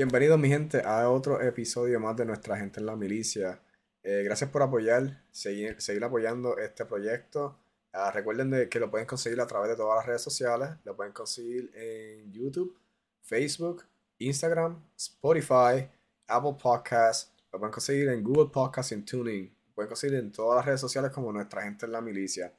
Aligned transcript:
Bienvenidos 0.00 0.38
mi 0.38 0.48
gente 0.48 0.80
a 0.82 1.10
otro 1.10 1.42
episodio 1.42 2.00
más 2.00 2.16
de 2.16 2.24
Nuestra 2.24 2.56
Gente 2.56 2.80
en 2.80 2.86
la 2.86 2.96
Milicia. 2.96 3.60
Eh, 4.02 4.22
gracias 4.24 4.48
por 4.48 4.62
apoyar, 4.62 5.24
seguir, 5.30 5.76
apoyando 6.02 6.56
este 6.56 6.86
proyecto. 6.86 7.58
Ah, 7.92 8.10
recuerden 8.10 8.48
de 8.48 8.70
que 8.70 8.80
lo 8.80 8.90
pueden 8.90 9.06
conseguir 9.06 9.38
a 9.42 9.46
través 9.46 9.68
de 9.68 9.76
todas 9.76 9.98
las 9.98 10.06
redes 10.06 10.22
sociales. 10.22 10.70
Lo 10.84 10.96
pueden 10.96 11.12
conseguir 11.12 11.70
en 11.74 12.32
YouTube, 12.32 12.78
Facebook, 13.20 13.84
Instagram, 14.16 14.82
Spotify, 14.96 15.86
Apple 16.28 16.56
Podcasts. 16.58 17.30
Lo 17.52 17.58
pueden 17.58 17.72
conseguir 17.74 18.08
en 18.08 18.24
Google 18.24 18.50
Podcasts 18.50 18.92
y 18.92 18.94
en 18.94 19.04
Tuning. 19.04 19.54
Lo 19.68 19.74
pueden 19.74 19.88
conseguir 19.90 20.16
en 20.16 20.32
todas 20.32 20.56
las 20.56 20.64
redes 20.64 20.80
sociales 20.80 21.10
como 21.10 21.30
Nuestra 21.30 21.60
Gente 21.60 21.84
en 21.84 21.92
la 21.92 22.00
Milicia. 22.00 22.50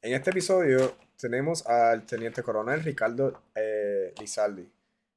En 0.00 0.14
este 0.14 0.30
episodio 0.30 0.96
tenemos 1.18 1.66
al 1.66 2.06
Teniente 2.06 2.42
Coronel 2.42 2.82
Ricardo 2.82 3.42
eh, 3.54 4.14
Lizaldi. 4.18 4.66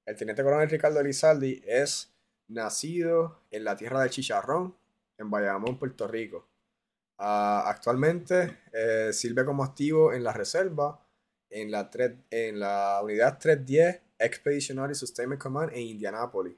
El 0.05 0.15
teniente 0.15 0.43
coronel 0.43 0.69
Ricardo 0.69 0.99
Elizaldi 0.99 1.63
es 1.65 2.13
nacido 2.47 3.41
en 3.49 3.63
la 3.63 3.75
tierra 3.75 4.01
del 4.01 4.11
Chicharrón, 4.11 4.75
en 5.17 5.31
Bayamón, 5.31 5.79
Puerto 5.79 6.07
Rico. 6.07 6.47
Ah, 7.17 7.63
actualmente 7.67 8.59
eh, 8.73 9.11
sirve 9.13 9.45
como 9.45 9.63
activo 9.63 10.13
en 10.13 10.23
la 10.23 10.33
reserva, 10.33 11.03
en 11.49 11.71
la, 11.71 11.89
en 12.29 12.59
la 12.59 12.99
unidad 13.03 13.39
310 13.39 14.01
Expeditionary 14.19 14.93
Sustainment 14.95 15.41
Command 15.41 15.71
en 15.73 15.81
Indianápolis. 15.81 16.55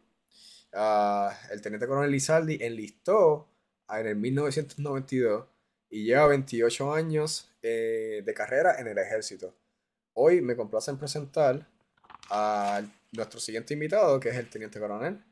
Ah, 0.74 1.34
el 1.52 1.62
teniente 1.62 1.88
coronel 1.88 2.12
Lizaldi 2.12 2.58
enlistó 2.62 3.48
en 3.90 4.08
el 4.08 4.16
1992 4.16 5.46
y 5.90 6.04
lleva 6.04 6.28
28 6.28 6.94
años 6.94 7.56
eh, 7.62 8.22
de 8.26 8.34
carrera 8.34 8.80
en 8.80 8.88
el 8.88 8.98
ejército. 8.98 9.56
Hoy 10.14 10.42
me 10.42 10.56
complace 10.56 10.92
en 10.92 10.98
presentar 10.98 11.66
a 12.30 12.82
nuestro 13.12 13.40
siguiente 13.40 13.74
invitado, 13.74 14.20
que 14.20 14.30
es 14.30 14.36
el 14.36 14.50
teniente 14.50 14.80
coronel 14.80 15.24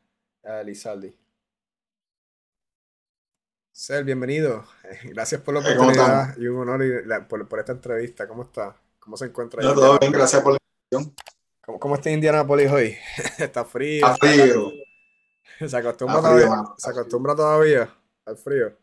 eh, 0.44 0.64
Lizaldi. 0.66 1.16
Ser, 3.72 4.04
bienvenido. 4.06 4.66
Gracias 5.04 5.42
por 5.42 5.54
la 5.56 5.60
Eh, 5.62 5.76
¿cómo 5.76 5.90
oportunidad 5.90 6.38
y 6.38 6.48
un 6.48 6.58
honor 6.62 6.84
y 6.84 7.06
la- 7.06 7.28
por, 7.28 7.48
por 7.48 7.60
esta 7.60 7.74
entrevista. 7.74 8.28
¿Cómo 8.28 8.44
está? 8.44 8.76
¿Cómo 9.00 9.18
se 9.18 9.26
encuentra? 9.26 9.62
No, 9.62 9.74
todo 9.74 10.00
bien, 10.00 10.12
gracias 10.12 10.42
por 10.42 10.54
la 10.54 10.58
invitación. 10.90 11.16
¿Cómo, 11.66 11.80
cómo 11.80 11.96
está 11.96 12.10
Indianapolis 12.10 12.72
hoy? 12.72 12.96
está 13.38 13.66
frío. 13.66 14.06
Está 14.08 14.16
frío. 14.28 14.72
¿Se 15.68 15.78
acostumbra, 15.78 16.16
frío, 16.20 16.22
todavía, 16.32 16.48
mano, 16.50 16.76
¿se 16.78 16.90
acostumbra 16.90 17.36
todavía 17.36 17.94
al 18.26 18.38
frío? 18.38 18.78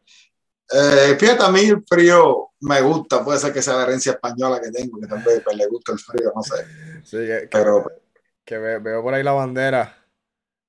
Eh, 0.75 1.17
fíjate, 1.19 1.43
a 1.45 1.51
mí 1.51 1.61
el 1.61 1.85
frío 1.87 2.51
me 2.61 2.81
gusta, 2.81 3.23
puede 3.23 3.39
ser 3.39 3.53
que 3.53 3.61
sea 3.61 3.75
la 3.77 3.83
herencia 3.83 4.13
española 4.13 4.59
que 4.61 4.71
tengo, 4.71 4.99
que 4.99 5.07
tal 5.07 5.23
vez 5.23 5.43
pues, 5.45 5.57
le 5.57 5.67
gusta 5.67 5.93
el 5.93 5.99
frío, 5.99 6.33
no 6.35 6.43
sé. 6.43 6.65
Sí, 7.05 7.17
que- 7.19 7.49
Pero- 7.51 7.85
que 7.85 8.12
ve- 8.51 8.79
veo 8.79 9.03
por 9.03 9.15
ahí 9.15 9.23
la 9.23 9.33
bandera. 9.33 9.97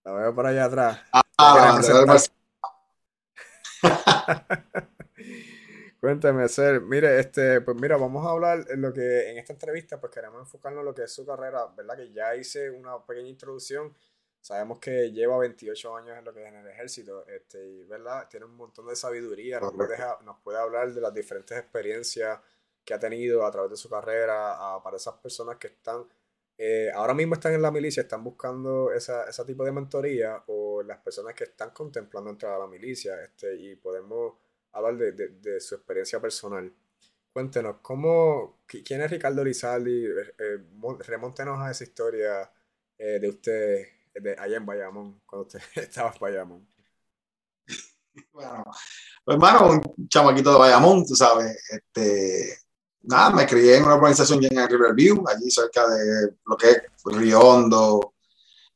La 0.04 0.12
veo 0.14 0.36
por 0.36 0.46
allá 0.46 0.66
atrás. 0.66 1.00
Ah. 1.12 1.22
Cuénteme, 6.00 6.48
Ser. 6.50 6.82
Mire, 6.82 7.20
este, 7.20 7.62
pues 7.62 7.78
mira, 7.80 7.96
vamos 7.98 8.26
a 8.26 8.32
hablar 8.32 8.66
en 8.70 8.82
lo 8.82 8.92
que 8.92 9.30
en 9.32 9.38
esta 9.38 9.54
entrevista, 9.54 10.00
pues 10.00 10.12
queremos 10.12 10.42
enfocarnos 10.42 10.82
en 10.82 10.86
lo 10.86 10.94
que 10.94 11.04
es 11.04 11.12
su 11.14 11.26
carrera, 11.26 11.66
¿verdad? 11.78 11.96
Que 11.98 12.12
ya 12.12 12.36
hice 12.36 12.70
una 12.70 13.02
pequeña 13.06 13.30
introducción. 13.30 13.96
Sabemos 14.42 14.80
que 14.80 15.12
lleva 15.14 15.38
28 15.38 15.96
años 15.96 16.18
en 16.18 16.26
lo 16.26 16.34
que 16.34 16.42
es 16.44 16.50
en 16.50 16.56
el 16.58 16.68
ejército, 16.68 17.26
este, 17.28 17.66
y 17.66 17.84
¿verdad? 17.86 18.28
Tiene 18.30 18.46
un 18.46 18.56
montón 18.58 18.88
de 18.88 18.96
sabiduría, 18.98 19.62
nos 19.62 19.72
puede, 19.74 19.96
nos 20.26 20.40
puede 20.42 20.58
hablar 20.60 20.92
de 20.92 21.00
las 21.00 21.14
diferentes 21.14 21.58
experiencias 21.58 22.38
que 22.84 22.94
ha 22.94 23.00
tenido 23.00 23.46
a 23.46 23.52
través 23.52 23.72
de 23.72 23.78
su 23.78 23.90
carrera, 23.90 24.76
a- 24.76 24.84
para 24.84 24.98
esas 24.98 25.14
personas 25.16 25.56
que 25.56 25.68
están, 25.68 26.06
eh, 26.58 26.92
ahora 26.94 27.14
mismo 27.14 27.36
están 27.36 27.54
en 27.54 27.62
la 27.62 27.72
milicia, 27.72 28.04
están 28.04 28.24
buscando 28.24 28.92
esa, 28.94 29.26
ese 29.30 29.44
tipo 29.46 29.64
de 29.66 29.72
mentoría, 29.72 30.44
o 30.48 30.84
las 30.84 31.00
personas 31.00 31.34
que 31.36 31.46
están 31.46 31.72
contemplando 31.72 32.30
entrar 32.30 32.54
a 32.54 32.60
la 32.60 32.68
milicia, 32.68 33.22
este, 33.24 33.56
y 33.56 33.76
podemos 33.76 34.36
hablar 34.74 34.98
de, 34.98 35.12
de- 35.14 35.60
su 35.62 35.76
experiencia 35.76 36.20
personal. 36.22 36.72
Cuéntenos, 37.34 37.78
¿cómo, 37.82 38.60
qui- 38.68 38.84
¿quién 38.86 39.02
es 39.02 39.12
Ricardo 39.12 39.44
Lizaldi? 39.44 40.06
Eh, 40.06 40.36
eh, 40.40 40.58
remóntenos 41.08 41.60
a 41.62 41.72
esa 41.72 41.84
historia 41.84 42.52
eh, 42.98 43.20
de 43.20 43.30
usted 43.30 43.88
de 44.16 44.36
allá 44.38 44.58
en 44.58 44.66
Bayamón, 44.66 45.22
cuando 45.26 45.48
usted 45.48 45.62
estaba 45.76 46.12
en 46.14 46.20
Bayamón. 46.20 46.68
Bueno, 48.32 48.64
pues, 49.26 49.36
hermano, 49.36 49.72
un 49.98 50.08
chamaquito 50.08 50.54
de 50.54 50.60
Bayamón, 50.60 51.06
tú 51.06 51.16
sabes. 51.16 51.58
Este, 51.72 52.58
nada, 53.04 53.30
me 53.32 53.46
crié 53.46 53.78
en 53.78 53.84
una 53.84 53.96
organización 53.96 54.44
en 54.44 54.68
Riverview, 54.68 55.24
allí 55.28 55.50
cerca 55.50 55.88
de 55.88 56.36
lo 56.46 56.58
que 56.58 56.70
es 56.70 56.82
Río 57.06 57.40
Hondo, 57.40 58.14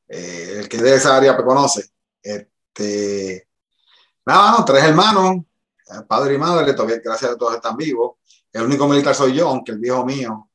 eh, 0.07 0.57
el 0.59 0.69
que 0.69 0.77
de 0.77 0.95
esa 0.95 1.17
área 1.17 1.33
me 1.37 1.43
conoce. 1.43 1.89
Este, 2.21 3.47
nada, 4.25 4.51
no, 4.51 4.65
tres 4.65 4.83
hermanos, 4.83 5.37
eh, 5.89 6.03
padre 6.07 6.35
y 6.35 6.37
madre, 6.37 6.73
todavía 6.73 6.99
gracias 7.03 7.31
a 7.31 7.37
todos 7.37 7.55
están 7.55 7.77
vivos. 7.77 8.17
El 8.51 8.63
único 8.63 8.87
militar 8.87 9.15
soy 9.15 9.33
yo, 9.33 9.49
aunque 9.49 9.71
el 9.73 9.79
viejo 9.79 10.05
mío 10.05 10.49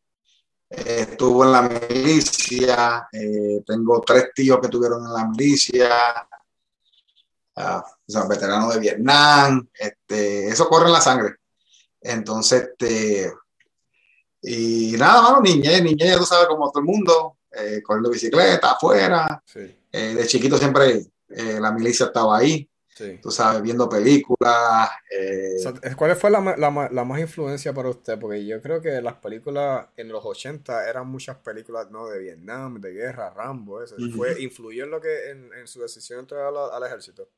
eh, 0.71 1.07
estuvo 1.11 1.45
en 1.45 1.53
la 1.53 1.63
milicia. 1.63 3.09
eh, 3.13 3.63
tengo 3.67 4.01
tres 4.01 4.31
tíos 4.35 4.59
que 4.61 4.67
estuvieron 4.67 5.05
en 5.05 5.13
la 5.13 5.27
milicia. 5.29 5.91
ah, 7.57 7.85
sea, 8.07 8.25
veteranos 8.25 8.75
de 8.75 8.81
Vietnam. 8.81 9.69
Este, 9.75 10.49
eso 10.49 10.69
corre 10.69 10.87
en 10.87 10.93
la 10.93 11.01
sangre. 11.01 11.37
Entonces, 12.01 12.71
este, 12.71 13.33
y 14.43 14.93
nada, 14.99 15.23
mano, 15.23 15.41
niñez, 15.41 15.83
niñez, 15.83 16.11
ya 16.13 16.19
tú 16.19 16.25
sabes, 16.27 16.49
como 16.49 16.71
todo 16.71 16.81
el 16.81 16.87
mundo, 16.87 17.39
eh, 17.53 17.83
corriendo 17.83 18.11
bicicleta, 18.11 18.73
afuera. 18.73 19.43
Sí, 19.45 19.77
Eh, 19.93 20.15
de 20.15 20.27
chiquito 20.27 20.59
siempre 20.59 21.07
eh, 21.31 21.59
la 21.61 21.73
milicia 21.73 22.07
estaba 22.07 22.39
ahí, 22.39 22.69
sí. 22.95 23.21
tú 23.21 23.31
sabes, 23.31 23.63
viendo 23.63 23.89
películas. 23.89 24.91
eh, 25.11 25.95
¿Cuál 25.97 26.17
fue 26.17 26.31
la, 26.31 26.41
la 26.57 26.89
la 26.91 27.05
más 27.05 27.21
influencia 27.21 27.73
para 27.73 27.89
usted? 27.91 28.19
Porque 28.19 28.45
yo 28.47 28.61
creo 28.63 28.81
que 28.81 29.01
las 29.03 29.15
películas 29.15 29.89
en 29.97 30.09
los 30.09 30.25
80 30.25 30.89
eran 30.89 31.07
muchas 31.09 31.37
películas 31.39 31.91
¿no? 31.91 32.09
de 32.09 32.19
Vietnam, 32.19 32.81
de 32.81 32.93
guerra, 32.93 33.31
Rambo, 33.31 33.83
eso. 33.83 33.97
Ujú. 33.99 34.09
¿Fue, 34.09 34.41
¿Influyó 34.43 34.85
en, 34.85 34.91
lo 34.91 35.01
que, 35.01 35.31
en, 35.31 35.53
en 35.55 35.67
su 35.67 35.81
decisión 35.81 36.19
de 36.19 36.21
entrar 36.23 36.47
al, 36.47 36.57
al 36.73 36.83
ejército? 36.85 37.29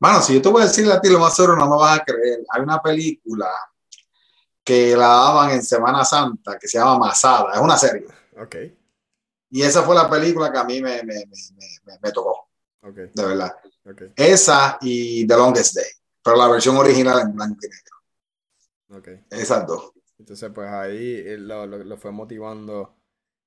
Mano, 0.00 0.20
si 0.22 0.34
yo 0.34 0.42
te 0.42 0.48
voy 0.48 0.62
a 0.62 0.66
decir 0.66 0.90
a 0.90 1.00
ti 1.00 1.08
lo 1.08 1.18
más 1.18 1.34
seguro, 1.34 1.56
no 1.56 1.68
me 1.68 1.76
vas 1.76 2.00
a 2.00 2.04
creer. 2.04 2.40
Hay 2.50 2.62
una 2.62 2.80
película 2.82 3.48
que 4.64 4.96
la 4.96 5.06
daban 5.08 5.50
en 5.52 5.62
Semana 5.62 6.04
Santa 6.04 6.58
que 6.58 6.68
se 6.68 6.78
llama 6.78 6.98
Masada, 6.98 7.54
es 7.54 7.60
una 7.60 7.76
serie. 7.76 8.06
Ok, 8.36 8.54
Y 9.50 9.62
esa 9.62 9.82
fue 9.82 9.94
la 9.94 10.08
película 10.10 10.50
que 10.52 10.58
a 10.58 10.64
mí 10.64 10.80
me, 10.82 11.02
me, 11.04 11.14
me, 11.26 11.98
me, 12.02 12.12
tocó, 12.12 12.50
ok, 12.82 12.96
de 13.14 13.24
verdad. 13.24 13.52
ok, 13.84 14.02
Esa 14.16 14.78
y 14.82 15.26
The 15.26 15.36
Longest 15.36 15.76
Day, 15.76 15.86
pero 16.22 16.36
la 16.36 16.48
versión 16.48 16.76
original 16.76 17.20
en 17.20 17.34
blanco 17.34 17.58
y 17.62 17.68
negro. 17.68 17.96
ok. 18.88 19.08
Esas 19.30 19.66
dos. 19.66 19.92
Entonces, 20.18 20.50
pues 20.54 20.68
ahí 20.70 21.16
eh, 21.26 21.36
lo, 21.38 21.66
lo- 21.66 21.84
lo 21.84 21.96
fue 21.96 22.12
motivando. 22.12 22.96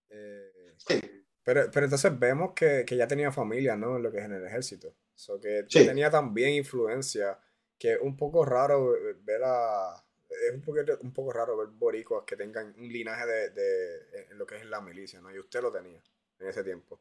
eh, 0.10 0.52
Sí. 0.78 1.00
pero, 1.44 1.70
pero 1.72 1.86
entonces 1.86 2.18
vemos 2.20 2.54
que, 2.54 2.86
que 2.86 2.98
ya 2.98 3.08
tenía 3.08 3.32
familia, 3.32 3.76
¿no? 3.76 3.98
En 3.98 4.04
lo 4.04 4.12
que 4.12 4.20
es 4.20 4.26
en 4.26 4.34
el 4.34 4.46
ejército. 4.46 4.96
So 5.16 5.40
que 5.40 5.66
Sí. 5.70 5.86
tenía 5.86 6.12
también 6.12 6.52
influencia, 6.54 7.40
que 7.80 7.94
es 7.94 8.00
un 8.02 8.18
poco 8.18 8.46
raro 8.46 8.96
eh, 8.96 9.16
ver 9.22 9.42
a... 9.46 10.04
Es 10.30 10.54
un 10.54 10.62
poco, 10.62 10.80
un 11.02 11.14
poco 11.14 11.32
raro 11.32 11.58
ver 11.58 11.68
boricuas 11.70 12.24
que 12.26 12.36
tengan 12.36 12.74
un 12.78 12.88
linaje 12.88 13.26
de, 13.26 13.50
de- 13.52 14.28
en 14.30 14.38
lo 14.38 14.46
que 14.46 14.58
es 14.58 14.66
la 14.66 14.82
milicia, 14.82 15.22
¿no? 15.22 15.34
Y 15.34 15.40
usted 15.40 15.62
lo 15.62 15.72
tenía 15.72 16.02
en 16.40 16.48
ese 16.48 16.64
tiempo. 16.64 17.00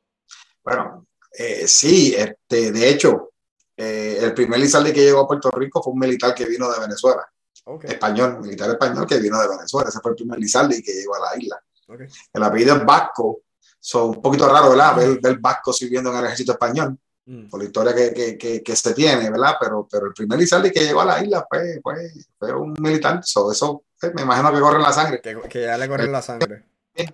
Bueno, 0.62 1.06
eh, 1.32 1.67
sí, 1.67 2.14
este, 2.17 2.73
de 2.73 2.88
hecho, 2.88 3.32
eh, 3.76 4.19
el 4.20 4.32
primer 4.34 4.58
Lizaldi 4.61 4.93
que 4.93 5.02
llegó 5.02 5.20
a 5.20 5.26
Puerto 5.26 5.50
Rico 5.50 5.82
fue 5.82 5.93
un 5.93 5.99
militar 5.99 6.34
que 6.34 6.46
vino 6.46 6.70
de 6.73 6.81
Venezuela, 6.81 7.28
Ok, 7.64 7.84
español, 7.84 8.38
militar 8.40 8.70
español 8.70 9.06
que 9.06 9.19
vino 9.19 9.40
de 9.40 9.49
Venezuela. 9.49 9.88
Ese 9.88 10.00
fue 10.00 10.12
el 10.12 10.17
primer 10.17 10.38
Lizaldi 10.38 10.82
que 10.82 10.93
llegó 10.93 11.17
a 11.17 11.20
la 11.20 11.37
isla. 11.43 11.62
ok. 11.88 12.00
El 12.32 12.43
apellido 12.43 12.76
es 12.76 12.84
Vasco, 12.84 13.43
son 13.81 14.11
un 14.11 14.22
poquito 14.22 14.49
raro, 14.49 14.70
¿verdad? 14.70 14.96
Ver, 14.96 15.20
ver 15.20 15.38
Vasco 15.38 15.72
sirviendo 15.72 16.11
en 16.11 16.19
el 16.19 16.25
ejército 16.26 16.52
español. 16.52 16.99
Mm. 17.26 17.49
por 17.49 17.61
la 17.61 17.67
historia 17.67 17.94
que, 17.94 18.38
que, 18.38 18.62
que, 18.62 18.76
se 18.76 18.94
tiene, 18.94 19.31
¿verdad? 19.31 19.56
Pero, 19.61 19.87
pero 19.90 20.06
el 20.06 20.14
primer 20.14 20.38
Lizardi 20.38 20.70
que 20.70 20.81
llegó 20.81 21.02
a 21.02 21.05
la 21.05 21.23
isla 21.23 21.46
fue, 21.49 21.81
fue, 21.82 22.11
fue 22.38 22.52
un 22.55 22.75
militar, 22.81 23.20
eso 23.23 23.84
eh, 24.02 24.12
me 24.14 24.23
imagino 24.23 24.52
que 24.52 24.61
corre 24.61 24.76
en 24.76 24.82
la 24.82 24.93
sangre. 24.93 25.20
Que, 25.20 25.62
ya 25.62 25.78
le 25.78 25.88
corre 25.88 26.06
la 26.08 26.23
sangre. 26.23 26.64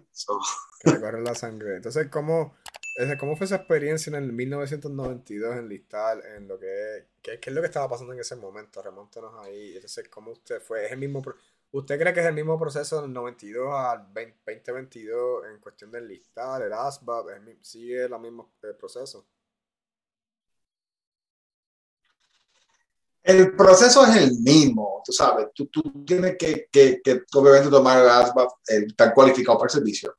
Que 0.85 0.91
le 0.91 1.01
corre 1.01 1.23
la 1.23 1.35
sangre. 1.35 1.77
Entonces, 1.77 2.09
¿cómo, 2.09 2.57
¿cómo 3.21 3.37
fue 3.37 3.47
esa 3.47 3.55
experiencia 3.55 4.11
en 4.11 4.17
el 4.17 4.33
1992 4.33 5.57
en 5.57 5.69
Listal, 5.69 6.23
en 6.37 6.49
lo 6.49 6.59
que, 6.59 7.07
qué, 7.23 7.39
qué 7.39 7.51
es 7.51 7.55
lo 7.55 7.61
que 7.61 7.69
estaba 7.69 7.89
pasando 7.89 8.13
en 8.13 8.19
ese 8.19 8.35
momento? 8.35 8.83
Remóntenos 8.83 9.33
ahí. 9.45 9.75
Entonces, 9.77 10.09
¿cómo 10.09 10.33
usted 10.33 10.61
fue? 10.61 10.87
¿Es 10.87 10.93
el 10.93 10.99
mismo... 10.99 11.23
¿Usted 11.71 11.99
cree 11.99 12.13
que 12.13 12.21
es 12.21 12.27
el 12.27 12.35
mismo 12.35 12.59
proceso 12.59 13.01
del 13.01 13.13
92 13.13 13.73
al 13.73 14.13
2022 14.13 15.47
en 15.47 15.61
cuestión 15.61 15.91
del 15.91 16.07
listar, 16.09 16.63
el 16.63 16.73
ASVAB? 16.73 17.27
¿Sigue 17.63 18.05
el 18.05 18.19
mismo 18.19 18.53
eh, 18.63 18.75
proceso? 18.79 19.25
El 23.23 23.55
proceso 23.55 24.05
es 24.05 24.17
el 24.17 24.39
mismo, 24.41 25.01
tú 25.05 25.13
sabes, 25.13 25.47
tú, 25.55 25.67
tú 25.67 26.05
tienes 26.05 26.37
que, 26.37 26.67
que, 26.71 27.01
que, 27.03 27.23
obviamente 27.35 27.71
tomar 27.71 28.03
el 28.03 28.09
ASVAB, 28.09 28.49
estar 28.67 29.15
cualificado 29.15 29.59
para 29.59 29.69
el 29.69 29.79
servicio 29.79 30.17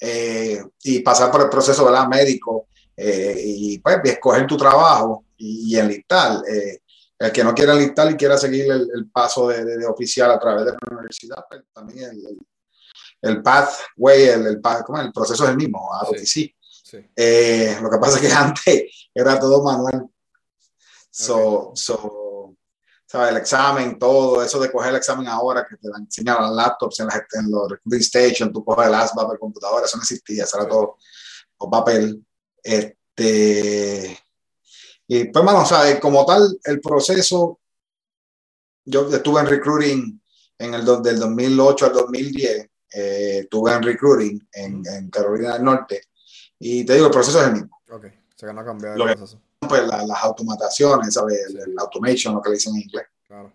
eh, 0.00 0.60
y 0.82 0.98
pasar 1.00 1.30
por 1.30 1.42
el 1.42 1.48
proceso 1.48 1.84
¿verdad? 1.84 2.08
médico 2.08 2.68
eh, 2.96 3.40
y 3.44 3.78
pues 3.78 3.98
escoger 4.04 4.46
tu 4.46 4.56
trabajo 4.56 5.26
y, 5.36 5.74
y 5.74 5.78
enlistar. 5.78 6.42
Eh, 6.48 6.80
el 7.18 7.32
que 7.32 7.44
no 7.44 7.54
quiera 7.54 7.74
enlistar 7.74 8.10
y 8.10 8.16
quiera 8.16 8.36
seguir 8.36 8.66
el, 8.70 9.08
paso 9.10 9.48
de, 9.48 9.64
de, 9.64 9.86
oficial 9.86 10.30
a 10.32 10.38
través 10.38 10.64
de 10.64 10.72
la 10.72 10.78
universidad, 10.96 11.44
pues 11.48 11.62
también 11.72 12.10
el, 12.10 12.38
el, 13.22 13.42
pathway, 13.42 14.24
el, 14.24 14.46
el, 14.46 14.60
el 14.60 15.12
proceso 15.12 15.44
es 15.44 15.50
el 15.50 15.56
mismo, 15.56 15.94
a 15.94 16.06
sí, 16.18 16.26
sí. 16.26 16.54
Eh, 17.16 17.78
lo 17.80 17.90
que 17.90 17.98
pasa 17.98 18.18
es 18.18 18.26
que 18.26 18.32
antes 18.32 19.08
era 19.14 19.38
todo 19.38 19.62
manual. 19.62 20.08
So, 21.10 21.72
so, 21.74 22.23
¿sabes? 23.14 23.30
El 23.30 23.36
examen, 23.36 23.96
todo 23.96 24.42
eso 24.42 24.58
de 24.58 24.72
coger 24.72 24.90
el 24.90 24.96
examen 24.96 25.28
ahora 25.28 25.64
que 25.68 25.76
te 25.76 25.86
enseñan 25.96 26.42
las 26.42 26.50
laptops 26.50 26.98
en, 26.98 27.08
en 27.08 27.48
los 27.48 27.70
recruiting 27.70 28.00
station, 28.00 28.52
tú 28.52 28.64
coges 28.64 28.88
el 28.88 28.94
ASVAB 28.94 29.34
el 29.34 29.38
computador, 29.38 29.84
eso 29.84 29.96
no 29.96 30.02
existía, 30.02 30.42
eso 30.42 30.58
era 30.58 30.68
todo 30.68 30.96
por 31.56 31.70
papel. 31.70 32.26
Este, 32.60 34.18
y 35.06 35.24
pues, 35.26 35.44
bueno, 35.44 35.62
o 35.62 35.64
sea, 35.64 36.00
como 36.00 36.26
tal, 36.26 36.58
el 36.64 36.80
proceso, 36.80 37.60
yo 38.84 39.08
estuve 39.08 39.42
en 39.42 39.46
recruiting 39.46 40.22
en 40.58 40.74
el 40.74 40.84
del 40.84 41.20
2008 41.20 41.86
al 41.86 41.92
2010, 41.92 42.68
eh, 42.94 43.38
estuve 43.44 43.74
en 43.74 43.82
recruiting 43.84 44.48
en, 44.52 45.08
Carolina 45.10 45.52
del 45.52 45.62
Norte, 45.62 46.02
y 46.58 46.84
te 46.84 46.94
digo, 46.94 47.06
el 47.06 47.12
proceso 47.12 47.40
es 47.40 47.46
el 47.46 47.52
mismo. 47.52 47.80
Ok, 47.90 48.06
se 48.34 48.46
van 48.46 48.58
a 48.58 48.64
cambiar 48.64 49.00
el 49.00 49.16
proceso. 49.16 49.40
Pues 49.68 49.86
las 49.86 50.24
automataciones, 50.24 51.14
¿sabes? 51.14 51.54
El, 51.54 51.74
automation, 51.78 52.34
lo 52.34 52.42
que 52.42 52.50
le 52.50 52.54
dicen 52.56 52.74
en 52.74 52.82
inglés. 52.82 53.06
Claro. 53.26 53.52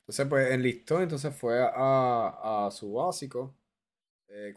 Entonces, 0.00 0.26
pues 0.28 0.50
enlistó, 0.50 1.00
entonces 1.00 1.34
fue 1.34 1.60
a, 1.60 2.66
a 2.66 2.70
su 2.70 2.94
básico, 2.94 3.54
eh, 4.30 4.54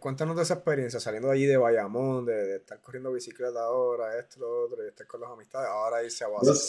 cuéntanos, 0.00 0.36
de, 0.36 0.42
esa 0.42 0.54
experiencia, 0.54 0.98
saliendo 0.98 1.28
de 1.28 1.34
allí 1.34 1.46
de 1.46 1.56
Bayamón, 1.56 2.26
de, 2.26 2.56
estar 2.56 2.80
corriendo 2.80 3.12
bicicleta 3.12 3.62
ahora, 3.62 4.18
esto, 4.18 4.40
lo 4.40 4.64
otro, 4.64 4.84
y 4.84 4.88
estar 4.88 5.06
con 5.06 5.20
las 5.20 5.30
amistades, 5.30 5.68
ahora 5.68 6.02
irse 6.02 6.24
a 6.24 6.26
Guadalajara. 6.26 6.66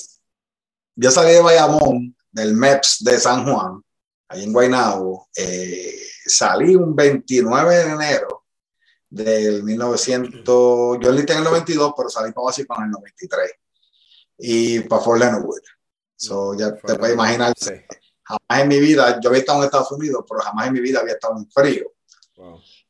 Yo, 0.96 1.12
salí 1.12 1.34
de 1.34 1.42
Bayamón, 1.42 2.16
del 2.32 2.54
MEPS 2.54 3.04
de 3.04 3.20
San 3.20 3.44
Juan, 3.44 3.84
ahí 4.28 4.44
en 4.44 4.54
Guaynabo, 4.54 5.30
eh, 5.36 6.00
salí 6.28 6.76
un 6.76 6.96
29 6.96 7.76
de 7.76 7.92
enero 7.92 8.46
del 9.10 9.64
1900, 9.64 11.00
yo 11.02 11.10
enlisté 11.10 11.34
en 11.34 11.40
el 11.40 11.46
92, 11.46 11.94
pero 11.98 12.10
salí 12.10 12.32
para 12.34 12.46
básico 12.46 12.76
en 12.78 12.84
el 12.84 12.92
93, 12.92 13.52
y 14.38 14.82
para 14.82 15.02
Fort 15.02 15.20
Leonard 15.20 15.44
Wood. 15.44 15.62
So, 16.16 16.54
ya 16.54 16.74
te 16.76 16.96
puedes 16.96 17.16
imaginar, 17.16 17.54
jamás 18.24 18.62
en 18.62 18.68
mi 18.68 18.80
vida, 18.80 19.20
yo 19.22 19.30
había 19.30 19.42
estado 19.42 19.60
en 19.60 19.66
Estados 19.66 19.92
Unidos, 19.92 20.24
pero 20.28 20.42
jamás 20.42 20.68
en 20.68 20.74
mi 20.74 20.80
vida 20.80 21.00
había 21.00 21.14
estado 21.14 21.38
en 21.38 21.50
frío. 21.50 21.92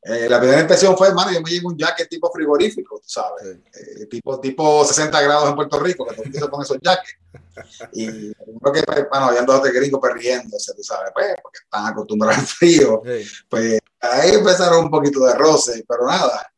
Eh, 0.05 0.27
la 0.27 0.39
primera 0.39 0.61
impresión 0.61 0.97
fue, 0.97 1.07
hermano, 1.07 1.31
yo 1.31 1.41
me 1.41 1.49
llevo 1.49 1.69
un 1.69 1.77
jacket 1.77 2.09
tipo 2.09 2.29
frigorífico, 2.31 3.01
sabes, 3.05 3.45
eh, 3.45 4.05
tipo, 4.07 4.39
tipo 4.39 4.83
60 4.83 5.21
grados 5.21 5.49
en 5.49 5.55
Puerto 5.55 5.79
Rico, 5.79 6.05
que 6.05 6.13
todo 6.13 6.45
el 6.45 6.51
pone 6.51 6.63
esos 6.63 6.77
jackets. 6.81 7.17
Y 7.93 8.33
creo 8.33 8.73
que, 8.73 8.83
pues, 8.83 9.07
bueno, 9.09 9.25
habían 9.27 9.45
dos 9.45 9.63
de 9.63 9.71
gringos 9.71 10.01
perdiéndose, 10.01 10.73
tú 10.73 10.83
sabes, 10.83 11.11
pues, 11.13 11.35
porque 11.41 11.59
están 11.63 11.87
acostumbrados 11.87 12.39
al 12.39 12.47
frío. 12.47 13.01
Pues 13.47 13.79
ahí 13.99 14.31
empezaron 14.31 14.85
un 14.85 14.91
poquito 14.91 15.23
de 15.25 15.33
roce, 15.35 15.83
pero 15.87 16.05
nada. 16.07 16.51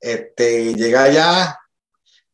Este, 0.00 0.74
llegué 0.74 0.96
allá, 0.96 1.58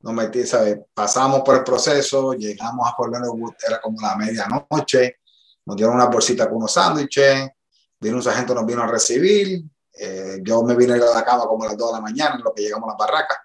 nos 0.05 0.13
metí, 0.13 0.47
¿sabes? 0.47 0.81
Pasamos 0.93 1.41
por 1.41 1.57
el 1.57 1.65
proceso, 1.65 2.35
llegamos 2.35 2.87
a 2.87 2.95
Fort 2.95 3.15
Wood, 3.15 3.55
era 3.67 3.81
como 3.81 3.99
la 4.03 4.15
medianoche, 4.17 5.17
nos 5.65 5.77
dieron 5.77 5.95
una 5.95 6.05
bolsita 6.07 6.47
con 6.47 6.59
unos 6.59 6.73
sándwiches, 6.73 7.49
vino 7.99 8.17
un 8.17 8.23
sargento, 8.23 8.55
nos 8.55 8.67
vino 8.67 8.83
a 8.83 8.87
recibir, 8.87 9.65
eh, 9.95 10.41
yo 10.43 10.63
me 10.63 10.77
vine 10.77 10.93
a 10.93 10.99
la 10.99 11.25
cama 11.25 11.47
como 11.47 11.65
a 11.65 11.69
las 11.69 11.79
2 11.79 11.89
de 11.89 11.93
la 11.95 12.01
mañana 12.03 12.35
en 12.35 12.43
lo 12.43 12.53
que 12.53 12.65
llegamos 12.65 12.87
a 12.87 12.93
las 12.93 12.99
barracas. 12.99 13.39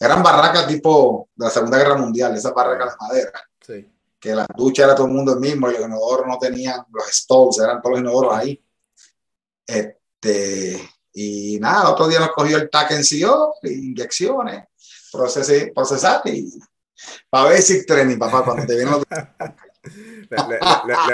Eran 0.00 0.22
barracas 0.22 0.66
tipo 0.66 1.28
de 1.34 1.44
la 1.44 1.50
Segunda 1.50 1.76
Guerra 1.76 1.96
Mundial, 1.96 2.34
esas 2.34 2.54
barracas 2.54 2.92
de 2.92 3.06
madera. 3.06 3.42
Sí. 3.60 3.92
Que 4.18 4.34
la 4.34 4.46
ducha 4.56 4.84
era 4.84 4.94
todo 4.94 5.08
el 5.08 5.12
mundo 5.12 5.34
el 5.34 5.40
mismo, 5.40 5.68
los 5.68 5.80
inodoros 5.80 6.26
no 6.26 6.38
tenían 6.38 6.82
los 6.90 7.08
stalls, 7.08 7.58
eran 7.58 7.82
todos 7.82 7.92
los 7.92 8.00
inodoros 8.00 8.34
ahí. 8.34 8.64
Este, 9.66 10.80
y 11.12 11.58
nada, 11.60 11.90
otro 11.90 12.08
día 12.08 12.20
nos 12.20 12.30
cogió 12.30 12.56
el 12.56 12.70
TAC 12.70 12.92
en 12.92 13.02
CO, 13.02 13.56
inyecciones, 13.64 14.64
procesar, 15.16 15.72
procesar 15.72 16.22
y 16.26 16.52
para 17.28 17.50
basic 17.50 17.86
training, 17.86 18.18
papá, 18.18 18.44
cuando 18.44 18.66
te 18.66 18.74
vienen 18.74 18.94
los... 18.94 19.04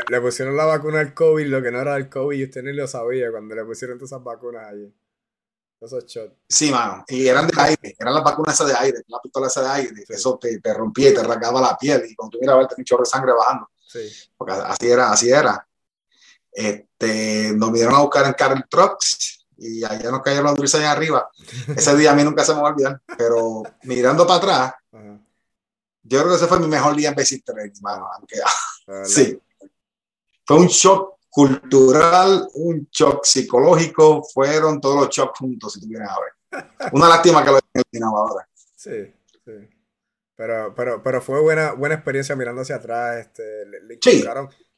Le, 0.09 0.21
pusieron 0.23 0.57
la 0.57 0.65
vacuna 0.65 1.01
al 1.01 1.13
COVID, 1.13 1.47
lo 1.47 1.63
que 1.63 1.71
no 1.71 1.81
era 1.81 1.97
el 1.97 2.09
COVID, 2.09 2.39
y 2.39 2.45
usted 2.45 2.63
ni 2.63 2.73
lo 2.73 2.87
sabía 2.87 3.31
cuando 3.31 3.55
le 3.55 3.65
pusieron 3.65 3.99
todas 3.99 4.13
esas 4.13 4.25
vacunas 4.25 4.67
allí. 4.67 4.91
Esos 5.79 6.07
shots. 6.07 6.35
Sí, 6.49 6.71
mano. 6.71 7.05
Y 7.09 7.27
eran 7.27 7.47
de 7.47 7.61
aire, 7.61 7.97
eran 7.99 8.15
las 8.15 8.25
vacunas 8.25 8.55
esas 8.55 8.69
de 8.69 8.75
aire, 8.75 9.03
la 9.09 9.21
pistola 9.21 9.49
esa 9.49 9.63
de 9.63 9.69
aire. 9.69 10.05
Eso 10.09 10.39
te, 10.39 10.61
te, 10.61 10.73
rompía 10.73 11.11
y 11.11 11.15
te 11.15 11.21
arrancaba 11.21 11.61
la 11.61 11.77
piel. 11.77 12.05
Y 12.09 12.15
cuando 12.15 12.31
tú 12.31 12.39
mirabas, 12.41 12.69
tenía 12.69 12.81
un 12.81 12.85
chorro 12.85 13.03
de 13.03 13.11
sangre 13.11 13.33
bajando. 13.33 13.69
Sí. 13.87 14.09
Porque 14.37 14.55
así 14.55 14.91
era, 14.91 15.11
así 15.11 15.31
era. 15.31 15.69
Este, 16.53 17.53
nos 17.55 17.73
vinieron 17.73 17.97
a 17.97 18.01
buscar 18.01 18.27
en 18.27 18.33
Carl 18.33 18.65
Trucks 18.71 19.42
y 19.63 19.85
allá 19.85 20.11
nos 20.11 20.23
cayeron 20.23 20.47
los 20.47 20.57
dulces 20.57 20.81
allá 20.81 20.93
arriba. 20.93 21.31
Ese 21.77 21.97
día 21.97 22.11
a 22.11 22.15
mí 22.15 22.25
nunca 22.25 22.45
se 22.45 22.55
me 22.55 22.61
va 22.61 22.69
a 22.69 22.73
olvidar. 22.73 23.01
Pero 23.17 23.63
mirando 23.85 24.27
para 24.27 24.39
atrás, 24.39 24.75
yo 26.03 26.19
creo 26.19 26.31
que 26.31 26.35
ese 26.35 26.47
fue 26.47 26.59
mi 26.59 26.67
mejor 26.67 26.97
día 26.97 27.11
en 27.11 27.15
Basic 27.15 27.45
Training, 27.45 27.81
mano. 27.81 28.09
Aunque, 28.13 28.37
sí. 29.05 29.41
Fue 30.45 30.57
un 30.57 30.67
shock 30.67 31.19
cultural, 31.31 32.49
un 32.55 32.89
shock 32.91 33.25
psicológico, 33.25 34.25
fueron 34.25 34.81
todos 34.81 35.05
los 35.05 35.09
shocks 35.15 35.39
juntos, 35.39 35.75
si 35.75 35.81
tuvieran 35.81 36.09
a 36.09 36.17
ver. 36.21 36.91
Una 36.93 37.09
lástima 37.09 37.45
que 37.45 37.51
lo 37.53 37.59
hayan 37.73 38.03
ahora. 38.03 38.49
Sí, 38.77 39.15
sí. 39.45 39.69
Pero, 40.35 40.75
pero, 40.75 41.03
pero 41.03 41.23
fue 41.23 41.41
buena, 41.41 41.73
buena 41.73 41.95
experiencia 41.95 42.35
mirando 42.35 42.63
hacia 42.63 42.77
atrás. 42.77 43.19
Este, 43.19 43.65
le, 43.67 43.99
sí. 44.03 44.25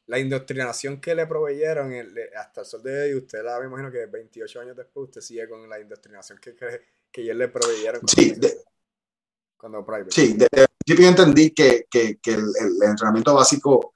La 0.07 0.19
indoctrinación 0.19 1.01
que 1.01 1.15
le 1.15 1.25
proveyeron 1.25 1.93
hasta 2.37 2.61
el 2.61 2.67
sol 2.67 2.83
de 2.83 3.03
hoy. 3.03 3.15
Usted 3.15 3.43
la 3.43 3.59
me 3.59 3.65
imagino 3.65 3.91
que 3.91 4.05
28 4.05 4.61
años 4.61 4.77
después 4.77 5.05
usted 5.05 5.21
sigue 5.21 5.47
con 5.49 5.67
la 5.67 5.79
indoctrinación 5.79 6.39
que, 6.39 6.55
que, 6.55 6.81
que 7.11 7.21
ellos 7.21 7.35
le 7.35 7.47
proveyeron. 7.47 8.07
Sí, 8.07 8.31
de, 8.31 8.57
cuando 9.57 9.85
private. 9.85 10.11
Sí, 10.11 10.33
desde 10.33 10.61
el 10.61 10.67
yo 10.85 11.07
entendí 11.07 11.51
que, 11.51 11.87
que, 11.89 12.17
que 12.17 12.31
el, 12.33 12.45
el, 12.59 12.89
entrenamiento 12.89 13.33
básico 13.33 13.93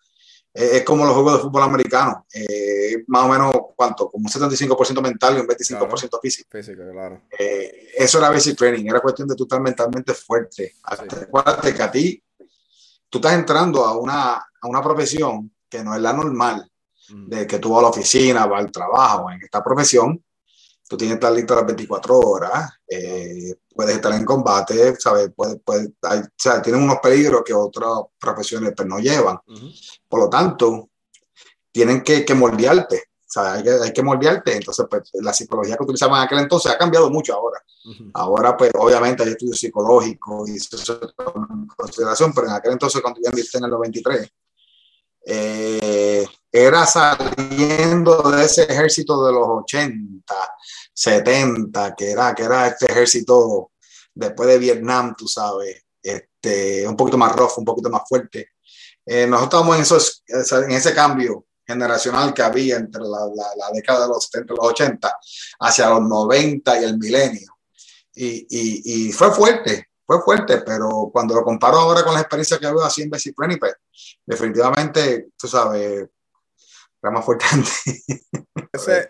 es 0.51 0.83
como 0.83 1.05
los 1.05 1.13
juegos 1.13 1.33
de 1.33 1.39
fútbol 1.39 1.63
americano, 1.63 2.25
eh, 2.33 3.03
más 3.07 3.23
o 3.23 3.29
menos, 3.29 3.53
¿cuánto? 3.75 4.09
Como 4.09 4.25
un 4.25 4.31
75% 4.31 5.01
mental 5.01 5.37
y 5.37 5.39
un 5.41 5.47
25% 5.47 6.19
físico. 6.19 6.49
Físico, 6.51 6.81
claro. 6.91 7.21
Eh, 7.37 7.91
eso 7.95 8.17
era 8.17 8.29
basic 8.29 8.57
training, 8.57 8.89
era 8.89 8.99
cuestión 8.99 9.27
de 9.27 9.35
tú 9.35 9.43
estar 9.43 9.61
mentalmente 9.61 10.13
fuerte. 10.13 10.75
Acuérdate 10.83 11.73
que 11.73 11.83
a 11.83 11.91
ti, 11.91 12.23
tú 13.07 13.19
estás 13.19 13.33
entrando 13.33 13.85
a 13.85 13.97
una, 13.97 14.33
a 14.37 14.67
una 14.67 14.81
profesión 14.81 15.51
que 15.69 15.83
no 15.83 15.95
es 15.95 16.01
la 16.01 16.13
normal, 16.13 16.69
mm. 17.09 17.27
de 17.27 17.47
que 17.47 17.59
tú 17.59 17.69
vas 17.71 17.79
a 17.79 17.83
la 17.83 17.89
oficina, 17.89 18.45
vas 18.45 18.61
al 18.61 18.71
trabajo, 18.71 19.29
en 19.31 19.41
esta 19.41 19.63
profesión 19.63 20.23
tú 20.89 20.97
tienes 20.97 21.17
que 21.17 21.25
estar 21.25 21.31
listo 21.31 21.55
las 21.55 21.67
24 21.67 22.19
horas, 22.19 22.71
eh, 22.87 23.53
puedes 23.75 23.95
estar 23.95 24.11
en 24.11 24.25
combate, 24.25 24.95
¿sabes? 24.97 25.31
Puede, 25.35 25.57
puede, 25.57 25.85
o 25.85 26.23
sea, 26.35 26.61
tienen 26.63 26.81
unos 26.81 26.97
peligros 26.97 27.43
que 27.45 27.53
otras 27.53 27.91
profesiones 28.19 28.73
pues, 28.75 28.87
no 28.87 28.97
llevan. 28.97 29.37
Por 30.07 30.19
lo 30.19 30.29
tanto, 30.29 30.89
tienen 31.71 32.01
que, 32.01 32.25
que 32.25 32.33
moldearte, 32.33 33.03
Hay 33.35 33.61
que, 33.61 33.69
hay 33.69 33.93
que 33.93 34.01
moldearte. 34.01 34.55
Entonces, 34.55 34.87
pues, 34.89 35.11
la 35.13 35.31
psicología 35.31 35.77
que 35.77 35.83
utilizaban 35.83 36.21
en 36.21 36.25
aquel 36.25 36.39
entonces 36.39 36.71
ha 36.71 36.77
cambiado 36.77 37.11
mucho 37.11 37.35
ahora. 37.35 37.63
Ahora, 38.15 38.57
pues, 38.57 38.71
obviamente 38.73 39.21
hay 39.21 39.29
estudios 39.29 39.59
psicológicos 39.59 40.49
y 40.49 40.55
eso 40.55 40.75
es 40.75 40.89
en 40.89 41.67
consideración, 41.67 42.33
pero 42.33 42.47
en 42.47 42.53
aquel 42.53 42.71
entonces, 42.71 42.99
cuando 42.99 43.19
yo 43.23 43.29
en 43.29 43.63
el 43.63 43.69
93, 43.69 44.31
eh, 45.25 46.25
era 46.51 46.85
saliendo 46.85 48.23
de 48.31 48.45
ese 48.45 48.63
ejército 48.63 49.25
de 49.25 49.33
los 49.33 49.47
80, 49.47 50.33
70, 50.93 51.95
que 51.95 52.11
era, 52.11 52.33
que 52.33 52.43
era 52.43 52.67
este 52.67 52.91
ejército 52.91 53.71
después 54.13 54.49
de 54.49 54.57
Vietnam, 54.57 55.15
tú 55.17 55.27
sabes, 55.27 55.85
este, 56.01 56.87
un 56.87 56.95
poquito 56.95 57.17
más 57.17 57.35
rough, 57.35 57.57
un 57.57 57.65
poquito 57.65 57.89
más 57.89 58.01
fuerte. 58.07 58.51
Eh, 59.05 59.25
nosotros 59.27 59.61
estamos 59.61 59.75
en, 59.75 59.81
esos, 59.81 60.23
en 60.27 60.71
ese 60.71 60.93
cambio 60.93 61.45
generacional 61.65 62.33
que 62.33 62.41
había 62.41 62.77
entre 62.77 63.01
la, 63.01 63.27
la, 63.55 63.71
década 63.71 64.01
de 64.01 64.07
los 64.07 64.25
70 64.25 64.53
y 64.53 64.57
los 64.57 64.65
80 64.65 65.17
hacia 65.59 65.89
los 65.89 66.01
90 66.01 66.81
y 66.81 66.83
el 66.83 66.97
milenio. 66.97 67.57
Y, 68.15 68.47
y, 68.49 69.07
y, 69.07 69.11
fue 69.11 69.31
fuerte, 69.31 69.88
fue 70.09 70.23
fuerte, 70.23 70.63
pero 70.65 71.11
cuando 71.13 71.35
lo 71.35 71.43
comparo 71.43 71.77
ahora 71.77 72.03
con 72.03 72.15
la 72.15 72.21
experiencia 72.21 72.57
que 72.57 72.65
veo 72.65 72.81
así 72.81 73.03
en 73.03 73.11
Basic 73.11 73.35
Prenipe, 73.35 73.75
definitivamente, 74.25 75.27
tú 75.37 75.47
sabes, 75.47 76.09
era 76.99 77.11
más 77.11 77.23
fuerte 77.23 77.45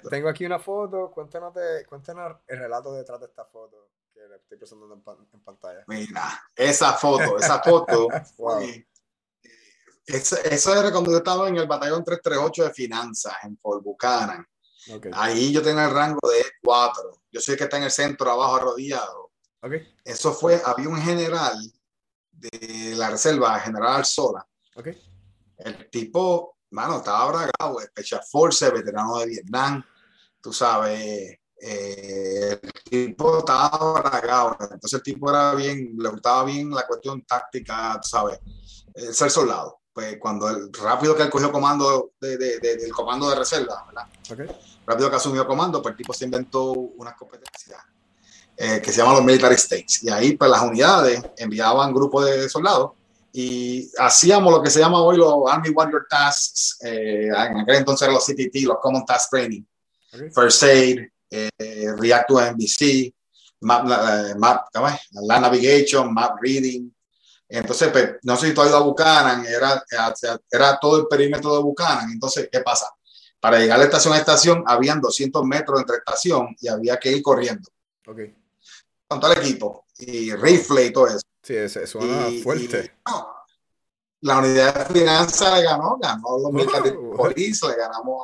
tengo 0.10 0.28
aquí 0.28 0.46
una 0.46 0.60
foto, 0.60 1.10
cuéntanos, 1.10 1.54
de, 1.54 1.86
cuéntanos 1.86 2.40
el 2.46 2.60
relato 2.60 2.92
detrás 2.92 3.18
de 3.22 3.28
esta 3.28 3.46
foto 3.46 3.92
que 4.14 4.20
le 4.28 4.36
estoy 4.36 4.58
presentando 4.58 4.94
en, 5.34 5.42
pantalla. 5.42 5.86
Mira, 5.88 6.44
esa 6.54 6.92
foto, 6.92 7.38
esa 7.38 7.64
foto. 7.64 8.10
Eso, 10.06 10.76
era 10.76 10.92
cuando 10.92 11.12
yo 11.12 11.18
estaba 11.20 11.48
en 11.48 11.56
el 11.56 11.68
batallón 11.68 12.04
338 12.04 12.64
de 12.66 12.74
finanzas 12.74 13.36
en 13.44 13.58
Fort 13.58 13.82
Buchanan. 13.84 14.46
Ahí 15.14 15.54
yo 15.54 15.62
tenía 15.62 15.86
el 15.86 15.94
rango 15.94 16.28
de 16.30 16.44
4. 16.62 17.22
Yo 17.32 17.40
soy 17.40 17.54
el 17.54 17.58
que 17.58 17.64
está 17.66 17.78
en 17.78 17.84
el 17.84 17.92
centro, 17.92 18.30
abajo 18.30 18.58
arrodillado. 18.58 19.29
Okay. 19.62 19.94
Eso 20.06 20.34
fue, 20.34 20.62
había 20.66 20.88
un 20.88 21.02
general 21.02 21.58
de 22.32 22.94
la 22.96 23.10
reserva, 23.10 23.60
general 23.60 23.98
Arzola. 23.98 24.46
Okay. 24.76 24.98
El 25.58 25.90
tipo, 25.90 26.58
mano, 26.72 26.98
estaba 26.98 27.32
bragado, 27.32 27.82
Special 27.82 28.22
Force, 28.30 28.70
veterano 28.70 29.18
de 29.20 29.26
Vietnam, 29.28 29.84
tú 30.42 30.54
sabes, 30.54 31.38
eh, 31.62 32.60
el 32.62 32.74
tipo 32.84 33.40
estaba 33.40 34.02
bragado. 34.02 34.58
Entonces 34.62 34.94
el 34.94 35.04
tipo 35.04 35.30
era 35.30 35.54
bien, 35.56 35.96
le 35.98 36.10
gustaba 36.10 36.46
bien 36.46 36.72
la 36.72 36.88
cuestión 36.88 37.22
táctica, 37.24 38.00
tú 38.02 38.08
sabes, 38.08 38.40
el 38.94 39.14
ser 39.14 39.30
soldado. 39.30 39.82
Pues, 39.92 40.18
cuando 40.18 40.48
el, 40.48 40.72
rápido 40.72 41.16
que 41.18 41.24
él 41.24 41.30
cogió 41.30 41.52
comando 41.52 42.14
de, 42.22 42.38
de, 42.38 42.60
del 42.60 42.92
comando 42.94 43.30
de 43.30 43.36
reserva, 43.36 43.86
¿verdad? 43.88 44.08
Rápido 44.86 45.10
que 45.10 45.16
asumió 45.18 45.46
comando, 45.46 45.82
pues 45.82 45.92
el 45.92 45.98
tipo 45.98 46.14
se 46.14 46.24
inventó 46.24 46.72
unas 46.72 47.16
competencias 47.16 47.84
eh, 48.62 48.82
que 48.82 48.92
se 48.92 48.98
llaman 48.98 49.16
los 49.16 49.24
military 49.24 49.56
states. 49.56 50.04
Y 50.04 50.10
ahí, 50.10 50.36
pues 50.36 50.52
las 50.52 50.62
unidades 50.62 51.22
enviaban 51.38 51.94
grupos 51.94 52.26
de 52.26 52.50
soldados 52.50 52.92
y 53.32 53.90
hacíamos 53.98 54.52
lo 54.52 54.62
que 54.62 54.70
se 54.70 54.80
llama 54.80 55.02
hoy 55.02 55.16
los 55.16 55.34
Army 55.50 55.70
Warrior 55.70 56.06
Tasks, 56.10 56.80
eh, 56.84 57.28
en 57.28 57.60
aquel 57.60 57.76
entonces 57.76 58.02
eran 58.02 58.16
los 58.16 58.26
CTT, 58.26 58.64
los 58.64 58.80
Common 58.82 59.06
Task 59.06 59.30
Training, 59.30 59.64
First 60.36 60.64
Aid, 60.64 61.08
eh, 61.30 61.50
React 61.98 62.28
to 62.28 62.42
NBC, 62.42 63.14
Map, 63.62 63.86
map, 64.38 64.68
Land 64.74 65.42
Navigation, 65.42 66.14
Map 66.14 66.36
Reading, 66.42 66.92
entonces, 67.48 67.90
pues, 67.92 68.12
no 68.24 68.36
sé 68.36 68.48
si 68.48 68.54
tú 68.54 68.62
has 68.62 68.68
ido 68.68 68.78
a 68.78 68.84
Buchanan, 68.84 69.46
era, 69.46 69.84
era 70.52 70.80
todo 70.80 71.00
el 71.00 71.08
perímetro 71.08 71.56
de 71.56 71.64
Buchanan. 71.64 72.12
Entonces, 72.12 72.48
¿qué 72.52 72.60
pasa? 72.60 72.88
Para 73.40 73.58
llegar 73.58 73.80
de 73.80 73.86
estación 73.86 74.14
a 74.14 74.18
estación, 74.18 74.64
habían 74.68 75.02
200 75.02 75.44
metros 75.46 75.80
entre 75.80 75.98
estación 75.98 76.56
y 76.60 76.68
había 76.68 76.98
que 76.98 77.12
ir 77.12 77.24
corriendo. 77.24 77.68
Ok. 78.06 78.20
Con 79.10 79.20
todo 79.20 79.34
el 79.34 79.40
equipo, 79.40 79.88
y 79.98 80.34
rifle 80.36 80.86
y 80.86 80.94
todo 80.94 81.08
eso. 81.08 81.22
Sí, 81.42 81.56
eso 81.56 81.86
suena 81.88 82.28
fuerte. 82.44 82.94
la 84.22 84.38
unidad 84.38 84.88
de 84.88 85.00
finanzas 85.00 85.58
le 85.58 85.64
ganó, 85.64 85.98
ganó 85.98 86.38
los 86.38 86.52
militares 86.52 86.94
police, 87.18 87.68
le 87.68 87.76
ganamos 87.76 88.24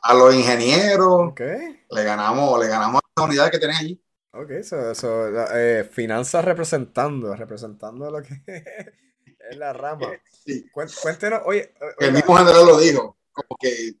a, 0.00 0.14
los 0.14 0.32
ingenieros, 0.32 1.30
okay. 1.30 1.84
le 1.90 2.04
ganamos, 2.04 2.60
le 2.60 2.68
ganamos 2.68 3.00
a 3.02 3.20
las 3.20 3.28
unidades 3.28 3.50
que 3.50 3.58
tienen 3.58 3.76
allí. 3.76 4.00
Ok, 4.32 4.50
eso, 4.50 4.94
so, 4.94 5.26
eh, 5.56 5.82
finanzas 5.90 6.44
representando, 6.44 7.34
representando 7.34 8.10
lo 8.12 8.22
que 8.22 8.42
es 9.50 9.56
la 9.56 9.72
rama. 9.72 10.08
Sí. 10.44 10.70
Cuéntenos, 10.70 11.40
oye. 11.46 11.74
El 11.98 12.12
mismo 12.12 12.36
general 12.36 12.64
lo 12.64 12.78
dijo, 12.78 13.18
como 13.32 13.56
que 13.58 13.96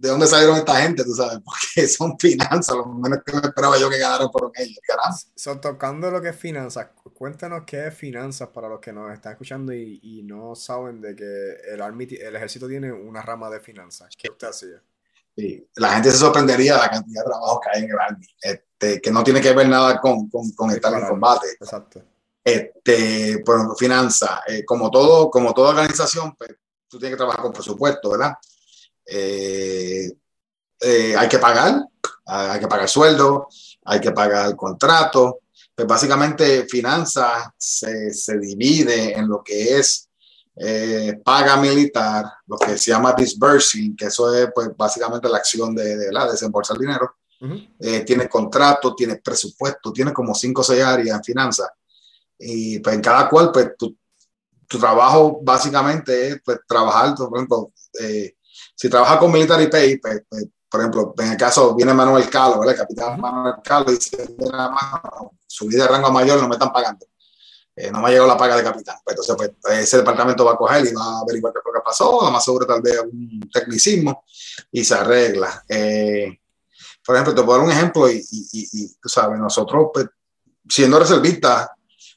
de 0.00 0.08
dónde 0.08 0.26
salieron 0.26 0.56
esta 0.56 0.76
gente, 0.76 1.04
tú 1.04 1.14
sabes, 1.14 1.38
porque 1.44 1.86
son 1.88 2.18
finanzas, 2.18 2.76
lo 2.76 2.86
menos 2.86 3.20
que 3.24 3.32
me 3.32 3.40
esperaba 3.40 3.78
yo 3.78 3.88
que 3.88 3.98
ganaron 3.98 4.30
por 4.30 4.50
ellos, 4.54 4.78
caramba. 4.86 5.16
Son 5.34 5.60
tocando 5.60 6.10
lo 6.10 6.20
que 6.20 6.30
es 6.30 6.36
finanzas, 6.36 6.88
cuéntanos 7.14 7.62
qué 7.66 7.86
es 7.86 7.94
finanzas 7.94 8.48
para 8.48 8.68
los 8.68 8.80
que 8.80 8.92
nos 8.92 9.12
están 9.12 9.32
escuchando 9.32 9.72
y, 9.72 10.00
y 10.02 10.22
no 10.22 10.54
saben 10.54 11.00
de 11.00 11.14
que 11.14 11.72
el, 11.72 11.80
Army, 11.80 12.08
el 12.10 12.36
ejército 12.36 12.68
tiene 12.68 12.92
una 12.92 13.22
rama 13.22 13.48
de 13.50 13.60
finanzas. 13.60 14.10
¿Qué 14.18 14.30
usted 14.30 14.48
hacía? 14.48 14.82
Sí. 15.36 15.68
La 15.76 15.94
gente 15.94 16.10
se 16.10 16.18
sorprendería 16.18 16.74
de 16.74 16.80
la 16.80 16.90
cantidad 16.90 17.22
de 17.22 17.30
trabajo 17.30 17.60
que 17.60 17.70
hay 17.72 17.84
en 17.84 17.90
el 17.90 17.98
Army. 17.98 18.26
Este, 18.40 19.00
que 19.00 19.10
no 19.10 19.24
tiene 19.24 19.40
que 19.40 19.52
ver 19.52 19.68
nada 19.68 20.00
con, 20.00 20.28
con, 20.28 20.70
estar 20.70 20.92
en 20.92 21.06
combate. 21.06 21.48
Exacto. 21.60 22.02
Este, 22.42 23.42
bueno, 23.44 23.74
finanzas, 23.74 24.40
eh, 24.48 24.64
como, 24.64 24.90
todo, 24.90 25.30
como 25.30 25.54
toda 25.54 25.70
organización, 25.70 26.34
pues, 26.36 26.50
tú 26.88 26.98
tienes 26.98 27.14
que 27.14 27.18
trabajar 27.18 27.42
con 27.42 27.52
presupuesto, 27.52 28.10
¿verdad? 28.10 28.34
Eh, 29.06 30.10
eh, 30.80 31.16
hay 31.16 31.28
que 31.28 31.38
pagar, 31.38 31.84
hay 32.26 32.60
que 32.60 32.68
pagar 32.68 32.88
sueldo, 32.88 33.48
hay 33.84 34.00
que 34.00 34.12
pagar 34.12 34.54
contrato. 34.56 35.40
Pues 35.74 35.88
básicamente 35.88 36.66
finanzas 36.66 37.48
se, 37.56 38.12
se 38.12 38.38
divide 38.38 39.18
en 39.18 39.28
lo 39.28 39.42
que 39.42 39.78
es 39.78 40.08
paga 41.24 41.56
militar, 41.56 42.26
lo 42.46 42.56
que 42.56 42.78
se 42.78 42.92
llama 42.92 43.12
disbursing, 43.12 43.96
que 43.96 44.04
eso 44.04 44.32
es 44.32 44.50
pues 44.54 44.68
básicamente 44.76 45.28
la 45.28 45.38
acción 45.38 45.74
de, 45.74 45.96
de 45.96 46.12
la 46.12 46.30
desembolsar 46.30 46.78
dinero, 46.78 47.16
eh, 47.78 48.00
tiene 48.00 48.28
contrato, 48.28 48.94
tiene 48.94 49.16
presupuesto, 49.16 49.92
tiene 49.92 50.12
como 50.12 50.34
cinco 50.34 50.62
o 50.62 50.64
seis 50.64 50.82
áreas 50.82 51.16
en 51.16 51.24
finanzas. 51.24 51.68
Y 52.38 52.78
pues 52.78 52.96
en 52.96 53.02
cada 53.02 53.28
cual, 53.28 53.50
pues 53.52 53.76
tu, 53.76 53.96
tu 54.66 54.78
trabajo 54.78 55.40
básicamente 55.42 56.28
es 56.28 56.40
pues, 56.44 56.60
trabajar, 56.66 57.14
por 57.14 57.36
ejemplo, 57.36 57.72
eh, 58.00 58.36
si 58.74 58.88
trabajas 58.88 59.18
con 59.18 59.32
Military 59.32 59.68
Pay, 59.68 59.98
pues, 59.98 60.22
pues, 60.28 60.46
por 60.68 60.80
ejemplo, 60.80 61.14
en 61.18 61.32
el 61.32 61.36
caso 61.36 61.74
viene 61.74 61.94
Manuel 61.94 62.28
Calo. 62.28 62.62
El 62.68 62.76
capitán 62.76 63.20
Manuel 63.20 63.54
Calo 63.62 63.90
dice, 63.92 64.36
subí 65.46 65.76
de 65.76 65.86
rango 65.86 66.10
mayor, 66.10 66.40
no 66.40 66.48
me 66.48 66.54
están 66.54 66.72
pagando. 66.72 67.06
Eh, 67.76 67.90
no 67.90 68.00
me 68.00 68.08
ha 68.08 68.10
llegado 68.10 68.28
la 68.28 68.36
paga 68.36 68.56
de 68.56 68.62
capitán. 68.62 68.96
Pues, 69.04 69.16
entonces, 69.16 69.52
pues, 69.60 69.78
ese 69.78 69.98
departamento 69.98 70.44
va 70.44 70.52
a 70.52 70.56
coger 70.56 70.86
y 70.86 70.92
va 70.92 71.04
a 71.04 71.20
averiguar 71.20 71.52
qué 71.52 71.60
que 71.60 71.80
pasó, 71.84 72.20
lo 72.22 72.30
más 72.30 72.44
seguro 72.44 72.66
tal 72.66 72.80
vez 72.80 73.00
un 73.00 73.48
tecnicismo 73.52 74.24
y 74.70 74.84
se 74.84 74.94
arregla. 74.94 75.64
Eh, 75.68 76.40
por 77.04 77.16
ejemplo, 77.16 77.34
te 77.34 77.42
puedo 77.42 77.58
dar 77.58 77.66
un 77.66 77.72
ejemplo 77.72 78.10
y, 78.10 78.24
y, 78.30 78.94
tú 79.00 79.08
sabes, 79.08 79.38
nosotros, 79.38 79.90
pues, 79.92 80.06
siendo 80.68 80.98
reservistas, 80.98 81.68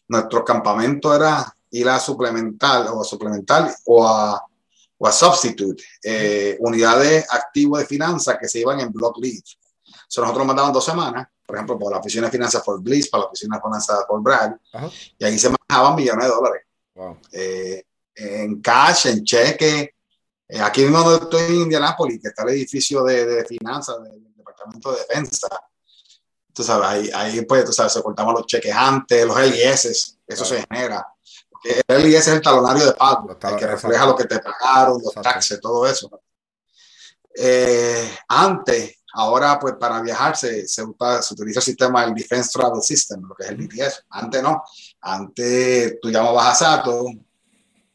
nuestro 0.08 0.46
campamento 0.46 1.14
era 1.14 1.54
ir 1.72 1.90
a 1.90 2.00
suplementar 2.00 2.88
o 2.88 3.02
a 3.02 3.04
suplementar 3.04 3.74
o 3.86 4.08
a, 4.08 4.42
o 4.98 5.08
a 5.08 5.12
substitute 5.12 5.84
eh, 6.04 6.58
unidades 6.60 7.26
activas 7.30 7.82
de 7.82 7.88
finanzas 7.88 8.38
que 8.40 8.48
se 8.48 8.60
iban 8.60 8.80
en 8.80 8.92
block 8.92 9.18
leave. 9.20 9.44
So, 10.08 10.22
nosotros 10.22 10.40
nos 10.40 10.48
mandaban 10.48 10.74
dos 10.74 10.86
semanas, 10.86 11.28
por 11.46 11.56
ejemplo, 11.56 11.78
por 11.78 11.92
la 11.92 12.00
oficina 12.00 12.28
de 12.28 12.32
finanzas 12.32 12.62
por 12.64 12.82
Bliss, 12.82 13.10
para 13.10 13.24
la 13.24 13.30
oficina 13.30 13.58
de 13.58 13.62
finanzas 13.62 14.06
por 14.08 14.22
Bragg, 14.22 14.58
y 15.18 15.26
ahí 15.26 15.38
se 15.38 15.50
manejaban 15.50 15.96
millones 15.96 16.26
de 16.26 16.32
dólares. 16.32 16.64
Eh, 17.32 17.84
en 18.16 18.62
cash, 18.62 19.08
en 19.08 19.24
cheque. 19.24 19.94
Eh, 20.48 20.60
aquí 20.60 20.82
mismo 20.82 21.00
donde 21.00 21.26
estoy 21.26 21.56
en 21.56 21.62
Indianápolis, 21.62 22.22
que 22.22 22.30
está 22.30 22.44
el 22.44 22.50
edificio 22.50 23.04
de, 23.04 23.26
de 23.26 23.46
finanzas, 23.46 23.98
de, 24.04 24.12
Departamento 24.36 24.92
de 24.92 25.00
Defensa. 25.00 25.48
Tú 26.54 26.64
sabes, 26.64 26.88
ahí, 26.88 27.10
ahí 27.14 27.42
pues, 27.42 27.66
tú 27.66 27.74
sabes, 27.74 27.94
se 27.94 28.02
cortaban 28.02 28.34
los 28.34 28.46
cheques 28.46 28.74
antes, 28.74 29.26
los 29.26 29.40
LIS, 29.40 30.18
eso 30.26 30.46
se 30.46 30.66
genera. 30.68 31.06
El 31.88 32.04
LIS 32.04 32.16
es 32.16 32.28
el 32.28 32.42
talonario 32.42 32.86
de 32.86 32.94
pago, 32.94 33.30
el 33.32 33.56
que 33.56 33.68
refleja 33.68 34.06
lo 34.06 34.16
que 34.16 34.26
te 34.26 34.40
pagaron, 34.40 35.02
los 35.04 35.14
taxes, 35.14 35.60
todo 35.60 35.86
eso. 35.88 36.10
Eh, 37.36 38.10
antes, 38.28 38.96
ahora 39.14 39.60
pues 39.60 39.76
para 39.76 40.02
viajar 40.02 40.36
se, 40.36 40.68
se, 40.68 40.84
se, 40.84 41.34
utiliza 41.34 41.60
el 41.60 41.66
sistema 41.66 42.06
del 42.06 42.16
Defense 42.16 42.50
Travel 42.54 42.82
System, 42.82 43.22
lo 43.28 43.36
que 43.36 43.44
es 43.44 43.50
el 43.52 43.58
DTS. 43.58 44.06
Antes 44.10 44.42
no, 44.42 44.64
antes 45.02 46.00
tú 46.02 46.10
llamabas 46.10 46.62
a 46.62 46.78
SATO, 46.78 47.06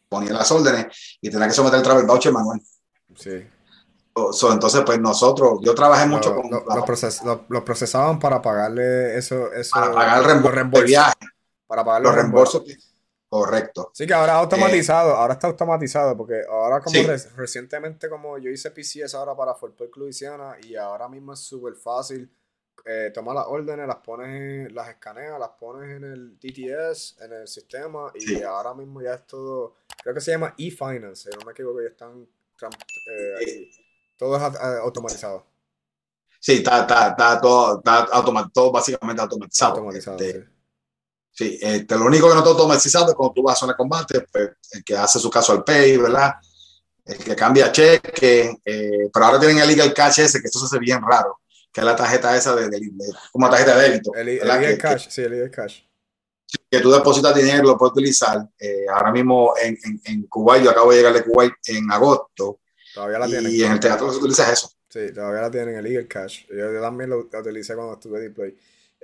ponías 0.09 0.33
las 0.33 0.51
órdenes 0.51 1.19
y 1.21 1.31
tenías 1.31 1.49
que 1.49 1.55
someter 1.55 1.79
el 1.79 1.85
travel 1.85 2.07
voucher 2.07 2.33
manual. 2.33 2.61
Sí 3.17 3.45
entonces, 4.15 4.83
pues 4.85 5.01
nosotros, 5.01 5.59
yo 5.63 5.75
trabajé 5.75 6.07
mucho 6.07 6.35
con... 6.35 6.51
Lo, 6.51 7.65
procesaban 7.65 8.19
para 8.19 8.43
pagarle 8.43 9.17
eso... 9.17 9.53
eso 9.53 9.71
para 9.73 9.93
pagar 9.93 10.19
el 10.19 10.25
reembolso 10.25 10.81
de 10.81 10.87
viaje. 10.87 11.15
Para 11.67 11.85
pagar 11.85 12.03
los, 12.03 12.15
reembolsos. 12.15 12.63
Correcto. 13.33 13.91
Sí, 13.95 14.07
que 14.07 14.13
ahora 14.13 14.35
automatizado, 14.35 15.15
ahora 15.15 15.33
está 15.33 15.47
automatizado, 15.47 16.15
porque 16.15 16.43
ahora 16.47 16.83
como 16.83 16.99
recientemente 17.35 18.11
como 18.11 18.37
yo 18.37 18.51
hice 18.51 18.71
PCS 18.71 19.15
ahora 19.15 19.35
para 19.35 19.55
Fort 19.55 19.75
Polk, 19.75 19.97
Louisiana, 19.97 20.59
y 20.63 20.77
ahora 20.77 21.09
mismo 21.09 21.33
es 21.33 21.39
súper 21.41 21.75
fácil. 21.75 22.31
Eh, 22.85 23.11
toma 23.15 23.33
las 23.33 23.47
órdenes, 23.47 23.87
las 23.89 23.97
pones, 23.97 24.71
las 24.75 24.91
escaneas, 24.91 25.41
las 25.41 25.49
pones 25.49 25.97
en 25.97 26.05
el 26.05 26.39
DTS, 26.39 27.23
en 27.23 27.33
el 27.33 27.49
sistema, 27.49 28.13
y 28.15 28.43
ahora 28.43 28.75
mismo 28.75 29.01
ya 29.01 29.15
es 29.15 29.27
todo, 29.27 29.77
creo 30.03 30.15
que 30.15 30.21
se 30.21 30.33
llama 30.33 30.55
e-finance, 30.59 31.31
no 31.31 31.47
me 31.47 31.53
equivoco, 31.53 31.81
ya 31.81 31.89
están 31.89 32.29
eh, 32.63 33.71
todo 34.19 34.37
es 34.37 34.43
eh, 34.43 34.59
automatizado. 34.83 35.47
Sí, 36.39 36.57
está, 36.57 36.83
está, 36.83 37.09
está 37.09 37.41
todo, 37.41 37.79
está 37.79 38.07
todo 38.53 38.71
básicamente 38.71 39.23
automatizado. 39.23 39.71
automatizado 39.71 40.19
este, 40.19 40.43
Sí, 40.43 40.49
este, 41.39 41.97
lo 41.97 42.05
único 42.05 42.29
que 42.29 42.35
no 42.35 42.41
está 42.41 42.51
automatizado 42.51 43.09
es 43.09 43.15
cuando 43.15 43.33
tú 43.35 43.43
vas 43.43 43.57
a 43.57 43.61
zona 43.61 43.73
de 43.73 43.77
combate, 43.77 44.27
pues, 44.31 44.51
el 44.73 44.85
que 44.85 44.97
hace 44.97 45.19
su 45.19 45.31
caso 45.31 45.53
al 45.53 45.65
pay, 45.65 45.97
¿verdad? 45.97 46.33
El 47.05 47.19
que 47.19 47.35
cambia 47.35 47.73
cheque, 47.73 48.59
eh, 48.65 49.11
pero 49.13 49.27
ahora 49.27 49.41
tienen 49.41 49.59
el 49.59 49.69
legal 49.69 49.93
cash 49.93 50.21
ese, 50.21 50.41
que 50.41 50.49
eso 50.49 50.61
se 50.61 50.67
hace 50.67 50.79
bien 50.79 51.01
raro, 51.03 51.41
que 51.73 51.81
es 51.81 51.85
la 51.85 51.97
tarjeta 51.97 52.37
esa 52.37 52.55
de, 52.55 52.69
de, 52.69 52.79
de 52.79 53.05
como 53.33 53.49
tarjeta 53.51 53.77
de 53.77 53.89
débito. 53.89 54.15
El, 54.15 54.29
el 54.29 54.39
¿verdad? 54.39 54.61
legal 54.61 54.75
que, 54.75 54.79
cash, 54.79 55.09
sí, 55.09 55.23
el 55.23 55.31
legal 55.31 55.51
cash. 55.51 55.81
Que, 56.71 56.81
tú 56.81 56.93
depositas 56.93 57.35
dinero, 57.35 57.63
lo 57.65 57.79
puedes 57.79 57.93
utilizar. 57.93 58.47
Eh, 58.59 58.85
ahora 58.93 59.11
mismo 59.11 59.55
en, 59.61 59.77
en, 59.85 60.01
en 60.05 60.27
Kuwait, 60.27 60.63
yo 60.63 60.71
acabo 60.71 60.91
de 60.91 60.99
llegar 60.99 61.15
de 61.15 61.25
Kuwait 61.25 61.55
en 61.67 61.91
agosto, 61.91 62.61
Todavía 62.95 63.19
la 63.19 63.27
tienen. 63.27 63.53
y 63.53 63.63
en 63.63 63.73
el 63.73 63.81
teatro 63.81 64.13
se 64.13 64.19
utiliza 64.19 64.53
eso. 64.53 64.71
Sí, 64.89 65.13
todavía 65.15 65.41
la 65.41 65.51
tienen 65.51 65.77
el 65.77 65.83
legal 65.85 66.07
cash. 66.07 66.45
Yo, 66.51 66.81
también 66.83 67.09
lo, 67.09 67.27
lo 67.33 67.41
utilicé 67.41 67.75
cuando 67.75 67.95
estuve 67.95 68.21
Deploy. 68.21 68.55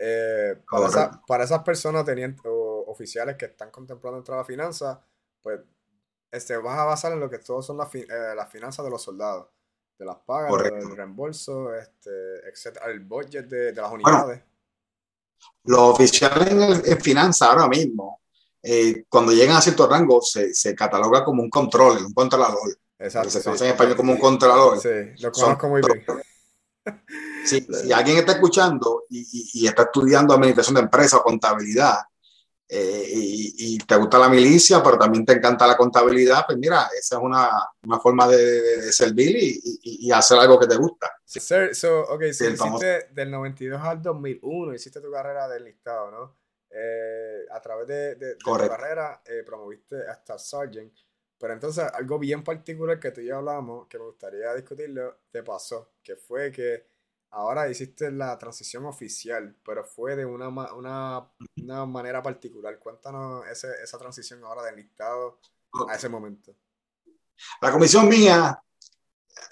Eh, 0.00 0.54
para, 0.70 0.86
esa- 0.88 1.22
para 1.26 1.44
esas 1.44 1.62
personas 1.64 2.04
tenientes 2.04 2.42
o 2.46 2.84
oficiales 2.86 3.36
que 3.36 3.46
están 3.46 3.70
contemplando 3.70 4.18
entrar 4.18 4.38
a 4.38 4.42
la 4.42 4.44
finanza, 4.46 5.04
pues 5.42 5.60
este, 6.30 6.56
vas 6.58 6.78
a 6.78 6.84
basar 6.84 7.12
en 7.12 7.20
lo 7.20 7.28
que 7.30 7.38
todos 7.38 7.66
son 7.66 7.78
las, 7.78 7.90
fi- 7.90 8.06
eh, 8.08 8.36
finanzas 8.50 8.84
de 8.84 8.90
los 8.90 9.02
soldados. 9.02 9.48
De 9.98 10.04
las 10.04 10.16
pagas, 10.18 10.52
del 10.62 10.96
reembolso, 10.96 11.74
este, 11.74 12.10
etcétera, 12.48 12.86
el 12.86 13.00
budget 13.00 13.46
de, 13.48 13.72
de 13.72 13.82
las 13.82 13.90
Bueno, 13.90 14.18
unidades. 14.18 14.44
Los 15.64 15.80
oficiales 15.80 16.48
en, 16.52 16.62
el- 16.62 16.82
en 16.86 17.00
finanzas 17.00 17.48
ahora 17.48 17.66
mismo, 17.66 18.20
eh, 18.62 19.04
cuando 19.08 19.32
llegan 19.32 19.56
a 19.56 19.60
cierto 19.60 19.88
rango, 19.88 20.20
se, 20.22 20.54
se 20.54 20.74
cataloga 20.76 21.24
como 21.24 21.42
un 21.42 21.50
control, 21.50 21.98
un 22.06 22.12
controlador. 22.14 22.78
Exacto. 23.00 23.30
se 23.30 23.38
sí. 23.40 23.44
conoce 23.44 23.64
en 23.64 23.70
español 23.72 23.96
como 23.96 24.12
un 24.12 24.18
controlador. 24.20 24.78
Sí, 24.78 24.88
lo 25.18 25.34
Son- 25.34 25.44
conozco 25.56 25.68
muy 25.68 25.82
bien. 25.82 26.04
Si, 27.48 27.68
si 27.72 27.92
alguien 27.92 28.18
está 28.18 28.32
escuchando 28.32 29.04
y, 29.10 29.20
y- 29.20 29.64
y 29.64 29.66
está 29.66 29.82
estudiando 29.84 30.34
administración 30.34 30.74
de 30.76 30.82
empresas 30.82 31.20
o 31.20 31.22
contabilidad 31.22 31.98
eh, 32.68 33.04
y, 33.14 33.74
y 33.76 33.78
te 33.78 33.96
gusta 33.96 34.18
la 34.18 34.28
milicia, 34.28 34.82
pero 34.82 34.98
también 34.98 35.24
te 35.24 35.32
encanta 35.32 35.66
la 35.66 35.76
contabilidad, 35.76 36.44
pues 36.46 36.58
mira, 36.58 36.88
esa 36.98 37.16
es 37.16 37.22
una, 37.22 37.50
una 37.84 37.98
forma 37.98 38.28
de, 38.28 38.36
de- 38.36 38.76
de 38.82 38.92
servir 38.92 39.36
y, 39.40 40.10
hacer 40.12 40.38
algo 40.38 40.58
que 40.58 40.66
te 40.66 40.76
gusta. 40.76 41.10
Sí, 41.24 41.40
sir, 41.40 41.74
so, 41.74 42.04
famoso- 42.56 42.84
hiciste 42.84 43.08
del 43.12 43.30
92 43.30 43.80
al 43.82 44.02
2001, 44.02 44.74
hiciste 44.74 45.00
tu 45.00 45.10
carrera 45.10 45.48
del 45.48 45.64
listado, 45.64 46.10
¿no? 46.10 46.36
Eh, 46.70 47.46
a 47.50 47.60
través 47.60 47.86
de, 47.86 48.36
tu 48.36 48.50
carrera 48.56 49.22
eh, 49.24 49.42
promoviste 49.44 50.06
hasta 50.06 50.38
Sergeant, 50.38 50.92
pero 51.38 51.54
entonces 51.54 51.84
algo 51.94 52.18
bien 52.18 52.44
particular 52.44 52.98
que 53.00 53.10
tú 53.12 53.20
y 53.22 53.26
yo 53.26 53.36
hablamos, 53.38 53.86
que 53.88 53.98
me 53.98 54.04
gustaría 54.04 54.54
discutirlo, 54.54 55.20
te 55.30 55.42
pasó, 55.42 55.92
que 56.02 56.16
fue 56.16 56.52
que 56.52 56.86
ahora 57.30 57.68
hiciste 57.68 58.10
la 58.10 58.38
transición 58.38 58.86
oficial, 58.86 59.56
pero 59.64 59.84
fue 59.84 60.16
de 60.16 60.24
una, 60.24 60.48
una, 60.48 61.30
una 61.56 61.86
manera 61.86 62.22
particular. 62.22 62.78
Cuéntanos 62.78 63.46
ese, 63.46 63.68
esa 63.82 63.98
transición 63.98 64.42
ahora 64.44 64.62
del 64.62 64.76
listado 64.76 65.40
a 65.88 65.94
ese 65.94 66.08
momento. 66.08 66.54
La 67.60 67.70
comisión 67.70 68.08
mía, 68.08 68.60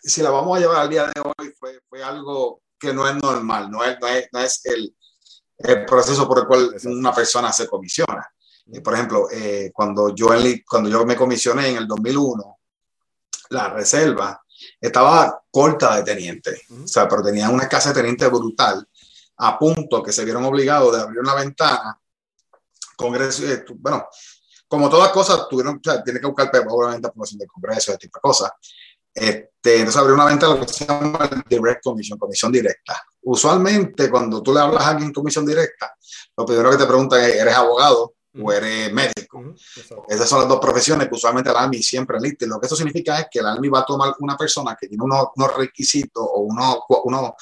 si 0.03 0.23
la 0.23 0.31
vamos 0.31 0.57
a 0.57 0.61
llevar 0.61 0.79
al 0.79 0.91
día 0.91 1.07
de 1.07 1.21
hoy, 1.21 1.55
fue, 1.59 1.81
fue 1.89 2.03
algo 2.03 2.63
que 2.79 2.93
no 2.93 3.09
es 3.09 3.15
normal, 3.17 3.71
no 3.71 3.85
es, 3.85 3.99
no 4.01 4.07
es, 4.09 4.29
no 4.33 4.41
es 4.41 4.65
el, 4.67 4.97
el 5.59 5.85
proceso 5.87 6.27
por 6.27 6.41
el 6.41 6.47
cual 6.47 6.77
una 6.85 7.15
persona 7.15 7.53
se 7.53 7.67
comisiona. 7.69 8.29
Por 8.83 8.95
ejemplo, 8.95 9.29
eh, 9.31 9.71
cuando, 9.73 10.15
yo 10.15 10.29
cuando 10.69 10.91
yo 10.91 11.07
me 11.07 11.17
comisioné 11.17 11.69
en 11.69 11.77
el 11.77 11.87
2001, 11.87 12.59
la 13.51 13.69
reserva 13.69 14.45
estaba 14.81 15.43
corta 15.51 15.97
de 15.97 16.03
teniente, 16.03 16.63
Ujú. 16.71 16.85
o 16.85 16.89
sea, 16.89 17.09
pero 17.09 17.23
tenía 17.23 17.49
una 17.49 17.65
escasez 17.65 17.95
de 17.95 18.01
teniente 18.01 18.27
brutal, 18.29 18.87
a 19.39 19.59
punto 19.59 20.03
que 20.03 20.13
se 20.13 20.25
vieron 20.25 20.45
obligados 20.45 20.95
de 20.95 21.03
abrir 21.03 21.21
una 21.21 21.35
ventana. 21.35 21.99
Congreso, 22.97 23.47
eh, 23.47 23.65
bueno, 23.77 24.09
como 24.69 24.89
todas 24.89 25.11
cosas, 25.11 25.49
tuvieron, 25.49 25.77
o 25.77 25.81
sea, 25.83 26.03
tiene 26.03 26.21
que 26.21 26.27
buscar 26.27 26.51
obviamente 26.69 27.09
aprobación 27.09 27.39
del 27.39 27.49
Congreso, 27.49 27.93
ese 27.93 27.99
tipo 27.99 28.19
de 28.19 28.23
cosas. 28.23 28.51
Este, 29.15 29.79
entonces 29.79 29.97
abrió 29.97 30.15
una 30.15 30.27
ventana 30.27 30.55
lo 30.55 30.61
que 30.61 30.73
se 30.73 30.85
llama 30.85 31.29
direct 31.49 31.83
commission, 31.83 32.19
comisión 32.19 32.53
directa. 32.53 33.03
Usualmente 33.23 34.11
cuando 34.11 34.43
tú 34.43 34.53
le 34.53 34.61
hablas 34.61 34.83
a 34.83 34.91
alguien 34.91 35.09
en 35.09 35.15
comisión 35.15 35.47
directa, 35.47 35.97
lo 36.37 36.45
primero 36.45 36.71
que 36.71 36.77
te 36.77 36.87
preguntan 36.87 37.23
es, 37.23 37.35
¿eres 37.37 37.55
abogado 37.55 38.16
o 38.43 38.53
eres 38.53 38.93
médico? 38.93 39.39
Ujú, 39.39 39.51
exacto. 39.51 40.05
Esas 40.09 40.29
son 40.29 40.41
las 40.41 40.49
dos 40.49 40.61
profesiones 40.61 41.09
que 41.09 41.15
usualmente 41.15 41.51
el 41.51 41.57
Army 41.57 41.83
siempre. 41.83 42.19
Y 42.23 42.47
Lo 42.47 42.59
que 42.61 42.67
eso 42.67 42.77
significa 42.77 43.19
es 43.21 43.27
que 43.31 43.39
el 43.41 43.47
Army 43.47 43.69
va 43.69 43.81
a 43.81 43.85
tomar 43.87 44.15
una 44.21 44.37
persona 44.37 44.77
que 44.79 44.89
tiene 44.89 45.05
unos, 45.05 45.29
unos 45.37 45.57
requisitos 45.57 46.23
o 46.27 46.41
unos, 46.41 46.79
unos, 47.05 47.33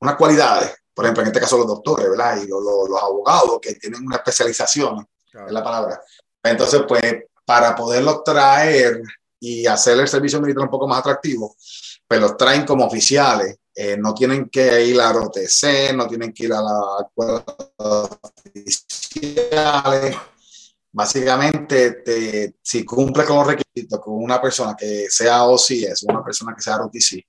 unas 0.00 0.16
cualidades, 0.16 0.74
por 0.94 1.04
ejemplo, 1.04 1.22
en 1.22 1.28
este 1.28 1.40
caso 1.40 1.56
los 1.58 1.66
doctores, 1.66 2.08
¿verdad? 2.10 2.36
Y 2.42 2.46
los, 2.48 2.62
los- 2.62 2.88
los 2.88 3.02
abogados 3.02 3.58
que 3.60 3.74
tienen 3.74 4.04
una 4.06 4.16
especialización, 4.16 5.06
Claro. 5.30 5.46
es 5.46 5.52
la 5.52 5.62
palabra. 5.62 6.00
Entonces, 6.42 6.82
pues, 6.88 7.02
para 7.44 7.74
poderlos 7.74 8.24
traer 8.24 9.00
y 9.38 9.66
hacer 9.66 9.98
el 9.98 10.08
servicio 10.08 10.40
militar 10.40 10.64
un 10.64 10.70
poco 10.70 10.86
más 10.88 10.98
atractivo, 11.00 11.54
pues 12.06 12.20
los 12.20 12.36
traen 12.36 12.66
como 12.66 12.84
oficiales. 12.86 13.56
Eh, 13.74 13.96
no 13.96 14.12
tienen 14.14 14.48
que 14.48 14.84
ir 14.84 15.00
a 15.00 15.12
ROTC, 15.12 15.92
no 15.94 16.06
tienen 16.08 16.32
que 16.32 16.44
ir 16.44 16.52
a 16.52 16.60
la 16.60 17.06
escuela 17.06 17.44
oficiales. 18.80 20.16
Básicamente, 20.92 21.92
te- 22.04 22.56
si 22.62 22.84
cumple 22.84 23.24
con 23.24 23.36
los 23.36 23.46
requisitos 23.46 24.00
con 24.00 24.14
una 24.14 24.42
persona 24.42 24.74
que 24.76 25.06
sea 25.08 25.44
OCS, 25.44 26.02
una 26.08 26.22
persona 26.24 26.52
que 26.54 26.62
sea 26.62 26.78
ROTC, 26.78 27.24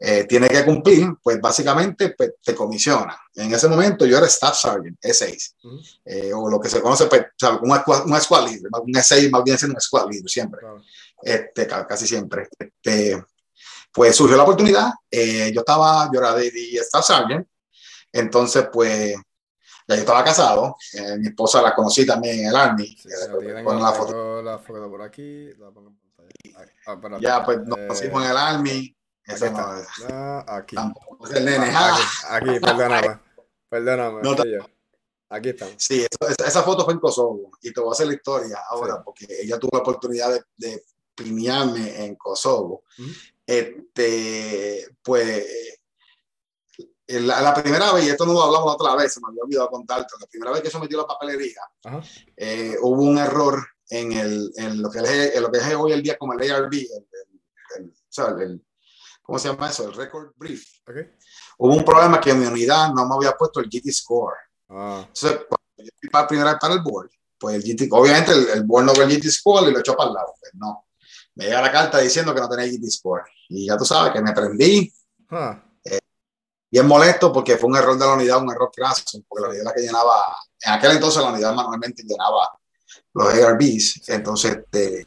eh, 0.00 0.24
tiene 0.28 0.48
que 0.48 0.64
cumplir, 0.64 1.08
pues 1.22 1.40
básicamente 1.40 2.10
pues, 2.16 2.34
te 2.44 2.54
comisiona. 2.54 3.18
En 3.34 3.52
ese 3.52 3.66
momento 3.66 4.04
yo 4.04 4.18
era 4.18 4.26
Staff 4.26 4.58
Sergeant, 4.60 4.98
E6, 5.02 5.54
Ujú, 5.64 5.80
eh, 6.04 6.32
o 6.34 6.48
lo 6.50 6.60
que 6.60 6.68
se 6.68 6.80
conoce, 6.82 7.06
pues, 7.06 7.22
un, 7.62 7.74
squad, 7.80 8.06
un 8.06 8.20
squad 8.20 8.44
leader, 8.48 8.68
un 8.80 8.92
E6 8.94 9.30
más 9.30 9.42
bien 9.42 9.56
siendo 9.58 9.74
un 9.76 9.80
squad 9.80 10.08
leader 10.10 10.28
siempre, 10.30 10.60
este, 11.22 11.66
ca- 11.66 11.86
casi 11.86 12.06
siempre. 12.06 12.48
Este, 12.58 13.24
pues 13.92 14.14
surgió 14.16 14.36
la 14.36 14.42
oportunidad, 14.44 14.90
eh, 15.10 15.50
yo 15.52 15.60
estaba, 15.60 16.08
yo 16.12 16.20
era 16.20 16.34
de, 16.34 16.50
de 16.50 16.76
Staff 16.80 17.04
Sergeant, 17.06 17.46
entonces 18.12 18.68
pues 18.72 19.14
ya 19.88 19.94
yo 19.94 20.00
estaba 20.00 20.22
casado, 20.24 20.76
eh, 20.94 21.16
mi 21.18 21.28
esposa 21.28 21.62
la 21.62 21.74
conocí 21.74 22.04
también 22.06 22.40
en 22.40 22.48
el 22.48 22.56
Army, 22.56 22.86
Sí, 22.86 23.08
eh, 23.08 23.62
la 23.64 23.92
foto. 23.92 24.42
la 24.42 24.58
foto 24.58 24.90
por 24.90 25.02
aquí, 25.02 25.48
la 25.58 25.70
pongo 25.70 25.88
en 25.90 25.98
pantalla. 26.16 26.72
Ah, 26.86 26.92
espérate. 26.94 27.22
ya 27.24 27.44
pues 27.44 27.58
nos 27.60 27.76
conocimos 27.78 28.24
en 28.24 28.30
el 28.30 28.36
Army, 28.36 28.96
aquí 29.26 29.44
está. 29.44 29.50
no 29.50 29.82
Ah, 30.10 30.44
aquí. 30.48 30.76
tampoco 30.76 31.26
es 31.28 31.34
el 31.34 31.44
nene, 31.44 31.66
Ah, 31.74 31.96
ah. 31.96 32.36
aquí, 32.36 32.50
aquí, 32.50 32.60
perdóname. 32.60 33.20
Perdóname. 33.68 34.22
No. 34.22 34.34
Aquí 35.30 35.50
estamos. 35.50 35.74
Sí, 35.78 36.06
eso- 36.10 36.30
esa, 36.32 36.48
esa 36.48 36.62
foto 36.62 36.84
fue 36.86 36.94
en 36.94 37.00
Kosovo 37.00 37.50
y 37.60 37.70
te 37.70 37.80
voy 37.80 37.90
a 37.90 37.92
hacer 37.92 38.06
la 38.06 38.14
historia 38.14 38.60
ahora 38.70 38.94
Sí. 38.96 39.00
porque 39.04 39.26
ella 39.42 39.58
tuvo 39.58 39.70
la 39.74 39.80
oportunidad 39.80 40.30
de, 40.30 40.42
de 40.56 40.84
en 42.06 42.14
Kosovo. 42.16 42.84
Este, 43.48 44.86
pues, 45.02 45.46
la, 47.06 47.40
la 47.40 47.54
primera 47.54 47.92
vez, 47.94 48.04
y 48.04 48.10
esto 48.10 48.26
no 48.26 48.34
lo 48.34 48.42
hablamos 48.42 48.66
la 48.66 48.72
otra 48.74 48.94
vez, 49.02 49.10
se 49.14 49.20
me 49.20 49.28
había 49.28 49.42
olvidado 49.42 49.70
contarte, 49.70 50.12
la 50.20 50.26
primera 50.26 50.52
vez 50.52 50.60
que 50.62 50.70
sometió 50.70 50.98
la 50.98 51.06
papelería, 51.06 51.60
eh, 52.36 52.76
hubo 52.82 53.02
un 53.02 53.16
error 53.16 53.66
en, 53.88 54.12
el, 54.12 54.52
en, 54.56 54.82
lo 54.82 54.90
que 54.90 54.98
es, 54.98 55.34
en 55.34 55.42
lo 55.42 55.50
que 55.50 55.58
es 55.58 55.74
hoy 55.74 55.92
el 55.92 56.02
día 56.02 56.18
como 56.18 56.34
el 56.34 56.50
ARB, 56.52 56.72
el, 56.74 57.06
el- 57.78 58.40
el- 58.42 58.66
¿cómo 59.22 59.38
se 59.38 59.48
llama 59.48 59.70
eso? 59.70 59.84
El 59.88 59.94
record 59.94 60.32
brief. 60.36 60.64
Ok. 60.86 60.96
Hubo 61.58 61.74
un 61.74 61.84
problema 61.84 62.20
que 62.20 62.30
en 62.30 62.40
mi 62.40 62.46
unidad 62.46 62.92
no 62.92 63.06
me 63.08 63.14
había 63.14 63.32
puesto 63.32 63.60
el 63.60 63.68
GT 63.70 63.90
score. 63.92 64.36
Ah, 64.68 65.04
Entonces, 65.06 65.46
cuando 65.48 65.66
yo 65.78 65.90
fui 65.98 66.08
para 66.10 66.26
primera 66.28 66.50
vez 66.50 66.60
para 66.60 66.74
el 66.74 66.82
board, 66.82 67.08
pues 67.38 67.54
el 67.56 67.62
GT, 67.62 67.88
obviamente 67.92 68.32
el, 68.32 68.48
el 68.50 68.64
board 68.64 68.84
no 68.84 68.92
ve 68.92 69.04
el 69.04 69.10
GT 69.18 69.30
score 69.30 69.68
y 69.68 69.72
lo 69.72 69.78
echó 69.78 69.96
para 69.96 70.08
el 70.10 70.14
lado. 70.14 70.34
Pues 70.38 70.52
no. 70.54 70.84
Me 71.38 71.44
llega 71.44 71.62
la 71.62 71.70
carta 71.70 71.98
diciendo 71.98 72.34
que 72.34 72.40
no 72.40 72.48
tenía 72.48 72.66
GT 72.66 72.90
score. 72.90 73.22
Y 73.48 73.66
ya 73.68 73.76
tú 73.76 73.84
sabes 73.84 74.12
que 74.12 74.20
me 74.20 74.32
prendí 74.32 74.92
ah, 75.30 75.62
bien 76.68 76.86
molesto 76.86 77.32
porque 77.32 77.56
fue 77.56 77.70
un 77.70 77.76
error 77.76 77.96
de 77.96 78.04
la 78.04 78.12
unidad, 78.14 78.42
un 78.42 78.50
error 78.50 78.70
craso, 78.74 79.20
porque 79.28 79.42
la 79.42 79.48
unidad 79.48 79.62
era 79.62 79.70
la 79.70 79.74
que 79.74 79.82
llenaba, 79.82 80.36
en 80.60 80.72
aquel 80.72 80.90
entonces 80.92 81.22
la 81.22 81.30
unidad 81.30 81.54
manualmente 81.54 82.02
llenaba 82.02 82.48
los 83.14 83.32
ARBs. 83.32 84.08
Entonces, 84.08 84.56
este, 84.56 85.06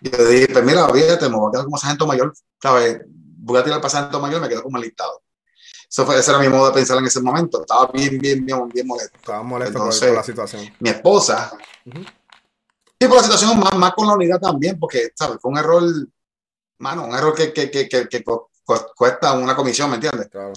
yo 0.00 0.24
dije, 0.24 0.48
pues 0.50 0.64
mira, 0.64 0.86
olvídate, 0.86 1.28
me 1.28 1.36
voy 1.36 1.48
a 1.48 1.52
quedar 1.52 1.64
como 1.66 1.76
sargento 1.76 2.06
mayor, 2.06 2.32
¿sabes? 2.62 3.02
Voy 3.06 3.58
a 3.58 3.64
tirar 3.64 3.80
para 3.80 3.90
sargento 3.90 4.20
mayor 4.20 4.38
y 4.38 4.42
me 4.42 4.48
quedo 4.48 4.62
como 4.62 4.78
listado. 4.78 5.22
Eso 5.90 6.06
fue, 6.06 6.18
ese 6.18 6.30
era 6.30 6.40
mi 6.40 6.48
modo 6.48 6.68
de 6.68 6.72
pensar 6.72 6.96
en 6.96 7.04
ese 7.04 7.20
momento. 7.20 7.60
Estaba 7.60 7.90
bien, 7.92 8.18
bien, 8.18 8.46
bien, 8.46 8.66
bien 8.68 8.86
molesto. 8.86 9.14
estaba 9.18 9.42
molesto 9.42 9.76
Entonces- 9.76 10.08
por, 10.08 10.16
la 10.16 10.22
situación. 10.22 10.74
mi 10.80 10.88
esposa. 10.88 11.52
Ujú. 11.84 12.00
Y 13.00 13.06
por 13.06 13.16
la 13.18 13.22
situación 13.22 13.58
más, 13.60 13.74
más 13.76 13.92
con 13.94 14.06
la 14.08 14.14
unidad 14.14 14.40
también, 14.40 14.78
porque, 14.78 15.10
¿sabes? 15.14 15.38
Fue 15.40 15.50
un 15.52 15.58
error, 15.58 15.82
mano, 16.78 17.04
un 17.04 17.14
error 17.14 17.34
que, 17.34 17.52
que, 17.52 17.70
que, 17.70 17.88
que, 17.88 18.08
que 18.08 18.24
cu- 18.24 18.48
cu- 18.64 18.86
cuesta 18.96 19.32
una 19.34 19.54
comisión, 19.54 19.88
¿me 19.90 19.96
entiendes? 19.96 20.28
Claro. 20.28 20.52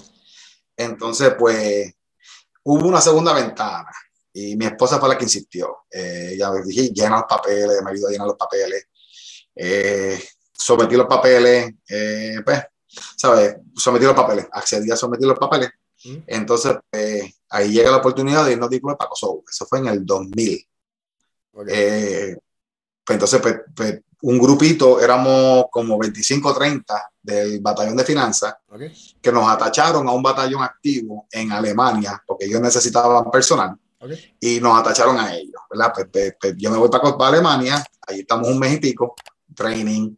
Entonces, 0.76 1.34
pues, 1.38 1.92
hubo 2.64 2.86
una 2.88 3.00
segunda 3.00 3.32
ventana 3.32 3.90
y 4.32 4.56
mi 4.56 4.64
esposa 4.66 4.98
fue 4.98 5.08
la 5.08 5.16
que 5.18 5.24
insistió. 5.24 5.84
Eh, 5.90 6.30
ella 6.34 6.50
me 6.50 6.62
dije, 6.62 6.90
llena 6.92 7.18
los 7.18 7.24
papeles, 7.28 7.80
me 7.84 7.90
ayudó 7.92 8.08
a 8.08 8.10
llenar 8.10 8.26
los 8.26 8.36
papeles. 8.36 8.88
Eh, 9.54 10.20
sometí 10.52 10.96
los 10.96 11.06
papeles, 11.06 11.72
eh, 11.88 12.36
pues, 12.44 12.60
¿sabes? 13.16 13.56
Sometí 13.76 14.04
los 14.04 14.14
papeles, 14.14 14.48
accedí 14.50 14.90
a 14.90 14.96
someter 14.96 15.26
los 15.28 15.38
papeles. 15.38 15.70
Entonces, 16.26 16.74
pues, 16.90 17.32
ahí 17.50 17.70
llega 17.70 17.90
la 17.92 17.98
oportunidad 17.98 18.44
de 18.44 18.52
irnos 18.52 18.68
de 18.70 18.80
para 18.80 19.08
Kosovo. 19.08 19.44
Eso 19.48 19.64
fue 19.66 19.78
en 19.78 19.86
el 19.86 20.04
2000. 20.04 20.66
Eh, 21.68 22.36
pues 23.04 23.14
entonces, 23.14 23.40
pues, 23.40 23.56
pues, 23.74 24.00
un 24.22 24.38
grupito, 24.38 25.00
éramos 25.00 25.66
como 25.70 25.98
25 25.98 26.54
30 26.54 27.10
del 27.22 27.60
batallón 27.60 27.96
de 27.96 28.04
finanzas, 28.04 28.54
que 29.20 29.32
nos 29.32 29.48
atacharon 29.48 30.08
a 30.08 30.12
un 30.12 30.22
batallón 30.22 30.62
activo 30.62 31.26
en 31.30 31.50
Alemania, 31.50 32.22
porque 32.24 32.44
ellos 32.46 32.60
necesitaban 32.60 33.30
personal, 33.30 33.76
y 34.40 34.60
nos 34.60 34.78
atacharon 34.78 35.18
a 35.18 35.34
ellos, 35.34 35.60
¿verdad? 35.68 35.92
Pues, 35.94 36.34
pues, 36.40 36.54
yo 36.56 36.70
me 36.70 36.78
voy 36.78 36.88
para, 36.88 37.28
Alemania, 37.28 37.84
ahí 38.06 38.20
estamos 38.20 38.48
un 38.48 38.58
mes 38.58 38.74
y 38.74 38.78
pico, 38.78 39.14
training, 39.54 40.16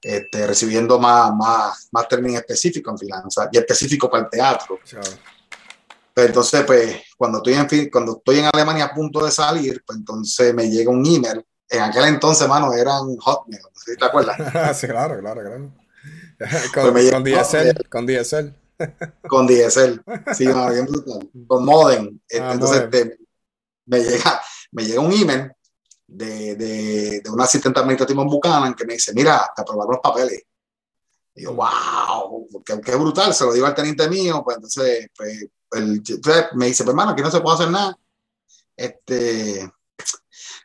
este, 0.00 0.46
recibiendo 0.46 0.98
más, 0.98 1.34
más, 1.34 1.88
más 1.90 2.08
términos 2.08 2.40
específicos 2.40 2.92
en 2.92 2.98
finanzas 2.98 3.48
y 3.52 3.58
específico 3.58 4.08
para 4.08 4.24
el 4.24 4.30
teatro. 4.30 4.78
Entonces, 6.26 6.64
pues, 6.64 7.02
cuando 7.16 7.38
estoy, 7.38 7.54
en, 7.54 7.90
cuando 7.90 8.18
estoy 8.18 8.40
en 8.40 8.50
Alemania 8.52 8.86
a 8.86 8.94
punto 8.94 9.24
de 9.24 9.30
salir, 9.30 9.82
pues 9.86 9.98
entonces 9.98 10.54
me 10.54 10.68
llega 10.68 10.90
un 10.90 11.04
email 11.06 11.44
en 11.70 11.82
aquel 11.82 12.04
entonces, 12.06 12.48
mano, 12.48 12.72
eran 12.72 13.16
Hotmail, 13.16 13.62
no 13.62 13.80
sé 13.80 13.92
si 13.92 13.96
te 13.96 14.04
acuerdas. 14.04 14.36
sí, 14.78 14.88
claro, 14.88 15.20
claro, 15.20 15.40
claro. 15.40 15.72
Con, 16.74 16.92
pues 16.92 17.10
con 17.10 17.22
DSL, 17.22 17.88
con 17.90 18.06
DSL. 18.06 18.54
Con 19.28 19.46
DSL, 19.46 20.02
sí, 20.32 20.46
bien 20.46 20.86
brutal. 20.88 21.30
Con 21.46 21.64
modem. 21.66 22.18
Ah, 22.40 22.52
entonces, 22.54 22.84
este, 22.84 23.18
me, 23.84 24.00
llega, 24.00 24.40
me 24.72 24.86
llega 24.86 25.00
un 25.02 25.12
email 25.12 25.52
de, 26.06 26.56
de, 26.56 27.20
de 27.20 27.30
un 27.30 27.38
asistente 27.42 27.78
administrativo 27.78 28.22
en 28.22 28.28
Buchanan 28.28 28.74
que 28.74 28.86
me 28.86 28.94
dice, 28.94 29.12
mira, 29.12 29.52
te 29.54 29.60
aprobaron 29.60 29.92
los 29.92 30.00
papeles. 30.00 30.42
Y 31.34 31.42
yo, 31.42 31.52
wow, 31.52 32.48
qué, 32.64 32.80
qué, 32.80 32.96
brutal, 32.96 33.34
se 33.34 33.44
lo 33.44 33.52
digo 33.52 33.66
al 33.66 33.74
teniente 33.74 34.08
mío, 34.08 34.40
pues 34.42 34.56
entonces, 34.56 35.08
pues, 35.14 35.46
el, 35.72 36.02
me 36.54 36.66
dice, 36.66 36.84
pues 36.84 36.88
hermano, 36.88 37.12
aquí 37.12 37.22
no 37.22 37.30
se 37.30 37.40
puede 37.40 37.56
hacer 37.56 37.70
nada. 37.70 37.98
Este, 38.76 39.70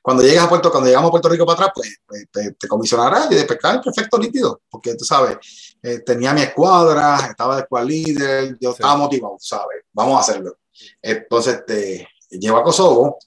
cuando 0.02 0.24
llegas 0.24 0.46
a 0.46 0.50
Puerto, 0.50 0.72
cuando 0.72 0.88
llegamos 0.88 1.10
a 1.10 1.12
Puerto 1.12 1.30
Rico 1.30 1.46
para 1.46 1.56
atrás, 1.56 1.72
pues, 1.76 1.98
pues 2.06 2.28
te, 2.32 2.52
te, 2.52 2.68
comisionarás 2.68 3.32
y 3.32 3.36
de 3.36 3.44
pescar 3.46 3.82
perfecto 3.82 4.18
nítido, 4.18 4.62
porque 4.70 4.96
tú 4.96 5.04
sabes, 5.04 5.38
eh, 5.82 6.00
tenía 6.00 6.34
mi 6.34 6.41
escuadra, 6.41 7.28
estaba 7.30 7.56
de 7.56 7.62
escuadra 7.63 7.88
líder, 7.88 8.58
yo 8.60 8.72
estaba 8.72 8.96
motivado, 8.98 9.38
¿sabes? 9.39 9.84
Vamos 9.91 10.18
a 10.18 10.20
hacerlo. 10.22 10.58
Entonces 11.02 11.65
te 11.65 12.08
llevo 12.30 12.58
a 12.58 12.63
Kosovo 12.63 13.18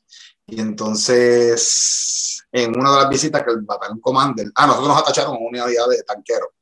y 0.47 0.61
entonces 0.61 2.45
en 2.53 2.79
una 2.79 2.91
de 2.93 2.97
las 3.03 3.09
visitas 3.09 3.43
que 3.43 3.51
el 3.51 3.61
batallón 3.63 4.01
commander, 4.01 4.51
ah, 4.55 4.67
nosotros 4.67 4.89
nos 4.89 5.03
atacharon 5.03 5.35
a 5.35 5.39
una 5.39 5.65
unidad 5.65 5.89
de 5.89 6.03
tanquero. 6.03 6.55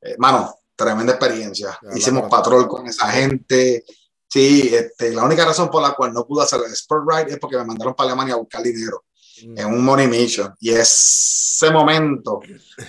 Hermano, 0.00 0.54
tremenda 0.74 1.12
experiencia. 1.12 1.78
Hicimos 1.94 2.28
patrol 2.28 2.66
con 2.66 2.86
esa 2.86 3.08
gente. 3.08 3.84
Sí, 4.30 4.70
este, 4.72 5.10
la 5.10 5.24
única 5.24 5.44
razón 5.44 5.68
por 5.70 5.82
la 5.82 5.92
cual 5.92 6.12
no 6.12 6.24
pude 6.24 6.44
hacer 6.44 6.60
el 6.64 6.72
Sport 6.72 7.04
Ride 7.10 7.32
es 7.32 7.38
porque 7.38 7.56
me 7.56 7.64
mandaron 7.64 7.94
para 7.94 8.10
Alemania 8.10 8.34
a 8.34 8.38
buscar 8.38 8.62
dinero 8.62 9.04
en 9.42 9.66
un 9.66 9.84
Money 9.84 10.06
Mission. 10.06 10.54
Y 10.60 10.70
ese 10.70 11.70
momento 11.70 12.40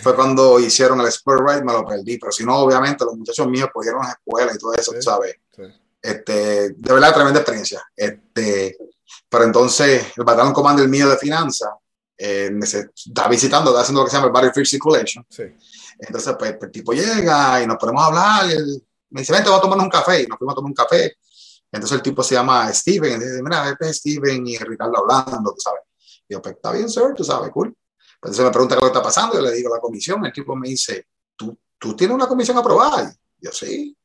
fue 0.02 0.16
cuando 0.16 0.60
hicieron 0.60 1.00
el 1.02 1.12
Spur 1.12 1.44
Ride, 1.46 1.64
me 1.64 1.74
lo 1.74 1.86
perdí. 1.86 2.18
Pero 2.18 2.32
si 2.32 2.46
no, 2.46 2.58
obviamente 2.60 3.06
los 3.06 3.16
muchachos 3.16 3.48
míos 3.48 3.70
pudieron 3.74 4.04
a 4.04 4.08
la 4.08 4.14
escuela 4.14 4.52
y 4.54 4.58
todo 4.58 4.74
eso, 4.74 4.94
¿sabes? 5.00 5.36
Este, 6.02 6.70
de 6.70 6.94
verdad, 6.94 7.14
tremenda 7.14 7.40
experiencia. 7.40 7.82
Este, 7.96 8.78
pero 9.30 9.44
entonces, 9.44 10.08
el 10.16 10.24
Batallón 10.24 10.54
Commander 10.54 10.88
mío 10.88 11.10
de 11.10 11.18
finanzas 11.18 11.70
eh, 12.18 12.52
está 12.62 13.28
visitando, 13.28 13.72
está 13.72 13.82
haciendo 13.82 14.02
lo 14.02 14.06
que 14.06 14.12
se 14.12 14.18
llama 14.18 14.28
el 14.28 14.34
Battlefield 14.34 14.68
Circulation. 14.68 15.26
Entonces, 16.00 16.36
pues, 16.38 16.56
el 16.62 16.72
tipo 16.72 16.94
llega 16.94 17.62
y 17.62 17.68
nos 17.68 17.78
ponemos 17.78 18.04
a 18.04 18.08
hablar. 18.08 18.52
Y 18.52 18.84
me 19.10 19.22
dice, 19.22 19.34
vente, 19.34 19.50
vamos 19.50 19.60
a 19.60 19.70
tomar 19.70 19.80
un 19.80 19.90
café. 19.90 20.24
Y 20.24 20.28
nos 20.28 20.38
fuimos 20.38 20.54
a 20.54 20.56
tomar 20.56 20.70
un 20.70 20.76
café. 20.76 21.16
Entonces 21.72 21.96
el 21.96 22.02
tipo 22.02 22.22
se 22.24 22.36
llama 22.36 22.72
Steven. 22.74 23.22
Y 23.22 23.24
dice, 23.24 23.42
mira, 23.44 23.70
este 23.70 23.90
es 23.90 23.98
Steven 23.98 24.46
y 24.46 24.58
Ricardo 24.58 24.98
hablando, 24.98 25.54
tú 25.54 25.60
sabes. 25.60 25.82
Y 26.28 26.34
yo, 26.34 26.42
pues 26.42 26.56
está 26.56 26.72
bien, 26.72 26.90
sir, 26.90 27.14
tú 27.16 27.24
sabes, 27.24 27.50
cool. 27.52 27.76
Entonces 28.16 28.44
me 28.44 28.52
pregunta 28.52 28.78
qué 28.80 28.86
está 28.86 29.02
pasando, 29.02 29.36
yo 29.36 29.42
le 29.42 29.52
digo 29.52 29.74
la 29.74 29.82
comisión, 29.82 30.24
el 30.26 30.32
tipo 30.34 30.56
me 30.56 30.68
dice, 30.68 31.08
¿tú, 31.36 31.58
tú 31.80 31.96
tienes 31.96 32.14
una 32.14 32.28
comisión 32.28 32.58
aprobada? 32.58 33.12
Y 33.40 33.46
yo, 33.46 33.52
sí. 33.52 33.98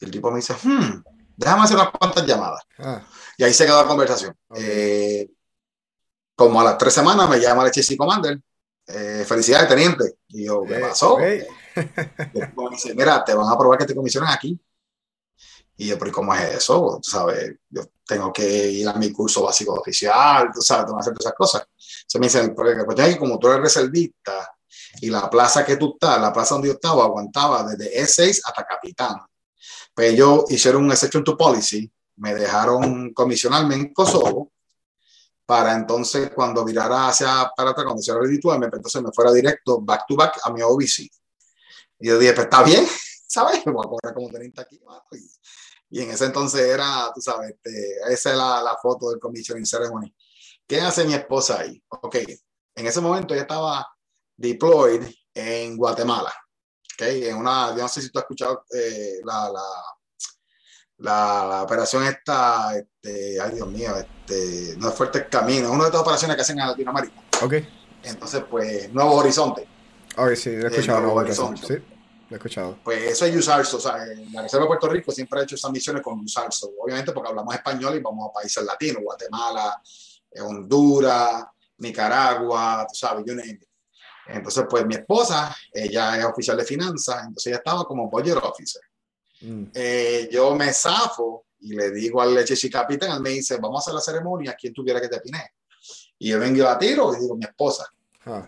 Y 0.00 0.04
el 0.04 0.10
tipo 0.10 0.30
me 0.30 0.36
dice, 0.36 0.54
hmm, 0.54 1.02
déjame 1.36 1.62
hacer 1.62 1.76
unas 1.76 1.90
cuantas 1.90 2.24
llamadas. 2.24 2.62
Ah. 2.78 3.02
Y 3.36 3.44
ahí 3.44 3.52
se 3.52 3.66
quedó 3.66 3.82
la 3.82 3.88
conversación. 3.88 4.34
Eh, 4.54 5.28
como 6.34 6.60
a 6.60 6.64
las 6.64 6.78
tres 6.78 6.94
semanas 6.94 7.28
me 7.28 7.40
llama 7.40 7.64
el 7.64 7.70
HC 7.70 7.96
Commander, 7.96 8.40
eh, 8.86 9.24
felicidades, 9.26 9.68
teniente. 9.68 10.18
Y 10.28 10.46
yo, 10.46 10.62
¿qué 10.62 10.76
pasó? 10.76 11.18
y 11.20 12.38
me 12.38 12.70
dice, 12.70 12.94
mira, 12.94 13.24
te 13.24 13.34
van 13.34 13.46
a 13.48 13.52
aprobar 13.52 13.78
que 13.78 13.86
te 13.86 13.94
comisionen 13.94 14.30
aquí. 14.30 14.58
Y 15.80 15.86
yo, 15.86 15.98
pero 15.98 16.10
¿cómo 16.10 16.34
es 16.34 16.56
eso? 16.56 16.98
Tú 17.00 17.08
sabes, 17.08 17.54
yo 17.70 17.82
tengo 18.04 18.32
que 18.32 18.68
ir 18.68 18.88
a 18.88 18.94
mi 18.94 19.12
curso 19.12 19.44
básico 19.44 19.74
oficial, 19.74 20.50
tú 20.52 20.60
sabes, 20.60 20.86
tengo 20.86 20.98
que 20.98 21.02
hacer 21.02 21.14
todas 21.14 21.26
esas 21.26 21.34
cosas. 21.36 21.68
Se 22.06 22.18
me 22.18 22.26
dice, 22.26 22.48
porque 22.48 22.74
la 22.74 22.84
cuestión 22.84 23.08
es 23.08 23.14
que 23.14 23.20
como 23.20 23.38
tú 23.38 23.46
eres 23.46 23.62
reservista 23.62 24.56
y 25.00 25.08
la 25.08 25.30
plaza 25.30 25.64
que 25.64 25.76
tú 25.76 25.92
estás, 25.94 26.20
la 26.20 26.32
plaza 26.32 26.56
donde 26.56 26.68
yo 26.68 26.74
estaba, 26.74 27.04
aguantaba 27.04 27.62
desde 27.62 28.02
E6 28.02 28.40
hasta 28.44 28.64
capitán. 28.64 29.18
Pues 29.94 30.14
ellos 30.14 30.44
hicieron 30.48 30.84
un 30.84 30.90
exception 30.90 31.22
to 31.22 31.36
policy, 31.36 31.88
me 32.16 32.34
dejaron 32.34 33.14
comisionarme 33.14 33.76
en 33.76 33.94
Kosovo 33.94 34.50
para 35.46 35.74
entonces 35.74 36.32
cuando 36.34 36.64
virara 36.64 37.08
hacia 37.08 37.50
para 37.56 37.70
atrás, 37.70 37.84
cuando 37.84 38.02
se 38.02 38.12
redituarme, 38.12 38.68
pues 38.68 38.80
entonces 38.80 39.02
me 39.02 39.12
fuera 39.12 39.30
directo 39.32 39.80
back 39.80 40.06
to 40.08 40.16
back 40.16 40.40
a 40.42 40.52
mi 40.52 40.60
OBC. 40.60 41.08
Y 42.00 42.08
yo 42.08 42.18
dije, 42.18 42.32
pues 42.32 42.46
está 42.46 42.64
bien, 42.64 42.84
¿sabes? 43.28 43.64
Me 43.64 43.72
voy 43.72 43.86
a 43.86 43.88
cobrar 43.88 44.14
como 44.14 44.28
30 44.28 44.60
aquí. 44.60 44.80
Y 45.90 46.02
en 46.02 46.10
ese 46.10 46.26
entonces 46.26 46.60
era, 46.60 47.10
tú 47.14 47.20
sabes, 47.20 47.50
este, 47.50 47.96
esa 48.10 48.30
es 48.30 48.36
la, 48.36 48.62
la, 48.62 48.76
foto 48.76 49.10
del 49.10 49.18
commissioning 49.18 49.64
ceremony. 49.64 50.14
¿Qué 50.66 50.80
hace 50.80 51.04
mi 51.04 51.14
esposa 51.14 51.60
ahí? 51.60 51.82
Ok, 51.88 52.16
en 52.74 52.86
ese 52.86 53.00
momento 53.00 53.32
ella 53.32 53.42
estaba 53.42 53.86
deployed 54.36 55.02
en 55.34 55.76
Guatemala. 55.76 56.32
Ok, 56.94 57.02
en 57.02 57.36
una, 57.36 57.70
yo 57.70 57.82
no 57.82 57.88
sé 57.88 58.02
si 58.02 58.10
tú 58.10 58.18
has 58.18 58.24
escuchado 58.24 58.64
eh, 58.74 59.20
la, 59.24 59.50
la, 59.50 59.62
la, 60.98 61.46
la, 61.48 61.62
operación 61.62 62.04
esta, 62.04 62.76
este, 62.76 63.40
ay 63.40 63.54
Dios 63.54 63.68
mío, 63.68 63.96
este, 63.96 64.76
no 64.76 64.90
es 64.90 64.94
fuerte 64.94 65.18
el 65.18 65.28
camino, 65.28 65.68
es 65.68 65.72
una 65.72 65.84
de 65.84 65.88
estas 65.88 66.02
operaciones 66.02 66.36
que 66.36 66.42
hacen 66.42 66.58
en 66.58 66.66
Latinoamérica. 66.66 67.22
Ok. 67.42 67.54
Entonces, 68.02 68.44
pues, 68.48 68.92
Nuevo 68.92 69.14
Horizonte. 69.14 69.66
Ok, 70.16 70.34
sí, 70.34 70.50
he 70.50 70.66
escuchado. 70.66 71.00
Nuevo 71.00 71.16
Horizonte. 71.16 71.66
Sí. 71.66 71.97
He 72.30 72.34
escuchado. 72.34 72.78
Pues 72.84 73.02
eso 73.04 73.24
es 73.24 73.36
USARSO, 73.36 73.78
o 73.78 73.80
sea, 73.80 74.04
la 74.32 74.42
Reserva 74.42 74.64
de 74.64 74.68
Puerto 74.68 74.88
Rico 74.88 75.10
siempre 75.12 75.40
ha 75.40 75.42
hecho 75.44 75.54
esas 75.54 75.70
misiones 75.70 76.02
con 76.02 76.20
USARSO, 76.20 76.72
obviamente 76.78 77.12
porque 77.12 77.30
hablamos 77.30 77.54
español 77.54 77.96
y 77.96 78.00
vamos 78.00 78.28
a 78.28 78.32
países 78.32 78.62
latinos, 78.64 79.02
Guatemala, 79.02 79.80
eh, 80.30 80.40
Honduras, 80.40 81.44
Nicaragua, 81.78 82.86
tú 82.88 82.94
sabes, 82.94 83.24
Entonces, 84.26 84.64
pues 84.68 84.84
mi 84.84 84.94
esposa, 84.94 85.56
ella 85.72 86.18
es 86.18 86.24
oficial 86.24 86.56
de 86.56 86.64
finanzas, 86.64 87.18
entonces 87.20 87.46
ella 87.46 87.56
estaba 87.56 87.84
como 87.84 88.10
budget 88.10 88.36
officer. 88.36 88.82
Mm. 89.40 89.64
Eh, 89.72 90.28
yo 90.30 90.54
me 90.54 90.72
zafo 90.72 91.46
y 91.60 91.74
le 91.74 91.90
digo 91.90 92.20
al 92.20 92.34
leche 92.34 92.70
capitán, 92.70 93.12
él 93.12 93.20
me 93.20 93.30
dice, 93.30 93.56
vamos 93.56 93.78
a 93.78 93.80
hacer 93.80 93.94
la 93.94 94.00
ceremonia, 94.00 94.54
¿quién 94.58 94.74
tuviera 94.74 95.00
que 95.00 95.08
te 95.08 95.20
pine? 95.20 95.54
Y 96.18 96.30
yo 96.30 96.38
vengo 96.38 96.56
y 96.56 96.60
la 96.60 96.78
tiro 96.78 97.14
y 97.14 97.20
digo, 97.20 97.36
mi 97.36 97.44
esposa. 97.44 97.86
Ah. 98.26 98.46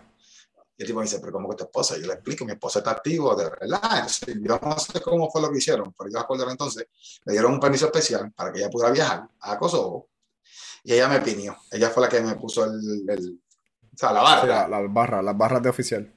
Y 0.81 0.83
el 0.83 0.87
tipo 0.87 0.97
me 0.97 1.05
dice, 1.05 1.19
pero 1.19 1.33
¿cómo 1.33 1.47
que 1.47 1.57
tu 1.57 1.63
esposa? 1.65 1.95
Yo 1.95 2.07
le 2.07 2.13
explico, 2.13 2.43
mi 2.43 2.53
esposa 2.53 2.79
está 2.79 2.89
activo, 2.89 3.35
de 3.35 3.43
verdad. 3.43 4.07
yo 4.41 4.59
no 4.63 4.79
sé 4.79 4.99
cómo 4.99 5.29
fue 5.29 5.39
lo 5.39 5.51
que 5.51 5.59
hicieron, 5.59 5.93
pero 5.95 6.09
yo 6.09 6.17
acuerdo 6.17 6.49
entonces, 6.49 6.87
le 7.23 7.33
dieron 7.33 7.53
un 7.53 7.59
permiso 7.59 7.85
especial 7.85 8.31
para 8.31 8.51
que 8.51 8.61
ella 8.61 8.69
pudiera 8.71 8.91
viajar 8.91 9.29
a 9.41 9.59
Kosovo 9.59 10.09
y 10.83 10.93
ella 10.93 11.07
me 11.07 11.21
pidió. 11.21 11.55
Ella 11.69 11.91
fue 11.91 12.01
la 12.01 12.09
que 12.09 12.19
me 12.21 12.33
puso 12.33 12.65
el, 12.65 13.07
el 13.07 13.39
o 13.93 13.95
sea, 13.95 14.11
la 14.11 14.23
barra. 14.23 14.67
la, 14.67 14.87
barra, 14.87 15.21
las 15.21 15.37
barras 15.37 15.61
de 15.61 15.69
oficial. 15.69 16.11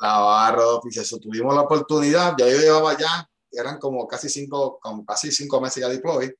La 0.00 0.20
barra 0.20 0.62
de 0.62 0.68
oficial. 0.68 1.20
tuvimos 1.20 1.52
la 1.52 1.62
oportunidad, 1.62 2.36
ya 2.38 2.48
yo 2.48 2.58
llevaba 2.58 2.96
ya, 2.96 3.28
eran 3.50 3.80
como 3.80 4.06
casi 4.06 4.28
cinco, 4.28 4.78
como 4.80 5.04
casi 5.04 5.32
cinco 5.32 5.60
meses 5.60 5.80
ya 5.80 5.88
deploy, 5.88 6.32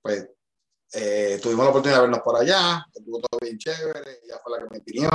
pues 0.00 0.30
eh, 0.94 1.38
tuvimos 1.42 1.66
la 1.66 1.70
oportunidad 1.72 1.98
de 1.98 2.02
vernos 2.04 2.20
por 2.20 2.40
allá, 2.40 2.86
estuvo 2.94 3.20
todo 3.20 3.38
bien 3.38 3.58
chévere, 3.58 4.20
ella 4.24 4.40
fue 4.42 4.58
la 4.58 4.66
que 4.66 4.74
me 4.74 4.80
pidió 4.80 5.10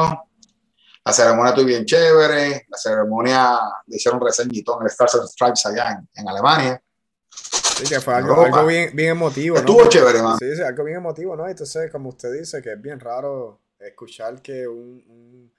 la 1.08 1.14
ceremonia 1.14 1.50
estuvo 1.52 1.66
bien 1.66 1.86
chévere. 1.86 2.66
La 2.68 2.78
ceremonia 2.78 3.60
le 3.86 3.96
hicieron 3.96 4.20
reseñito 4.20 4.78
en 4.78 4.84
el 4.84 4.92
Stars 4.92 5.16
and 5.16 5.28
Stripes 5.30 5.66
allá 5.68 6.04
en, 6.14 6.28
Alemania. 6.28 6.84
Sí, 7.30 7.88
que 7.88 8.02
fue 8.02 8.16
algo, 8.16 8.42
algo 8.42 8.66
bien, 8.66 8.94
bien, 8.94 9.12
emotivo. 9.12 9.58
Estuvo 9.58 9.88
chévere, 9.88 10.22
man. 10.22 10.38
Sí, 10.38 10.54
sí, 10.56 10.62
algo 10.62 10.84
bien 10.84 10.98
emotivo, 10.98 11.36
¿no? 11.38 11.48
Entonces, 11.48 11.90
como 11.92 12.10
usted 12.10 12.34
dice, 12.34 12.62
que 12.62 12.74
es 12.74 12.82
bien 12.82 13.00
raro 13.00 13.62
escuchar 13.80 14.42
que 14.42 14.68
un, 14.68 15.50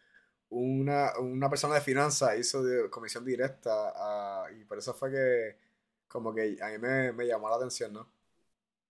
una, 0.50 1.18
una, 1.18 1.48
persona 1.48 1.76
de 1.76 1.80
finanzas 1.80 2.36
hizo 2.38 2.62
de 2.62 2.90
comisión 2.90 3.24
directa 3.24 4.44
y 4.58 4.64
por 4.64 4.78
eso 4.78 4.92
fue 4.92 5.10
que 5.10 5.56
como 6.08 6.34
que 6.34 6.58
a 6.60 6.68
mí 6.68 6.78
me, 6.78 7.12
me 7.12 7.26
llamó 7.26 7.48
la 7.48 7.56
atención, 7.56 7.92
¿no? 7.94 8.06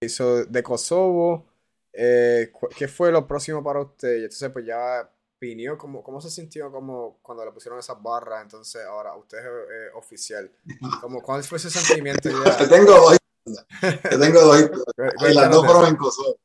Hizo 0.01 0.45
de 0.45 0.63
Kosovo, 0.63 1.47
eh, 1.93 2.51
¿qué 2.77 2.89
fue 2.89 3.13
lo 3.13 3.27
próximo 3.29 3.63
para 3.63 3.81
usted? 3.81 4.17
Y 4.17 4.25
entonces 4.25 4.51
pues 4.51 4.65
ya 4.65 5.09
opinión, 5.39 5.77
¿cómo, 5.77 6.03
¿cómo 6.03 6.21
se 6.21 6.31
sintió 6.31 6.71
como 6.71 7.19
cuando 7.23 7.45
le 7.45 7.53
pusieron 7.53 7.79
esas 7.79 8.03
barras? 8.03 8.43
Entonces, 8.43 8.85
ahora 8.85 9.15
usted 9.15 9.39
es 9.39 9.45
eh, 9.45 9.91
oficial. 9.95 10.51
¿Cómo, 11.01 11.23
¿Cuál 11.23 11.43
fue 11.45 11.59
ese 11.59 11.71
sentimiento? 11.71 12.29
te, 12.59 12.67
tengo, 12.67 13.13
Yo 14.11 14.19
tengo 14.19 14.41
dos 14.41 14.61
y 14.61 15.35
las 15.35 15.51
dos 15.51 15.65
fueron 15.65 15.87
en 15.87 15.97
Kosovo. 15.97 16.37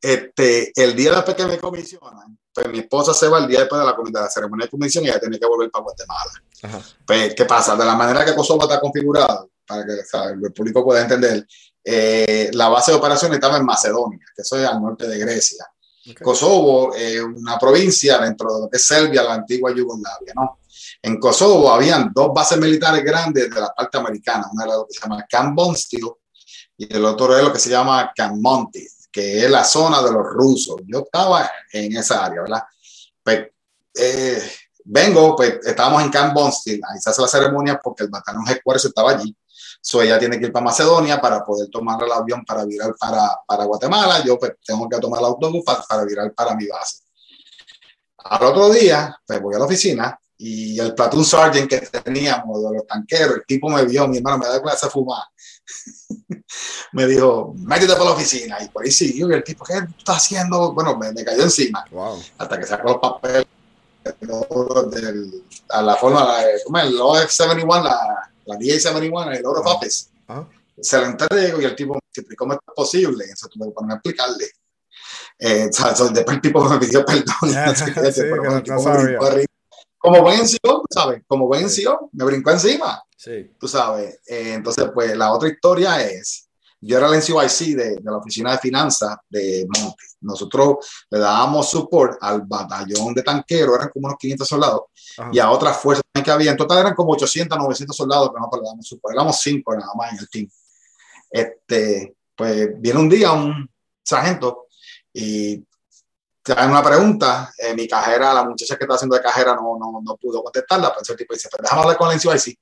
Este, 0.00 0.72
el 0.76 0.94
día 0.94 1.12
después 1.12 1.36
que 1.36 1.44
me 1.44 1.58
comisionan, 1.58 2.38
pues 2.54 2.68
mi 2.68 2.78
esposa 2.78 3.12
se 3.12 3.26
va 3.26 3.38
el 3.38 3.48
día 3.48 3.60
después 3.60 3.80
de 3.80 3.86
la, 3.86 3.92
de 3.92 4.10
la 4.12 4.30
ceremonia 4.30 4.66
de 4.66 4.70
comisión 4.70 5.04
y 5.04 5.08
ella 5.08 5.18
tiene 5.18 5.40
que 5.40 5.46
volver 5.46 5.70
para 5.72 5.82
Guatemala. 5.82 6.80
Pues, 7.04 7.34
¿qué 7.34 7.44
pasa? 7.44 7.74
De 7.74 7.84
la 7.84 7.96
manera 7.96 8.24
que 8.24 8.34
Kosovo 8.34 8.62
está 8.62 8.80
configurado, 8.80 9.50
para 9.66 9.84
que 9.84 9.92
el 9.92 10.52
público 10.52 10.84
pueda 10.84 11.02
entender, 11.02 11.44
eh, 11.82 12.48
la 12.52 12.68
base 12.68 12.92
de 12.92 12.98
operaciones 12.98 13.36
estaba 13.36 13.56
en 13.56 13.64
Macedonia, 13.64 14.24
que 14.36 14.42
eso 14.42 14.56
es 14.56 14.66
al 14.66 14.80
norte 14.80 15.08
de 15.08 15.18
Grecia. 15.18 15.66
Kosovo 16.22 16.94
es 16.94 17.20
una 17.20 17.58
provincia 17.58 18.18
dentro 18.18 18.54
de 18.54 18.60
lo 18.62 18.70
que 18.70 18.76
es 18.76 18.86
Serbia, 18.86 19.22
la 19.22 19.34
antigua 19.34 19.74
Yugoslavia, 19.74 20.32
¿no? 20.34 20.60
En 21.02 21.18
Kosovo 21.18 21.70
habían 21.70 22.12
dos 22.14 22.32
bases 22.34 22.58
militares 22.58 23.04
grandes 23.04 23.50
de 23.50 23.60
la 23.60 23.72
parte 23.74 23.98
americana, 23.98 24.48
una 24.52 24.64
era 24.64 24.74
lo 24.74 24.86
que 24.86 24.94
se 24.94 25.00
llama 25.00 25.24
Camp 25.28 25.54
Bondsteel 25.54 26.10
y 26.76 26.94
el 26.94 27.04
otro 27.04 27.36
es 27.36 27.44
lo 27.44 27.52
que 27.52 27.58
se 27.58 27.70
llama 27.70 28.12
Camp 28.14 28.36
Monty 28.36 28.86
que 29.10 29.44
es 29.44 29.50
la 29.50 29.64
zona 29.64 30.02
de 30.02 30.12
los 30.12 30.24
rusos. 30.24 30.76
Yo 30.86 31.00
estaba 31.00 31.50
en 31.72 31.96
esa 31.96 32.24
área, 32.24 32.42
¿verdad? 32.42 32.62
Pues, 33.22 33.48
eh, 33.94 34.42
vengo, 34.84 35.34
pues 35.34 35.58
estábamos 35.64 36.02
en 36.02 36.10
Camp 36.10 36.34
Bondsteel, 36.34 36.80
ahí 36.88 37.00
se 37.00 37.10
hace 37.10 37.22
la 37.22 37.28
ceremonia 37.28 37.80
porque 37.82 38.04
el 38.04 38.10
batallón 38.10 38.48
Headquarters 38.48 38.86
estaba 38.86 39.12
allí. 39.12 39.36
So 39.80 40.02
ella 40.02 40.18
tiene 40.18 40.38
que 40.38 40.46
ir 40.46 40.52
para 40.52 40.64
Macedonia 40.64 41.20
para 41.20 41.44
poder 41.44 41.68
tomar 41.70 42.02
el 42.02 42.12
avión 42.12 42.44
para 42.44 42.64
virar 42.64 42.94
para, 42.98 43.40
para 43.46 43.64
Guatemala. 43.64 44.22
Yo 44.24 44.38
pues 44.38 44.52
tengo 44.64 44.88
que 44.88 44.98
tomar 44.98 45.20
el 45.20 45.26
autobús 45.26 45.62
para, 45.64 45.82
para 45.82 46.04
virar 46.04 46.32
para 46.34 46.54
mi 46.54 46.66
base. 46.66 46.98
Al 48.18 48.44
otro 48.44 48.70
día, 48.70 49.16
pues 49.26 49.40
voy 49.40 49.54
a 49.54 49.58
la 49.58 49.64
oficina 49.64 50.18
y 50.36 50.78
el 50.78 50.94
platoon 50.94 51.24
sergeant 51.24 51.68
que 51.68 51.80
teníamos 52.00 52.62
de 52.62 52.76
los 52.76 52.86
tanqueros, 52.86 53.36
el 53.36 53.44
tipo 53.44 53.68
me 53.68 53.84
vio, 53.84 54.06
mi 54.06 54.18
hermano 54.18 54.38
me 54.38 54.46
da 54.46 54.62
clase 54.62 54.86
a 54.86 54.90
fumar. 54.90 55.24
me 56.92 57.06
dijo, 57.06 57.54
métete 57.56 57.92
para 57.94 58.04
la 58.04 58.10
oficina. 58.12 58.62
Y 58.62 58.68
por 58.68 58.84
ahí 58.84 58.90
siguió. 58.90 59.28
Y 59.30 59.34
el 59.34 59.44
tipo, 59.44 59.64
¿qué 59.64 59.78
está 59.98 60.14
haciendo? 60.14 60.72
Bueno, 60.72 60.96
me, 60.96 61.12
me 61.12 61.24
cayó 61.24 61.42
encima. 61.42 61.84
Hasta 62.38 62.58
que 62.58 62.66
sacó 62.66 62.88
los 62.88 62.98
papeles 62.98 63.46
del, 64.90 65.42
a 65.70 65.82
la 65.82 65.96
forma, 65.96 66.26
¿cómo 66.64 66.78
es? 66.78 66.84
El 66.84 66.98
OF71, 66.98 67.82
la, 67.82 68.30
la 68.48 68.56
DA71, 68.56 69.36
el 69.36 69.46
Oro 69.46 69.60
of 69.60 69.66
Office. 69.66 70.06
Se 70.80 70.98
lo 70.98 71.06
entrego 71.06 71.60
y 71.60 71.64
el 71.64 71.76
tipo 71.76 71.94
me 71.94 72.00
explicó 72.12 72.44
cómo 72.44 72.54
es 72.54 72.60
posible. 72.74 73.24
Eso 73.24 73.48
tuve 73.48 73.66
que 73.66 73.72
ponerme 73.72 73.94
a 73.94 73.96
explicarle. 73.96 74.46
Eh, 75.40 75.70
después 76.12 76.36
el 76.36 76.40
tipo 76.40 76.68
me 76.68 76.78
pidió 76.78 77.04
perdón. 77.04 77.26
como 79.98 80.22
buen 80.22 80.46
¿sabes? 80.90 81.22
Como 81.26 81.46
buen 81.46 81.68
me 82.12 82.24
brincó 82.24 82.50
encima. 82.50 83.02
Sí. 83.16 83.50
Tú 83.58 83.68
sabes. 83.68 84.20
Eh, 84.26 84.54
entonces, 84.54 84.86
pues 84.94 85.16
la 85.16 85.32
otra 85.32 85.48
historia 85.48 86.04
es, 86.04 86.47
yo 86.80 86.96
era 86.96 87.08
el 87.08 87.18
NCYC 87.18 87.76
de, 87.76 87.96
de 87.96 88.02
la 88.02 88.18
oficina 88.18 88.52
de 88.52 88.58
finanzas 88.58 89.16
de 89.28 89.66
Monte. 89.68 90.04
Nosotros 90.20 90.76
le 91.10 91.18
dábamos 91.18 91.68
support 91.70 92.18
al 92.20 92.42
batallón 92.42 93.14
de 93.14 93.22
tanqueros, 93.22 93.76
eran 93.76 93.90
como 93.90 94.06
unos 94.08 94.18
500 94.18 94.48
soldados, 94.48 94.82
y 95.32 95.38
a 95.38 95.50
otras 95.50 95.76
fuerzas 95.76 96.04
que 96.24 96.30
había. 96.30 96.52
En 96.52 96.56
total 96.56 96.78
eran 96.78 96.94
como 96.94 97.12
800, 97.12 97.58
900 97.58 97.96
soldados 97.96 98.30
que 98.30 98.38
nosotros 98.38 98.60
le 98.62 98.66
dábamos 98.66 98.86
support. 98.86 99.14
Éramos 99.14 99.40
cinco 99.40 99.74
nada 99.74 99.92
más 99.96 100.12
en 100.12 100.18
el 100.18 100.28
team. 100.28 100.48
Este, 101.30 102.16
pues 102.34 102.68
viene 102.80 102.98
un 102.98 103.08
día 103.08 103.32
un 103.32 103.68
sargento 104.02 104.66
y 105.12 105.62
dan 106.54 106.70
una 106.70 106.82
pregunta, 106.82 107.52
eh, 107.58 107.74
mi 107.74 107.86
cajera, 107.86 108.32
la 108.32 108.44
muchacha 108.44 108.76
que 108.76 108.84
está 108.84 108.94
haciendo 108.94 109.16
de 109.16 109.22
cajera 109.22 109.54
no, 109.54 109.76
no, 109.78 110.00
no 110.02 110.16
pudo 110.16 110.42
contestarla, 110.42 110.90
pero 110.90 111.02
ese 111.02 111.14
tipo 111.14 111.34
dice, 111.34 111.48
pues 111.50 111.62
déjame 111.62 111.82
hablar 111.82 111.96
con 111.96 112.10
el 112.10 112.16
NCYC 112.16 112.58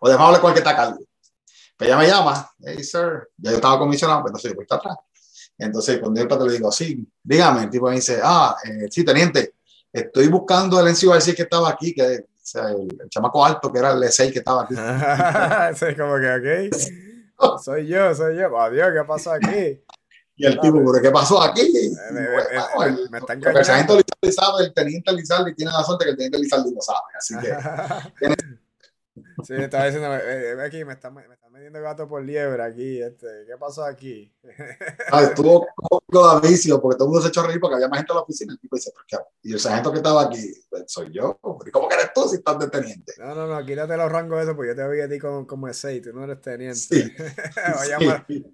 o 0.00 0.08
dejamos 0.08 0.26
hablar 0.26 0.40
con 0.40 0.50
el 0.50 0.54
que 0.54 0.60
está 0.60 0.76
cargo. 0.76 0.98
Pues 1.76 1.88
ella 1.88 1.98
me 1.98 2.06
llama, 2.06 2.50
hey, 2.60 2.82
sir, 2.82 3.28
ya 3.36 3.50
yo 3.50 3.56
estaba 3.56 3.78
comisionado, 3.78 4.22
pues 4.22 4.30
entonces 4.30 4.50
yo 4.50 4.56
voy 4.56 4.66
a 4.68 4.74
atrás. 4.74 4.96
Entonces, 5.58 5.98
cuando 6.00 6.20
yo 6.26 6.46
le 6.46 6.52
digo, 6.52 6.72
sí, 6.72 7.06
dígame, 7.22 7.64
el 7.64 7.70
tipo 7.70 7.88
me 7.88 7.96
dice, 7.96 8.20
ah, 8.22 8.56
eh, 8.64 8.88
sí, 8.90 9.04
teniente, 9.04 9.54
estoy 9.92 10.28
buscando 10.28 10.80
el 10.80 10.92
NCYC 10.92 11.36
que 11.36 11.42
estaba 11.42 11.68
aquí, 11.70 11.94
que 11.94 12.26
o 12.42 12.44
sea, 12.44 12.70
el, 12.70 13.08
chamaco 13.08 13.44
alto 13.44 13.72
que 13.72 13.78
era 13.78 13.92
el 13.92 14.02
E6 14.02 14.32
que 14.32 14.38
estaba 14.40 14.62
aquí. 14.62 14.74
sí, 15.78 15.94
como 15.96 16.16
que, 16.18 16.68
ok, 16.68 17.58
soy 17.62 17.86
yo, 17.86 18.14
soy 18.14 18.36
yo, 18.36 18.58
adiós, 18.58 18.88
¿qué 18.92 19.04
pasó 19.06 19.32
aquí? 19.32 19.80
Y 20.34 20.46
el 20.46 20.58
tipo, 20.58 20.78
¿pero 20.78 21.02
qué 21.02 21.10
pasó 21.10 21.40
aquí? 21.42 21.70
Me, 22.10 22.20
me, 22.20 22.20
me, 22.20 23.10
me 23.10 23.18
está 23.18 23.34
engañando. 23.34 23.58
El 23.60 23.64
sargento 23.64 23.94
Lizardi 23.96 24.32
sabe, 24.32 24.64
el 24.64 24.74
teniente 24.74 25.12
Lizardi 25.12 25.54
tiene 25.54 25.70
la 25.70 25.84
suerte 25.84 26.06
que 26.06 26.10
el 26.12 26.16
teniente 26.16 26.38
Lizardi 26.38 26.72
no 26.72 26.80
sabe, 26.80 27.00
así 27.16 27.34
que 27.38 27.52
Sí, 29.44 29.54
estaba 29.54 29.86
diciendo, 29.86 30.14
eh, 30.16 30.52
eh, 30.52 30.62
aquí 30.64 30.84
me 30.84 30.94
están, 30.94 31.14
metiendo 31.52 31.82
gato 31.82 32.08
por 32.08 32.24
liebre 32.24 32.62
aquí, 32.62 33.00
este, 33.00 33.44
¿qué 33.46 33.56
pasó 33.58 33.84
aquí? 33.84 34.32
Ah, 35.12 35.24
estuvo 35.24 35.66
cómodo 35.76 36.40
de 36.40 36.78
porque 36.80 36.96
todo 36.96 37.04
el 37.04 37.10
mundo 37.10 37.20
se 37.20 37.28
echó 37.28 37.42
a 37.42 37.46
reír 37.46 37.60
porque 37.60 37.74
había 37.74 37.88
más 37.88 37.98
gente 37.98 38.12
en 38.12 38.16
la 38.16 38.22
oficina. 38.22 38.52
El 38.54 38.58
tipo 38.58 38.76
dice, 38.76 38.90
¿por 38.92 39.04
qué? 39.04 39.18
Y 39.42 39.52
el 39.52 39.60
sargento 39.60 39.90
que 39.90 39.98
estaba 39.98 40.22
aquí, 40.22 40.54
pues, 40.70 40.84
soy 40.86 41.12
yo. 41.12 41.38
¿Cómo 41.42 41.88
que 41.88 41.94
eres 41.94 42.12
tú 42.14 42.26
si 42.28 42.36
estás 42.36 42.58
de 42.58 42.68
teniente? 42.68 43.12
No, 43.18 43.34
no, 43.34 43.46
no, 43.46 43.66
quítate 43.66 43.96
los 43.96 44.10
rangos 44.10 44.42
eso 44.42 44.56
porque 44.56 44.70
yo 44.70 44.76
te 44.76 44.86
voy 44.86 45.00
a 45.00 45.08
ti 45.08 45.18
como, 45.18 45.46
como 45.46 45.68
ese 45.68 46.00
tú 46.00 46.12
no 46.14 46.24
eres 46.24 46.40
teniente. 46.40 46.76
Sí. 46.76 47.02
sí. 48.28 48.44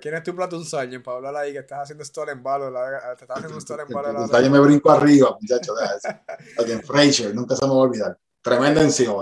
¿Quién 0.00 0.14
es 0.14 0.22
tu 0.22 0.34
platoon 0.34 0.64
sergeant 0.64 1.04
para 1.04 1.18
hablar 1.18 1.36
ahí 1.36 1.52
que 1.52 1.58
estás 1.58 1.80
haciendo 1.80 2.04
stolen 2.04 2.42
balo? 2.42 2.72
te 3.16 3.24
estás 3.24 3.38
haciendo 3.38 3.60
stolen 3.60 3.86
balo. 3.88 4.26
Yo 4.26 4.50
me 4.50 4.60
brinco 4.60 4.90
arriba, 4.90 5.36
muchacho, 5.38 5.74
deja 5.74 5.96
eso. 5.96 6.72
en 6.72 6.82
Fraser, 6.82 7.34
nunca 7.34 7.54
se 7.54 7.66
me 7.66 7.72
va 7.72 7.76
a 7.76 7.80
olvidar. 7.80 8.18
Tremenda 8.40 8.80
encima, 8.82 9.12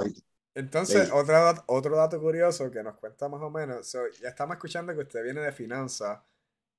entonces, 0.59 1.09
otro, 1.13 1.65
otro 1.67 1.97
dato 1.97 2.21
curioso 2.21 2.69
que 2.69 2.83
nos 2.83 2.97
cuenta 2.97 3.29
más 3.29 3.41
o 3.41 3.49
menos, 3.49 3.93
ya 4.21 4.29
estamos 4.29 4.57
escuchando 4.57 4.93
que 4.93 5.03
usted 5.03 5.23
viene 5.23 5.41
de 5.41 5.53
finanzas, 5.53 6.19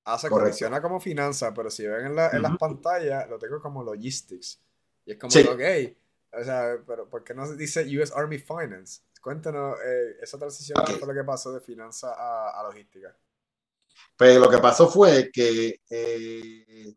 hace 0.03 0.27
condiciona 0.27 0.81
como 0.81 0.99
finanzas, 0.99 1.53
pero 1.55 1.71
si 1.71 1.87
ven 1.87 2.07
en, 2.07 2.15
la, 2.15 2.29
en 2.31 2.41
las 2.41 2.57
pantallas, 2.57 3.29
lo 3.29 3.39
tengo 3.39 3.61
como 3.61 3.81
logistics. 3.81 4.61
Y 5.05 5.13
es 5.13 5.17
como, 5.17 5.33
ok, 5.33 5.61
o 6.33 6.43
sea, 6.43 6.77
pero 6.85 7.09
¿por 7.09 7.23
qué 7.23 7.33
no 7.33 7.45
se 7.45 7.55
dice 7.55 7.85
US 7.97 8.11
Army 8.11 8.37
Finance? 8.37 9.01
Cuéntanos 9.21 9.77
eh, 9.85 10.17
esa 10.21 10.37
transición, 10.37 10.83
¿qué 10.85 10.95
fue 10.95 11.07
lo 11.07 11.13
que 11.13 11.23
pasó 11.23 11.53
de 11.53 11.61
finanzas 11.61 12.13
a, 12.17 12.61
logística? 12.63 13.15
Pues 14.17 14.37
lo 14.37 14.49
que 14.49 14.57
pasó 14.57 14.89
fue 14.89 15.31
que 15.31 15.79
eh, 15.89 16.93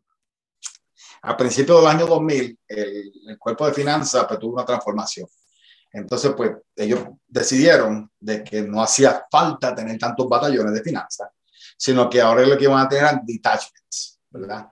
a 1.21 1.37
principios 1.37 1.79
del 1.79 1.89
año 1.89 2.07
2000, 2.07 2.59
el, 2.67 3.13
el 3.29 3.39
cuerpo 3.39 3.67
de 3.67 3.73
finanzas 3.73 4.25
pues, 4.27 4.37
tuvo 4.37 4.55
una 4.55 4.65
transformación. 4.65 5.29
Entonces, 5.93 6.33
pues 6.35 6.51
ellos 6.75 7.01
decidieron 7.27 8.11
de 8.19 8.43
que 8.43 8.63
no 8.63 8.81
hacía 8.81 9.25
falta 9.31 9.75
tener 9.75 9.99
tantos 9.99 10.27
batallones 10.27 10.73
de 10.73 10.81
finanzas, 10.81 11.29
sino 11.77 12.09
que 12.09 12.19
ahora 12.19 12.45
lo 12.45 12.57
que 12.57 12.63
iban 12.63 12.83
a 12.83 12.89
tener 12.89 13.03
eran 13.03 13.21
detachments, 13.23 14.19
¿verdad? 14.31 14.71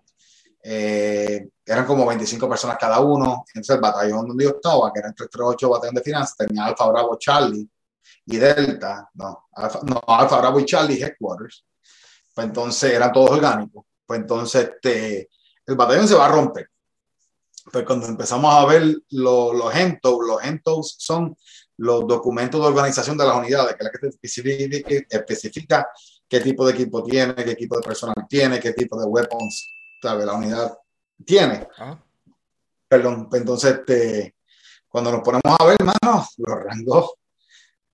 Eh, 0.63 1.47
eran 1.63 1.86
como 1.86 2.07
25 2.07 2.49
personas 2.49 2.77
cada 2.79 2.99
uno. 2.99 3.45
Entonces, 3.53 3.75
el 3.75 3.81
batallón 3.81 4.27
donde 4.27 4.45
yo 4.45 4.49
estaba, 4.49 4.91
que 4.91 4.99
era 4.99 5.13
338 5.13 5.69
batallón 5.69 5.95
de 5.95 6.01
finanzas, 6.01 6.38
tenía 6.38 6.65
Alfa 6.65 6.88
Bravo 6.88 7.15
Charlie 7.19 7.69
y 8.25 8.38
Delta, 8.38 9.07
no, 9.13 9.47
Alfa, 9.53 9.79
no, 9.84 10.01
Alfa 10.07 10.39
Bravo 10.39 10.60
y 10.60 10.65
Charlie 10.65 11.01
Headquarters. 11.01 11.63
Pues 12.34 12.47
entonces 12.47 12.93
eran 12.93 13.12
todos 13.12 13.29
orgánicos. 13.29 13.86
Pues 14.07 14.21
entonces 14.21 14.69
este, 14.69 15.29
el 15.67 15.75
batallón 15.75 16.07
se 16.07 16.15
va 16.15 16.25
a 16.25 16.29
romper 16.29 16.67
pues 17.71 17.86
cuando 17.86 18.08
empezamos 18.08 18.54
a 18.54 18.65
ver 18.65 18.84
los, 19.10 19.56
los 19.56 19.76
entos, 19.76 20.17
los 20.26 20.43
entos 20.43 20.95
son 20.97 21.36
los 21.78 22.08
documentos 22.08 22.62
de 22.62 22.67
organización 22.67 23.17
de 23.17 23.26
las 23.26 23.36
unidades, 23.36 23.76
que 23.76 23.84
es 23.84 23.91
la 23.91 24.00
que 24.00 24.08
especifica, 24.08 25.06
especifica 25.10 25.89
qué 26.28 26.39
tipo 26.39 26.65
de 26.65 26.74
equipo 26.74 27.04
tiene, 27.04 27.36
qué 27.36 27.56
tipo 27.56 27.76
de 27.76 27.82
personal 27.82 28.15
tiene, 28.30 28.60
qué 28.60 28.74
tipo 28.74 29.00
de 29.00 29.06
weapons 29.06 29.69
sabe, 30.02 30.26
la 30.26 30.34
unidad 30.34 30.78
tiene. 31.26 31.67
Ah. 31.78 32.00
Perdón, 32.88 33.30
pues 33.30 33.41
entonces 33.41 33.80
este, 33.80 34.36
cuando 34.88 35.12
nos 35.12 35.21
ponemos 35.21 35.60
a 35.60 35.65
ver, 35.65 35.78
hermano, 35.80 36.28
los 36.38 36.63
rangos, 36.63 37.13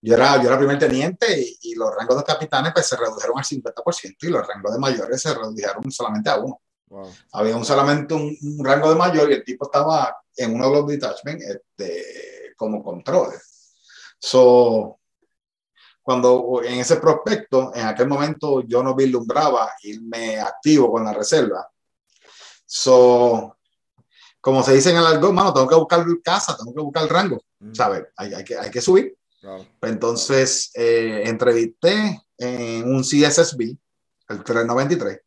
yo 0.01 0.13
era, 0.13 0.41
yo 0.41 0.47
era 0.49 0.57
primer 0.57 0.79
teniente 0.79 1.39
y, 1.39 1.57
y, 1.61 1.75
los 1.75 1.93
rangos 1.95 2.17
de 2.17 2.23
capitanes 2.23 2.71
pues, 2.73 2.87
se 2.87 2.95
redujeron 2.95 3.37
al 3.37 3.43
50% 3.43 4.15
y 4.21 4.27
los 4.27 4.47
rangos 4.47 4.73
de 4.73 4.79
mayores 4.79 5.21
se 5.21 5.33
redujeron 5.33 5.91
solamente 5.91 6.29
a 6.29 6.37
uno. 6.37 6.61
Había 7.33 7.57
un, 7.57 7.65
solamente 7.65 8.13
un, 8.13 8.37
rango 8.63 8.89
de 8.89 8.95
mayor 8.95 9.29
y 9.29 9.35
el 9.35 9.43
tipo 9.43 9.65
estaba 9.65 10.17
en 10.35 10.55
uno 10.55 10.69
de 10.69 10.73
los 10.73 10.87
detachments 10.87 11.45
este, 11.45 12.53
como 12.55 12.83
control. 12.83 13.33
So, 14.19 14.99
cuando 16.01 16.61
en 16.63 16.79
ese 16.79 16.95
prospecto, 16.97 17.73
en 17.75 17.85
aquel 17.85 18.07
momento 18.07 18.61
yo 18.61 18.81
no 18.81 18.95
vislumbraba 18.95 19.71
irme 19.83 20.39
activo 20.39 20.91
con 20.91 21.03
la 21.03 21.13
reserva. 21.13 21.69
So, 22.65 23.57
como 24.39 24.63
se 24.63 24.73
dice 24.73 24.91
en 24.91 24.97
el 24.97 25.05
argot, 25.05 25.33
mano, 25.33 25.53
tengo 25.53 25.67
que 25.67 25.75
buscar 25.75 26.05
casa, 26.23 26.55
tengo 26.55 26.73
que 26.73 26.81
buscar 26.81 27.09
rango, 27.09 27.41
mm. 27.59 27.73
¿sabes? 27.73 28.05
Hay, 28.15 28.33
hay, 28.33 28.43
que, 28.43 28.57
hay 28.57 28.71
que 28.71 28.81
subir. 28.81 29.17
Entonces, 29.81 30.71
eh, 30.73 31.23
entrevisté 31.25 32.21
en 32.37 32.89
un 32.89 33.01
CSSB, 33.01 33.77
el 34.29 34.43
393, 34.43 35.21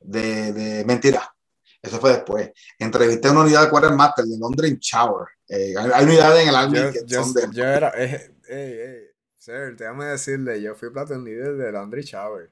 de, 0.00 0.52
de 0.52 0.84
mentira. 0.84 1.34
Eso 1.82 1.98
fue 1.98 2.12
después. 2.12 2.50
Entrevisté 2.78 3.30
una 3.30 3.40
unidad 3.40 3.64
de 3.64 3.70
quartermaster 3.70 4.24
de 4.24 4.38
Londres 4.38 4.78
Shower. 4.80 5.28
Eh, 5.48 5.74
hay, 5.76 6.04
unidades 6.04 6.42
en 6.42 6.48
el 6.48 6.54
Army 6.54 6.78
yo, 6.78 6.92
que 6.92 7.08
son 7.08 7.32
de... 7.32 7.48
Yo 7.52 7.64
era... 7.64 7.92
Eh, 7.96 8.34
eh, 8.48 9.10
Sir, 9.40 9.74
déjame 9.74 10.04
decirle, 10.04 10.60
yo 10.60 10.74
fui 10.74 10.90
Platon 10.90 11.24
Leader 11.24 11.56
de 11.56 11.72
Laundry 11.72 12.02
Shower. 12.02 12.50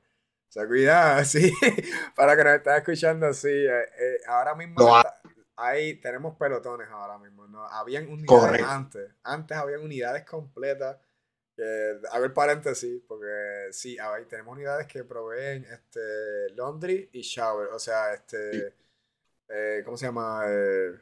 O 0.49 0.51
sea, 0.51 0.67
cuidado, 0.67 1.23
sí, 1.27 1.53
para 2.17 2.35
que 2.35 2.45
nos 2.45 2.55
estés 2.55 2.77
escuchando, 2.79 3.35
sí. 3.35 3.49
Eh, 3.49 3.69
eh, 4.01 4.17
ahora 4.27 4.55
mismo 4.55 4.81
Lo 4.81 4.97
está- 4.97 5.21
hay, 5.57 5.97
tenemos 5.97 6.37
pelotones 6.37 6.89
ahora 6.91 7.19
mismo, 7.19 7.47
¿no? 7.47 7.67
Habían 7.67 8.09
unidades 8.09 8.29
Correcto. 8.29 8.71
antes. 8.71 9.11
Antes 9.23 9.57
habían 9.59 9.83
unidades 9.83 10.25
completas. 10.25 10.97
Que, 11.59 11.99
a 12.12 12.21
ver, 12.21 12.33
paréntesis, 12.33 13.03
porque 13.09 13.73
sí, 13.73 13.99
hay, 13.99 14.27
tenemos 14.27 14.53
unidades 14.53 14.87
que 14.87 15.03
proveen 15.03 15.64
este, 15.64 16.55
laundry 16.55 17.09
y 17.12 17.21
shower. 17.23 17.71
O 17.73 17.81
sea, 17.81 18.14
este, 18.14 18.77
eh, 19.49 19.83
¿cómo 19.85 19.97
se 19.97 20.07
llama? 20.07 20.44
Eh, 20.47 20.92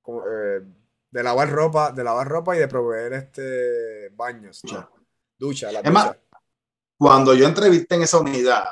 como, 0.00 0.22
eh, 0.24 0.62
de 1.10 1.22
lavar 1.24 1.50
ropa, 1.50 1.90
de 1.90 2.04
lavar 2.04 2.28
ropa 2.28 2.54
y 2.54 2.60
de 2.60 2.68
proveer 2.68 3.12
este 3.14 4.10
baños. 4.10 4.62
Ducha. 4.62 4.88
Ducha, 5.36 5.72
la 5.72 5.80
Es 5.80 5.90
más, 5.90 6.06
ducha. 6.06 6.20
Cuando 6.96 7.34
yo 7.34 7.48
entrevisté 7.48 7.96
en 7.96 8.02
esa 8.02 8.18
unidad, 8.18 8.66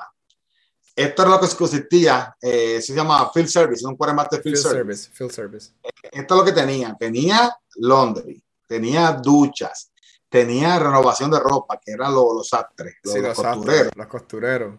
esto 0.95 1.23
era 1.23 1.33
lo 1.33 1.41
que 1.41 1.49
consistía, 1.57 2.37
eh, 2.41 2.81
se 2.81 2.95
llama 2.95 3.33
Field 3.33 3.49
Service, 3.49 3.85
un 3.85 3.97
quartermaster 3.97 4.41
Field, 4.41 4.59
Field 4.59 4.73
Service. 4.73 5.03
service, 5.03 5.17
field 5.17 5.33
service. 5.33 5.73
Esto 6.13 6.35
es 6.35 6.39
lo 6.39 6.45
que 6.45 6.53
tenía. 6.53 6.97
Tenía 6.97 7.53
laundry, 7.79 8.41
tenía 8.69 9.11
duchas, 9.11 9.91
tenía 10.29 10.79
renovación 10.79 11.31
de 11.31 11.39
ropa, 11.41 11.79
que 11.85 11.93
eran 11.93 12.13
los, 12.15 12.35
los 12.35 12.49
sastres, 12.49 12.97
los, 13.03 13.15
Sí, 13.15 13.21
los 13.21 13.29
los 13.39 13.47
costureros. 13.47 13.93
los 13.97 14.07
costureros. 14.07 14.75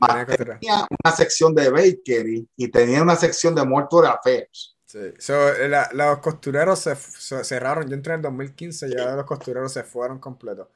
Tenía 0.59 0.85
una 1.03 1.15
sección 1.15 1.55
de 1.55 1.69
bakery 1.69 2.49
y 2.55 2.67
tenía 2.69 3.01
una 3.01 3.15
sección 3.15 3.55
de 3.55 3.65
mortuary 3.65 4.07
affairs. 4.07 4.75
Sí. 4.85 5.13
So, 5.19 5.33
la- 5.67 5.89
los 5.93 6.19
costureros 6.19 6.79
se, 6.79 6.95
se 6.95 7.43
cerraron. 7.43 7.87
Yo 7.89 7.93
entré 7.95 8.13
en 8.13 8.21
2015, 8.21 8.89
ya 8.89 9.15
los 9.15 9.25
costureros 9.25 9.71
se 9.73 9.83
fueron 9.83 10.19
completos. 10.19 10.67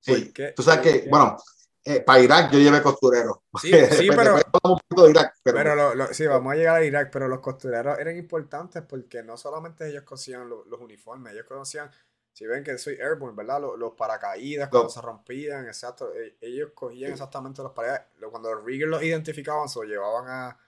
Sí, 0.00 0.32
tú 0.54 0.62
sabes 0.62 0.80
que, 0.80 1.08
bueno, 1.10 1.36
eh, 1.84 2.00
para 2.00 2.20
Irak 2.20 2.50
yo 2.52 2.58
llevé 2.58 2.80
costurero. 2.82 3.42
Sí, 3.60 3.70
sí, 3.90 4.08
pero, 4.14 4.36
de 4.36 5.10
Irak, 5.10 5.34
pero, 5.42 5.56
pero 5.56 5.74
lo- 5.74 5.94
lo- 5.94 6.14
sí, 6.14 6.26
vamos 6.26 6.52
a 6.52 6.56
llegar 6.56 6.76
a 6.76 6.84
Irak, 6.84 7.10
pero 7.12 7.28
los 7.28 7.40
costureros 7.40 7.98
eran 7.98 8.16
importantes 8.16 8.82
porque 8.88 9.22
no 9.22 9.36
solamente 9.36 9.88
ellos 9.88 10.04
cosían 10.04 10.48
lo- 10.48 10.64
los 10.66 10.80
uniformes, 10.80 11.32
ellos 11.34 11.44
conocían, 11.46 11.90
si 12.38 12.46
ven 12.46 12.62
que 12.64 12.78
soy 12.78 12.94
airborne, 12.94 13.36
¿verdad? 13.36 13.60
Los, 13.60 13.78
los 13.78 13.94
paracaídas 13.94 14.70
cuando 14.70 14.90
se 14.90 15.00
rompían, 15.00 15.66
exacto, 15.66 16.12
e- 16.14 16.36
ellos 16.40 16.70
cogían 16.74 17.12
exactamente 17.12 17.62
los 17.62 17.72
paracaídas, 17.72 18.08
cuando 18.30 18.54
los 18.54 18.64
riggers 18.64 18.90
los 18.90 19.02
identificaban, 19.02 19.68
se 19.68 19.80
los 19.80 19.88
llevaban 19.88 20.28
a... 20.28 20.58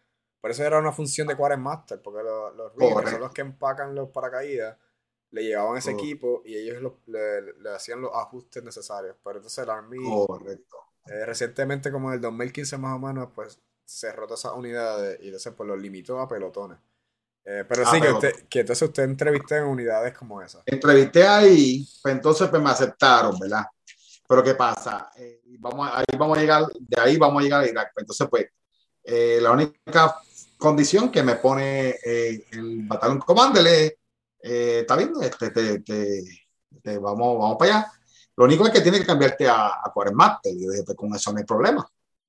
Por 0.40 0.50
eso 0.50 0.64
era 0.64 0.78
una 0.78 0.92
función 0.92 1.28
de 1.28 1.36
quartermaster, 1.36 2.00
porque 2.02 2.22
los, 2.22 2.54
los 2.56 2.74
riggers 2.76 3.10
son 3.10 3.20
los 3.20 3.32
que 3.32 3.42
empacan 3.42 3.94
los 3.94 4.08
paracaídas, 4.10 4.78
le 5.30 5.44
llevaban 5.44 5.76
ese 5.78 5.92
Correcto. 5.92 5.92
equipo 5.92 6.42
y 6.44 6.56
ellos 6.56 6.82
lo- 6.82 7.00
le, 7.06 7.42
le 7.54 7.70
hacían 7.70 8.00
los 8.00 8.10
ajustes 8.14 8.62
necesarios. 8.64 9.16
Pero 9.22 9.36
entonces 9.38 9.62
el 9.64 9.70
Army... 9.70 10.26
correcto. 10.26 10.76
Eh, 11.06 11.26
recientemente, 11.26 11.92
como 11.92 12.08
en 12.10 12.14
el 12.16 12.20
2015 12.22 12.78
más 12.78 12.96
o 12.96 12.98
menos, 13.00 13.30
pues 13.34 13.60
cerró 13.84 14.26
todas 14.26 14.40
esas 14.40 14.54
unidades 14.54 15.18
y 15.22 15.26
entonces 15.26 15.52
pues 15.56 15.68
los 15.68 15.78
limitó 15.80 16.20
a 16.20 16.28
pelotones. 16.28 16.78
Eh, 17.52 17.64
pero 17.68 17.82
Ah, 17.84 17.90
sí, 17.90 18.00
que, 18.00 18.12
usted, 18.12 18.32
que 18.48 18.60
entonces 18.60 18.88
usted 18.88 19.02
entrevisté 19.02 19.56
en 19.56 19.64
unidades 19.64 20.16
como 20.16 20.40
esas. 20.40 20.62
Entrevisté 20.66 21.26
ahí, 21.26 21.84
pues 22.00 22.14
entonces 22.14 22.48
pues 22.48 22.62
me 22.62 22.70
aceptaron, 22.70 23.36
¿verdad? 23.40 23.64
Pero 24.28 24.44
¿qué 24.44 24.54
pasa? 24.54 25.10
Eh, 25.16 25.42
vamos 25.58 25.90
ahí 25.92 26.04
vamos 26.16 26.38
a 26.38 26.40
llegar, 26.40 26.64
de 26.78 27.00
ahí 27.00 27.16
vamos 27.16 27.40
a 27.40 27.42
llegar 27.42 27.64
a 27.64 27.66
Irak. 27.68 27.90
Pues, 27.92 28.04
Entonces, 28.04 28.28
pues, 28.30 28.46
eh, 29.02 29.40
la 29.42 29.50
única 29.50 30.14
condición 30.56 31.10
que 31.10 31.24
me 31.24 31.34
pone 31.36 31.96
eh, 32.04 32.44
el 32.52 32.84
batallón 32.86 33.18
commander 33.18 33.66
es, 33.66 33.92
eh, 34.44 34.78
está 34.82 34.94
bien, 34.94 35.12
este, 35.20 35.50
te, 35.50 35.80
te- 35.80 36.46
te- 36.80 36.98
vamos, 36.98 37.36
vamos 37.36 37.56
para 37.58 37.78
allá. 37.78 37.92
Lo 38.36 38.44
único 38.44 38.64
es 38.64 38.70
que 38.72 38.80
tiene 38.80 39.00
que 39.00 39.06
cambiarte 39.06 39.48
a, 39.48 39.66
a 39.84 39.90
quartermaster. 39.92 40.52
Y 40.54 40.64
yo 40.66 40.70
dije, 40.70 40.84
pues 40.84 40.96
con 40.96 41.12
eso 41.16 41.32
no 41.32 41.38
hay 41.38 41.44
problema. 41.44 41.84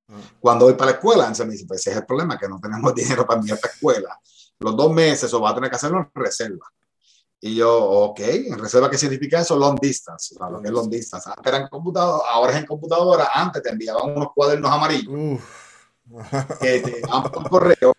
Ah. 0.07 0.19
Cuando 0.39 0.65
voy 0.65 0.73
para 0.73 0.91
la 0.91 0.97
escuela, 0.97 1.23
entonces 1.25 1.45
me 1.45 1.51
dice, 1.53 1.65
pues 1.67 1.81
ese 1.81 1.91
es 1.91 1.97
el 1.97 2.05
problema, 2.07 2.39
que 2.39 2.47
no 2.49 2.59
tenemos 2.59 2.95
dinero 2.95 3.27
para 3.27 3.39
enviarte 3.39 3.67
a 3.67 3.71
escuela. 3.71 4.19
Los 4.61 4.75
dos 4.75 4.91
meses, 4.91 5.23
eso 5.23 5.41
va 5.41 5.49
a 5.49 5.55
tener 5.55 5.69
que 5.69 5.75
hacerlo 5.75 5.99
en 5.99 6.21
reserva. 6.21 6.67
Y 7.43 7.55
yo, 7.55 7.75
ok, 7.75 8.19
¿en 8.19 8.59
reserva 8.59 8.89
qué 8.89 8.97
significa 8.99 9.41
eso? 9.41 9.55
Long 9.55 9.79
distance, 9.79 10.35
o 10.35 10.37
sea, 10.37 10.49
lo 10.49 10.61
que 10.61 10.67
es 10.67 10.73
long 10.73 10.89
distance. 10.89 11.27
Antes 11.27 11.51
era 11.51 11.63
en 11.63 11.67
computadora, 11.67 12.23
ahora 12.29 12.51
es 12.51 12.57
en 12.59 12.65
computadora, 12.67 13.29
antes 13.33 13.63
te 13.63 13.69
enviaban 13.69 14.15
unos 14.15 14.27
cuadernos 14.35 14.71
amarillos 14.71 15.11
Uf. 15.11 16.59
que 16.59 16.81
te 16.81 17.01
por 17.01 17.49
correo 17.49 17.93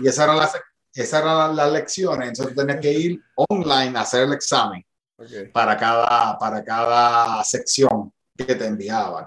y 0.00 0.08
esas 0.08 0.24
eran 0.24 0.38
las, 0.38 0.52
esas 0.94 1.20
eran 1.20 1.54
las 1.54 1.72
lecciones, 1.72 2.28
entonces 2.28 2.56
tenías 2.56 2.80
que 2.80 2.92
ir 2.92 3.22
online 3.34 3.98
a 3.98 4.02
hacer 4.02 4.22
el 4.22 4.32
examen 4.32 4.82
Ok. 5.18 5.52
para 5.52 5.76
cada, 5.76 6.38
para 6.38 6.64
cada 6.64 7.44
sección 7.44 8.12
que 8.36 8.54
te 8.54 8.66
enviaban. 8.66 9.26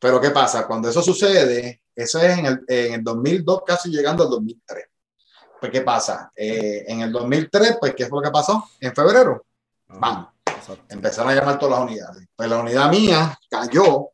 Pero 0.00 0.20
¿qué 0.20 0.30
pasa? 0.30 0.66
Cuando 0.66 0.88
eso 0.88 1.02
sucede, 1.02 1.82
eso 1.94 2.20
es 2.20 2.38
en 2.38 2.46
el, 2.46 2.64
en 2.66 2.94
el 2.94 3.04
2002, 3.04 3.62
casi 3.64 3.90
llegando 3.90 4.24
al 4.24 4.30
2003. 4.30 4.84
Pues 5.60 5.72
¿qué 5.72 5.80
pasa? 5.82 6.30
Eh, 6.36 6.84
en 6.86 7.00
el 7.00 7.10
2003, 7.12 7.76
pues 7.80 7.94
¿qué 7.94 8.06
fue 8.06 8.18
lo 8.20 8.22
que 8.22 8.30
pasó? 8.32 8.64
En 8.80 8.94
febrero, 8.94 9.44
empezaron 10.88 11.30
a 11.32 11.34
llamar 11.34 11.58
todas 11.58 11.78
las 11.80 11.88
unidades. 11.88 12.28
Pues 12.36 12.48
la 12.48 12.58
unidad 12.58 12.90
mía 12.90 13.38
cayó 13.50 14.10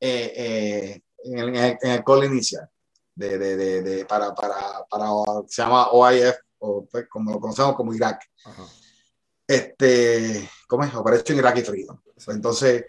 eh, 0.00 0.32
eh, 0.36 1.02
en, 1.24 1.38
el, 1.38 1.54
en 1.56 1.90
el 1.90 2.02
call 2.04 2.24
inicial 2.24 2.68
de, 3.14 3.38
de, 3.38 3.56
de, 3.56 3.82
de- 3.82 4.04
para, 4.06 4.34
para, 4.34 4.56
para, 4.90 5.06
se 5.46 5.62
llama 5.62 5.88
OIF, 5.90 6.34
o 6.58 6.84
pues, 6.90 7.06
como 7.08 7.30
lo 7.32 7.40
conocemos 7.40 7.74
como 7.76 7.92
Irak. 7.94 8.20
Ajá. 8.44 8.64
Este, 9.46 10.48
¿cómo 10.66 10.84
es? 10.84 10.94
Operation 10.94 11.38
Iraqi 11.38 11.62
Freedom. 11.62 11.98
Pues 12.14 12.28
entonces, 12.28 12.84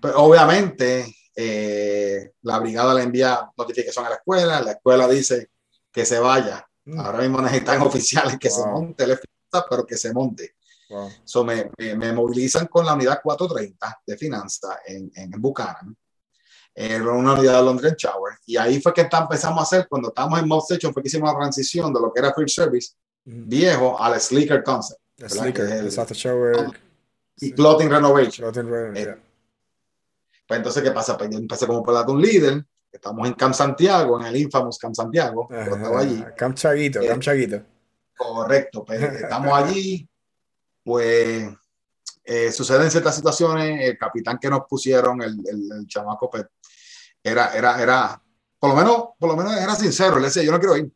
pues, 0.00 0.12
obviamente, 0.16 1.14
eh, 1.36 2.32
la 2.42 2.58
brigada 2.58 2.94
le 2.94 3.02
envía 3.02 3.48
notificación 3.56 4.04
a 4.06 4.10
la 4.10 4.16
escuela, 4.16 4.60
la 4.60 4.72
escuela 4.72 5.06
dice 5.08 5.50
que 5.92 6.04
se 6.04 6.18
vaya. 6.18 6.66
Mm, 6.84 6.98
Ahora 7.00 7.18
mismo 7.18 7.40
necesitan 7.42 7.82
oficiales 7.82 8.38
que 8.38 8.50
se 8.50 8.60
Wow. 8.62 8.70
monte 8.72 9.04
el 9.04 9.16
FISA, 9.18 9.66
pero 9.68 9.86
que 9.86 9.96
se 9.96 10.12
monte. 10.12 10.56
wow. 10.88 11.08
So, 11.24 11.44
me, 11.44 11.70
me, 11.78 11.94
me 11.94 12.12
movilizan 12.12 12.66
con 12.66 12.84
la 12.86 12.94
unidad 12.94 13.20
430 13.22 14.00
de 14.06 14.16
finanzas 14.16 14.78
en, 14.86 15.10
en 15.14 15.30
Buchanan, 15.40 15.96
en 16.74 17.02
una 17.06 17.34
unidad 17.34 17.58
de 17.58 17.64
Londres 17.64 17.94
Shower. 17.96 18.34
Y 18.46 18.56
ahí 18.56 18.80
fue 18.80 18.92
que 18.92 19.02
está- 19.02 19.18
empezamos 19.20 19.60
a 19.60 19.62
hacer, 19.62 19.86
cuando 19.88 20.08
estábamos 20.08 20.40
en 20.40 20.48
Mob 20.48 20.62
Station, 20.68 20.92
fue 20.92 21.02
que 21.02 21.08
hicimos 21.08 21.32
la 21.32 21.38
transición 21.38 21.92
de 21.92 22.00
lo 22.00 22.12
que 22.12 22.20
era 22.20 22.32
Field 22.34 22.48
Service 22.48 22.94
Mm. 23.24 23.48
viejo 23.48 24.00
al 24.02 24.18
Sleeker 24.20 24.62
Concept 24.64 25.00
es 25.18 25.36
el- 25.36 25.84
exacto, 25.86 26.14
shower. 26.14 26.70
y 27.36 27.46
Sí. 27.48 27.52
Clothing 27.52 27.90
Renovation. 27.90 28.50
Clothing 28.50 28.68
Runner, 28.70 28.96
Eh, 28.96 29.04
yeah. 29.04 29.22
Pues 30.48 30.58
entonces, 30.58 30.82
¿qué 30.82 30.90
pasa? 30.90 31.16
Pues 31.16 31.30
yo 31.30 31.38
empecé 31.38 31.66
como 31.66 31.82
Platoon 31.82 32.20
Líder, 32.20 32.64
estamos 32.92 33.26
en 33.28 33.34
Camp 33.34 33.54
Santiago, 33.54 34.20
en 34.20 34.26
el 34.26 34.36
infamous 34.36 34.78
Camp 34.78 34.94
Santiago, 34.94 35.48
yo 35.50 35.56
Ajá. 35.56 35.70
estaba 35.76 36.00
allí. 36.00 36.24
Camp 36.36 36.54
Chaguito, 36.56 37.00
Eh, 37.00 37.08
Camp 37.08 37.22
Chaguito. 37.22 37.62
Correcto, 38.16 38.84
pues 38.84 39.00
estamos 39.22 39.52
allí, 39.52 40.08
pues 40.84 41.48
eh, 42.24 42.52
suceden 42.52 42.90
ciertas 42.90 43.14
situaciones, 43.16 43.80
el 43.88 43.98
capitán 43.98 44.38
que 44.38 44.50
nos 44.50 44.62
pusieron, 44.68 45.22
el, 45.22 45.34
el, 45.48 45.72
el 45.78 45.86
chamaco, 45.86 46.30
pues, 46.30 46.44
era, 47.22 47.54
era, 47.54 47.80
era, 47.82 48.22
por 48.58 48.70
lo 48.70 48.76
menos, 48.76 48.96
por 49.18 49.28
lo 49.30 49.36
menos 49.36 49.56
era 49.56 49.74
sincero, 49.74 50.16
él 50.16 50.22
decía, 50.24 50.42
yo 50.42 50.52
no 50.52 50.58
quiero 50.58 50.76
ir, 50.76 50.90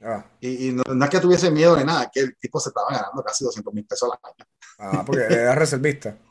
Ah, 0.00 0.24
y, 0.38 0.68
y 0.68 0.72
no, 0.72 0.84
no 0.94 1.04
es 1.04 1.10
que 1.10 1.18
tuviese 1.18 1.50
miedo 1.50 1.76
ni 1.76 1.82
nada, 1.82 2.08
que 2.12 2.20
el 2.20 2.36
tipo 2.38 2.60
se 2.60 2.68
estaba 2.68 2.86
ganando 2.88 3.20
casi 3.24 3.42
200 3.44 3.74
mil 3.74 3.84
pesos 3.84 4.08
al 4.08 4.30
año. 4.30 4.48
ah, 4.78 5.02
porque 5.04 5.22
era 5.24 5.56
reservista. 5.56 6.16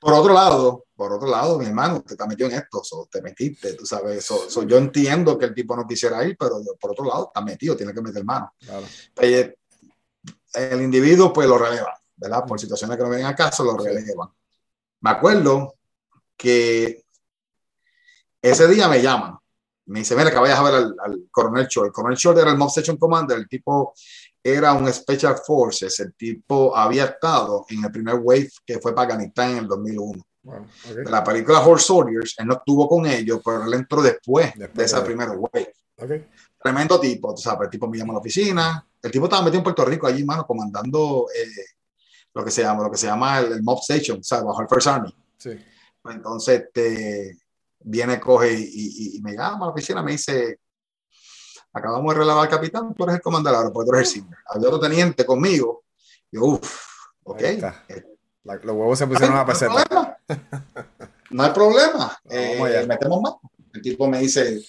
Por 0.00 0.12
otro 0.12 0.32
lado, 0.32 0.86
por 0.94 1.12
otro 1.12 1.28
lado, 1.28 1.58
mi 1.58 1.66
hermano, 1.66 1.96
usted 1.96 2.12
está 2.12 2.26
metido 2.26 2.48
en 2.48 2.56
esto, 2.56 2.82
so, 2.84 3.08
te 3.10 3.22
metiste, 3.22 3.74
tú 3.74 3.86
sabes, 3.86 4.24
so, 4.24 4.48
so, 4.48 4.62
yo 4.64 4.78
entiendo 4.78 5.38
que 5.38 5.46
el 5.46 5.54
tipo 5.54 5.76
no 5.76 5.86
quisiera 5.86 6.24
ir, 6.24 6.36
pero 6.38 6.60
por 6.80 6.92
otro 6.92 7.04
lado, 7.04 7.26
está 7.26 7.40
metido, 7.40 7.76
tiene 7.76 7.92
que 7.92 8.02
meter 8.02 8.24
mano. 8.24 8.52
Claro. 8.58 8.86
Eh, 9.20 9.56
el 10.54 10.82
individuo 10.82 11.32
pues 11.32 11.48
lo 11.48 11.58
releva, 11.58 11.98
¿verdad? 12.16 12.44
Por 12.46 12.60
situaciones 12.60 12.96
que 12.96 13.02
no 13.02 13.08
vienen 13.10 13.26
a 13.26 13.34
caso, 13.34 13.64
lo 13.64 13.76
relevan. 13.76 14.28
Me 15.00 15.10
acuerdo 15.10 15.74
que 16.36 17.04
ese 18.40 18.68
día 18.68 18.88
me 18.88 19.00
llaman, 19.00 19.38
me 19.86 20.00
dice, 20.00 20.14
mira, 20.14 20.30
que 20.30 20.38
vayas 20.38 20.58
a 20.58 20.62
ver 20.62 20.74
al, 20.74 20.96
al 21.02 21.24
coronel 21.30 21.66
Short. 21.66 21.88
El 21.88 21.92
coronel 21.92 22.16
Short 22.16 22.38
era 22.38 22.50
el 22.50 22.56
Mob 22.56 22.70
Section 22.70 22.96
Commander, 22.96 23.38
el 23.38 23.48
tipo 23.48 23.94
era 24.44 24.72
un 24.72 24.92
Special 24.92 25.36
Forces, 25.46 26.00
el 26.00 26.14
tipo 26.14 26.76
había 26.76 27.04
estado 27.04 27.64
en 27.68 27.84
el 27.84 27.92
primer 27.92 28.16
wave 28.16 28.50
que 28.66 28.78
fue 28.80 28.94
para 28.94 29.12
Afganistán 29.12 29.50
en 29.52 29.56
el 29.58 29.68
2001. 29.68 30.26
Wow, 30.44 30.66
De 30.94 31.02
ok. 31.02 31.08
la 31.10 31.22
película 31.22 31.60
Horse 31.60 31.86
Soldiers, 31.86 32.34
él 32.38 32.46
no 32.48 32.54
estuvo 32.54 32.88
con 32.88 33.06
ellos, 33.06 33.40
pero 33.44 33.64
él 33.64 33.74
entró 33.74 34.02
después, 34.02 34.46
Después 34.56 34.74
de 34.76 34.84
esa 34.84 34.98
de- 35.00 35.06
primera 35.06 35.30
wave. 35.32 35.72
Ok. 35.98 36.10
Tremendo 36.60 36.98
tipo, 36.98 37.34
tú 37.34 37.42
sabes, 37.42 37.62
el 37.66 37.70
tipo 37.70 37.88
me 37.88 37.96
llama 37.98 38.12
a 38.12 38.14
la 38.14 38.20
oficina, 38.20 38.86
el 39.00 39.10
tipo 39.10 39.26
estaba 39.26 39.42
metido 39.42 39.58
en 39.58 39.64
Puerto 39.64 39.84
Rico 39.84 40.06
allí, 40.06 40.24
mano, 40.24 40.44
comandando 40.46 41.26
eh, 41.36 41.46
lo 42.34 42.44
que 42.44 42.50
se 42.50 42.62
llama, 42.62 42.82
lo 42.84 42.90
que 42.90 42.98
se 42.98 43.06
llama 43.06 43.38
el, 43.38 43.52
el 43.52 43.62
Mob 43.62 43.78
Station, 43.80 44.22
¿sabes? 44.24 44.44
Bajo 44.44 44.62
el 44.62 44.68
First 44.68 44.86
Army. 44.88 45.14
Sí. 45.38 45.50
Entonces, 46.08 46.62
este, 46.62 47.38
viene, 47.80 48.18
coge 48.18 48.52
y, 48.52 48.62
y- 48.72 49.16
y 49.16 49.20
me 49.22 49.32
llama 49.34 49.66
a 49.66 49.68
la 49.68 49.72
oficina, 49.72 50.02
me 50.02 50.12
dice, 50.12 50.58
acabamos 51.72 52.12
de 52.14 52.20
relevar 52.20 52.44
al 52.44 52.48
capitán, 52.50 52.94
tú 52.94 53.04
eres 53.04 53.16
el 53.16 53.22
comandante 53.22 53.56
ahora, 53.56 53.70
porque 53.72 53.90
tú 53.90 53.96
eres 53.96 54.08
el 54.08 54.14
senior. 54.22 54.38
Había 54.46 54.68
otro 54.68 54.80
teniente 54.80 55.24
conmigo, 55.26 55.84
yo, 56.30 56.44
uff, 56.44 56.80
ok. 57.24 57.40
Eh, 57.42 58.04
La- 58.44 58.56
los 58.56 58.74
huevos 58.76 58.98
se 58.98 59.06
pusieron 59.06 59.36
a 59.36 59.44
no 59.44 59.50
hay 59.52 59.56
problema. 59.58 60.18
no 61.30 61.42
hay 61.44 61.50
problema, 61.52 62.18
eh, 62.30 62.84
metemos 62.88 63.20
más. 63.22 63.34
El 63.72 63.80
tipo 63.80 64.06
me 64.08 64.18
dice, 64.18 64.60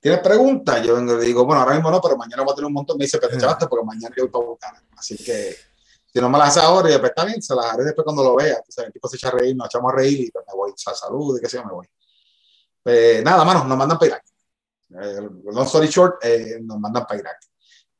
¿tienes 0.00 0.20
preguntas? 0.20 0.82
Yo 0.82 0.94
vengo 0.96 1.14
y 1.14 1.16
le 1.18 1.24
digo, 1.26 1.44
bueno, 1.44 1.60
ahora 1.62 1.74
mismo 1.74 1.90
no, 1.90 2.00
pero 2.00 2.16
mañana 2.16 2.42
voy 2.42 2.52
a 2.52 2.54
tener 2.56 2.66
un 2.66 2.72
montón. 2.72 2.96
Me 2.98 3.04
dice, 3.04 3.18
pero 3.18 3.30
te 3.30 3.36
echaste 3.36 3.66
porque 3.68 3.84
mañana 3.84 4.14
yo 4.16 4.24
voy 4.24 4.32
para 4.32 4.44
buscar. 4.46 4.82
Así 4.96 5.16
que 5.16 5.54
si 6.12 6.20
no 6.20 6.28
me 6.30 6.38
las 6.38 6.48
hace 6.56 6.60
ahora, 6.66 6.88
y 6.88 6.92
después 6.92 7.10
está 7.10 7.24
bien, 7.24 7.40
se 7.42 7.54
las 7.54 7.66
haré 7.66 7.84
después 7.84 8.02
cuando 8.04 8.24
lo 8.24 8.34
vea. 8.34 8.56
O 8.66 8.72
sea, 8.72 8.84
el 8.84 8.92
tipo 8.92 9.06
se 9.08 9.16
echa 9.16 9.28
a 9.28 9.32
reír, 9.32 9.54
nos 9.54 9.66
echamos 9.66 9.92
a 9.92 9.96
reír 9.96 10.20
y 10.20 10.30
pues 10.30 10.44
me 10.48 10.54
voy, 10.54 10.72
a 10.72 10.94
salud 10.94 11.36
y 11.38 11.40
qué 11.42 11.48
sé 11.48 11.58
yo, 11.58 11.64
me 11.66 11.72
voy. 11.72 11.86
Pues, 12.82 13.22
nada, 13.22 13.44
mano, 13.44 13.64
nos 13.64 13.76
mandan 13.78 13.98
para 13.98 14.08
Irak. 14.08 14.24
Eh, 14.90 15.28
long 15.44 15.66
story 15.66 15.88
short, 15.88 16.24
eh, 16.24 16.58
nos 16.62 16.78
mandan 16.78 17.04
para 17.06 17.20
Irak. 17.20 17.38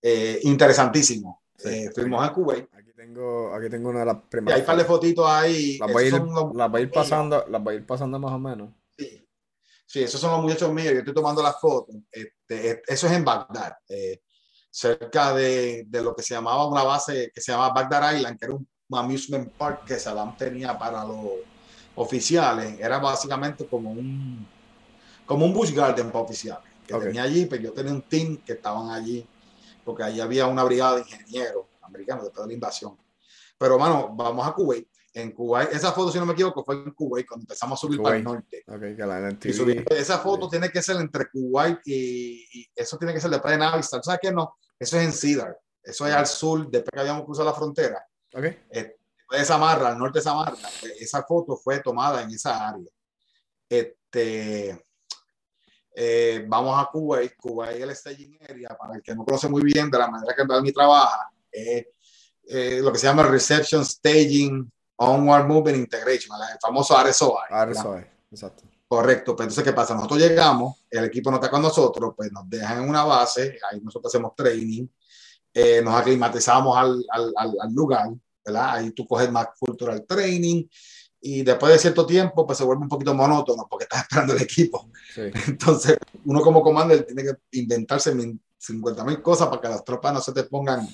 Eh, 0.01 0.41
interesantísimo. 0.43 1.43
Eh, 1.64 1.91
fuimos 1.95 2.26
a 2.26 2.32
Kuwait. 2.32 2.68
Aquí 2.72 2.93
tengo, 2.95 3.55
aquí 3.55 3.68
tengo 3.68 3.91
una 3.91 4.01
de 4.01 4.07
las 4.07 4.16
primeras. 4.28 4.53
Y 4.53 4.55
hay 4.57 4.61
un 4.61 4.66
par 4.66 4.76
de 4.76 4.84
fotitos 4.84 5.26
ahí. 5.28 5.78
Las 5.78 5.93
voy, 5.93 6.05
a 6.05 6.07
ir, 6.07 6.12
las 6.55 6.70
voy 6.70 6.80
a 6.80 6.84
ir 6.84 6.91
pasando, 6.91 7.45
las 7.49 7.62
voy 7.62 7.74
a 7.74 7.76
ir 7.78 7.86
pasando 7.86 8.18
más 8.18 8.32
o 8.32 8.39
menos. 8.39 8.70
Sí. 8.97 9.24
Sí, 9.89 10.03
esos 10.03 10.20
son 10.20 10.32
los 10.32 10.43
muchachos 10.43 10.70
míos, 10.70 10.93
yo 10.93 10.99
estoy 10.99 11.14
tomando 11.14 11.43
las 11.43 11.59
fotos. 11.59 11.97
Este, 12.12 12.82
eso 12.86 13.07
es 13.07 13.12
en 13.14 13.24
Bagdad, 13.24 13.72
eh, 13.89 14.20
cerca 14.70 15.32
de, 15.32 15.84
de, 15.89 16.03
lo 16.03 16.14
que 16.14 16.22
se 16.22 16.34
llamaba 16.34 16.66
una 16.66 16.82
base 16.82 17.32
que 17.34 17.41
se 17.41 17.53
llamaba 17.53 17.72
Bagdad 17.72 18.14
Island, 18.14 18.39
que 18.39 18.45
era 18.45 18.55
un 18.55 18.68
amusement 18.93 19.51
park 19.53 19.86
que 19.86 19.99
Saddam 19.99 20.36
tenía 20.36 20.78
para 20.78 21.07
los 21.07 21.26
oficiales. 21.95 22.78
Era 22.78 22.99
básicamente 22.99 23.66
como 23.66 23.93
un, 23.93 24.47
como 25.24 25.47
un 25.47 25.55
Bush 25.55 25.72
Garden 25.72 26.11
para 26.11 26.24
oficiales. 26.24 26.67
Que 26.89 27.07
tenía 27.07 27.22
allí, 27.22 27.47
pero 27.47 27.62
pues 27.62 27.62
yo 27.62 27.72
tenía 27.72 27.93
un 27.93 28.03
team 28.03 28.39
que 28.39 28.55
estaban 28.55 28.91
allí, 28.91 29.26
porque 29.84 30.03
allí 30.03 30.20
había 30.20 30.47
una 30.47 30.64
brigada 30.64 30.97
de 30.97 31.03
ingenieros 31.03 31.66
americanos 31.82 32.24
después 32.24 32.45
de 32.45 32.49
la 32.49 32.55
invasión. 32.55 32.97
Pero, 33.59 33.78
mano, 33.78 34.14
vamos 34.14 34.47
a 34.47 34.53
Kuwait 34.53 34.89
en 35.12 35.32
Kuwait. 35.32 35.72
Esa 35.72 35.93
foto, 35.93 36.11
si 36.12 36.18
no 36.18 36.26
me 36.26 36.32
equivoco, 36.32 36.64
fue 36.64 36.76
en 36.76 36.93
Kuwait 36.93 37.26
cuando 37.26 37.43
empezamos 37.43 37.78
a 37.78 37.80
subir 37.80 38.01
para 38.01 38.16
el 38.16 38.24
norte. 38.24 38.64
esa 39.91 40.18
foto 40.18 40.49
tiene 40.49 40.70
que 40.70 40.82
ser 40.82 40.97
entre 40.97 41.28
Kuwait 41.30 41.80
y, 41.84 42.68
eso 42.74 42.97
tiene 42.97 43.12
que 43.14 43.20
ser 43.20 43.30
después 43.30 43.53
de 43.53 43.59
Navistar. 43.59 44.03
¿Sabes 44.03 44.20
qué? 44.22 44.32
No, 44.32 44.57
eso 44.78 44.99
es 44.99 45.05
en 45.05 45.12
Cedar. 45.12 45.59
Eso 45.82 46.07
es 46.07 46.14
al 46.14 46.26
sur, 46.26 46.70
después 46.70 46.91
que 46.93 47.01
habíamos 47.01 47.24
cruzado 47.24 47.49
la 47.49 47.55
frontera. 47.55 48.07
Okay. 48.32 48.59
Eh, 48.70 48.97
de 49.30 49.45
Samarra, 49.45 49.89
al 49.89 49.99
norte 49.99 50.18
de 50.18 50.22
Samarra. 50.22 50.57
Esa 51.01 51.22
foto 51.22 51.57
fue 51.57 51.80
tomada 51.80 52.22
en 52.22 52.30
esa 52.30 52.68
área. 52.68 52.89
Este, 53.68 54.86
eh, 55.95 56.45
vamos 56.47 56.80
a 56.80 56.89
Kuwait. 56.91 57.36
Kuwait 57.36 57.76
es 57.76 57.82
el 57.82 57.97
staging 57.97 58.39
area, 58.49 58.76
para 58.78 58.97
el 58.97 59.03
que 59.03 59.14
no 59.14 59.24
conoce 59.24 59.49
muy 59.49 59.62
bien 59.62 59.91
de 59.91 59.99
la 59.99 60.09
manera 60.09 60.34
que 60.34 60.61
mi 60.62 60.72
trabaja, 60.72 61.30
eh, 61.51 61.93
lo 62.80 62.93
que 62.93 62.99
se 62.99 63.07
llama 63.07 63.24
Reception 63.24 63.84
Staging 63.84 64.70
Onward 64.97 65.47
Movement 65.47 65.78
Integration, 65.78 66.36
el 66.53 66.59
famoso 66.61 66.97
RSOI. 66.97 67.49
RSOI, 67.51 68.07
exacto. 68.30 68.64
Correcto, 68.89 69.36
pero 69.36 69.36
pues 69.36 69.45
entonces, 69.49 69.64
¿qué 69.64 69.72
pasa? 69.74 69.95
Nosotros 69.95 70.18
llegamos, 70.18 70.82
el 70.91 71.05
equipo 71.05 71.30
no 71.30 71.36
está 71.36 71.51
con 71.51 71.61
nosotros, 71.61 72.14
pues 72.16 72.32
nos 72.32 72.49
dejan 72.49 72.82
en 72.82 72.89
una 72.89 73.05
base, 73.05 73.59
ahí 73.70 73.82
nosotros 73.82 74.11
hacemos 74.11 74.34
training, 74.34 74.86
eh, 75.53 75.82
nos 75.82 75.95
aclimatizamos 75.95 76.74
al, 76.74 77.05
al, 77.11 77.34
al, 77.36 77.72
lugar, 77.74 78.09
¿verdad? 78.43 78.76
Ahí 78.76 78.93
tú 78.93 79.07
coges 79.07 79.30
más 79.30 79.49
cultural 79.59 80.07
training 80.07 80.64
y 81.20 81.42
después 81.42 81.72
de 81.72 81.78
cierto 81.78 82.06
tiempo, 82.06 82.46
pues 82.46 82.58
se 82.58 82.64
vuelve 82.64 82.82
un 82.82 82.88
poquito 82.88 83.14
monótono 83.14 83.66
porque 83.68 83.84
estás 83.84 84.02
esperando 84.02 84.34
el 84.34 84.42
equipo. 84.42 84.90
Entonces, 85.46 85.96
uno 86.24 86.40
como 86.40 86.62
commander 86.62 87.04
tiene 87.04 87.22
que 87.24 87.32
inventarse 87.52 88.14
50 88.58 89.04
mil 89.04 89.22
cosas 89.22 89.48
para 89.48 89.60
que 89.60 89.68
las 89.68 89.84
tropas 89.84 90.12
no 90.14 90.20
se 90.20 90.32
te 90.32 90.44
pongan 90.44 90.86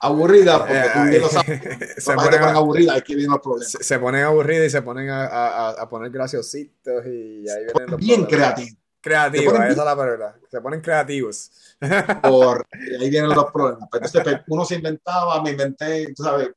aburrida, 0.00 0.58
porque 0.58 0.78
eh, 0.78 0.90
tú 0.94 1.08
bien 1.08 1.20
lo 1.20 1.28
sabes. 1.28 1.60
se 1.98 2.14
ponen 2.14 2.42
aburridas, 2.42 2.96
aquí 2.96 3.14
vienen 3.14 3.32
los 3.32 3.40
problemas. 3.40 3.76
Se, 3.80 3.98
ponen 3.98 4.24
aburridas 4.24 4.66
y 4.66 4.70
se 4.70 4.82
ponen 4.82 5.10
a, 5.10 5.26
a, 5.26 5.70
a, 5.70 5.88
poner 5.88 6.10
graciositos 6.10 7.04
y 7.06 7.48
ahí 7.48 7.64
vienen 7.66 7.90
los 7.90 8.00
Bien 8.00 8.24
creativos. 8.24 8.76
Creativos, 9.02 9.54
esa 9.54 9.68
es 9.68 9.76
la 9.76 9.94
verdad. 9.94 10.34
Se 10.50 10.60
ponen 10.60 10.80
creativos. 10.82 11.50
Por, 12.22 12.66
ahí 13.00 13.08
vienen 13.08 13.30
los 13.30 13.50
problemas. 13.50 13.88
Entonces, 13.92 14.40
uno 14.48 14.64
se 14.64 14.74
inventaba, 14.74 15.42
me 15.42 15.50
inventé, 15.50 16.12
tú 16.14 16.22
sabes, 16.22 16.50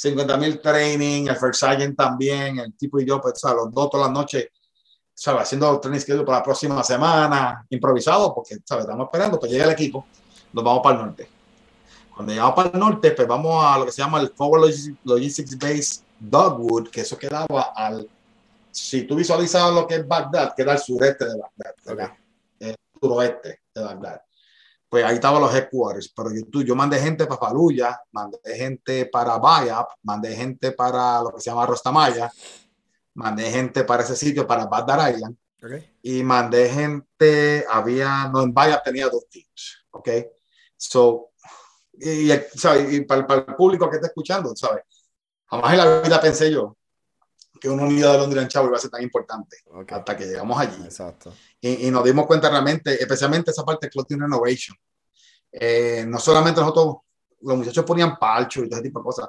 50 0.00 0.36
mil 0.36 0.60
training, 0.60 1.26
el 1.28 1.36
First 1.36 1.60
Sergeant 1.60 1.96
también, 1.96 2.58
el 2.58 2.74
tipo 2.74 3.00
y 3.00 3.06
yo, 3.06 3.20
pues, 3.20 3.38
¿sabes? 3.38 3.56
los 3.64 3.74
dos 3.74 3.90
todas 3.90 4.06
las 4.06 4.14
noches, 4.14 4.48
¿sabes? 5.14 5.42
Haciendo 5.42 5.78
training 5.78 6.00
schedule 6.00 6.24
para 6.24 6.38
la 6.38 6.44
próxima 6.44 6.82
semana, 6.82 7.66
improvisado, 7.70 8.34
porque, 8.34 8.58
¿sabes? 8.64 8.84
Estamos 8.84 9.06
esperando, 9.06 9.38
pues 9.38 9.52
llega 9.52 9.64
el 9.64 9.72
equipo, 9.72 10.06
nos 10.52 10.64
vamos 10.64 10.82
para 10.82 10.96
el 10.96 11.06
norte 11.06 11.40
cuando 12.20 12.34
llegamos 12.34 12.54
para 12.54 12.68
el 12.68 12.78
norte, 12.78 13.10
pues 13.12 13.26
vamos 13.26 13.64
a 13.64 13.78
lo 13.78 13.86
que 13.86 13.92
se 13.92 14.02
llama 14.02 14.20
el 14.20 14.28
Forward 14.28 14.70
Logistics 15.04 15.56
Base 15.56 16.02
Dogwood, 16.18 16.90
que 16.90 17.00
eso 17.00 17.16
quedaba 17.16 17.72
al. 17.74 18.06
Si 18.70 19.04
tú 19.04 19.16
visualizabas 19.16 19.74
lo 19.74 19.86
que 19.86 19.94
es 19.94 20.06
Bagdad, 20.06 20.54
queda 20.54 20.72
al 20.72 20.78
sureste 20.78 21.24
de 21.24 21.34
Bagdad, 21.38 22.12
el 22.58 22.76
suroeste 23.00 23.60
de 23.74 23.82
Bagdad. 23.82 24.20
Pues 24.90 25.04
ahí 25.04 25.14
estaban 25.14 25.40
los 25.40 25.54
headquarters. 25.54 26.12
Pero 26.14 26.30
yo, 26.34 26.62
yo 26.62 26.76
mandé 26.76 26.98
gente 26.98 27.26
para 27.26 27.40
Faluya, 27.40 27.98
mandé 28.12 28.38
gente 28.54 29.06
para 29.06 29.38
Bayap, 29.38 29.88
mandé 30.02 30.34
gente 30.36 30.72
para 30.72 31.22
lo 31.22 31.32
que 31.32 31.40
se 31.40 31.48
llama 31.48 31.64
Rostamaya, 31.64 32.30
mandé 33.14 33.50
gente 33.50 33.84
para 33.84 34.02
ese 34.02 34.16
sitio, 34.16 34.46
para 34.46 34.66
Bagdad 34.66 35.14
Island. 35.14 35.36
Y 36.02 36.22
mandé 36.22 36.68
gente, 36.68 37.64
había, 37.70 38.28
no, 38.28 38.42
en 38.42 38.52
Bayap 38.52 38.82
tenía 38.84 39.08
dos 39.08 39.28
teams. 39.30 39.86
Ok. 39.92 40.08
So, 40.76 41.30
y, 41.92 42.32
y 42.32 43.00
para, 43.02 43.26
para, 43.26 43.44
el 43.46 43.54
público 43.54 43.88
que 43.88 43.96
está 43.96 44.08
escuchando, 44.08 44.54
¿sabes? 44.56 44.82
Jamás 45.46 45.72
en 45.72 45.78
la 45.78 46.00
vida 46.00 46.20
pensé 46.20 46.50
yo 46.50 46.76
que 47.60 47.68
una 47.68 47.84
unidad 47.84 48.12
de 48.12 48.18
Londres 48.18 48.48
Chavo 48.48 48.68
iba 48.68 48.76
a 48.76 48.80
ser 48.80 48.90
tan 48.90 49.02
importante 49.02 49.58
hasta 49.88 50.16
que 50.16 50.24
llegamos 50.24 50.58
allí. 50.58 50.82
Exacto. 50.82 51.32
Y, 51.60 51.86
y, 51.86 51.90
nos 51.90 52.02
dimos 52.04 52.26
cuenta 52.26 52.48
realmente, 52.48 53.00
especialmente 53.00 53.50
esa 53.50 53.64
parte 53.64 53.86
de 53.86 53.90
Clothing 53.90 54.20
Renovation. 54.20 54.76
Eh, 55.52 56.04
no 56.08 56.18
solamente 56.18 56.60
nosotros, 56.60 56.96
los 57.42 57.56
muchachos 57.56 57.84
ponían 57.84 58.16
palcho 58.18 58.64
y 58.64 58.68
todo 58.68 58.80
ese 58.80 58.88
tipo 58.88 59.00
de 59.00 59.04
cosas, 59.04 59.28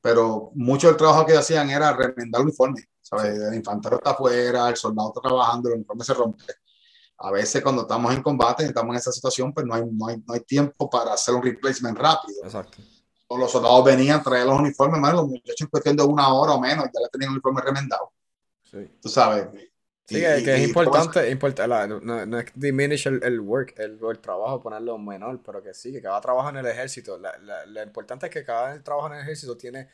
pero 0.00 0.50
mucho 0.54 0.88
del 0.88 0.96
trabajo 0.96 1.24
que 1.24 1.36
hacían 1.36 1.70
era 1.70 1.92
remendar 1.92 2.40
el 2.40 2.48
uniforme. 2.48 2.84
¿sabes? 3.00 3.38
El 3.38 3.54
infantero 3.54 3.96
está 3.96 4.10
afuera, 4.10 4.68
el 4.68 4.76
soldado 4.76 5.12
está 5.14 5.28
trabajando, 5.28 5.68
el 5.68 5.76
uniforme 5.76 6.04
se 6.04 6.14
rompe 6.14 6.44
a 7.18 7.32
veces 7.32 7.62
cuando 7.62 7.82
estamos 7.82 8.14
en 8.14 8.22
combate, 8.22 8.64
estamos 8.64 8.94
en 8.94 8.98
esa 8.98 9.10
situación, 9.10 9.52
pues 9.52 9.66
no 9.66 9.74
hay, 9.74 9.82
no 9.90 10.06
hay, 10.06 10.22
no 10.24 10.34
hay 10.34 10.40
tiempo 10.40 10.88
para 10.88 11.12
hacer 11.12 11.34
un 11.34 11.42
replacement 11.42 11.98
rápido. 11.98 12.44
Exacto. 12.44 12.78
Los 13.36 13.50
soldados 13.50 13.84
venían 13.84 14.22
traer 14.22 14.46
los 14.46 14.58
uniformes, 14.58 15.12
los 15.12 15.26
muchachos 15.26 15.60
en 15.60 15.66
cuestión 15.66 15.96
de 15.96 16.02
una 16.02 16.32
hora 16.32 16.52
o 16.52 16.60
menos 16.60 16.86
ya 16.86 17.00
le 17.00 17.08
tenían 17.10 17.30
el 17.30 17.34
uniforme 17.34 17.60
remendado. 17.60 18.12
Sí. 18.62 18.90
Tú 19.00 19.08
sabes. 19.08 19.48
Sí, 20.06 20.20
que 20.20 20.54
es 20.54 20.66
importante, 20.66 21.38
no, 21.76 22.24
no, 22.24 22.38
es 22.38 22.46
diminish 22.54 23.06
el, 23.06 23.22
el 23.22 23.40
work, 23.40 23.74
el, 23.76 24.00
el, 24.02 24.18
trabajo, 24.20 24.58
ponerlo 24.58 24.96
menor, 24.96 25.42
pero 25.42 25.62
que 25.62 25.74
sí, 25.74 25.92
que 25.92 26.00
cada 26.00 26.18
trabajo 26.22 26.48
en 26.48 26.56
el 26.56 26.66
ejército, 26.66 27.18
lo 27.18 27.82
importante 27.82 28.24
es 28.24 28.32
que 28.32 28.42
cada 28.42 28.82
trabajo 28.82 29.08
en 29.08 29.14
el 29.16 29.20
ejército 29.20 29.54
tiene 29.54 29.90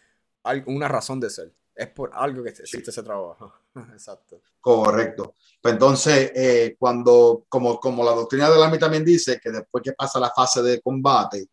una 0.66 0.86
razón 0.86 1.18
de 1.18 1.30
ser 1.30 1.52
es 1.74 1.88
por 1.88 2.10
algo 2.14 2.42
que 2.42 2.50
existe 2.50 2.90
ese 2.90 3.02
trabajo. 3.02 3.52
Exacto. 3.92 4.40
Correcto. 4.60 5.34
Pues 5.60 5.74
entonces, 5.74 6.32
eh, 6.34 6.76
cuando, 6.78 7.44
como, 7.48 7.80
como 7.80 8.04
la 8.04 8.12
doctrina 8.12 8.48
de 8.48 8.58
la 8.58 8.66
AMI 8.66 8.78
también 8.78 9.04
dice, 9.04 9.40
que 9.42 9.50
después 9.50 9.82
que 9.82 9.92
pasa 9.92 10.20
la 10.20 10.30
fase 10.30 10.62
de 10.62 10.80
combate, 10.80 11.48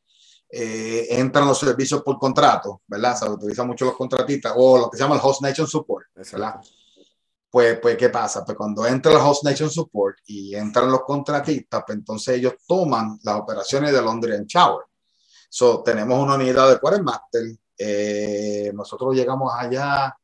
eh, 0.51 1.07
entran 1.09 1.47
los 1.47 1.59
servicios 1.59 2.01
por 2.03 2.19
contrato, 2.19 2.81
¿verdad? 2.87 3.15
Se 3.17 3.29
utilizan 3.29 3.67
mucho 3.67 3.85
los 3.85 3.95
contratistas 3.95 4.53
o 4.55 4.77
lo 4.77 4.89
que 4.89 4.97
se 4.97 5.03
llama 5.03 5.15
el 5.15 5.21
Host 5.23 5.41
Nation 5.41 5.67
Support, 5.67 6.07
¿verdad? 6.13 6.61
Pues, 7.49 7.79
pues, 7.79 7.97
¿qué 7.97 8.09
pasa? 8.09 8.43
Pues 8.45 8.57
cuando 8.57 8.85
entra 8.85 9.11
el 9.11 9.17
Host 9.17 9.43
Nation 9.43 9.69
Support 9.69 10.17
y 10.25 10.55
entran 10.55 10.91
los 10.91 11.01
contratistas, 11.03 11.83
pues 11.85 11.97
entonces 11.97 12.37
ellos 12.37 12.53
toman 12.67 13.19
las 13.23 13.35
operaciones 13.39 13.91
de 13.91 14.01
Londres 14.01 14.41
Shower. 14.45 14.85
So, 15.49 15.83
tenemos 15.83 16.21
una 16.21 16.35
unidad 16.35 16.69
de 16.69 16.79
Quartermaster, 16.79 17.43
eh, 17.77 18.71
nosotros 18.73 19.15
llegamos 19.15 19.51
allá, 19.53 20.15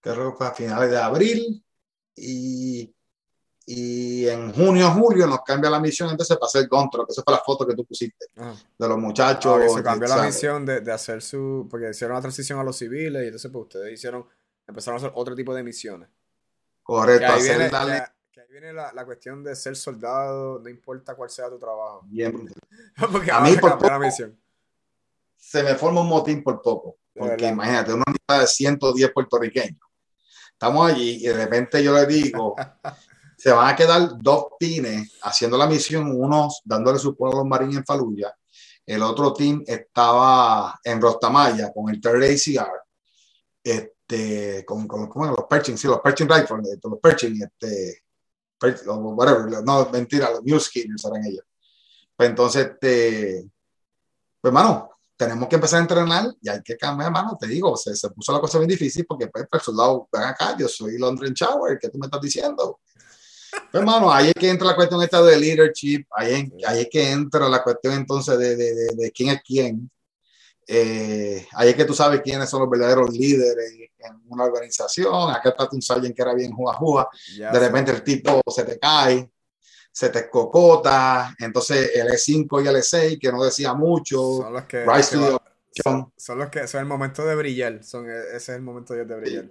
creo 0.00 0.36
que 0.36 0.44
a 0.44 0.52
finales 0.52 0.90
de 0.90 0.98
abril, 0.98 1.64
y, 2.16 2.94
y 3.66 4.28
en 4.28 4.52
junio, 4.52 4.90
julio 4.92 5.26
nos 5.26 5.42
cambia 5.42 5.68
la 5.68 5.80
misión, 5.80 6.08
entonces 6.10 6.36
para 6.36 6.46
hacer 6.46 6.68
control, 6.68 7.06
que 7.06 7.12
esa 7.12 7.22
fue 7.22 7.34
la 7.34 7.40
foto 7.40 7.66
que 7.66 7.74
tú 7.74 7.84
pusiste, 7.84 8.26
ah. 8.36 8.54
de 8.78 8.88
los 8.88 8.96
muchachos. 8.98 9.60
Ah, 9.64 9.68
se 9.68 9.82
cambió 9.82 10.08
la 10.08 10.22
misión 10.22 10.64
de, 10.64 10.80
de, 10.80 10.92
hacer 10.92 11.20
su, 11.20 11.66
porque 11.68 11.90
hicieron 11.90 12.14
la 12.14 12.20
transición 12.20 12.60
a 12.60 12.64
los 12.64 12.76
civiles, 12.78 13.22
y 13.22 13.26
entonces 13.26 13.50
pues 13.50 13.62
ustedes 13.64 13.92
hicieron, 13.92 14.24
empezaron 14.66 14.96
a 14.96 15.04
hacer 15.04 15.12
otro 15.14 15.34
tipo 15.34 15.52
de 15.52 15.62
misiones. 15.62 16.08
Correcto, 16.82 17.26
que 17.26 17.32
ahí 17.32 17.42
viene, 17.42 17.68
que, 17.68 18.40
ahí 18.40 18.46
viene 18.48 18.72
la, 18.72 18.92
la, 18.92 19.04
cuestión 19.04 19.42
de 19.42 19.56
ser 19.56 19.74
soldado, 19.74 20.60
no 20.60 20.68
importa 20.68 21.16
cuál 21.16 21.28
sea 21.28 21.50
tu 21.50 21.58
trabajo. 21.58 22.02
Bien. 22.06 22.48
porque 23.12 23.32
a 23.32 23.40
mí 23.40 23.56
por 23.56 23.82
la 23.84 23.98
misión 23.98 24.38
se 25.46 25.62
me 25.62 25.74
forma 25.76 26.00
un 26.00 26.08
motín 26.08 26.42
por 26.42 26.60
poco. 26.60 26.98
Porque 27.14 27.46
imagínate, 27.46 27.92
una 27.92 28.04
unidad 28.06 28.42
de 28.42 28.46
110 28.46 29.12
puertorriqueños. 29.12 29.80
Estamos 30.52 30.90
allí 30.90 31.18
y 31.20 31.28
de 31.28 31.34
repente 31.34 31.82
yo 31.82 31.94
le 31.94 32.04
digo, 32.06 32.56
se 33.36 33.52
van 33.52 33.68
a 33.68 33.76
quedar 33.76 34.16
dos 34.18 34.46
teams 34.58 35.18
haciendo 35.22 35.58
la 35.58 35.66
misión, 35.66 36.10
unos 36.10 36.62
dándole 36.64 36.98
soporte 36.98 37.36
a 37.36 37.38
los 37.40 37.48
marines 37.48 37.76
en 37.76 37.84
Faluya, 37.84 38.34
el 38.86 39.02
otro 39.02 39.32
team 39.32 39.64
estaba 39.66 40.78
en 40.82 41.00
Rostamaya 41.00 41.72
con 41.72 41.90
el 41.90 42.00
3 42.00 42.48
ACR. 42.56 42.86
Este, 43.62 44.64
con, 44.64 44.86
con, 44.86 45.08
con 45.08 45.26
los 45.26 45.44
perching, 45.50 45.76
sí, 45.76 45.88
los 45.88 46.00
perching 46.00 46.28
rifles, 46.28 46.68
este, 46.68 46.88
los 46.88 47.00
perching, 47.00 47.42
este, 47.42 48.04
whatever, 48.86 49.64
no, 49.64 49.90
mentira, 49.90 50.30
los 50.30 50.42
Mule 50.42 50.60
Skinners 50.60 51.04
eran 51.04 51.24
ellos. 51.24 51.44
Pues 52.14 52.28
entonces, 52.28 52.66
este, 52.66 53.50
pues 54.40 54.50
hermano, 54.50 54.90
tenemos 55.16 55.48
que 55.48 55.56
empezar 55.56 55.80
a 55.80 55.82
entrenar 55.82 56.32
y 56.40 56.48
hay 56.48 56.62
que 56.62 56.76
cambiar, 56.76 57.08
hermano, 57.08 57.36
te 57.40 57.48
digo, 57.48 57.76
se, 57.76 57.96
se 57.96 58.08
puso 58.10 58.32
la 58.32 58.40
cosa 58.40 58.58
bien 58.58 58.68
difícil 58.68 59.04
porque 59.04 59.26
pues, 59.26 59.46
el 59.50 59.60
soldado, 59.60 60.08
ven 60.12 60.22
acá, 60.22 60.56
yo 60.56 60.68
soy 60.68 60.96
London 60.98 61.32
Shower, 61.32 61.76
¿qué 61.80 61.88
tú 61.88 61.98
me 61.98 62.06
estás 62.06 62.20
diciendo? 62.20 62.78
Hermano, 63.72 64.10
ahí 64.10 64.28
es 64.28 64.34
que 64.34 64.48
entra 64.48 64.68
la 64.68 64.76
cuestión 64.76 65.02
esta 65.02 65.22
de 65.22 65.38
leadership, 65.38 66.06
ahí, 66.10 66.50
ahí 66.66 66.80
es 66.80 66.88
que 66.90 67.10
entra 67.10 67.48
la 67.48 67.62
cuestión 67.62 67.94
entonces 67.94 68.38
de, 68.38 68.56
de, 68.56 68.74
de, 68.74 68.86
de 68.96 69.10
quién 69.12 69.30
es 69.30 69.42
quién. 69.42 69.90
Eh, 70.68 71.46
ahí 71.52 71.68
es 71.68 71.76
que 71.76 71.84
tú 71.84 71.94
sabes 71.94 72.22
quiénes 72.22 72.50
son 72.50 72.60
los 72.60 72.70
verdaderos 72.70 73.10
líderes 73.10 73.72
en 73.98 74.20
una 74.28 74.44
organización. 74.44 75.30
Acá 75.30 75.50
está 75.50 75.68
un 75.70 75.82
sargent 75.82 76.14
que 76.14 76.22
era 76.22 76.34
bien 76.34 76.52
juega 76.52 77.08
De 77.36 77.58
repente 77.58 77.92
el 77.92 78.02
tipo 78.02 78.40
se 78.52 78.64
te 78.64 78.78
cae, 78.78 79.30
se 79.92 80.08
te 80.08 80.28
cocota. 80.28 81.34
Entonces 81.38 81.92
el 81.94 82.08
E5 82.08 82.64
y 82.64 82.68
el 82.68 82.76
E6, 82.76 83.18
que 83.20 83.30
no 83.30 83.44
decía 83.44 83.74
mucho. 83.74 84.38
Son 84.38 84.52
los 84.52 84.64
que, 84.64 84.84
son, 85.84 86.12
son, 86.16 86.38
los 86.38 86.50
que 86.50 86.66
son 86.66 86.80
el 86.80 86.86
momento 86.86 87.24
de 87.24 87.36
brillar. 87.36 87.84
Son, 87.84 88.08
ese 88.10 88.36
es 88.36 88.48
el 88.48 88.62
momento 88.62 88.94
de 88.94 89.04
brillar 89.04 89.48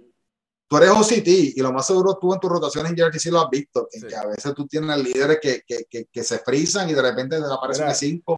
tú 0.68 0.76
eres 0.76 0.90
OCT 0.90 1.28
y 1.28 1.60
lo 1.60 1.72
más 1.72 1.86
seguro 1.86 2.18
tú 2.20 2.34
en 2.34 2.40
tus 2.40 2.50
rotaciones 2.50 2.92
en 2.92 2.96
JRTC 2.96 3.26
lo 3.26 3.40
has 3.40 3.50
visto, 3.50 3.88
que, 3.90 4.14
a 4.14 4.26
veces 4.26 4.54
tú 4.54 4.66
tienes 4.66 4.98
líderes 4.98 5.38
que, 5.40 5.62
que, 5.66 6.06
que, 6.06 6.24
se 6.24 6.38
frisan 6.38 6.88
y 6.88 6.94
de 6.94 7.02
repente 7.02 7.36
desaparecen 7.36 7.88
de 7.88 7.94
cinco. 7.94 8.36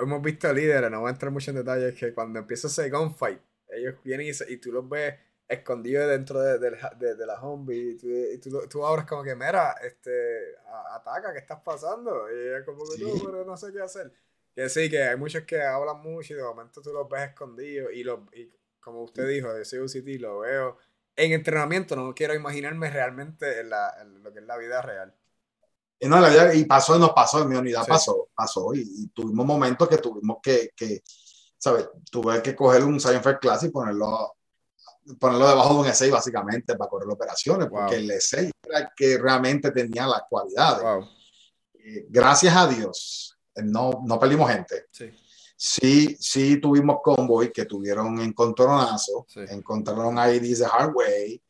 hemos 0.00 0.22
visto 0.22 0.52
líderes, 0.52 0.90
no 0.90 1.00
voy 1.00 1.08
a 1.08 1.12
entrar 1.12 1.30
mucho 1.30 1.50
en 1.50 1.58
detalles, 1.58 1.94
que 1.94 2.14
cuando 2.14 2.38
empieza 2.38 2.68
ese 2.68 2.88
gunfight, 2.90 3.40
ellos 3.68 3.94
vienen 4.02 4.26
y, 4.26 4.52
y 4.52 4.56
tú 4.58 4.72
los 4.72 4.88
ves 4.88 5.14
escondidos 5.48 6.08
dentro 6.08 6.40
de, 6.40 6.58
de, 6.58 7.26
la 7.26 7.38
zombie 7.38 7.90
y, 7.90 7.96
tú, 7.96 8.06
y 8.06 8.38
tú, 8.38 8.68
tú, 8.68 8.86
abres 8.86 9.04
como 9.04 9.22
que, 9.22 9.34
mira, 9.34 9.74
este, 9.82 10.56
ataca, 10.92 11.32
¿qué 11.32 11.40
estás 11.40 11.60
pasando? 11.62 12.26
Y 12.30 12.58
es 12.58 12.64
como 12.64 12.84
que 12.84 13.02
no, 13.02 13.10
pero 13.24 13.44
no 13.44 13.56
sé 13.56 13.72
qué 13.72 13.82
hacer. 13.82 14.10
Que 14.54 14.68
sí, 14.68 14.88
que 14.88 15.02
hay 15.02 15.16
muchos 15.16 15.42
que 15.42 15.60
hablan 15.60 16.00
mucho 16.00 16.34
y 16.34 16.36
de 16.36 16.42
momento 16.42 16.80
tú 16.80 16.92
los 16.92 17.08
ves 17.08 17.30
escondidos 17.30 17.92
y, 17.92 18.02
los, 18.02 18.20
y 18.34 18.50
como 18.82 19.02
usted 19.02 19.28
dijo, 19.28 19.52
de 19.54 19.62
CUCT 19.62 20.20
lo 20.20 20.40
veo 20.40 20.76
en 21.16 21.32
entrenamiento, 21.32 21.94
no 21.96 22.14
quiero 22.14 22.34
imaginarme 22.34 22.90
realmente 22.90 23.60
en, 23.60 23.70
lo 24.22 24.32
que 24.32 24.40
es 24.40 24.44
la 24.44 24.56
vida 24.56 24.82
real. 24.82 25.14
Y, 25.98 26.08
no, 26.08 26.18
y 26.52 26.64
pasó 26.64 26.96
y 26.96 26.98
nos 26.98 27.12
pasó, 27.12 27.42
en 27.42 27.48
mi 27.48 27.56
unidad 27.56 27.86
pasó, 27.86 28.28
pasó, 28.34 28.74
y, 28.74 29.08
tuvimos 29.08 29.46
momentos 29.46 29.88
que 29.88 29.98
tuvimos 29.98 30.38
que, 30.42 30.72
que 30.74 31.02
¿sabes? 31.56 31.88
Tuve 32.10 32.42
que 32.42 32.56
coger 32.56 32.82
un 32.82 32.98
Science 32.98 33.22
Fair 33.22 33.38
Class 33.38 33.62
y 33.62 33.70
ponerlo, 33.70 34.34
ponerlo 35.20 35.48
debajo 35.48 35.74
de 35.74 35.80
un 35.80 35.86
E6 35.86 36.10
básicamente 36.10 36.74
para 36.74 36.90
correr 36.90 37.08
operaciones, 37.08 37.68
porque 37.68 37.96
el 37.96 38.10
E6 38.10 38.50
era 38.68 38.78
el 38.80 38.88
que 38.96 39.16
realmente 39.16 39.70
tenía 39.70 40.06
las 40.08 40.22
cualidades. 40.28 41.06
Eh, 41.74 42.06
gracias 42.08 42.56
a 42.56 42.66
Dios, 42.66 43.38
no, 43.56 44.02
no 44.04 44.18
perdimos 44.18 44.50
gente. 44.50 44.86
Sí 44.90 45.12
Sí, 45.64 46.16
sí 46.18 46.56
tuvimos 46.56 46.96
convoy 47.04 47.52
que 47.52 47.66
tuvieron 47.66 48.18
encontronazo, 48.18 49.28
encontraron 49.48 50.18
ahí 50.18 50.40
dice 50.40 50.66
Hardway. 50.66 51.40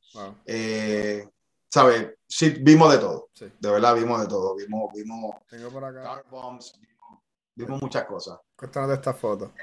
Eh, 0.45 1.27
¿Sabes? 1.67 2.11
Sí, 2.29 2.51
vimos 2.61 2.93
de 2.93 2.99
todo. 2.99 3.31
De 3.41 3.71
verdad, 3.71 3.95
vimos 3.95 4.21
de 4.21 4.27
todo. 4.27 4.55
Vimos, 4.55 4.93
vimos 4.93 5.37
Tengo 5.49 5.71
por 5.71 5.83
acá. 5.83 6.03
Dark 6.03 6.27
bombs, 6.31 6.79
vimos, 7.55 7.81
muchas 7.81 8.05
cosas. 8.05 8.39
Cuéntanos 8.55 8.91
de 8.91 8.97
esta 8.97 9.15
foto. 9.15 9.55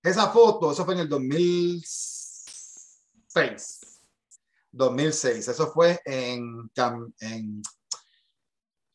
Esa 0.00 0.28
foto, 0.28 0.70
eso 0.70 0.84
fue 0.84 0.94
en 0.94 1.00
el 1.00 1.08
2006. 1.08 4.00
2006. 4.70 5.48
Eso 5.48 5.72
fue 5.72 6.00
en, 6.04 6.70
en 7.18 7.62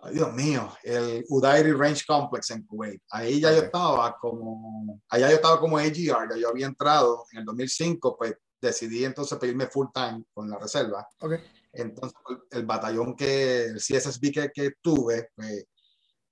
Dios 0.10 0.34
mío, 0.34 0.72
el 0.84 1.24
Udairi 1.30 1.74
Range 1.74 2.04
Complex 2.08 2.49
en 2.52 2.66
Kuwait. 2.66 3.02
Ahí 3.12 3.39
ya 3.39 3.52
yo 3.52 3.64
estaba 3.64 4.18
como, 4.18 5.02
allá 5.10 5.30
yo 5.30 5.36
estaba 5.36 5.60
como 5.60 5.78
AGR, 5.78 6.30
ya 6.30 6.38
yo 6.38 6.49
había 6.49 6.66
entrado 6.66 7.26
en 7.32 7.39
el 7.39 7.45
2005, 7.45 8.18
pues 8.18 8.36
decidí 8.60 9.06
entonces 9.06 9.38
pedirme 9.38 9.68
full 9.68 9.88
time 9.93 10.24
con 10.34 10.49
la 10.49 10.58
reserva. 10.58 11.08
Okay. 11.20 11.39
Entonces 11.74 12.18
el 12.49 12.66
batallón 12.66 13.16
que, 13.16 13.66
el 13.66 13.76
CSSB 13.76 14.32
que, 14.32 14.52
que 14.54 14.72
tuve, 14.82 15.30
pues, 15.36 15.66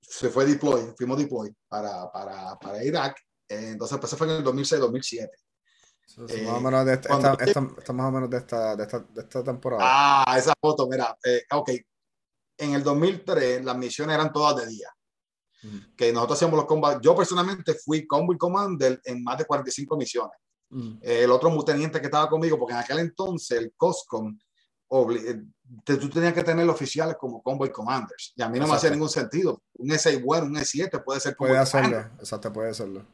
se 0.01 0.29
fue 0.29 0.45
deploy, 0.45 0.93
fuimos 0.97 1.17
deploy 1.17 1.53
para, 1.67 2.11
para, 2.11 2.57
para 2.57 2.83
Irak. 2.83 3.17
entonces 3.47 3.97
pues, 3.97 4.11
eso 4.11 4.17
fue 4.17 4.27
en 4.27 4.37
el 4.37 4.43
2006-2007. 4.43 5.29
Eh, 6.27 6.43
más 6.43 6.55
o 6.55 6.61
menos 6.61 6.85
de 6.85 6.93
esta, 6.93 7.15
esta, 7.15 7.37
esta, 7.77 7.93
más 7.93 8.07
o 8.07 8.11
menos 8.11 8.29
de 8.29 8.37
esta, 8.37 8.75
de 8.75 8.83
esta, 8.83 8.99
de 8.99 9.21
esta 9.21 9.43
temporada. 9.43 9.83
Ah, 9.85 10.35
esa 10.37 10.53
foto, 10.59 10.87
mira, 10.87 11.15
eh, 11.23 11.43
ok, 11.51 11.69
en 12.59 12.73
el 12.73 12.83
2003 12.83 13.63
las 13.63 13.77
misiones 13.77 14.15
eran 14.15 14.31
todas 14.31 14.57
de 14.57 14.67
día. 14.67 14.89
Que 15.95 16.13
nosotros 16.13 16.37
hacíamos 16.37 16.57
los 16.57 16.65
combates. 16.65 17.01
Yo 17.01 17.15
personalmente 17.15 17.73
fui 17.73 18.07
Convoy 18.07 18.37
Commander 18.37 19.01
en 19.03 19.23
más 19.23 19.37
de 19.37 19.45
45 19.45 19.97
misiones. 19.97 20.37
El 21.01 21.31
otro 21.31 21.63
teniente 21.63 21.99
que 21.99 22.05
estaba 22.05 22.29
conmigo, 22.29 22.57
porque 22.57 22.73
en 22.73 22.79
aquel 22.79 22.99
entonces 22.99 23.57
el 23.57 23.73
COSCOM, 23.75 24.37
eh, 25.11 25.41
tú 25.83 26.09
tenías 26.09 26.33
que 26.33 26.43
tener 26.43 26.67
oficiales 26.69 27.15
como 27.19 27.41
Convoy 27.41 27.71
Commanders. 27.71 28.33
Y 28.35 28.41
a 28.41 28.49
mí 28.49 28.59
no 28.59 28.67
me 28.67 28.75
hacía 28.75 28.89
ningún 28.89 29.09
sentido. 29.09 29.63
Un 29.73 29.89
S6 29.89 30.23
bueno, 30.23 30.45
un 30.47 30.55
S7 30.55 31.03
puede 31.03 31.19
ser 31.19 31.35
Puede 31.35 31.57
hacerlo, 31.57 31.97
exacto, 32.19 32.53
puede 32.53 32.69
hacerlo. 32.69 33.05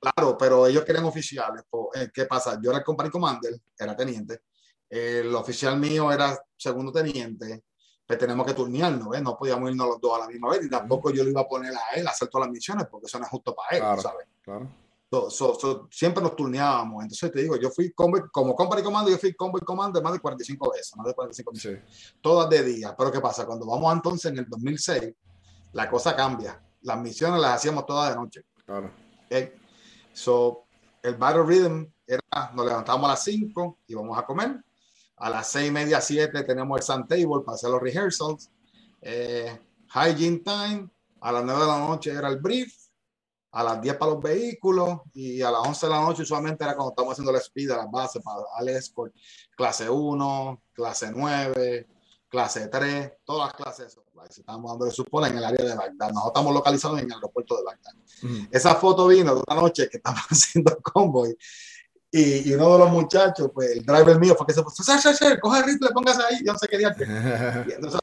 Claro, 0.00 0.36
pero 0.38 0.66
ellos 0.66 0.84
querían 0.84 1.04
oficiales. 1.04 1.64
Eh, 1.94 2.08
¿Qué 2.12 2.24
pasa? 2.24 2.58
Yo 2.62 2.70
era 2.70 2.78
el 2.78 2.84
Company 2.84 3.10
Commander, 3.10 3.60
era 3.78 3.94
teniente. 3.94 4.40
El 4.88 5.34
oficial 5.34 5.78
mío 5.78 6.10
era 6.12 6.38
segundo 6.56 6.92
teniente 6.92 7.64
pues 8.06 8.18
tenemos 8.18 8.46
que 8.46 8.54
turnearnos, 8.54 9.08
¿ves? 9.08 9.20
No 9.20 9.36
podíamos 9.36 9.70
irnos 9.70 9.88
los 9.88 10.00
dos 10.00 10.16
a 10.16 10.20
la 10.20 10.28
misma 10.28 10.50
vez 10.50 10.64
y 10.64 10.70
tampoco 10.70 11.10
yo 11.10 11.24
le 11.24 11.30
iba 11.30 11.40
a 11.40 11.48
poner 11.48 11.72
a 11.74 11.96
él 11.96 12.06
a 12.06 12.10
hacer 12.10 12.28
todas 12.28 12.46
las 12.46 12.52
misiones 12.52 12.86
porque 12.88 13.06
eso 13.06 13.18
no 13.18 13.24
es 13.24 13.30
justo 13.30 13.54
para 13.54 13.76
él, 13.76 14.00
¿sabes? 14.00 14.28
Claro. 14.42 15.88
siempre 15.90 16.22
nos 16.22 16.36
turneábamos. 16.36 17.02
Entonces 17.02 17.32
te 17.32 17.42
digo, 17.42 17.56
yo 17.56 17.68
fui 17.70 17.92
como 17.92 18.54
company 18.54 18.82
comando, 18.82 19.10
yo 19.10 19.18
fui 19.18 19.34
combo 19.34 19.58
y 19.58 19.62
comando 19.62 20.00
más 20.00 20.12
de 20.12 20.20
45 20.20 20.70
veces, 20.70 20.96
más 20.96 21.06
de 21.08 21.14
45 21.14 21.52
veces. 21.52 21.82
Todas 22.20 22.48
de 22.48 22.62
día. 22.62 22.94
Pero 22.96 23.10
¿qué 23.10 23.20
pasa? 23.20 23.44
Cuando 23.44 23.66
vamos 23.66 23.92
entonces 23.92 24.30
en 24.30 24.38
el 24.38 24.48
2006, 24.48 25.12
la 25.72 25.90
cosa 25.90 26.14
cambia. 26.14 26.62
Las 26.82 26.98
misiones 27.00 27.40
las 27.40 27.56
hacíamos 27.56 27.86
todas 27.86 28.10
de 28.10 28.16
noche. 28.16 28.44
Claro. 28.64 28.88
So, 30.12 30.64
el 31.02 31.16
Battle 31.16 31.42
Rhythm 31.42 31.92
era, 32.06 32.20
nos 32.54 32.66
levantábamos 32.66 33.08
a 33.08 33.12
las 33.14 33.24
5 33.24 33.78
y 33.88 33.94
vamos 33.94 34.16
a 34.16 34.24
comer 34.24 34.60
a 35.16 35.30
las 35.30 35.50
seis 35.50 35.68
y 35.68 35.70
media, 35.70 36.00
siete 36.00 36.42
tenemos 36.44 36.78
el 36.78 36.82
Sun 36.84 37.08
Table 37.08 37.42
para 37.44 37.54
hacer 37.54 37.70
los 37.70 37.80
rehearsals. 37.80 38.50
Eh, 39.00 39.58
hygiene 39.88 40.38
time. 40.38 40.90
A 41.20 41.32
las 41.32 41.44
nueve 41.44 41.62
de 41.62 41.66
la 41.66 41.78
noche 41.78 42.10
era 42.10 42.28
el 42.28 42.38
brief. 42.38 42.72
A 43.52 43.64
las 43.64 43.80
10 43.80 43.96
para 43.96 44.12
los 44.12 44.22
vehículos. 44.22 45.00
Y 45.14 45.40
a 45.40 45.50
las 45.50 45.66
11 45.66 45.86
de 45.86 45.92
la 45.92 46.00
noche 46.02 46.22
usualmente 46.22 46.62
era 46.62 46.74
cuando 46.74 46.90
estamos 46.90 47.12
haciendo 47.12 47.32
la 47.32 47.38
speed 47.38 47.70
a 47.70 47.78
las 47.78 47.90
bases 47.90 48.22
para 48.22 48.40
al 48.54 48.68
escort. 48.68 49.14
Clase 49.56 49.88
1, 49.88 50.62
clase 50.74 51.10
9, 51.10 51.88
clase 52.28 52.68
3, 52.68 53.12
todas 53.24 53.48
las 53.48 53.54
clases. 53.54 53.98
Estamos 54.28 54.70
dando 54.70 54.90
supone 54.90 55.28
en 55.28 55.38
el 55.38 55.44
área 55.44 55.64
de 55.64 55.74
Bagdad. 55.74 56.08
Nosotros 56.08 56.26
estamos 56.26 56.54
localizados 56.54 56.98
en 56.98 57.06
el 57.06 57.12
aeropuerto 57.12 57.56
de 57.56 57.62
Bagdad. 57.62 57.92
Esa 58.50 58.74
foto 58.74 59.06
vino 59.06 59.34
de 59.34 59.42
una 59.46 59.60
noche 59.60 59.88
que 59.88 59.96
estamos 59.96 60.20
haciendo 60.30 60.78
convoy 60.82 61.36
y, 62.10 62.52
uno 62.54 62.72
de 62.72 62.78
los 62.78 62.90
muchachos, 62.90 63.50
pues 63.52 63.72
el 63.72 63.84
driver 63.84 64.18
mío 64.18 64.34
fue 64.36 64.46
que 64.46 64.52
se 64.52 64.62
puso, 64.62 64.82
Sir, 64.82 64.98
Sir, 64.98 65.14
Sir, 65.14 65.40
coge 65.40 65.58
el 65.58 65.64
rifle, 65.64 65.90
póngase 65.92 66.22
ahí. 66.22 66.38
Yo 66.44 66.52
no 66.52 66.58
sé 66.58 66.68
qué 66.68 66.78
día. 66.78 66.94
y 67.68 67.72
entonces 67.72 68.00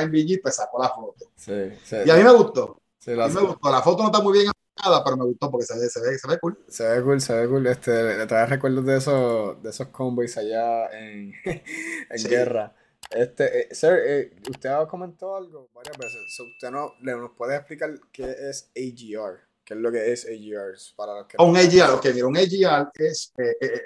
en 0.00 0.10
BG, 0.10 0.40
pues 0.42 0.56
sacó 0.56 0.82
la 0.82 0.88
foto. 0.88 1.30
Sí, 1.36 1.70
sí. 1.84 1.96
Y 2.04 2.10
a 2.10 2.16
mí 2.16 2.24
me 2.24 2.32
gustó. 2.32 2.80
Sí, 2.98 3.14
la, 3.14 3.28
me 3.28 3.40
gustó. 3.40 3.70
La 3.70 3.82
foto 3.82 4.02
no 4.02 4.08
está 4.08 4.20
muy 4.20 4.32
bien 4.38 4.52
sacada, 4.76 5.02
pero 5.02 5.16
me 5.16 5.24
gustó 5.24 5.50
porque 5.50 5.66
se 5.66 5.78
ve, 5.78 5.88
se 5.88 6.00
ve, 6.00 6.18
se 6.18 6.28
ve 6.28 6.38
cool. 6.38 6.58
Se 6.68 6.86
ve 6.86 7.02
cool, 7.02 7.20
se 7.20 7.34
ve 7.34 7.48
cool. 7.48 7.66
Este, 7.66 8.18
le 8.18 8.26
trae 8.26 8.46
recuerdos 8.46 8.84
de 8.84 8.96
esos, 8.96 9.62
de 9.62 9.70
esos 9.70 9.88
convoys 9.88 10.36
allá 10.36 10.86
en, 10.90 11.32
en 11.44 12.24
guerra. 12.28 12.74
Este, 13.10 13.62
eh, 13.62 13.74
sir, 13.74 13.98
eh, 14.06 14.36
usted 14.48 14.68
ha 14.68 14.86
comentado 14.86 15.36
algo 15.36 15.68
varias 15.74 15.98
veces. 15.98 16.38
¿Usted 16.38 16.70
no, 16.70 16.92
nos 17.00 17.32
puede 17.32 17.56
explicar 17.56 17.90
qué 18.12 18.24
es 18.24 18.70
AGR? 18.76 19.49
¿Qué 19.70 19.74
es 19.74 19.80
lo 19.80 19.92
que 19.92 20.12
es 20.12 20.26
AGR? 20.26 20.76
Para 20.96 21.28
que 21.28 21.36
un 21.38 21.56
AGR, 21.56 21.92
ok, 21.92 22.06
mira, 22.12 22.26
un 22.26 22.36
AGR 22.36 22.90
es 22.94 23.32
eh, 23.38 23.56
eh, 23.60 23.66
eh, 23.66 23.82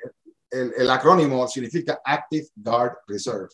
el, 0.49 0.73
el, 0.79 0.91
acrónimo 0.91 1.47
significa 1.47 2.01
Active 2.03 2.47
Guard 2.57 3.01
Reserve. 3.07 3.49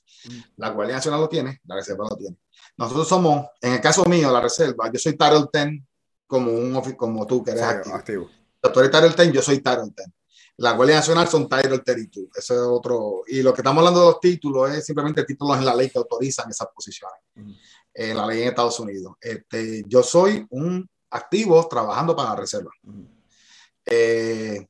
La 0.56 0.68
Guardia 0.70 0.94
Nacional 0.94 1.22
lo 1.22 1.28
tiene, 1.28 1.60
la 1.64 1.74
Reserva 1.74 2.06
lo 2.08 2.16
tiene. 2.16 2.36
Nosotros 2.76 3.08
somos, 3.08 3.48
en 3.60 3.72
el 3.72 3.80
caso 3.80 4.04
mío, 4.04 4.30
la 4.30 4.40
Reserva, 4.40 4.88
yo 4.92 5.00
soy 5.00 5.16
Title 5.16 5.46
10 5.52 5.82
como, 6.28 6.52
un, 6.52 6.80
como 6.92 7.26
tú, 7.26 7.42
que 7.42 7.50
eres 7.50 7.64
activo. 7.64 7.96
activo. 7.96 8.30
Tú 8.72 8.78
eres 8.78 8.92
Title 8.92 9.24
10, 9.24 9.32
yo 9.32 9.42
soy 9.42 9.56
Title 9.56 9.92
10. 9.96 10.08
La 10.58 10.74
Guardia 10.74 10.96
Nacional 10.96 11.26
son 11.26 11.48
Title 11.48 11.80
32. 11.80 12.28
Eso 12.36 12.54
es 12.54 12.60
otro. 12.60 13.22
Y 13.26 13.42
lo 13.42 13.52
que 13.52 13.62
estamos 13.62 13.80
hablando 13.80 14.02
de 14.02 14.06
los 14.06 14.20
títulos 14.20 14.70
es 14.70 14.86
simplemente 14.86 15.24
títulos 15.24 15.58
en 15.58 15.64
la 15.64 15.74
ley 15.74 15.90
que 15.90 15.98
autorizan 15.98 16.48
esas 16.48 16.68
posiciones. 16.72 17.18
En 17.92 18.16
la 18.16 18.24
ley 18.24 18.42
en 18.42 18.48
Estados 18.50 18.78
Unidos. 18.78 19.14
Este, 19.20 19.82
yo 19.88 20.04
soy 20.04 20.46
un 20.50 20.88
activos 21.10 21.68
trabajando 21.68 22.14
para 22.14 22.30
la 22.30 22.36
reserva. 22.36 22.70
Eh, 23.84 24.66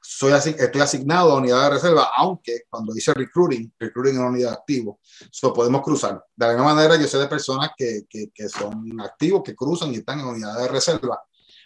soy 0.00 0.32
estoy 0.32 0.80
asignado 0.80 1.32
a 1.32 1.36
unidad 1.36 1.64
de 1.64 1.70
reserva, 1.70 2.10
aunque 2.16 2.62
cuando 2.68 2.92
dice 2.92 3.14
recruiting, 3.14 3.72
recruiting 3.78 4.14
es 4.14 4.18
una 4.18 4.28
unidad 4.30 4.52
activo, 4.52 4.98
so 5.30 5.52
podemos 5.52 5.82
cruzar. 5.82 6.24
De 6.34 6.46
la 6.46 6.52
misma 6.54 6.74
manera, 6.74 6.96
yo 6.96 7.06
sé 7.06 7.18
de 7.18 7.28
personas 7.28 7.70
que, 7.76 8.02
que, 8.08 8.30
que 8.34 8.48
son 8.48 9.00
activos, 9.00 9.42
que 9.44 9.54
cruzan 9.54 9.92
y 9.92 9.96
están 9.96 10.20
en 10.20 10.26
unidad 10.26 10.58
de 10.58 10.68
reserva 10.68 11.22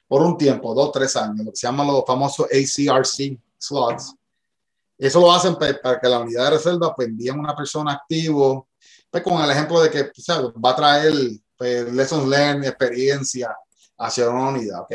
por 0.07 0.23
un 0.23 0.37
tiempo, 0.37 0.75
dos, 0.75 0.93
tres 0.93 1.17
años, 1.17 1.45
lo 1.45 1.51
que 1.51 1.57
se 1.57 1.67
llaman 1.67 1.87
los 1.87 2.05
famosos 2.07 2.47
ACRC 2.47 3.39
slots. 3.59 4.15
Eso 4.99 5.21
lo 5.21 5.33
hacen 5.33 5.57
para 5.57 6.01
que 6.01 6.09
la 6.09 6.21
unidad 6.21 6.45
de 6.45 6.51
reserva 6.57 6.95
pues 6.95 7.09
envíen 7.09 7.39
una 7.39 7.55
persona 7.55 7.93
activo, 7.93 8.69
pues 9.11 9.23
con 9.23 9.43
el 9.43 9.51
ejemplo 9.51 9.81
de 9.81 9.91
que 9.91 10.11
va 10.65 10.71
a 10.71 10.77
traer 10.77 11.13
pues, 11.57 11.93
lessons 11.93 12.29
learned, 12.29 12.69
experiencia 12.69 13.55
hacia 13.99 14.31
una 14.31 14.49
unidad, 14.49 14.81
¿ok? 14.81 14.95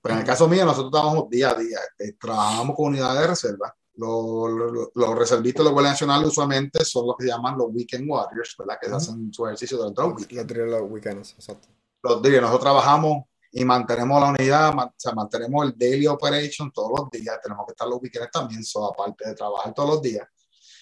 Pero 0.00 0.14
en 0.14 0.20
el 0.20 0.26
caso 0.26 0.46
mío, 0.46 0.66
nosotros 0.66 0.90
trabajamos 0.92 1.30
día 1.30 1.50
a 1.50 1.54
día, 1.54 1.78
eh, 1.98 2.12
trabajamos 2.20 2.76
con 2.76 2.86
unidades 2.86 3.20
de 3.20 3.26
reserva. 3.26 3.74
Los, 3.96 4.50
los, 4.50 4.88
los 4.94 5.18
reservistas 5.18 5.60
de 5.60 5.64
la 5.64 5.70
Guardia 5.70 5.92
Nacional 5.92 6.24
usualmente 6.24 6.84
son 6.84 7.06
los 7.06 7.16
que 7.16 7.24
se 7.24 7.30
llaman 7.30 7.56
los 7.56 7.68
Weekend 7.70 8.10
Warriors, 8.10 8.54
¿verdad? 8.58 8.76
Que 8.80 8.90
hacen 8.90 9.32
su 9.32 9.46
ejercicio 9.46 9.78
durante 9.78 10.02
los 10.02 10.14
weekends. 10.14 10.56
Los 10.56 10.90
weekends, 10.90 11.32
exacto. 11.34 11.68
Los 12.02 12.20
días, 12.20 12.42
nosotros 12.42 12.62
trabajamos 12.62 13.24
y 13.50 13.64
mantenemos 13.64 14.20
la 14.20 14.28
unidad, 14.30 14.76
o 14.76 14.92
sea, 14.96 15.12
mantenemos 15.12 15.64
el 15.64 15.78
daily 15.78 16.06
operation 16.08 16.70
todos 16.72 16.92
los 16.98 17.10
días. 17.10 17.38
Tenemos 17.42 17.64
que 17.66 17.72
estar 17.72 17.88
los 17.88 18.02
weekends 18.02 18.30
también, 18.30 18.64
so, 18.64 18.84
aparte 18.84 19.28
de 19.28 19.34
trabajar 19.34 19.72
todos 19.72 19.88
los 19.88 20.02
días. 20.02 20.26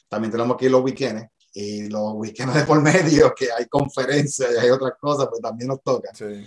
También 0.09 0.33
tenemos 0.33 0.57
que 0.57 0.65
ir 0.65 0.71
los 0.71 0.83
weekends 0.83 1.29
y 1.55 1.89
los 1.91 2.15
weekends 2.15 2.55
de 2.55 2.65
por 2.65 2.81
medio, 2.81 3.33
que 3.37 3.53
hay 3.53 3.67
conferencias 3.67 4.51
y 4.53 4.59
hay 4.59 4.71
otras 4.71 4.95
cosas, 4.99 5.29
pues 5.29 5.41
también 5.41 5.69
nos 5.69 5.83
toca. 5.83 6.13
Sí. 6.15 6.45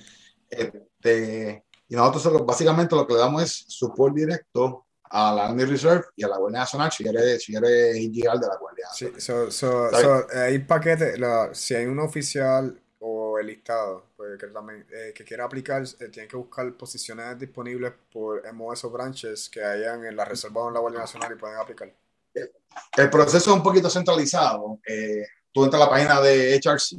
Este, 0.49 1.65
y 1.87 1.95
nosotros 1.95 2.45
básicamente 2.45 2.95
lo 2.95 3.05
que 3.05 3.13
le 3.13 3.19
damos 3.19 3.43
es 3.43 3.65
support 3.67 4.15
directo 4.15 4.85
a 5.03 5.33
la 5.33 5.45
Army 5.47 5.65
Reserve 5.65 6.05
y 6.15 6.23
a 6.23 6.27
la 6.27 6.37
Guardia 6.37 6.59
Nacional 6.59 6.91
si 6.91 7.07
eres, 7.07 7.43
si 7.43 7.55
eres 7.55 7.93
de 7.93 8.47
la 8.47 8.57
Guardia. 8.57 8.87
Sí, 8.93 9.11
so, 9.17 9.51
so, 9.51 9.89
so, 9.91 10.27
hay 10.33 10.59
paquete, 10.59 11.17
la, 11.17 11.53
si 11.53 11.75
hay 11.75 11.85
un 11.85 11.99
oficial 11.99 12.81
o 12.99 13.37
el 13.37 13.47
listado 13.47 14.07
pues, 14.17 14.39
que, 14.39 14.47
también, 14.47 14.85
eh, 14.91 15.13
que 15.13 15.23
quiera 15.23 15.45
aplicar, 15.45 15.83
eh, 15.83 16.09
tiene 16.09 16.27
que 16.27 16.37
buscar 16.37 16.71
posiciones 16.73 17.37
disponibles 17.37 17.93
por 18.11 18.51
MOS 18.51 18.85
o 18.85 18.89
branches 18.89 19.49
que 19.49 19.63
hayan 19.63 20.05
en 20.05 20.15
la 20.15 20.25
reserva 20.25 20.63
o 20.63 20.67
en 20.69 20.73
la 20.73 20.79
Guardia 20.79 21.01
Nacional 21.01 21.31
y 21.31 21.35
pueden 21.35 21.57
aplicar. 21.57 21.93
El, 22.33 23.09
proceso 23.09 23.51
es 23.51 23.55
un 23.55 23.63
poquito 23.63 23.89
centralizado. 23.89 24.79
Eh, 24.85 25.23
tú 25.51 25.63
entras 25.63 25.81
a 25.81 25.85
la 25.85 25.91
página 25.91 26.19
de 26.19 26.59
HRC 26.59 26.97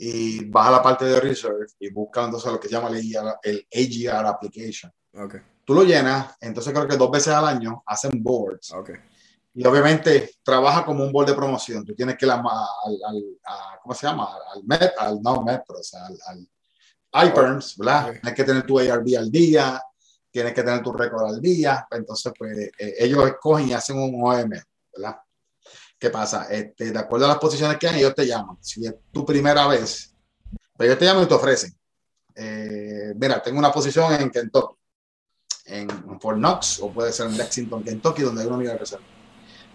y 0.00 0.44
vas 0.44 0.68
a 0.68 0.70
la 0.70 0.82
parte 0.82 1.04
de 1.04 1.20
Reserve 1.20 1.66
y 1.80 1.90
buscas 1.90 2.26
entonces 2.26 2.52
lo 2.52 2.60
que 2.60 2.68
se 2.68 2.74
llama 2.74 2.90
el, 3.42 3.66
AGR 3.74 4.26
Application. 4.26 4.92
Okay. 5.12 5.40
Tú 5.64 5.74
lo 5.74 5.82
llenas, 5.82 6.36
entonces 6.40 6.72
creo 6.72 6.86
que 6.86 6.96
dos 6.96 7.10
veces 7.10 7.34
al 7.34 7.46
año 7.46 7.82
hacen 7.84 8.22
boards. 8.22 8.72
Okay. 8.72 8.94
Y 9.54 9.66
obviamente 9.66 10.36
trabaja 10.44 10.84
como 10.84 11.02
un 11.02 11.10
board 11.10 11.26
de 11.26 11.34
promoción. 11.34 11.84
Tú 11.84 11.94
tienes 11.94 12.16
que 12.16 12.26
ir 12.26 12.30
al, 12.30 12.40
al, 12.40 13.24
¿cómo 13.82 13.92
se 13.92 14.06
llama? 14.06 14.28
Al 14.54 14.62
MET, 14.62 14.92
al 14.96 15.20
no 15.20 15.42
Metro, 15.42 15.78
o 15.80 15.82
sea, 15.82 16.06
al, 16.06 16.16
al 17.12 17.28
IPERMS, 17.28 17.76
¿verdad? 17.78 18.12
Tienes 18.12 18.34
que 18.34 18.44
tener 18.44 18.64
tu 18.64 18.78
ARB 18.78 19.16
al 19.18 19.30
día, 19.32 19.82
tienes 20.30 20.52
que 20.52 20.62
tener 20.62 20.80
tu 20.80 20.92
récord 20.92 21.26
al 21.26 21.40
día. 21.40 21.88
Entonces, 21.90 22.32
pues 22.38 22.56
eh, 22.56 22.94
ellos 22.98 23.26
escogen 23.26 23.68
y 23.68 23.72
hacen 23.72 23.98
un 23.98 24.14
OM, 24.22 24.50
¿verdad? 24.94 25.16
¿Qué 25.98 26.10
pasa? 26.10 26.46
Este, 26.50 26.92
de 26.92 26.98
acuerdo 26.98 27.26
a 27.26 27.30
las 27.30 27.38
posiciones 27.38 27.76
que 27.76 27.88
hay, 27.88 28.00
ellos 28.00 28.14
te 28.14 28.26
llaman. 28.26 28.56
Si 28.60 28.86
es 28.86 28.94
tu 29.10 29.26
primera 29.26 29.66
vez, 29.66 30.14
pues 30.76 30.86
ellos 30.88 30.98
te 30.98 31.04
llaman 31.04 31.24
y 31.24 31.26
te 31.26 31.34
ofrecen. 31.34 31.76
Eh, 32.36 33.14
mira, 33.16 33.42
tengo 33.42 33.58
una 33.58 33.72
posición 33.72 34.12
en 34.14 34.30
Kentucky, 34.30 34.76
en 35.66 36.20
Fort 36.20 36.38
Knox, 36.38 36.78
o 36.80 36.92
puede 36.92 37.12
ser 37.12 37.26
en 37.26 37.36
Lexington, 37.36 37.82
Kentucky, 37.82 38.22
donde 38.22 38.42
hay 38.42 38.46
una 38.46 38.56
unidad 38.58 38.72
de 38.74 38.78
reserva. 38.78 39.04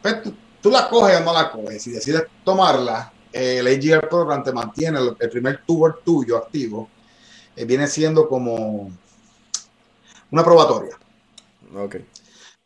Pues 0.02 0.16
tú, 0.62 0.72
la 0.72 0.90
coges 0.90 1.18
o 1.18 1.24
no 1.26 1.34
la 1.34 1.52
coges. 1.52 1.84
Si 1.84 1.92
decides 1.92 2.24
tomarla, 2.46 3.12
el 3.34 3.68
AGR 3.68 4.08
Program 4.08 4.44
te 4.44 4.54
mantiene 4.54 5.00
el, 5.00 5.30
primer 5.30 5.66
tour 5.66 6.02
tuyo 6.06 6.38
activo. 6.38 6.90
Eh, 7.54 7.66
viene 7.66 7.86
siendo 7.88 8.30
como 8.30 8.90
una 10.32 10.44
probatoria. 10.44 10.98
Ok. 11.76 11.96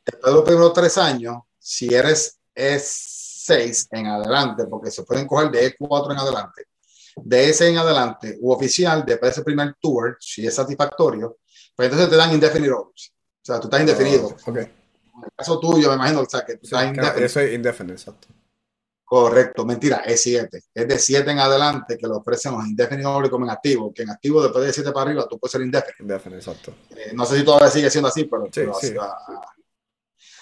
Después 0.06 0.26
de 0.26 0.32
los 0.32 0.44
primeros 0.44 0.74
tres 0.74 0.98
años, 1.00 1.38
si 1.58 1.94
eres 1.94 2.38
es 2.54 3.17
6 3.48 3.88
en 3.92 4.08
adelante, 4.08 4.66
porque 4.68 4.92
se 4.92 5.04
pueden 5.04 5.26
coger 5.26 5.50
de 5.50 5.74
E4 5.78 6.12
en 6.12 6.18
adelante, 6.18 6.64
de 7.16 7.50
ese 7.50 7.70
en 7.70 7.78
adelante, 7.78 8.38
u 8.42 8.52
oficial, 8.52 9.04
después 9.06 9.30
de 9.30 9.34
ese 9.34 9.44
primer 9.44 9.76
tour, 9.82 10.18
si 10.20 10.46
es 10.46 10.54
satisfactorio, 10.54 11.38
pues 11.76 11.88
entonces 11.88 12.10
te 12.10 12.16
dan 12.16 12.34
indefinite 12.34 12.72
orders. 12.72 13.14
O 13.42 13.46
sea, 13.46 13.60
tú 13.60 13.68
estás 13.68 13.80
indefinido. 13.80 14.28
Oh, 14.28 14.52
okay. 14.52 14.64
En 14.64 15.24
el 15.24 15.32
caso 15.36 15.60
tuyo, 15.60 15.90
me 15.90 15.96
imagino 15.96 16.22
o 16.22 16.30
sea, 16.30 16.46
que 16.46 16.58
tú 16.58 16.62
estás 16.64 16.88
indefinido. 16.88 17.26
Eso 17.26 17.40
es 17.40 17.54
indefinido, 17.54 17.96
exacto. 17.96 18.28
Correcto, 19.06 19.66
mentira, 19.66 19.98
es 20.06 20.22
7. 20.22 20.64
Es 20.74 20.88
de 20.88 21.00
7 21.00 21.32
en 21.32 21.40
adelante 21.40 21.98
que 21.98 22.08
lo 22.08 22.18
ofrecen 22.18 22.52
los 22.52 22.68
indefinidos 22.68 23.16
orders 23.16 23.32
como 23.32 23.46
en 23.46 23.52
activo, 23.52 23.94
que 23.94 24.02
en 24.02 24.10
activo 24.10 24.44
después 24.44 24.66
de 24.66 24.74
7 24.74 24.92
para 24.92 25.10
arriba 25.10 25.26
tú 25.30 25.40
puedes 25.40 25.54
ser 25.54 25.62
indefinido. 25.62 26.04
Indefinido, 26.04 26.40
exacto. 26.40 26.74
Eh, 26.90 27.12
no 27.14 27.26
sé 27.26 27.38
si 27.38 27.46
todavía 27.46 27.70
sigue 27.70 27.90
siendo 27.90 28.10
así, 28.10 28.26
pero, 28.26 28.50
sí, 28.52 28.88
sí. 28.88 28.94
va. 28.94 29.18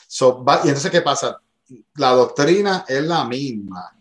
So, 0.08 0.43
va. 0.43 0.62
Y 0.64 0.70
entonces, 0.70 0.89
¿qué 0.89 1.01
pasa? 1.01 1.39
La 1.95 2.11
doctrina 2.11 2.86
es 2.88 3.03
la 3.03 3.26
misma. 3.26 3.91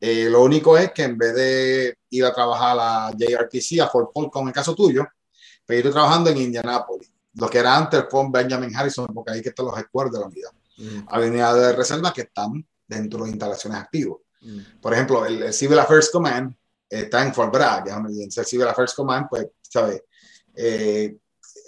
Eh, 0.00 0.28
lo 0.28 0.42
único 0.42 0.76
es 0.76 0.92
que 0.92 1.04
en 1.04 1.16
vez 1.16 1.34
de 1.34 1.98
ir 2.10 2.24
a 2.24 2.34
trabajar 2.34 2.72
a 2.72 2.74
la 2.74 3.12
JRTC, 3.16 3.80
a 3.80 3.88
Fort 3.88 4.10
Polk, 4.12 4.34
en 4.36 4.48
el 4.48 4.52
caso 4.52 4.74
tuyo, 4.74 5.06
pero 5.64 5.78
estoy 5.78 5.92
trabajando 5.92 6.30
en 6.30 6.38
Indianapolis, 6.38 7.12
lo 7.34 7.48
que 7.48 7.58
era 7.58 7.76
antes 7.76 8.04
Benjamin 8.30 8.74
Harrison, 8.74 9.06
porque 9.14 9.32
ahí 9.32 9.42
que 9.42 9.50
están 9.50 9.66
los 9.66 9.78
headquarters 9.78 10.14
de 10.14 10.20
la 10.20 10.26
unidad. 10.26 10.50
Mm. 10.78 11.06
Hay 11.08 11.28
unidades 11.28 11.62
de 11.62 11.72
reserva 11.74 12.12
que 12.12 12.22
están 12.22 12.66
dentro 12.86 13.24
de 13.24 13.30
instalaciones 13.30 13.78
activas. 13.78 14.18
Mm. 14.40 14.80
Por 14.80 14.92
ejemplo, 14.92 15.24
el, 15.24 15.52
Civil 15.52 15.78
Affairs 15.78 16.10
Command 16.10 16.52
está 16.88 17.22
en 17.22 17.32
Fort 17.32 17.52
Bragg, 17.52 17.86
el 17.88 18.32
Civil 18.32 18.66
Affairs 18.66 18.94
Command, 18.94 19.28
pues, 19.30 19.46
¿sabes? 19.62 20.02
Eh, 20.54 21.16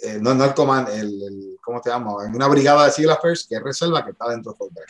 eh, 0.03 0.19
no, 0.21 0.33
no 0.35 0.45
el 0.45 0.53
command, 0.53 0.89
el, 0.89 1.57
¿cómo 1.61 1.81
te 1.81 1.89
llamo? 1.89 2.21
En 2.21 2.35
una 2.35 2.47
brigada 2.47 2.85
de 2.85 2.91
Civil 2.91 3.11
Affairs 3.11 3.47
que 3.47 3.55
es 3.55 3.63
reserva 3.63 4.03
que 4.03 4.11
está 4.11 4.29
dentro 4.29 4.51
de 4.51 4.57
Fort 4.57 4.73
Bragg. 4.73 4.89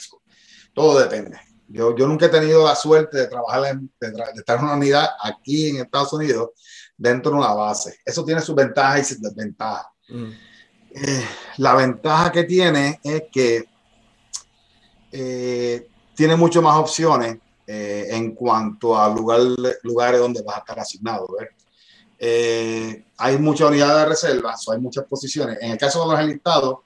Todo 0.75 0.99
depende. 0.99 1.39
Yo, 1.67 1.95
yo 1.95 2.05
nunca 2.05 2.27
he 2.27 2.29
tenido 2.29 2.63
la 2.63 2.75
suerte 2.75 3.17
de 3.17 3.27
trabajar, 3.27 3.65
en, 3.65 3.89
de, 3.99 4.23
estar 4.35 4.59
en 4.59 4.65
una 4.65 4.75
unidad 4.75 5.07
aquí 5.23 5.69
en 5.69 5.77
Estados 5.77 6.13
Unidos 6.13 6.49
dentro 6.95 7.31
de 7.31 7.37
una 7.37 7.53
base. 7.53 7.97
Eso 8.05 8.23
tiene 8.23 8.41
sus 8.41 8.53
ventajas 8.53 8.99
y 8.99 9.13
sus 9.13 9.21
desventajas. 9.21 9.87
Mm. 10.09 10.31
Eh, 10.91 11.25
la 11.57 11.75
ventaja 11.75 12.31
que 12.31 12.43
tiene 12.43 12.99
es 13.03 13.23
que 13.31 13.65
eh, 15.11 15.87
tiene 16.13 16.35
mucho 16.35 16.61
más 16.61 16.77
opciones 16.77 17.37
eh, 17.65 18.07
en 18.11 18.35
cuanto 18.35 18.99
a 18.99 19.09
lugar, 19.09 19.39
lugares 19.83 20.19
donde 20.19 20.43
vas 20.43 20.57
a 20.57 20.59
estar 20.59 20.79
asignado. 20.79 21.25
hay 22.19 23.37
muchas 23.39 23.69
unidades 23.69 24.03
de 24.03 24.05
reserva, 24.05 24.55
hay 24.71 24.79
muchas 24.79 25.05
posiciones. 25.05 25.57
En 25.61 25.71
el 25.71 25.77
caso 25.77 26.01
de 26.03 26.11
los 26.11 26.19
enlistados, 26.19 26.79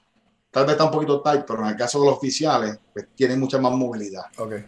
tal 0.50 0.64
vez 0.64 0.72
está 0.72 0.84
un 0.84 0.90
poquito 0.90 1.20
tight, 1.20 1.44
pero 1.46 1.62
en 1.62 1.68
el 1.68 1.76
caso 1.76 2.00
de 2.00 2.06
los 2.06 2.16
oficiales, 2.16 2.78
pues 2.92 3.06
tienen 3.14 3.38
mucha 3.38 3.58
más 3.58 3.72
movilidad. 3.72 4.24
Okay. 4.36 4.64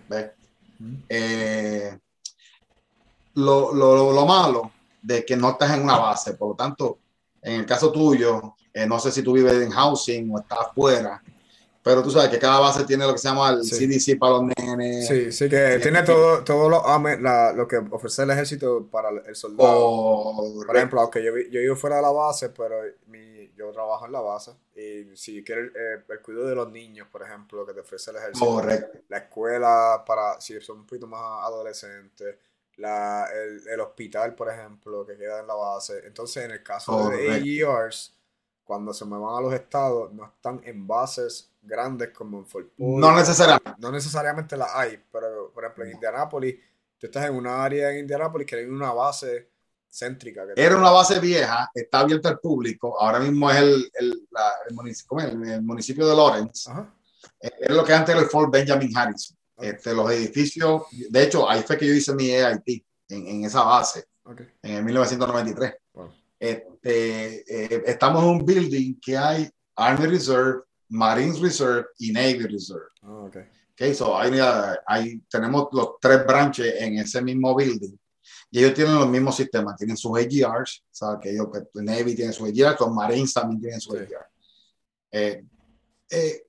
Eh, 1.09 1.99
lo, 3.35 3.73
lo, 3.73 4.13
lo, 4.13 4.27
malo 4.27 4.73
de 5.01 5.25
que 5.25 5.37
no 5.37 5.51
estás 5.51 5.73
en 5.75 5.83
una 5.83 5.97
base, 5.97 6.35
por 6.35 6.51
lo 6.51 6.55
tanto, 6.55 6.99
en 7.41 7.61
el 7.61 7.67
caso 7.67 7.91
tuyo, 7.93 8.55
eh, 8.73 8.87
no 8.87 8.99
sé 8.99 9.13
si 9.13 9.23
tú 9.23 9.33
vives 9.33 9.55
en 9.55 9.71
housing 9.71 10.31
o 10.33 10.41
estás 10.41 10.59
afuera, 10.61 11.23
pero 11.83 12.03
tú 12.03 12.11
sabes 12.11 12.31
que 12.31 12.39
cada 12.39 12.61
base 12.61 12.85
tiene 12.85 13.05
lo 13.05 13.13
que 13.13 13.19
se 13.19 13.29
llama 13.29 13.51
el 13.51 13.63
CDC 13.63 14.19
para 14.19 14.35
los 14.35 14.45
nenes. 14.45 15.09
Sí, 15.09 15.33
sí, 15.33 15.49
que 15.49 15.81
tiene 15.83 16.03
todo, 16.03 16.45
todo 16.45 16.69
lo, 16.69 16.83
lo, 17.55 17.69
que 17.69 17.77
ofrece 17.91 18.23
el 18.23 18.31
ejército 18.31 18.87
para 18.89 19.09
el 19.11 19.35
soldado. 19.35 20.33
Por 20.65 20.77
ejemplo, 20.77 21.01
aunque 21.01 21.25
yo, 21.25 21.33
yo 21.51 21.61
vivo 21.61 21.75
fuera 21.75 21.97
de 21.97 22.03
la 22.03 22.11
base, 22.13 22.51
pero 22.51 22.77
mi, 23.09 23.32
yo 23.63 23.73
trabajo 23.73 24.07
en 24.07 24.13
la 24.13 24.21
base 24.21 24.53
y 24.75 25.17
si 25.17 25.43
quieres 25.43 25.73
eh, 25.75 26.03
el 26.09 26.21
cuidado 26.21 26.47
de 26.47 26.55
los 26.55 26.71
niños, 26.71 27.09
por 27.11 27.23
ejemplo, 27.23 27.65
que 27.67 27.73
te 27.73 27.81
ofrece 27.81 28.11
el 28.11 28.19
ejército, 28.19 28.63
la 29.09 29.19
escuela 29.19 30.03
para 30.07 30.41
si 30.41 30.61
son 30.61 30.81
un 30.81 30.87
poquito 30.87 31.07
más 31.07 31.45
adolescentes, 31.45 32.37
la, 32.77 33.29
el, 33.33 33.69
el, 33.69 33.81
hospital, 33.81 34.35
por 34.35 34.49
ejemplo, 34.49 35.05
que 35.05 35.17
queda 35.17 35.41
en 35.41 35.47
la 35.47 35.55
base. 35.55 36.03
Entonces, 36.07 36.45
en 36.45 36.53
el 36.53 36.63
caso 36.63 37.11
de 37.11 37.31
AERs, 37.31 38.15
cuando 38.65 38.95
se 38.95 39.05
muevan 39.05 39.37
a 39.37 39.41
los 39.41 39.53
estados, 39.53 40.13
no 40.13 40.25
están 40.25 40.61
en 40.65 40.87
bases 40.87 41.51
grandes 41.61 42.11
como 42.11 42.39
en 42.39 42.47
Fort 42.47 42.73
No 42.79 43.15
necesariamente. 43.15 43.73
No 43.79 43.93
necesariamente 43.93 44.57
la 44.57 44.79
hay, 44.79 45.03
pero 45.11 45.51
por 45.53 45.65
ejemplo 45.65 45.85
en 45.85 45.93
Indianápolis, 45.93 46.57
tú 46.99 47.07
estás 47.07 47.27
en 47.27 47.35
una 47.35 47.65
área 47.65 47.93
en 47.93 48.01
Indianápolis 48.01 48.47
que 48.47 48.57
hay 48.57 48.65
una 48.65 48.93
base 48.93 49.49
céntrica. 49.93 50.45
Era 50.57 50.77
una 50.77 50.91
base 50.91 51.21
vieja, 51.21 51.71
está 51.75 52.01
abierta 52.01 52.31
al 52.31 52.39
público, 52.39 52.99
ahora 52.99 53.21
mismo 53.21 53.51
es 53.51 53.59
el, 53.59 53.91
el, 53.95 54.29
el, 54.69 54.75
municipio, 54.75 55.19
el 55.21 55.63
municipio, 55.63 56.09
de 56.09 56.17
Lawrence. 56.17 56.71
Es 57.41 57.71
lo 57.71 57.85
que 57.85 57.93
antes 57.93 58.15
era 58.15 58.25
el 58.25 58.31
Fort 58.31 58.51
Benjamin 58.51 58.97
Harrison. 58.97 59.37
Este, 59.59 59.95
los 59.95 60.11
edificios, 60.11 60.83
de 60.91 61.23
hecho, 61.23 61.49
ahí 61.49 61.63
fue 61.63 61.77
que 61.77 61.87
yo 61.87 61.93
hice 61.93 62.15
mi 62.15 62.31
EIT, 62.31 62.85
en, 63.09 63.27
en 63.29 63.45
esa 63.45 63.63
base, 63.63 64.07
en 64.63 64.77
el 64.77 64.85
1993. 64.85 65.75
Este, 66.41 67.45
eh, 67.47 67.83
estamos 67.87 68.25
en 68.25 68.31
un 68.31 68.45
building 68.45 68.99
que 69.01 69.17
hay 69.17 69.49
Army 69.77 70.07
Reserve, 70.07 70.63
Marines 70.89 71.39
Reserve 71.39 71.87
y 71.99 72.11
Navy 72.11 72.47
Reserve. 72.47 72.87
Ah, 73.03 73.25
ok. 73.27 73.37
Okay, 73.73 73.95
so 73.95 74.19
ahí, 74.19 74.33
ahí 74.87 75.21
tenemos 75.31 75.69
los 75.73 75.95
tres 76.01 76.27
branches 76.27 76.75
en 76.79 76.99
ese 76.99 77.23
mismo 77.23 77.55
building 77.55 77.97
y 78.53 78.59
ellos 78.61 78.75
tienen 78.75 78.95
los 78.95 79.09
mismos 79.09 79.35
sistemas, 79.35 79.77
tienen 79.77 79.97
sus 79.97 80.13
AGRs, 80.17 80.83
o 80.85 80.95
sea, 80.95 81.19
que 81.21 81.31
ellos, 81.31 81.49
pues, 81.51 81.65
Navy 81.75 82.15
tiene 82.15 82.33
sus 82.33 82.47
AGRs, 82.49 82.79
los 82.79 82.91
Marines 82.93 83.33
también 83.35 83.61
tienen 83.61 83.81
sus 83.81 83.95
Sí. 83.95 84.01
AGR. 84.05 84.27
Eh, 85.11 85.45
eh, 86.11 86.47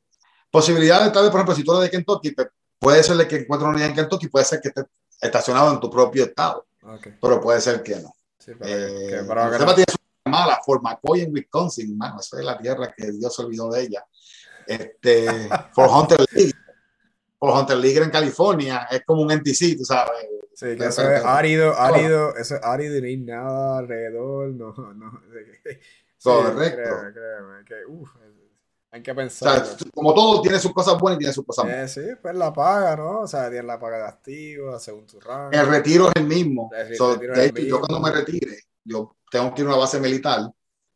posibilidades, 0.51 1.11
tal 1.11 1.23
vez, 1.23 1.31
por 1.31 1.39
ejemplo, 1.39 1.55
si 1.55 1.63
tú 1.63 1.71
eres 1.73 1.85
de 1.85 1.91
Kentucky, 1.97 2.31
pues, 2.31 2.47
puede 2.77 3.01
ser 3.03 3.15
de 3.17 3.27
que 3.27 3.37
encuentres 3.37 3.65
una 3.67 3.75
unidad 3.75 3.89
en 3.89 3.95
Kentucky, 3.95 4.27
puede 4.27 4.45
ser 4.45 4.59
que 4.61 4.67
esté 4.67 4.83
estacionado 5.21 5.71
en 5.73 5.79
tu 5.79 5.89
propio 5.89 6.25
estado, 6.25 6.67
Ok. 6.83 7.07
pero 7.21 7.39
puede 7.41 7.61
ser 7.61 7.81
que 7.81 7.95
no. 7.95 8.13
Sí, 8.37 8.51
pero, 8.59 8.65
Eh, 8.69 9.07
que- 9.09 9.23
pero 9.27 9.51
que 9.51 9.59
no- 9.65 9.73
tiene 9.75 9.91
su 9.91 10.29
mala 10.29 10.59
Fort 10.65 10.83
McCoy 10.83 11.21
en 11.21 11.33
Wisconsin, 11.33 11.97
mano, 11.97 12.19
esa 12.19 12.37
es 12.39 12.43
la 12.45 12.57
tierra 12.57 12.93
que 12.95 13.11
Dios 13.13 13.33
se 13.33 13.41
olvidó 13.43 13.69
de 13.71 13.83
ella. 13.83 14.05
Este, 14.67 15.25
Fort 15.73 15.91
Hunter 15.91 16.25
League, 16.31 16.51
Fort 17.45 17.59
Hunter 17.59 17.77
League 17.77 17.97
en 18.01 18.09
California, 18.09 18.87
es 18.89 19.03
como 19.05 19.21
un 19.23 19.31
NTC, 19.31 19.75
tú 19.77 19.83
sabes. 19.83 20.11
Sí, 20.55 20.77
que 20.77 20.85
eso 20.85 21.01
es 21.11 21.25
árido, 21.25 21.77
árido, 21.77 22.35
eso 22.37 22.55
es 22.55 22.63
árido 22.63 22.95
y 22.97 23.01
no 23.01 23.07
hay 23.07 23.17
nada 23.17 23.77
alrededor, 23.79 24.49
no, 24.53 24.73
no. 24.93 25.21
Correcto. 26.23 26.81
Créeme, 26.81 27.13
créeme, 27.13 27.65
que 27.65 27.85
uf, 27.85 28.09
hay 28.91 29.01
que 29.03 29.11
O 29.11 29.15
pensar. 29.15 29.65
sea, 29.65 29.77
como 29.93 30.13
todo, 30.13 30.41
tiene 30.41 30.57
sus 30.59 30.71
cosas 30.71 30.97
buenas 30.97 31.17
y 31.17 31.19
tiene 31.19 31.33
sus 31.33 31.45
cosas 31.45 31.65
malas. 31.65 31.97
Eh, 31.97 32.01
sí, 32.01 32.15
pues 32.21 32.33
la 32.35 32.53
paga, 32.53 32.95
¿no? 32.95 33.21
O 33.21 33.27
sea, 33.27 33.49
tienes 33.49 33.65
la 33.65 33.77
paga 33.79 33.97
de 33.97 34.03
activo, 34.05 34.79
según 34.79 35.05
tu 35.05 35.19
rango. 35.19 35.51
El 35.51 35.67
retiro 35.67 36.07
es 36.07 36.13
el 36.15 36.27
mismo. 36.27 36.71
El 36.73 36.95
So, 36.95 37.13
retiro 37.15 37.33
de 37.33 37.45
es 37.45 37.49
el 37.49 37.57
hecho, 37.57 37.67
yo 37.67 37.79
cuando 37.81 37.99
me 37.99 38.11
retire, 38.11 38.57
yo 38.85 39.15
tengo 39.29 39.53
que 39.53 39.61
ir 39.63 39.67
a 39.67 39.71
una 39.71 39.79
base 39.79 39.99
militar 39.99 40.39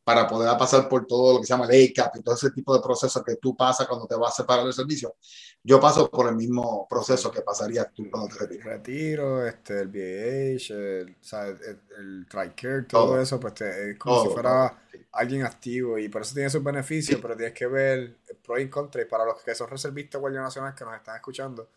para 0.07 0.25
poder 0.25 0.57
pasar 0.57 0.87
por 0.87 1.05
todo 1.05 1.33
lo 1.33 1.39
que 1.41 1.45
se 1.47 1.53
llama 1.53 1.65
el 1.69 1.91
ACAP 1.91 2.15
y 2.17 2.21
todo 2.23 2.35
ese 2.35 2.51
tipo 2.51 2.73
de 2.73 2.81
procesos 2.81 3.21
que 3.25 3.35
tú 3.35 3.55
pasas 3.57 3.87
cuando 3.87 4.07
te 4.07 4.15
vas 4.15 4.33
a 4.33 4.41
separar 4.43 4.63
del 4.63 4.73
servicio. 4.73 5.15
Yo 5.61 5.79
paso 5.81 6.09
por 6.09 6.29
el 6.29 6.35
mismo 6.35 6.87
proceso 6.89 7.29
que 7.29 7.41
pasarías 7.41 7.91
tú 7.93 8.09
cuando 8.09 8.29
te 8.35 8.45
El 8.45 8.61
retiro, 8.63 9.45
este, 9.45 9.81
el 9.81 9.87
VAH, 9.89 10.73
el, 11.01 11.09
o 11.19 11.23
sea, 11.23 11.47
el, 11.47 11.81
el 11.97 12.25
TRICARE, 12.29 12.83
todo, 12.83 13.07
Todo. 13.07 13.21
eso, 13.21 13.37
pues 13.39 13.53
te- 13.55 13.91
es 13.91 13.99
como 13.99 14.15
Todo, 14.15 14.23
si 14.23 14.29
fuera 14.29 14.73
todo, 14.73 14.77
alguien 15.11 15.43
activo 15.43 15.97
y 15.97 16.07
por 16.09 16.21
eso 16.21 16.33
tiene 16.33 16.49
sus 16.49 16.63
beneficios, 16.63 17.19
Sí. 17.19 17.21
pero 17.21 17.35
tienes 17.35 17.53
que 17.53 17.67
ver 17.67 18.15
pro 18.45 18.57
y 18.59 18.69
contra. 18.69 19.01
Y 19.01 19.05
para 19.05 19.25
los 19.25 19.41
que 19.43 19.53
son 19.55 19.69
reservistas 19.69 20.21
Guardia 20.21 20.41
Nacional 20.41 20.73
que 20.73 20.85
nos 20.85 20.95
están 20.95 21.15
escuchando 21.17 21.69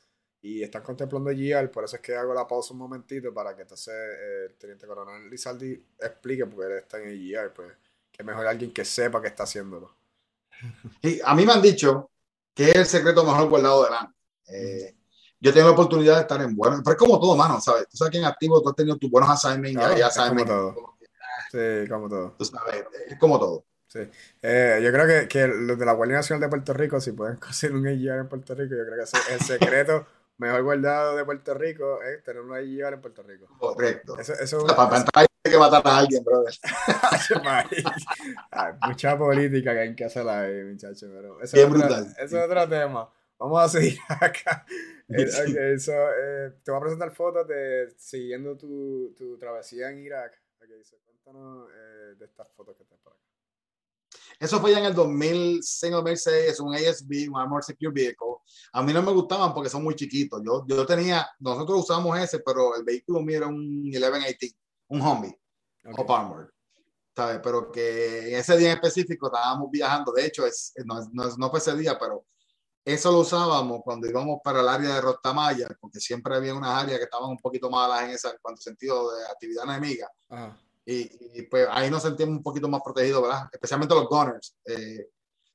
y 0.42 0.62
están 0.62 0.82
contemplando 0.82 1.30
GIAR, 1.30 1.70
por 1.70 1.84
eso 1.84 1.96
es 1.96 2.02
que 2.02 2.14
hago 2.16 2.32
la 2.32 2.46
pausa 2.46 2.72
un 2.74 2.78
momentito 2.78 3.34
para 3.34 3.54
que 3.56 3.62
entonces 3.62 3.92
eh, 3.94 4.46
el 4.50 4.54
teniente 4.56 4.86
coronel 4.86 5.28
Lizaldi 5.28 5.84
explique, 5.98 6.46
porque 6.46 6.66
él 6.72 6.78
está 6.78 6.98
en 7.02 7.08
el 7.08 7.18
GIAR, 7.18 7.52
pues 7.52 7.72
que 8.20 8.24
mejor 8.24 8.46
alguien 8.46 8.72
que 8.72 8.84
sepa 8.84 9.20
que 9.20 9.28
está 9.28 9.44
haciéndolo. 9.44 9.96
Y 11.02 11.20
a 11.24 11.34
mí 11.34 11.46
me 11.46 11.52
han 11.52 11.62
dicho 11.62 12.10
que 12.54 12.70
es 12.70 12.76
el 12.76 12.86
secreto 12.86 13.24
mejor 13.24 13.48
guardado 13.48 13.84
del 13.84 13.94
año. 13.94 14.14
Eh, 14.48 14.94
yo 15.40 15.54
tengo 15.54 15.68
la 15.68 15.72
oportunidad 15.72 16.16
de 16.16 16.20
estar 16.22 16.40
en 16.42 16.54
buenos, 16.54 16.80
pero 16.84 16.92
es 16.92 16.98
como 16.98 17.18
todo, 17.18 17.34
mano, 17.34 17.60
¿sabes? 17.60 17.88
Tú 17.88 17.96
sabes 17.96 18.12
que 18.12 18.18
en 18.18 18.24
activo 18.26 18.60
tú 18.60 18.68
has 18.68 18.76
tenido 18.76 18.98
tus 18.98 19.10
buenos 19.10 19.30
assignments 19.30 19.78
Claro, 19.78 19.96
y 19.96 20.00
es 20.02 20.14
como 20.14 20.22
assignments. 20.24 20.50
todo. 20.50 20.96
Sí, 21.50 21.88
como 21.88 22.08
todo. 22.08 22.34
Tú 22.38 22.44
sabes, 22.44 22.84
es 23.08 23.18
como 23.18 23.38
todo. 23.38 23.64
Sí. 23.86 24.00
Eh, 24.42 24.80
yo 24.84 24.92
creo 24.92 25.06
que, 25.06 25.28
que 25.28 25.46
los 25.48 25.78
de 25.78 25.86
la 25.86 25.92
Guardia 25.94 26.16
Nacional 26.16 26.42
de 26.42 26.48
Puerto 26.48 26.74
Rico, 26.74 27.00
si 27.00 27.12
pueden 27.12 27.36
conseguir 27.40 27.74
un 27.76 27.86
AGR 27.86 28.20
en 28.20 28.28
Puerto 28.28 28.54
Rico, 28.54 28.74
yo 28.76 28.84
creo 28.84 28.96
que 28.96 29.02
ese 29.04 29.16
es 29.16 29.30
el 29.30 29.40
secreto 29.40 30.06
mejor 30.40 30.62
guardado 30.62 31.16
de 31.16 31.24
Puerto 31.24 31.54
Rico 31.54 32.02
es 32.02 32.24
tener 32.24 32.42
un 32.42 32.52
AGR 32.52 32.94
en 32.94 33.00
Puerto 33.00 33.22
Rico. 33.22 33.46
Correcto. 33.58 34.18
Eso, 34.18 34.32
eso 34.32 34.66
es 34.66 34.72
para, 34.72 34.96
entrar 34.96 35.26
hay 35.42 35.52
que 35.52 35.58
matar 35.58 35.82
a 35.84 35.98
alguien, 35.98 36.22
brother. 36.22 36.52
Ay, 38.50 38.72
mucha 38.86 39.16
política 39.16 39.72
que 39.72 39.80
hay 39.80 39.94
que 39.94 40.04
hacer 40.04 40.28
ahí, 40.28 40.64
muchachos. 40.64 41.08
Pero 41.12 41.40
eso, 41.40 41.56
Bien 41.56 41.68
es 41.68 41.74
otro, 41.74 41.86
brutal. 41.86 42.14
eso 42.18 42.38
es 42.38 42.44
otro 42.44 42.68
tema. 42.68 43.10
Vamos 43.38 43.62
a 43.62 43.68
seguir 43.68 43.98
acá. 44.08 44.66
Eh, 45.08 45.24
ok, 45.24 45.56
eso, 45.74 45.92
eh, 45.92 46.52
te 46.62 46.70
voy 46.70 46.78
a 46.78 46.82
presentar 46.82 47.10
fotos 47.10 47.48
de 47.48 47.92
siguiendo 47.96 48.56
tu, 48.56 49.14
tu 49.16 49.38
travesía 49.38 49.90
en 49.90 50.00
Irak. 50.00 50.38
Ok, 50.58 50.68
so, 50.84 50.98
cuéntanos 51.04 51.68
eh, 51.70 52.14
de 52.18 52.24
estas 52.26 52.48
fotos 52.52 52.76
que 52.76 52.82
están 52.82 52.98
por 52.98 53.14
acá. 53.14 53.29
Eso 54.38 54.60
fue 54.60 54.72
ya 54.72 54.78
en 54.78 54.86
el 54.86 54.94
2005, 54.94 55.96
2006, 55.96 56.34
es 56.48 56.60
un 56.60 56.74
ASB, 56.74 57.30
un 57.30 57.38
Armored 57.38 57.62
Secure 57.62 57.92
Vehicle. 57.92 58.36
A 58.72 58.82
mí 58.82 58.92
no 58.92 59.02
me 59.02 59.12
gustaban 59.12 59.52
porque 59.52 59.68
son 59.68 59.84
muy 59.84 59.94
chiquitos. 59.94 60.40
Yo, 60.44 60.64
yo 60.66 60.86
tenía, 60.86 61.28
nosotros 61.38 61.80
usamos 61.80 62.18
ese, 62.18 62.38
pero 62.40 62.74
el 62.74 62.82
vehículo 62.82 63.20
mío 63.20 63.36
era 63.36 63.46
un 63.48 63.82
1180, 63.82 64.56
un 64.88 65.00
Humvee, 65.02 65.40
Ok. 65.84 65.98
Hop 65.98 66.12
Armored. 66.12 66.48
¿Sabes? 67.14 67.40
Pero 67.42 67.70
que 67.70 68.32
en 68.32 68.38
ese 68.38 68.56
día 68.56 68.70
en 68.70 68.76
específico 68.76 69.26
estábamos 69.26 69.70
viajando. 69.70 70.12
De 70.12 70.24
hecho, 70.24 70.46
es, 70.46 70.72
no, 70.84 71.00
no, 71.12 71.36
no 71.36 71.50
fue 71.50 71.58
ese 71.58 71.76
día, 71.76 71.98
pero 71.98 72.24
eso 72.84 73.12
lo 73.12 73.18
usábamos 73.18 73.82
cuando 73.84 74.08
íbamos 74.08 74.40
para 74.42 74.60
el 74.60 74.68
área 74.68 74.94
de 74.94 75.00
Rostamaya, 75.02 75.68
porque 75.80 76.00
siempre 76.00 76.34
había 76.34 76.54
unas 76.54 76.82
áreas 76.82 76.98
que 76.98 77.04
estaban 77.04 77.28
un 77.28 77.38
poquito 77.38 77.68
malas 77.68 78.04
en 78.04 78.10
ese 78.10 78.28
en 78.28 78.38
cuanto 78.40 78.62
sentido 78.62 79.14
de 79.14 79.26
actividad 79.26 79.64
enemiga. 79.64 80.10
Ajá. 80.30 80.58
Y, 80.90 81.08
y, 81.34 81.42
pues 81.42 81.68
ahí 81.70 81.88
nos 81.88 82.02
sentimos 82.02 82.36
un 82.36 82.42
poquito 82.42 82.68
más 82.68 82.80
protegidos, 82.84 83.22
¿verdad? 83.22 83.48
Especialmente 83.52 83.94
los 83.94 84.08
gunners, 84.08 84.56
eh, 84.64 85.06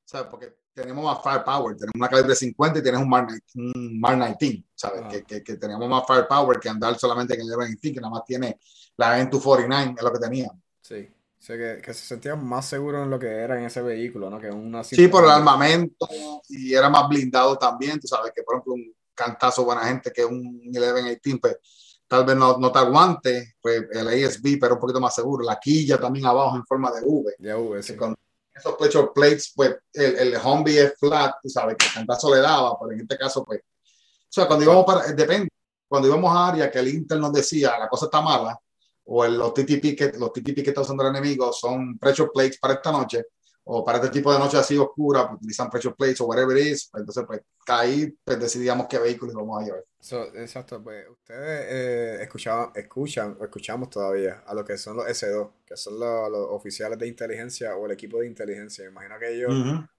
¿sabes? 0.02 0.28
Porque 0.30 0.56
tenemos 0.72 1.04
más 1.04 1.22
firepower, 1.22 1.76
tenemos 1.76 1.94
una 1.94 2.08
calibre 2.08 2.34
50 2.34 2.78
y 2.78 2.82
tenemos 2.82 3.04
un 3.04 3.10
Mark, 3.10 3.28
un 3.54 4.00
Mark 4.00 4.16
19, 4.38 4.64
¿sabes? 4.74 5.02
Ah. 5.04 5.08
Que, 5.08 5.24
que, 5.24 5.44
que 5.44 5.56
tenemos 5.56 5.86
más 5.88 6.06
firepower 6.06 6.58
que 6.58 6.70
andar 6.70 6.98
solamente 6.98 7.34
en 7.34 7.42
el 7.42 7.52
F-18, 7.52 7.80
que 7.80 8.00
nada 8.00 8.10
más 8.10 8.24
tiene 8.24 8.58
la 8.96 9.20
N249, 9.20 9.98
es 9.98 10.02
lo 10.02 10.12
que 10.12 10.18
teníamos. 10.18 10.56
Sí. 10.80 11.08
O 11.38 11.42
sea, 11.46 11.56
que, 11.56 11.82
que 11.82 11.92
se 11.92 12.06
sentían 12.06 12.42
más 12.42 12.66
seguros 12.66 13.04
en 13.04 13.10
lo 13.10 13.18
que 13.18 13.28
era 13.28 13.58
en 13.58 13.66
ese 13.66 13.82
vehículo, 13.82 14.30
¿no? 14.30 14.40
Que 14.40 14.50
una 14.50 14.82
Sí, 14.82 15.08
por 15.08 15.24
el 15.24 15.30
armamento 15.30 16.08
y 16.48 16.72
era 16.72 16.88
más 16.88 17.06
blindado 17.08 17.58
también, 17.58 18.00
tú 18.00 18.06
sabes 18.06 18.32
que 18.34 18.42
por 18.42 18.54
ejemplo 18.54 18.72
un 18.72 18.94
cantazo 19.14 19.64
buena 19.64 19.84
gente 19.84 20.12
que 20.12 20.24
un 20.24 20.60
1118, 20.60 21.38
pues 21.40 21.58
tal 22.08 22.24
vez 22.24 22.36
no, 22.36 22.58
no 22.58 22.70
te 22.72 22.78
aguante, 22.78 23.54
pues 23.60 23.84
el 23.92 24.08
ASB, 24.08 24.58
pero 24.60 24.74
un 24.74 24.80
poquito 24.80 25.00
más 25.00 25.14
seguro. 25.14 25.44
La 25.44 25.58
quilla 25.58 25.98
también 25.98 26.26
abajo 26.26 26.56
en 26.56 26.64
forma 26.64 26.90
de 26.92 27.00
V. 27.04 27.34
Hubo 27.56 27.76
ese. 27.76 27.92
que 27.94 27.98
con 27.98 28.14
esos 28.54 28.74
pecho 28.76 29.12
plates, 29.12 29.52
pues 29.54 29.76
el, 29.92 30.16
el 30.16 30.36
Humvee 30.42 30.82
es 30.84 30.94
flat, 30.98 31.34
tú 31.42 31.48
sabes, 31.48 31.76
que 31.76 31.86
el 31.86 31.92
cantazo 31.92 32.34
le 32.34 32.40
daba, 32.40 32.78
pero 32.80 32.92
en 32.92 33.00
este 33.00 33.18
caso, 33.18 33.44
pues, 33.44 33.60
o 33.60 34.28
sea, 34.30 34.46
cuando 34.46 34.64
íbamos 34.64 34.84
para, 34.84 35.12
depende, 35.12 35.48
cuando 35.88 36.08
íbamos 36.08 36.34
a 36.34 36.48
área 36.48 36.70
que 36.70 36.78
el 36.78 36.88
Intel 36.88 37.20
nos 37.20 37.32
decía, 37.32 37.78
la 37.78 37.88
cosa 37.88 38.06
está 38.06 38.20
mala, 38.22 38.58
o 39.04 39.24
el- 39.24 39.36
los 39.36 39.52
TTP 39.52 39.94
que, 39.94 40.12
los 40.18 40.32
TTP 40.32 40.62
que 40.62 40.70
está 40.70 40.80
usando 40.80 41.02
el 41.02 41.10
enemigo 41.10 41.52
son 41.52 41.98
pressure 41.98 42.30
plates 42.32 42.58
para 42.58 42.74
esta 42.74 42.90
noche, 42.90 43.24
o 43.68 43.84
para 43.84 43.98
este 43.98 44.10
tipo 44.10 44.32
de 44.32 44.38
noche 44.38 44.56
así 44.56 44.78
oscura, 44.78 45.26
pues 45.26 45.38
utilizan 45.38 45.68
pressure 45.68 45.94
plates 45.96 46.20
o 46.20 46.26
whatever 46.26 46.56
it 46.56 46.66
is, 46.66 46.88
pues, 46.88 47.00
entonces, 47.00 47.24
pues, 47.26 47.40
ahí 47.66 48.16
pues, 48.24 48.38
decidíamos 48.38 48.86
qué 48.86 48.96
vehículo 48.96 49.32
íbamos 49.32 49.60
a 49.60 49.64
llevar. 49.64 49.84
So, 49.98 50.22
exacto, 50.36 50.80
pues 50.80 51.04
ustedes 51.10 51.66
eh, 51.68 52.22
escuchaban, 52.22 52.70
escuchan 52.76 53.36
o 53.40 53.44
escuchamos 53.44 53.90
todavía 53.90 54.44
a 54.46 54.54
lo 54.54 54.64
que 54.64 54.78
son 54.78 54.96
los 54.96 55.06
S2, 55.06 55.50
que 55.66 55.76
son 55.76 55.98
los, 55.98 56.30
los 56.30 56.46
oficiales 56.50 56.96
de 56.96 57.08
inteligencia 57.08 57.74
o 57.74 57.86
el 57.86 57.92
equipo 57.92 58.20
de 58.20 58.28
inteligencia. 58.28 58.84
Me 58.84 58.90
imagino 58.90 59.18
que 59.18 59.34
ellos 59.34 59.52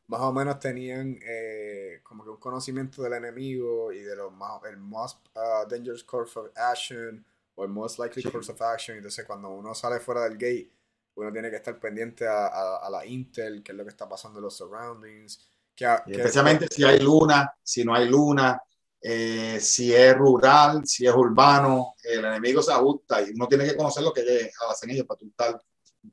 más 0.07 0.21
o 0.21 0.31
menos 0.31 0.59
tenían 0.59 1.19
eh, 1.21 1.99
como 2.03 2.23
que 2.23 2.29
un 2.29 2.37
conocimiento 2.37 3.03
del 3.03 3.13
enemigo 3.13 3.91
y 3.91 3.99
de 3.99 4.15
lo 4.15 4.31
más, 4.31 4.61
el 4.69 4.77
most 4.77 5.19
uh, 5.35 5.67
dangerous 5.69 6.05
course 6.05 6.39
of 6.39 6.47
action 6.55 7.25
o 7.55 7.65
el 7.65 7.69
most 7.69 7.99
likely 7.99 8.23
course 8.23 8.49
of 8.49 8.61
action. 8.61 8.95
Entonces, 8.95 9.25
cuando 9.25 9.49
uno 9.49 9.75
sale 9.75 9.99
fuera 9.99 10.23
del 10.23 10.37
gate, 10.37 10.71
uno 11.17 11.31
tiene 11.33 11.49
que 11.49 11.57
estar 11.57 11.79
pendiente 11.79 12.27
a, 12.27 12.47
a- 12.47 12.77
a 12.77 12.89
la 12.89 13.05
intel, 13.05 13.63
qué 13.63 13.71
es 13.73 13.77
lo 13.77 13.83
que 13.83 13.89
está 13.91 14.07
pasando 14.09 14.39
en 14.39 14.43
los 14.45 14.55
surroundings. 14.57 15.49
Que, 15.75 15.85
que- 16.11 16.21
especialmente 16.21 16.67
si 16.71 16.83
hay 16.83 16.99
luna, 16.99 17.53
si 17.63 17.83
no 17.85 17.93
hay 17.95 18.07
luna, 18.09 18.59
eh, 19.01 19.59
si 19.61 19.93
es 19.93 20.15
rural, 20.17 20.81
si 20.85 21.05
es 21.07 21.13
urbano, 21.13 21.95
el 22.03 22.25
enemigo 22.25 22.61
se 22.61 22.71
ajusta 22.73 23.21
y 23.21 23.31
uno 23.31 23.47
tiene 23.47 23.65
que 23.65 23.77
conocer 23.77 24.03
lo 24.03 24.13
que 24.13 24.49
hacen 24.69 24.89
ellos 24.91 25.05
para 25.05 25.19
tú 25.19 25.27
estar 25.27 25.61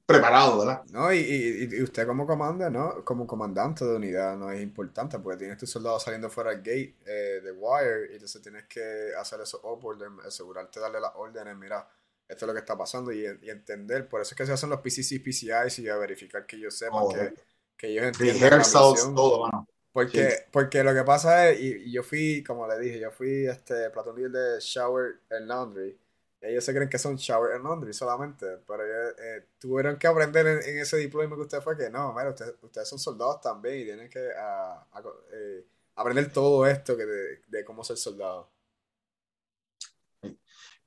preparado, 0.06 0.58
¿verdad? 0.60 0.84
No, 0.90 1.12
y, 1.12 1.18
y, 1.18 1.76
y 1.78 1.82
usted 1.82 2.06
como 2.06 2.26
comanda, 2.26 2.68
¿no? 2.70 3.04
Como 3.04 3.26
comandante 3.26 3.84
de 3.86 3.96
unidad, 3.96 4.36
no 4.36 4.50
es 4.52 4.62
importante 4.62 5.18
porque 5.18 5.38
tienes 5.38 5.56
tus 5.58 5.70
soldados 5.70 6.02
saliendo 6.02 6.28
fuera 6.28 6.50
del 6.50 6.58
gate 6.60 6.96
eh, 7.06 7.40
de 7.42 7.52
wire 7.52 8.10
y 8.10 8.14
entonces 8.14 8.42
tienes 8.42 8.64
que 8.68 9.12
hacer 9.18 9.40
esos 9.40 9.60
upward, 9.64 10.02
asegurarte 10.26 10.78
de 10.78 10.82
darle 10.84 11.00
las 11.00 11.12
órdenes, 11.16 11.56
mira, 11.56 11.88
esto 12.28 12.44
es 12.44 12.48
lo 12.48 12.54
que 12.54 12.60
está 12.60 12.76
pasando 12.76 13.12
y, 13.12 13.24
y 13.42 13.50
entender, 13.50 14.08
por 14.08 14.20
eso 14.20 14.32
es 14.34 14.36
que 14.38 14.46
se 14.46 14.52
hacen 14.52 14.70
los 14.70 14.80
PCC, 14.80 15.20
PCIs 15.22 15.78
y 15.80 15.88
a 15.88 15.96
verificar 15.96 16.46
que 16.46 16.56
ellos 16.56 16.76
sepan 16.76 17.08
que, 17.08 17.16
Correcto. 17.16 17.42
que 17.76 17.88
ellos 17.88 18.04
entiendan 18.04 18.50
la 18.50 18.56
misión. 18.58 19.14
todo, 19.14 19.40
mano. 19.46 19.68
Porque, 19.92 20.30
Sí. 20.30 20.42
porque 20.50 20.82
lo 20.82 20.92
que 20.94 21.04
pasa 21.04 21.50
es, 21.50 21.60
y, 21.60 21.66
y 21.88 21.92
yo 21.92 22.02
fui, 22.02 22.42
como 22.44 22.66
le 22.66 22.78
dije, 22.78 22.98
yo 22.98 23.10
fui 23.12 23.46
este 23.46 23.90
platón 23.90 24.16
de 24.32 24.58
Shower 24.60 25.20
and 25.30 25.46
Laundry. 25.48 25.98
Y 26.42 26.46
ellos 26.46 26.64
se 26.64 26.74
creen 26.74 26.88
que 26.90 26.98
son 26.98 27.16
Shower 27.16 27.52
and 27.54 27.64
Laundry 27.64 27.92
solamente. 27.94 28.46
Pero 28.66 28.84
ellos, 28.84 29.14
eh, 29.20 29.46
tuvieron 29.58 29.96
que 29.98 30.06
aprender 30.08 30.46
en, 30.46 30.58
en 30.62 30.78
ese 30.78 30.96
deployment 30.98 31.36
que 31.36 31.42
usted 31.42 31.60
fue 31.62 31.76
que 31.76 31.90
no, 31.90 32.12
mira, 32.12 32.30
ustedes, 32.30 32.54
ustedes 32.62 32.88
son 32.88 32.98
soldados 32.98 33.40
también 33.40 33.80
y 33.80 33.84
tienen 33.84 34.10
que 34.10 34.30
ah, 34.36 34.84
eh, 35.32 35.64
aprender 35.96 36.32
todo 36.32 36.66
esto 36.66 36.96
que 36.96 37.06
de, 37.06 37.42
de 37.46 37.64
cómo 37.64 37.84
ser 37.84 37.96
soldado. 37.96 38.50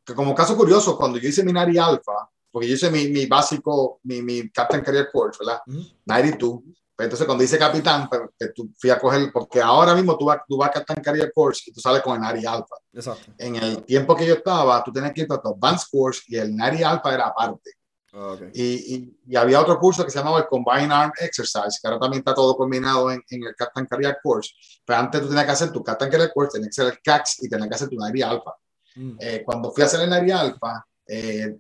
Que 0.07 0.15
como 0.15 0.33
caso 0.33 0.55
curioso, 0.55 0.97
cuando 0.97 1.17
yo 1.19 1.27
hice 1.27 1.43
mi 1.43 1.51
Nari 1.51 1.77
Alpha, 1.77 2.29
porque 2.49 2.69
yo 2.69 2.75
hice 2.75 2.89
mi, 2.89 3.09
mi 3.09 3.25
básico, 3.25 3.99
mi, 4.03 4.21
mi 4.21 4.49
Captain 4.49 4.81
Career 4.81 5.09
Course, 5.11 5.37
¿verdad? 5.43 5.61
Ujú. 5.67 5.81
92, 6.05 6.61
Pues 6.95 7.05
entonces, 7.05 7.25
cuando 7.27 7.41
dice 7.41 7.59
capitán, 7.59 8.07
pues, 8.07 8.21
que 8.39 8.47
tú 8.55 8.71
fui 8.79 8.89
a 8.89 8.97
coger, 8.97 9.29
porque 9.33 9.61
ahora 9.61 9.93
mismo 9.93 10.17
tú 10.17 10.25
vas, 10.25 10.39
tú 10.47 10.57
vas 10.57 10.69
a 10.69 10.71
Captain 10.71 11.03
Career 11.03 11.31
Course 11.35 11.63
y 11.67 11.73
tú 11.73 11.81
sales 11.81 12.01
con 12.01 12.15
el 12.15 12.21
Nari 12.21 12.45
Alpha. 12.45 12.75
Exacto. 12.93 13.33
En 13.37 13.57
el 13.57 13.83
tiempo 13.83 14.15
que 14.15 14.25
yo 14.25 14.35
estaba, 14.35 14.81
tú 14.81 14.93
tenías 14.93 15.11
que 15.13 15.21
ir 15.21 15.27
a 15.29 15.41
tu 15.41 15.49
Advanced 15.49 15.87
Course 15.91 16.21
y 16.27 16.37
el 16.37 16.55
Nari 16.55 16.81
Alpha 16.83 17.13
era 17.13 17.27
aparte. 17.27 17.71
Ah, 18.13 18.31
ok. 18.31 18.41
Y, 18.53 18.95
y, 18.95 19.17
y 19.27 19.35
había 19.35 19.59
otro 19.61 19.77
curso 19.77 20.03
que 20.05 20.09
se 20.09 20.17
llamaba 20.17 20.39
el 20.39 20.47
Combined 20.47 20.91
Arm 20.91 21.11
Exercise, 21.19 21.77
que 21.81 21.87
ahora 21.87 21.99
también 21.99 22.21
está 22.21 22.33
todo 22.33 22.55
combinado 22.55 23.11
en, 23.11 23.21
en 23.29 23.43
el 23.43 23.53
Captain 23.55 23.85
Career 23.85 24.17
Course. 24.23 24.53
Pero 24.85 24.99
antes 24.99 25.21
tú 25.21 25.27
tenías 25.27 25.45
que 25.45 25.51
hacer 25.51 25.71
tu 25.71 25.83
Captain 25.83 26.09
Career 26.09 26.31
Course, 26.33 26.53
tenías 26.53 26.73
que 26.75 26.81
hacer 26.81 26.93
el 26.93 27.01
CAX 27.03 27.43
y 27.43 27.49
tenías 27.49 27.67
que 27.67 27.75
hacer 27.75 27.89
tu 27.89 27.97
Nari 27.97 28.21
Alpha. 28.21 28.55
Mm. 28.97 29.17
Eh, 29.19 29.43
cuando 29.45 29.71
fui 29.71 29.83
a 29.83 29.85
hacer 29.85 30.01
el 30.01 30.09
Nari 30.09 30.31
Alpha, 30.31 30.85
eh, 31.07 31.55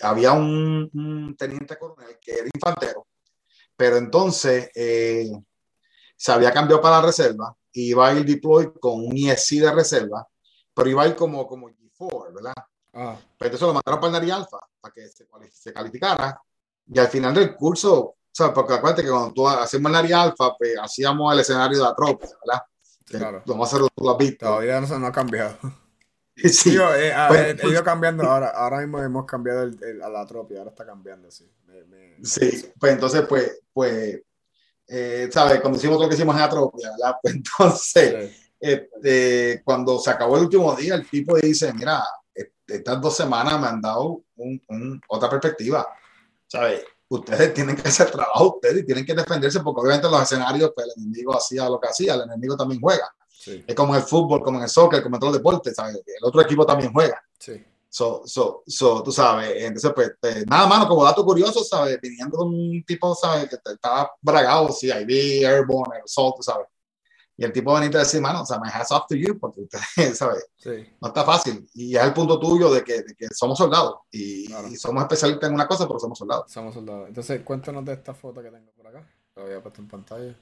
había 0.00 0.32
un, 0.32 0.90
un 0.92 1.36
teniente 1.36 1.78
coronel 1.78 2.18
que 2.20 2.32
era 2.32 2.48
infantero, 2.52 3.06
pero 3.76 3.96
entonces 3.96 4.70
eh, 4.74 5.30
se 6.16 6.32
había 6.32 6.52
cambiado 6.52 6.82
para 6.82 6.96
la 7.00 7.06
reserva, 7.06 7.54
y 7.72 7.90
iba 7.90 8.08
a 8.08 8.14
ir 8.14 8.24
deploy 8.26 8.72
con 8.80 8.94
un 9.06 9.16
ESC 9.16 9.60
de 9.60 9.72
reserva, 9.72 10.26
pero 10.74 10.88
iba 10.90 11.02
a 11.02 11.08
ir 11.08 11.14
como, 11.16 11.46
como 11.46 11.68
G4, 11.70 12.32
¿verdad? 12.34 12.54
Ah, 12.94 13.16
Pues 13.38 13.48
entonces 13.50 13.66
lo 13.68 13.74
mandaron 13.74 14.00
para 14.00 14.06
el 14.08 14.12
Nari 14.12 14.30
Alpha, 14.30 14.58
para 14.80 14.92
que 14.92 15.08
se, 15.08 15.26
se 15.52 15.72
calificara, 15.72 16.40
y 16.86 16.98
al 16.98 17.08
final 17.08 17.34
del 17.34 17.54
curso, 17.54 18.00
o 18.00 18.16
sea, 18.30 18.52
porque 18.52 18.74
acuérdate 18.74 19.02
que 19.02 19.10
cuando 19.10 19.32
tú 19.32 19.46
hacemos 19.48 19.88
el 19.90 19.92
Nari 19.92 20.12
Alpha, 20.12 20.54
pues 20.58 20.74
hacíamos 20.82 21.32
el 21.32 21.40
escenario 21.40 21.78
de 21.78 21.86
Atropia, 21.88 22.28
¿verdad? 22.44 22.62
Que 23.06 23.18
Claro. 23.18 23.42
Vamos 23.46 23.66
a 23.66 23.68
hacerlo, 23.68 23.88
tú 23.94 24.04
lo 24.04 24.10
has 24.12 24.18
visto. 24.18 24.46
todavía 24.46 24.80
no, 24.80 24.86
se- 24.86 24.98
no 24.98 25.06
ha 25.06 25.12
cambiado. 25.12 25.56
Sí. 26.52 26.70
Digo, 26.70 26.92
eh, 26.94 27.12
ha, 27.12 27.28
Pues- 27.28 27.40
eh, 27.40 27.56
ha 27.62 27.66
ido 27.68 27.84
cambiando. 27.84 28.24
Ahora, 28.24 28.48
ahora 28.50 28.78
mismo 28.80 29.00
hemos 29.02 29.26
cambiado 29.26 29.62
el, 29.64 29.78
el- 29.82 30.02
a 30.02 30.08
la 30.08 30.26
tropia, 30.26 30.58
ahora 30.58 30.70
está 30.70 30.86
cambiando, 30.86 31.30
sí. 31.30 31.50
Me- 31.66 31.84
me- 31.84 32.24
Sí, 32.24 32.72
pues 32.78 32.92
entonces, 32.92 33.22
pues, 33.28 33.60
pues, 33.72 34.20
eh, 34.88 35.28
¿sabes? 35.32 35.60
Cuando 35.60 35.78
hicimos 35.78 36.00
lo 36.00 36.08
que 36.08 36.14
hicimos 36.14 36.34
en 36.36 36.42
Atropia, 36.42 36.90
¿verdad? 36.92 37.16
Pues 37.22 37.34
entonces, 37.34 38.30
Sí. 38.32 38.52
este, 38.60 39.62
cuando 39.64 39.98
se 39.98 40.10
acabó 40.10 40.36
el 40.36 40.44
último 40.44 40.74
día, 40.74 40.94
el 40.94 41.08
tipo 41.08 41.36
dice, 41.36 41.72
mira, 41.74 42.02
estas 42.66 43.00
dos 43.00 43.14
semanas 43.16 43.60
me 43.60 43.66
han 43.66 43.80
dado 43.82 44.22
un- 44.36 44.62
un- 44.68 45.00
otra 45.08 45.28
perspectiva, 45.28 45.86
¿sabes? 46.46 46.82
Ustedes 47.08 47.52
tienen 47.52 47.76
que 47.76 47.86
hacer 47.88 48.10
trabajo, 48.10 48.54
ustedes 48.54 48.78
y 48.82 48.86
tienen 48.86 49.04
que 49.04 49.14
defenderse, 49.14 49.60
porque 49.60 49.80
obviamente 49.82 50.06
en 50.06 50.12
los 50.12 50.22
escenarios, 50.22 50.72
pues 50.74 50.86
el 50.86 51.02
enemigo 51.02 51.36
hacía 51.36 51.68
lo 51.68 51.78
que 51.78 51.88
hacía, 51.88 52.14
el 52.14 52.22
enemigo 52.22 52.56
también 52.56 52.80
juega. 52.80 53.14
Sí, 53.42 53.64
Es 53.66 53.74
como 53.74 53.94
en 53.96 54.00
el 54.02 54.06
fútbol, 54.06 54.40
como 54.40 54.58
en 54.58 54.64
el 54.64 54.70
soccer, 54.70 55.02
como 55.02 55.16
en 55.16 55.20
todos 55.20 55.32
los 55.32 55.40
deportes, 55.40 55.74
¿sabes? 55.74 55.96
El 55.96 56.24
otro 56.24 56.40
equipo 56.40 56.64
también 56.64 56.92
juega. 56.92 57.20
sí. 57.38 57.64
So, 57.94 58.22
so, 58.24 58.62
so, 58.66 59.02
tú 59.02 59.12
sabes, 59.12 59.52
entonces, 59.54 59.92
pues, 59.94 60.12
pues, 60.18 60.46
nada, 60.46 60.66
mano, 60.66 60.88
como 60.88 61.04
dato 61.04 61.22
curioso, 61.26 61.62
¿sabes? 61.62 62.00
Viniendo 62.00 62.38
de 62.38 62.44
un 62.44 62.84
tipo, 62.86 63.14
¿sabes? 63.14 63.50
Que 63.50 63.56
estaba 63.70 64.10
bragado, 64.22 64.72
sí, 64.72 64.86
IB, 64.90 65.44
Airborne, 65.46 65.96
Aerosol, 65.96 66.32
tú 66.34 66.42
sabes. 66.42 66.68
Y 67.36 67.44
el 67.44 67.52
tipo 67.52 67.74
venía 67.74 67.90
a 67.98 68.02
decir, 68.02 68.18
mano, 68.22 68.40
o 68.42 68.46
sea, 68.46 68.58
my 68.60 68.70
hats 68.72 68.92
off 68.92 69.06
to 69.08 69.14
you, 69.14 69.38
porque 69.38 69.60
ustedes, 69.62 70.16
¿sabes? 70.16 70.46
sí. 70.56 70.86
No 71.02 71.08
está 71.08 71.22
fácil. 71.22 71.68
Y 71.74 71.94
es 71.94 72.02
el 72.02 72.14
punto 72.14 72.38
tuyo 72.40 72.72
de 72.72 72.82
que, 72.82 73.02
de 73.02 73.14
que 73.14 73.26
somos 73.34 73.58
soldados. 73.58 73.96
Y, 74.10 74.46
Claro. 74.46 74.68
y 74.68 74.76
somos 74.76 75.02
especialistas 75.02 75.48
en 75.50 75.54
una 75.54 75.66
cosa, 75.68 75.86
pero 75.86 75.98
somos 75.98 76.16
soldados. 76.18 76.50
Somos 76.50 76.72
soldados. 76.72 77.08
Entonces, 77.08 77.42
cuéntanos 77.42 77.84
de 77.84 77.92
esta 77.92 78.14
foto 78.14 78.40
que 78.42 78.50
tengo 78.50 78.70
por 78.72 78.86
acá. 78.86 79.06
La 79.36 79.42
había 79.42 79.60
puesto 79.62 79.82
en 79.82 79.88
pantalla. 79.88 80.40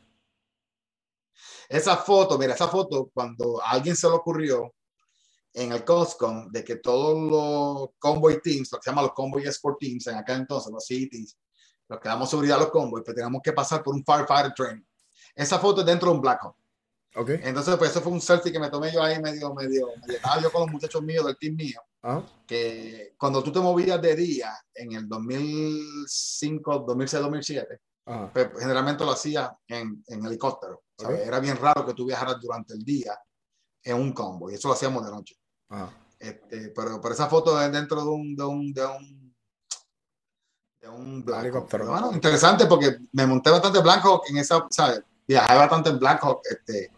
Esa 1.68 1.96
foto, 1.96 2.38
mira, 2.38 2.54
esa 2.54 2.68
foto, 2.68 3.10
cuando 3.12 3.62
a 3.62 3.70
alguien 3.70 3.96
se 3.96 4.08
le 4.08 4.14
ocurrió 4.14 4.74
en 5.52 5.72
el 5.72 5.84
COSCON 5.84 6.50
de 6.52 6.64
que 6.64 6.76
todos 6.76 7.18
los 7.18 7.90
convoy 7.98 8.40
teams, 8.40 8.70
lo 8.72 8.78
que 8.78 8.84
se 8.84 8.90
llama 8.90 9.02
los 9.02 9.12
convoy 9.12 9.44
escort 9.44 9.78
teams, 9.78 10.06
en 10.06 10.16
aquel 10.16 10.38
entonces, 10.38 10.72
los 10.72 10.86
CITs, 10.86 11.36
los 11.88 11.98
que 11.98 12.08
damos 12.08 12.30
seguridad 12.30 12.58
a 12.58 12.60
los 12.62 12.70
convoys, 12.70 13.04
pues 13.04 13.14
teníamos 13.14 13.42
que 13.42 13.52
pasar 13.52 13.82
por 13.82 13.94
un 13.94 14.04
firefighter 14.04 14.54
training. 14.54 14.84
Esa 15.34 15.58
foto 15.58 15.80
es 15.80 15.86
dentro 15.86 16.10
de 16.10 16.16
un 16.16 16.20
Black 16.20 16.40
Hawk. 16.42 16.56
Ok. 17.16 17.30
Entonces, 17.42 17.76
pues 17.76 17.90
eso 17.90 18.00
fue 18.00 18.12
un 18.12 18.20
selfie 18.20 18.52
que 18.52 18.60
me 18.60 18.70
tomé 18.70 18.92
yo 18.92 19.02
ahí 19.02 19.20
medio, 19.20 19.52
medio, 19.54 19.88
medio 20.00 20.16
estaba 20.16 20.40
yo 20.40 20.52
con 20.52 20.62
los 20.62 20.70
muchachos 20.70 21.02
míos 21.02 21.26
del 21.26 21.36
team 21.36 21.56
mío, 21.56 21.80
Ah, 22.02 22.22
que 22.46 23.14
cuando 23.18 23.42
tú 23.42 23.52
te 23.52 23.60
movías 23.60 24.00
de 24.00 24.16
día 24.16 24.56
en 24.72 24.92
el 24.92 25.06
2005, 25.06 26.84
2006, 26.86 27.22
2007, 27.22 27.80
ajá. 28.06 28.32
pues, 28.32 28.48
generalmente 28.58 29.04
lo 29.04 29.10
hacía 29.10 29.54
en, 29.68 30.02
en 30.06 30.24
helicóptero. 30.24 30.82
¿Sabes? 31.00 31.20
Ok. 31.20 31.26
Era 31.26 31.40
bien 31.40 31.56
raro 31.56 31.86
que 31.86 31.94
tú 31.94 32.06
viajaras 32.06 32.40
durante 32.40 32.74
el 32.74 32.84
día 32.84 33.18
en 33.82 33.96
un 33.96 34.12
combo 34.12 34.50
y 34.50 34.54
eso 34.54 34.68
lo 34.68 34.74
hacíamos 34.74 35.04
de 35.04 35.10
noche. 35.10 35.36
Ajá. 35.68 35.90
Este, 36.18 36.68
pero, 36.68 37.00
pero 37.00 37.14
esa 37.14 37.28
foto 37.28 37.60
es 37.62 37.72
dentro 37.72 38.02
de 38.02 38.10
un, 38.10 38.36
de 38.36 38.44
un, 38.44 38.72
de 38.74 38.84
un, 38.84 39.34
de 40.78 40.88
un. 40.88 41.24
Helicóptero. 41.40 41.86
Bueno, 41.86 42.12
interesante 42.12 42.66
porque 42.66 42.98
me 43.12 43.26
monté 43.26 43.48
bastante 43.50 43.78
Hawk 43.78 44.24
en 44.28 44.36
esa, 44.36 44.66
¿sabes? 44.70 45.02
Viajé 45.26 45.56
bastante 45.56 45.88
en 45.88 45.98
Black 45.98 46.22
Hawk, 46.22 46.42
este, 46.50 46.90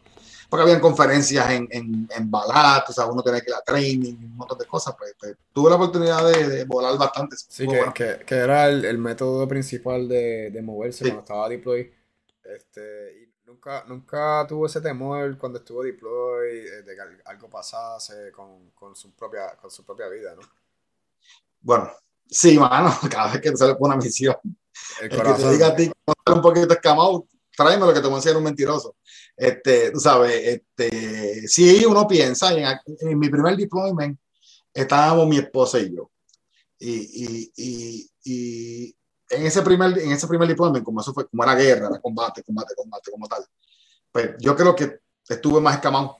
porque 0.48 0.62
habían 0.64 0.80
conferencias 0.80 1.50
en, 1.50 1.68
en, 1.70 2.08
en 2.10 2.30
Balat, 2.30 2.88
o 2.90 2.92
sea, 2.92 3.06
uno 3.06 3.22
tenía 3.22 3.40
que 3.40 3.50
ir 3.50 3.54
a 3.54 3.62
training, 3.62 4.14
un 4.14 4.36
montón 4.36 4.58
de 4.58 4.66
cosas. 4.66 4.94
Pues, 4.98 5.14
pues, 5.18 5.36
tuve 5.52 5.70
la 5.70 5.76
oportunidad 5.76 6.26
de, 6.26 6.48
de 6.48 6.64
volar 6.64 6.98
bastante. 6.98 7.36
Sí, 7.36 7.66
que, 7.66 7.76
bueno. 7.76 7.94
que, 7.94 8.24
que 8.26 8.34
era 8.34 8.68
el, 8.68 8.84
el 8.84 8.98
método 8.98 9.46
principal 9.46 10.08
de, 10.08 10.50
de 10.50 10.62
moverse 10.62 11.04
Sí. 11.04 11.04
cuando 11.04 11.20
estaba 11.20 11.48
deploy. 11.48 11.92
Este, 12.42 13.21
nunca, 13.62 13.84
nunca 13.86 14.46
tuvo 14.48 14.66
ese 14.66 14.80
temor 14.80 15.36
cuando 15.38 15.58
estuvo 15.58 15.82
deploy 15.82 16.48
eh, 16.58 16.82
de 16.82 16.94
que 16.94 17.00
al- 17.00 17.22
algo 17.26 17.48
pasase 17.48 18.30
con, 18.32 18.70
con, 18.74 18.94
su 18.96 19.12
propia, 19.12 19.56
con 19.56 19.70
su 19.70 19.84
propia 19.84 20.08
vida, 20.08 20.34
¿no? 20.34 20.42
Bueno, 21.60 21.90
sí, 22.28 22.58
mano, 22.58 22.92
cada 23.10 23.32
vez 23.32 23.40
que 23.40 23.50
te 23.50 23.56
sale 23.56 23.74
por 23.74 23.88
una 23.88 23.96
misión. 23.96 24.36
El 25.00 25.04
El 25.04 25.10
que 25.10 25.16
te 25.16 25.22
corazón. 25.22 25.52
diga 25.52 25.66
a 25.68 25.76
ti 25.76 25.90
un 26.26 26.42
poquito 26.42 26.72
escamado, 26.72 27.26
tráeme 27.56 27.86
lo 27.86 27.94
que 27.94 28.00
te 28.00 28.06
voy 28.06 28.14
a 28.14 28.16
decir 28.16 28.36
un 28.36 28.42
mentiroso. 28.44 28.96
Este, 29.36 29.90
tú 29.90 30.00
sabes, 30.00 30.34
este, 30.44 31.46
sí, 31.48 31.84
uno 31.84 32.06
piensa, 32.06 32.52
en, 32.52 32.66
en 33.00 33.18
mi 33.18 33.28
primer 33.28 33.56
deployment 33.56 34.18
estábamos 34.74 35.26
mi 35.28 35.38
esposa 35.38 35.78
y 35.78 35.94
yo. 35.94 36.10
Y, 36.78 36.90
y, 36.92 37.52
y, 37.56 38.10
y 38.24 38.96
en 39.32 39.46
ese 39.46 39.62
primer, 39.62 39.98
en 39.98 40.12
ese 40.12 40.26
primer 40.26 40.46
deployment, 40.46 40.84
como 40.84 41.00
eso 41.00 41.12
fue, 41.14 41.26
como 41.26 41.42
era 41.42 41.54
guerra, 41.54 41.88
era 41.88 42.00
combate, 42.00 42.42
combate, 42.42 42.74
combate, 42.76 43.10
como 43.10 43.26
tal, 43.26 43.44
pues 44.10 44.34
yo 44.38 44.54
creo 44.54 44.76
que 44.76 45.00
estuve 45.26 45.60
más 45.60 45.76
escamado, 45.76 46.18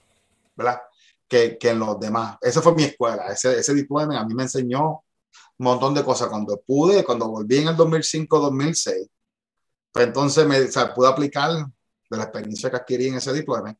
¿verdad? 0.56 0.80
Que, 1.28 1.58
que 1.58 1.70
en 1.70 1.78
los 1.78 2.00
demás. 2.00 2.38
Esa 2.40 2.62
fue 2.62 2.74
mi 2.74 2.84
escuela. 2.84 3.26
Ese, 3.28 3.58
ese 3.58 3.74
deployment 3.74 4.18
a 4.18 4.24
mí 4.24 4.34
me 4.34 4.44
enseñó 4.44 5.04
un 5.58 5.64
montón 5.64 5.94
de 5.94 6.02
cosas. 6.02 6.28
Cuando 6.28 6.60
pude, 6.66 7.04
cuando 7.04 7.28
volví 7.28 7.58
en 7.58 7.68
el 7.68 7.76
2005-2006, 7.76 9.08
pues 9.92 10.06
entonces 10.06 10.46
me, 10.46 10.58
o 10.60 10.70
sea, 10.70 10.94
pude 10.94 11.08
aplicar 11.08 11.50
de 11.50 12.16
la 12.16 12.24
experiencia 12.24 12.70
que 12.70 12.76
adquirí 12.76 13.08
en 13.08 13.16
ese 13.16 13.32
deployment. 13.32 13.78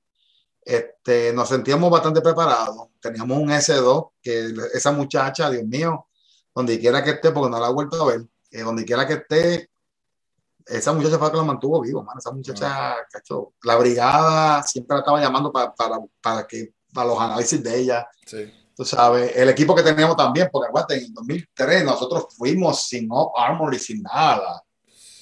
Este, 0.62 1.32
nos 1.32 1.48
sentíamos 1.48 1.90
bastante 1.90 2.20
preparados. 2.20 2.88
Teníamos 3.00 3.38
un 3.38 3.48
S2 3.50 4.10
que 4.22 4.54
esa 4.74 4.92
muchacha, 4.92 5.50
Dios 5.50 5.64
mío, 5.64 6.06
donde 6.54 6.78
quiera 6.78 7.02
que 7.02 7.10
esté, 7.10 7.32
porque 7.32 7.50
no 7.50 7.58
la 7.58 7.68
he 7.68 7.72
vuelto 7.72 8.02
a 8.02 8.06
ver, 8.06 8.26
eh, 8.53 8.62
donde 8.62 8.84
quiera 8.84 9.07
que 9.07 9.14
esté, 9.14 9.70
esa 10.66 10.92
muchacha 10.92 11.18
fue 11.18 11.26
la 11.26 11.32
que 11.32 11.36
lo 11.38 11.44
mantuvo 11.44 11.80
vivo, 11.80 12.03
man. 12.03 12.18
Esa 12.18 12.30
muchacha, 12.30 12.96
cacho, 13.11 13.55
la 13.64 13.76
brigada 13.76 14.62
siempre 14.62 14.94
la 14.96 15.00
estaba 15.00 15.20
llamando 15.20 15.50
para, 15.50 15.74
para, 15.74 15.98
para, 16.20 16.46
que, 16.46 16.74
para 16.92 17.09
los 17.09 17.20
análisis 17.20 17.62
de 17.62 17.78
ella 17.78 18.07
Sí. 18.26 18.53
tú 18.76 18.84
sabes, 18.84 19.36
el 19.36 19.48
equipo 19.48 19.74
que 19.74 19.82
teníamos 19.82 20.16
también, 20.16 20.48
porque 20.53 20.68
aguante, 20.68 20.94
en 20.94 21.05
el 21.05 21.14
2003 21.14 21.84
nosotros 21.84 22.26
fuimos 22.36 22.86
sin 22.86 23.09
armor 23.36 23.74
y 23.74 23.78
sin 23.78 24.03
nada. 24.03 24.62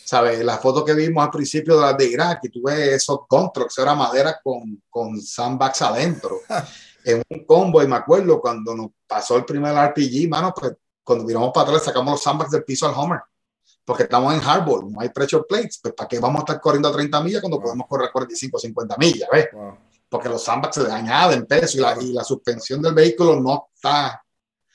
¿Sabes? 0.05 0.45
Las 0.45 0.61
fotos 0.61 0.85
que 0.85 0.93
vimos 0.93 1.25
al 1.25 1.31
principio 1.31 1.77
de 1.77 1.83
las 1.83 1.97
de 1.97 2.07
Irak, 2.07 2.41
y 2.43 2.49
tuve 2.49 2.95
esos 2.95 3.21
contracts, 3.29 3.79
era 3.79 3.95
madera 3.95 4.41
con, 4.43 4.83
con 4.91 5.21
sandbags 5.21 5.83
adentro, 5.83 6.41
en 7.05 7.23
un 7.29 7.45
combo, 7.45 7.83
y 7.83 7.87
me 7.87 7.97
acuerdo 7.97 8.41
cuando 8.41 8.75
nos 8.75 8.89
pasó 9.07 9.37
el 9.37 9.45
primer 9.45 9.73
RPG, 9.73 10.29
mano, 10.29 10.53
pues 10.55 10.73
cuando 11.11 11.25
miramos 11.27 11.51
para 11.53 11.67
atrás 11.69 11.85
sacamos 11.85 12.13
los 12.13 12.23
sandbags 12.23 12.53
del 12.53 12.63
piso 12.63 12.87
al 12.87 12.95
Homer, 12.95 13.21
porque 13.85 14.05
estamos 14.05 14.33
en 14.33 14.41
hardball, 14.41 14.93
no 14.93 15.01
hay 15.01 15.09
pressure 15.09 15.43
plates, 15.49 15.81
pues 15.83 15.93
¿para 15.95 16.07
qué 16.09 16.21
vamos 16.21 16.39
a 16.39 16.45
estar 16.45 16.61
corriendo 16.61 16.89
a 16.89 16.93
30 16.93 17.21
millas 17.23 17.41
cuando 17.41 17.57
Wow. 17.57 17.65
podemos 17.65 17.87
correr 17.89 18.11
45 18.13 18.57
o 18.57 18.61
50 18.61 18.97
millas, 18.97 19.29
¿ves? 19.33 19.49
Wow. 19.53 19.77
porque 20.09 20.29
los 20.29 20.43
sandbags 20.45 20.77
se 20.77 20.91
añaden 20.91 21.47
peso 21.47 21.79
y 21.79 21.81
la, 21.81 21.97
y 22.01 22.13
la 22.13 22.23
suspensión 22.25 22.81
del 22.83 22.95
vehículo 22.95 23.41
no 23.41 23.71
está, 23.75 24.23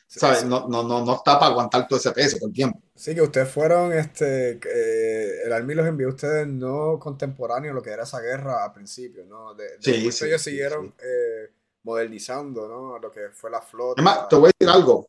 ¿sabes? 0.07 0.43
No, 0.45 0.67
no, 0.67 0.83
no, 0.83 1.03
no 1.05 1.15
está 1.15 1.37
para 1.39 1.51
aguantar 1.51 1.87
todo 1.87 1.99
ese 1.99 2.11
peso 2.11 2.37
todo 2.37 2.47
el 2.47 2.53
tiempo. 2.53 2.81
Sí, 2.95 3.13
que 3.15 3.21
ustedes 3.21 3.49
fueron, 3.49 3.91
este, 3.93 4.51
eh, 4.63 5.41
el 5.45 5.51
Army 5.53 5.73
los 5.73 5.87
envió 5.87 6.07
a 6.07 6.11
ustedes 6.11 6.47
no 6.47 6.97
contemporáneos 6.99 7.71
a 7.71 7.75
lo 7.75 7.81
que 7.81 7.89
era 7.91 8.03
esa 8.03 8.19
guerra 8.21 8.63
al 8.63 8.71
principio, 8.73 9.25
¿no? 9.25 9.53
De, 9.53 9.67
Sí, 9.81 10.09
sí, 10.11 10.25
ellos 10.25 10.41
sí, 10.41 10.51
siguieron 10.51 10.93
eh, 10.99 11.51
modernizando, 11.83 12.67
¿no? 12.67 12.97
Lo 12.99 13.11
que 13.11 13.29
fue 13.33 13.49
la 13.51 13.61
flota. 13.61 14.01
Es 14.01 14.05
más, 14.05 14.27
te 14.29 14.35
voy 14.37 14.49
a 14.49 14.51
decir 14.57 14.73
algo. 14.73 15.07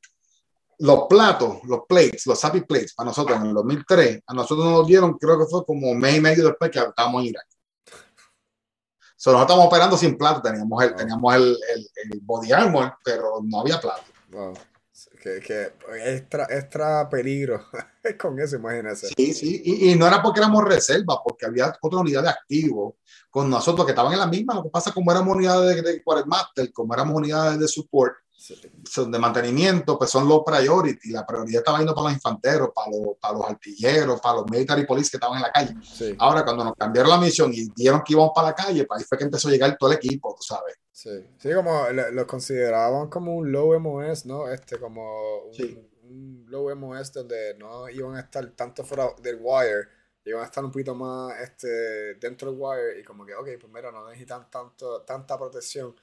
Los 0.79 1.05
platos, 1.09 1.59
los 1.65 1.81
plates, 1.89 2.27
los 2.27 2.45
happy 2.45 2.61
plates, 2.63 2.95
para 2.95 3.09
nosotros 3.09 3.39
en 3.39 3.47
el 3.47 3.55
2003, 3.55 4.21
a 4.27 4.35
nosotros 4.35 4.67
nos 4.67 4.87
dieron, 4.87 5.17
creo 5.19 5.39
que 5.39 5.47
fue 5.47 5.65
como 5.65 5.91
un 5.91 5.99
mes 5.99 6.17
y 6.17 6.21
medio 6.21 6.47
después 6.47 6.71
que 6.71 6.79
estábamos 6.79 7.23
en 7.23 7.29
Irak. 7.29 7.47
So, 9.17 9.33
nosotros 9.33 9.43
estábamos 9.43 9.67
operando 9.69 9.97
sin 9.97 10.19
plato, 10.19 10.43
teníamos 10.43 10.83
el, 10.85 10.91
Wow. 10.91 10.99
teníamos 10.99 11.35
el, 11.35 11.43
el, 11.43 11.89
el 12.13 12.21
body 12.21 12.53
armor, 12.53 12.95
pero 13.03 13.41
no 13.43 13.61
había 13.61 13.81
plato. 13.81 14.03
Wow. 14.31 14.55
Que, 15.21 15.41
que 15.41 15.73
extra, 16.05 16.47
extra 16.51 17.09
peligro 17.09 17.65
con 18.21 18.39
eso, 18.39 18.57
imagínese. 18.57 19.09
Sí, 19.17 19.35
sí, 19.35 19.63
y, 19.65 19.91
y, 19.91 19.97
no 19.97 20.07
era 20.07 20.23
porque 20.23 20.41
éramos 20.41 20.65
reserva, 20.65 21.21
porque 21.25 21.47
había 21.47 21.75
otra 21.81 21.99
unidad 21.99 22.23
de 22.23 22.29
activos 22.29 22.95
con 23.31 23.51
nosotros 23.51 23.85
que 23.85 23.93
estaban 23.93 24.13
en 24.13 24.21
la 24.21 24.27
misma. 24.27 24.55
Lo 24.55 24.63
que 24.63 24.71
pasa, 24.71 24.93
como 24.93 25.11
éramos 25.11 25.35
unidades 25.37 25.77
de, 25.77 25.83
de 25.83 26.03
Quartermaster, 26.03 26.73
como 26.73 26.95
éramos 26.95 27.17
unidades 27.17 27.59
de 27.59 27.67
support, 27.67 28.15
son 28.89 29.11
de 29.11 29.19
mantenimiento, 29.19 29.99
pues 29.99 30.11
son 30.11 30.29
los 30.29 30.43
priority. 30.45 31.11
La 31.11 31.27
prioridad 31.27 31.61
estaba 31.61 31.79
yendo 31.79 31.95
para 31.95 32.09
los 32.09 32.15
infanteros, 32.15 32.71
para 32.75 32.91
los, 32.91 33.17
para 33.21 33.35
los 33.35 33.49
artilleros, 33.49 34.21
para 34.21 34.37
los 34.37 34.51
military 34.51 34.87
police 34.87 35.11
que 35.11 35.17
estaban 35.17 35.37
en 35.37 35.43
la 35.43 35.53
calle. 35.53 35.75
Sí. 35.83 36.15
Ahora, 36.19 36.45
cuando 36.45 36.65
nos 36.65 36.75
cambiaron 36.75 37.11
la 37.11 37.19
misión 37.19 37.53
y 37.53 37.69
dieron 37.75 38.03
que 38.05 38.13
íbamos 38.13 38.33
para 38.35 38.49
la 38.49 38.55
calle, 38.55 38.85
pues 38.85 39.01
ahí 39.01 39.07
fue 39.09 39.19
que 39.19 39.25
empezó 39.25 39.49
a 39.49 39.51
llegar 39.51 39.77
todo 39.79 39.91
el 39.91 39.97
equipo, 39.97 40.35
tú 40.37 40.43
sabes. 40.43 40.77
Sí, 40.93 41.11
sí 41.39 41.53
como 41.55 41.89
lo, 41.91 42.11
lo 42.11 42.27
consideraban 42.27 43.09
como 43.09 43.35
un 43.35 43.51
low 43.53 43.79
MOS, 43.79 44.27
¿no? 44.27 44.49
Este, 44.49 44.79
como 44.79 45.45
un, 45.47 45.55
Sí. 45.55 45.79
un 46.05 46.45
low 46.49 46.75
MOS 46.75 47.13
donde 47.13 47.55
no 47.59 47.89
iban 47.89 48.17
a 48.17 48.21
estar 48.21 48.47
tanto 48.53 48.85
fuera 48.85 49.09
del 49.21 49.39
wire, 49.41 49.89
iban 50.25 50.43
a 50.43 50.47
estar 50.47 50.65
un 50.65 50.71
poquito 50.73 50.95
más 50.95 51.39
este, 51.41 52.15
dentro 52.15 52.51
del 52.51 52.61
wire 52.61 53.01
y 53.01 53.05
como 53.05 53.25
que, 53.27 53.35
ok, 53.35 53.49
pues 53.61 53.73
mira, 53.73 53.93
no 53.93 54.07
necesitan 54.09 54.49
tanto, 54.51 55.03
tanta 55.03 55.37
protección, 55.37 55.95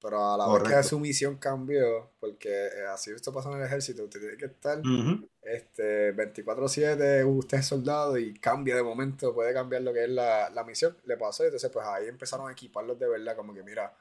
pero 0.00 0.32
a 0.32 0.36
la 0.36 0.48
vez 0.48 0.62
que 0.64 0.74
Correcto. 0.74 0.82
su 0.82 0.98
misión 1.00 1.36
cambió, 1.38 2.10
porque 2.20 2.48
eh, 2.66 2.86
así 2.92 3.10
esto 3.10 3.32
pasa 3.32 3.50
en 3.50 3.58
el 3.58 3.64
ejército, 3.66 4.04
usted 4.04 4.20
tiene 4.20 4.36
que 4.36 4.46
estar 4.46 4.86
Ujú. 4.86 5.28
este, 5.42 6.12
24/7, 6.12 7.24
usted 7.24 7.58
es 7.58 7.66
soldado 7.66 8.16
y 8.18 8.34
cambia 8.38 8.76
de 8.76 8.82
momento, 8.82 9.34
puede 9.34 9.52
cambiar 9.54 9.82
lo 9.82 9.92
que 9.92 10.04
es 10.04 10.10
la, 10.10 10.50
la 10.50 10.64
misión, 10.64 10.96
le 11.04 11.16
pasó, 11.16 11.42
y 11.44 11.46
entonces 11.46 11.70
pues 11.70 11.86
ahí 11.86 12.06
empezaron 12.08 12.48
a 12.48 12.52
equiparlos 12.52 12.98
de 12.98 13.08
verdad, 13.08 13.36
como 13.36 13.54
que 13.54 13.62
mira, 13.62 13.94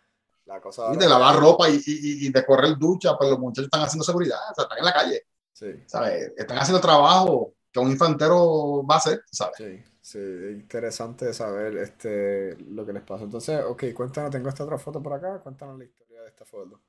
la 0.45 0.61
cosa... 0.61 0.93
Y 0.93 0.97
de 0.97 1.07
lavar 1.09 1.35
ropa 1.39 1.69
y, 1.69 1.75
y, 1.85 2.27
y 2.27 2.31
de 2.31 2.45
correr 2.45 2.77
ducha, 2.77 3.17
pues 3.17 3.29
los 3.29 3.39
muchachos 3.39 3.65
están 3.65 3.81
haciendo 3.81 4.03
seguridad, 4.05 4.37
o 4.51 4.55
sea, 4.55 4.63
están 4.63 4.77
en 4.79 4.85
la 4.85 4.93
calle, 4.93 5.23
Sí, 5.53 5.73
¿sabes? 5.85 6.31
Están 6.37 6.57
haciendo 6.59 6.81
trabajo 6.81 7.53
que 7.71 7.79
un 7.79 7.91
infantero 7.91 8.85
va 8.85 8.95
a 8.95 8.97
hacer, 8.99 9.23
¿sabes? 9.31 9.55
sí, 9.57 9.83
sí, 10.09 10.19
interesante 10.19 11.33
saber 11.33 11.77
este, 11.77 12.55
lo 12.57 12.85
que 12.85 12.93
les 12.93 13.03
pasó. 13.03 13.25
Entonces, 13.25 13.61
ok, 13.65 13.85
cuéntanos, 13.93 14.31
tengo 14.31 14.47
esta 14.49 14.63
otra 14.63 14.77
foto 14.77 15.01
por 15.03 15.13
acá, 15.13 15.39
cuéntanos 15.41 15.77
la 15.77 15.83
historia 15.85 16.21
de 16.21 16.29
esta 16.29 16.45
foto. 16.45 16.81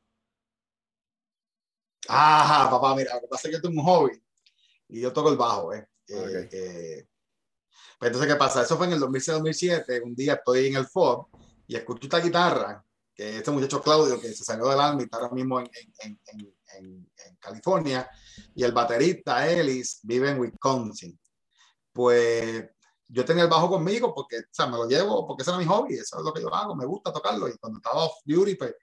Ajá, 2.09 2.71
papá, 2.71 2.95
mira, 2.95 3.14
lo 3.14 3.21
que 3.23 3.27
pasa 3.29 3.49
es 3.49 3.51
que 3.53 3.57
esto 3.57 3.69
es 3.69 3.77
un 3.77 3.83
hobby 3.85 4.23
y 4.89 5.01
yo 5.01 5.12
toco 5.12 5.31
el 5.31 5.37
bajo, 5.37 5.75
¿eh? 5.75 5.89
Eh, 6.07 6.14
Ok. 6.16 6.53
eh, 6.53 7.09
pues 7.99 8.09
entonces, 8.09 8.33
¿qué 8.33 8.39
pasa? 8.39 8.62
Eso 8.62 8.77
fue 8.77 8.87
en 8.87 8.93
el 8.93 9.01
2006-2007, 9.01 10.01
un 10.03 10.14
día 10.14 10.35
estoy 10.35 10.69
en 10.69 10.77
el 10.77 10.85
FOB 10.87 11.27
y 11.66 11.77
escucho 11.77 12.05
esta 12.05 12.21
guitarra, 12.21 12.83
que 13.14 13.39
este 13.39 13.51
muchacho 13.51 13.83
Claudio, 13.83 14.21
que 14.21 14.33
se 14.33 14.45
salió 14.45 14.69
del 14.69 14.81
alma 14.81 15.01
y 15.03 15.05
está 15.05 15.19
ahora 15.19 15.31
mismo 15.35 15.59
en, 15.61 15.66
en- 15.66 15.93
en- 16.05 16.21
en- 16.29 16.57
en- 16.79 17.11
en 17.27 17.37
California, 17.37 18.09
y 18.55 18.62
el 18.62 18.73
baterista 18.73 19.47
Ellis 19.51 19.99
vive 20.05 20.31
en 20.31 20.39
Wisconsin. 20.39 21.19
Pues 21.93 22.64
yo 23.09 23.25
tenía 23.25 23.45
el 23.45 23.51
bajo 23.51 23.69
conmigo 23.69 24.15
porque, 24.15 24.39
o 24.39 24.43
sea, 24.51 24.67
me 24.67 24.77
lo 24.77 24.87
llevo 24.87 25.27
porque 25.27 25.43
ese 25.43 25.51
era 25.51 25.59
mi 25.59 25.65
hobby, 25.65 25.95
eso 25.95 26.19
es 26.19 26.25
lo 26.25 26.33
que 26.33 26.43
yo 26.43 26.55
hago, 26.55 26.77
me 26.77 26.85
gusta 26.85 27.13
tocarlo. 27.13 27.49
Y 27.49 27.57
cuando 27.57 27.79
estaba 27.79 28.05
off 28.05 28.19
duty, 28.25 28.55
pues 28.55 28.75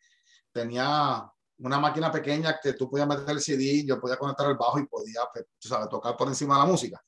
tenía 0.51 1.32
una 1.59 1.80
máquina 1.80 2.11
pequeña 2.11 2.59
que 2.61 2.73
tú 2.73 2.89
podías 2.89 3.07
meter 3.07 3.30
el 3.30 3.41
CD, 3.41 3.86
yo 3.86 3.99
podía 3.99 4.17
conectar 4.17 4.49
el 4.49 4.57
bajo 4.57 4.80
y 4.80 4.88
podía, 4.88 5.21
pues, 5.32 5.45
tú 5.59 5.67
sabes, 5.67 5.89
tocar 5.89 6.17
por 6.17 6.28
encima 6.28 6.55
de 6.55 6.61
la 6.61 6.65
música. 6.65 7.01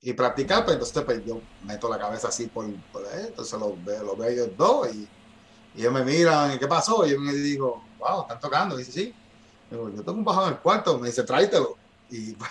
Y 0.00 0.12
practicar, 0.12 0.64
pues 0.64 0.74
entonces 0.74 1.02
pues, 1.04 1.24
yo 1.24 1.40
meto 1.64 1.88
la 1.88 1.98
cabeza 1.98 2.28
así 2.28 2.46
por, 2.46 2.66
por 2.92 3.04
ahí, 3.06 3.26
entonces 3.26 3.58
lo 3.58 3.76
lo 4.04 4.16
veo 4.16 4.28
ellos 4.28 4.56
dos 4.56 4.94
y, 4.94 5.08
y 5.74 5.80
ellos 5.80 5.92
me 5.92 6.04
miran, 6.04 6.54
¿y 6.54 6.58
qué 6.58 6.68
pasó? 6.68 7.04
Y 7.04 7.10
yo 7.10 7.20
me 7.20 7.32
digo, 7.32 7.82
wow, 7.98 8.22
están 8.22 8.38
tocando. 8.40 8.76
Y 8.76 8.84
dice, 8.84 8.92
sí. 8.92 9.14
Digo, 9.70 9.90
yo 9.90 10.02
tengo 10.02 10.18
un 10.18 10.24
bajo 10.24 10.44
en 10.44 10.54
el 10.54 10.58
cuarto, 10.60 10.98
me 10.98 11.08
dice, 11.08 11.24
tráetelo. 11.24 11.76
Y 12.10 12.32
pues 12.34 12.50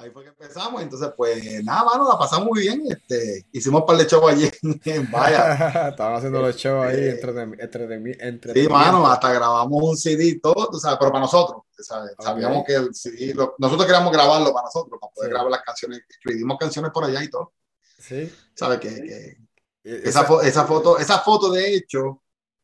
ahí 0.00 0.10
fue 0.10 0.22
que 0.24 0.30
empezamos. 0.30 0.82
Entonces, 0.82 1.10
pues 1.16 1.62
nada, 1.64 1.84
mano, 1.84 2.08
la 2.08 2.18
pasamos 2.18 2.48
muy 2.48 2.60
bien. 2.60 2.82
Este, 2.88 3.46
hicimos 3.52 3.80
un 3.82 3.86
par 3.86 3.96
de 3.96 4.04
shows 4.06 4.30
allí 4.32 4.50
en 4.84 5.10
Vaya. 5.10 5.88
Estaban 5.90 6.14
haciendo 6.16 6.40
los 6.40 6.56
shows 6.56 6.86
ahí, 6.86 6.96
entreten- 6.96 7.58
entreten- 7.60 8.52
Sí, 8.54 8.68
mano, 8.68 9.06
hasta 9.06 9.32
grabamos 9.32 9.82
un 9.82 9.96
CD 9.96 10.24
y 10.26 10.40
todo, 10.40 10.68
tú 10.70 10.78
sabes, 10.78 10.98
pero 10.98 11.10
para 11.12 11.22
nosotros, 11.24 11.62
¿sabes? 11.78 12.12
Sabíamos 12.18 12.64
que 12.66 12.74
el 12.74 12.94
CD, 12.94 13.34
lo- 13.34 13.54
nosotros 13.58 13.86
queríamos 13.86 14.12
grabarlo 14.12 14.52
para 14.52 14.64
nosotros, 14.66 14.98
para 15.00 15.12
poder 15.12 15.28
Sí. 15.30 15.32
grabar 15.34 15.50
las 15.50 15.62
canciones, 15.62 16.00
escribimos 16.08 16.58
canciones 16.58 16.90
por 16.92 17.04
allá 17.04 17.22
y 17.22 17.28
todo, 17.28 17.52
Sí. 17.98 18.32
¿sabes? 18.54 18.80
Que, 18.80 18.88
que 18.94 19.36
Y- 19.84 20.08
esa, 20.08 20.26
fo- 20.26 20.42
esa 20.42 20.64
foto, 20.66 20.98
esa 20.98 21.18
foto 21.20 21.50
de 21.50 21.74
hecho, 21.74 22.22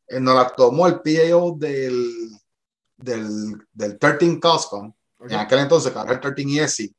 eh, 0.08 0.20
nos 0.20 0.34
la 0.36 0.48
tomó 0.48 0.86
el 0.86 1.00
PAO 1.00 1.52
del, 1.56 2.10
del, 2.96 3.56
del 3.72 3.98
13 3.98 4.38
Coscom, 4.40 4.92
ok. 5.18 5.30
en 5.30 5.36
aquel 5.38 5.58
entonces, 5.60 5.92
que 5.92 5.98
ahora 5.98 6.12
el 6.12 6.20
13 6.20 6.62
ESI. 6.62 6.94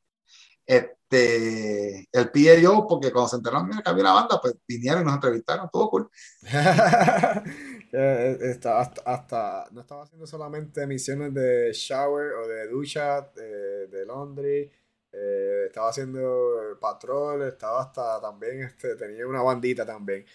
Este, 0.68 2.10
el 2.12 2.32
PAO, 2.32 2.88
porque 2.88 3.12
cuando 3.12 3.30
se 3.30 3.38
enteraron 3.38 3.68
mira, 3.70 3.82
que 3.82 3.90
había 3.90 4.04
una 4.04 4.14
banda, 4.14 4.40
pues 4.42 4.56
vinieron 4.68 5.04
y 5.04 5.06
nos 5.06 5.16
entrevistaron, 5.16 5.70
todo 5.72 5.90
cool. 5.90 6.10
Eh, 7.94 8.38
estaba 8.42 8.82
hasta, 8.82 9.02
hasta- 9.06 9.68
no 9.72 9.82
estaba 9.82 10.04
haciendo 10.04 10.28
solamente 10.28 10.86
misiones 10.86 11.34
de 11.34 11.72
shower 11.74 12.34
o 12.34 12.48
de 12.48 12.68
ducha, 12.68 13.22
de, 13.36 13.88
de 13.88 14.06
laundry, 14.06 14.70
eh, 15.14 15.66
estaba 15.68 15.90
haciendo 15.90 16.78
patrol, 16.82 17.44
estaba 17.44 17.84
hasta 17.84 18.20
también, 18.22 18.64
este, 18.64 18.96
tenía 18.98 19.26
una 19.26 19.42
bandita 19.42 19.86
también. 19.86 20.26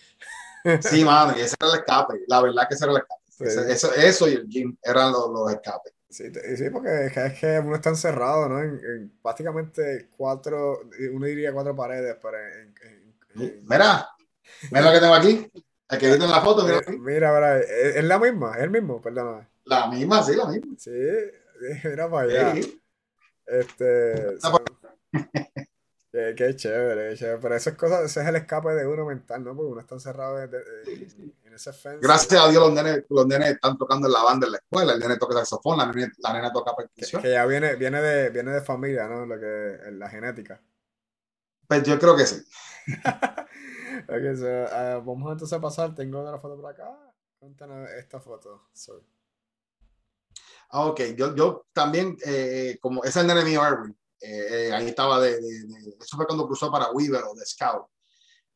Sí, 0.80 1.05
mano, 1.05 1.37
y 1.37 1.43
ese 1.43 1.57
era 1.61 1.72
el 1.72 1.78
escape, 1.80 2.20
la 2.28 2.41
verdad 2.43 2.68
que 2.68 2.74
ese 2.74 2.85
era 2.85 2.93
el 2.93 2.99
escape. 2.99 3.20
Sí. 3.33 3.45
Ese- 3.45 3.72
eso, 3.72 3.95
eso 3.95 4.28
y 4.28 4.35
el 4.35 4.47
gym 4.49 4.76
eran 4.83 5.11
los, 5.12 5.30
los 5.30 5.51
escapes. 5.53 5.93
Sí, 6.12 6.30
sí, 6.56 6.70
porque 6.70 7.06
es 7.06 7.12
que, 7.12 7.26
es 7.26 7.40
que 7.40 7.58
uno 7.58 7.74
está 7.74 7.88
encerrado, 7.88 8.48
¿no? 8.48 8.60
En, 8.60 8.78
en 8.84 9.12
prácticamente 9.22 10.10
cuatro, 10.14 10.80
uno 11.12 11.26
diría 11.26 11.52
cuatro 11.54 11.74
paredes, 11.74 12.16
pero 12.20 12.36
en, 12.38 12.74
Mira, 13.66 14.06
mira 14.70 14.84
lo 14.84 14.92
que 14.92 15.00
tengo 15.00 15.14
aquí. 15.14 15.50
El 15.88 15.98
que 15.98 16.06
viste 16.08 16.24
en 16.24 16.30
la 16.30 16.42
foto, 16.42 16.64
mira, 16.64 16.78
Eh, 16.78 16.98
Mira, 16.98 17.32
mira, 17.32 17.58
es, 17.60 17.96
es 17.96 18.04
la 18.04 18.18
misma, 18.18 18.52
es 18.56 18.62
el 18.64 18.70
mismo, 18.70 19.00
perdóname. 19.00 19.48
la 19.64 19.86
misma, 19.88 20.22
sí, 20.22 20.36
la 20.36 20.46
misma. 20.46 20.74
Sí, 20.78 20.90
mira 21.84 22.10
para 22.10 22.28
allá. 22.28 22.54
Sí. 22.54 22.82
Este, 23.46 24.38
son- 24.40 24.62
qué, 26.12 26.34
qué 26.36 26.54
chévere, 26.56 27.10
qué 27.10 27.16
chévere. 27.16 27.38
Pero 27.40 27.56
eso 27.56 27.70
es 27.70 27.76
cosa, 27.76 28.02
ese 28.04 28.20
es 28.22 28.26
el 28.28 28.36
escape 28.36 28.68
de 28.74 28.86
uno 28.86 29.06
mental, 29.06 29.42
¿no? 29.42 29.56
Porque 29.56 29.72
uno 29.72 29.80
está 29.80 29.94
encerrado 29.96 30.40
en, 30.42 30.50
en- 30.54 31.34
en 31.44 31.54
ese 31.54 31.72
fence. 31.72 31.98
Gracias 32.00 32.40
a 32.40 32.48
Dios 32.48 32.62
los 32.62 32.72
nenes, 32.72 33.04
los 33.08 33.26
nenes 33.26 33.50
están 33.50 33.76
tocando 33.78 34.06
en 34.06 34.12
la 34.12 34.22
banda 34.22 34.46
en 34.46 34.52
la 34.52 34.58
escuela. 34.58 34.92
El 34.92 35.00
nene 35.00 35.16
toca 35.16 35.34
saxofón, 35.38 35.78
la 35.78 35.86
nena, 35.92 36.12
la 36.18 36.32
nena 36.32 36.52
toca 36.52 36.72
Que, 36.72 36.82
percusión. 36.84 37.22
que 37.22 37.30
ya 37.32 37.44
viene, 37.46 37.74
viene 37.76 38.00
de, 38.00 38.30
viene 38.30 38.52
de 38.52 38.60
familia, 38.62 39.08
¿no? 39.08 39.26
Lo 39.26 39.38
que, 39.40 39.78
la 39.92 40.08
genética. 40.08 40.60
Pues 41.66 41.82
yo 41.84 41.98
creo 41.98 42.16
que 42.16 42.26
sí. 42.26 42.42
Ok, 44.08 44.36
so, 44.36 44.46
ah, 44.74 45.00
vamos 45.04 45.30
entonces 45.32 45.56
a 45.56 45.60
pasar. 45.60 45.94
Tengo 45.94 46.20
otra 46.20 46.38
foto 46.38 46.60
por 46.60 46.70
acá. 46.72 46.90
Cuéntanos 47.38 47.88
esta 47.90 48.20
foto. 48.20 48.68
Sorry. 48.72 49.04
Ah, 50.70 50.86
ok, 50.86 51.00
yo, 51.16 51.34
yo 51.36 51.66
también, 51.72 52.16
eh, 52.24 52.78
como 52.80 53.02
ese 53.04 53.10
es 53.10 53.16
el 53.18 53.26
nene 53.26 53.44
mío, 53.44 53.64
Erwin, 53.64 53.96
eh, 54.22 54.68
eh, 54.68 54.72
ahí 54.72 54.88
estaba 54.88 55.20
de, 55.20 55.40
de- 55.40 55.64
de- 55.66 55.96
eso 56.00 56.16
fue 56.16 56.26
cuando 56.26 56.46
cruzó 56.46 56.70
para 56.70 56.90
Weaver 56.90 57.24
o 57.24 57.34
de 57.34 57.44
Scout. 57.44 57.86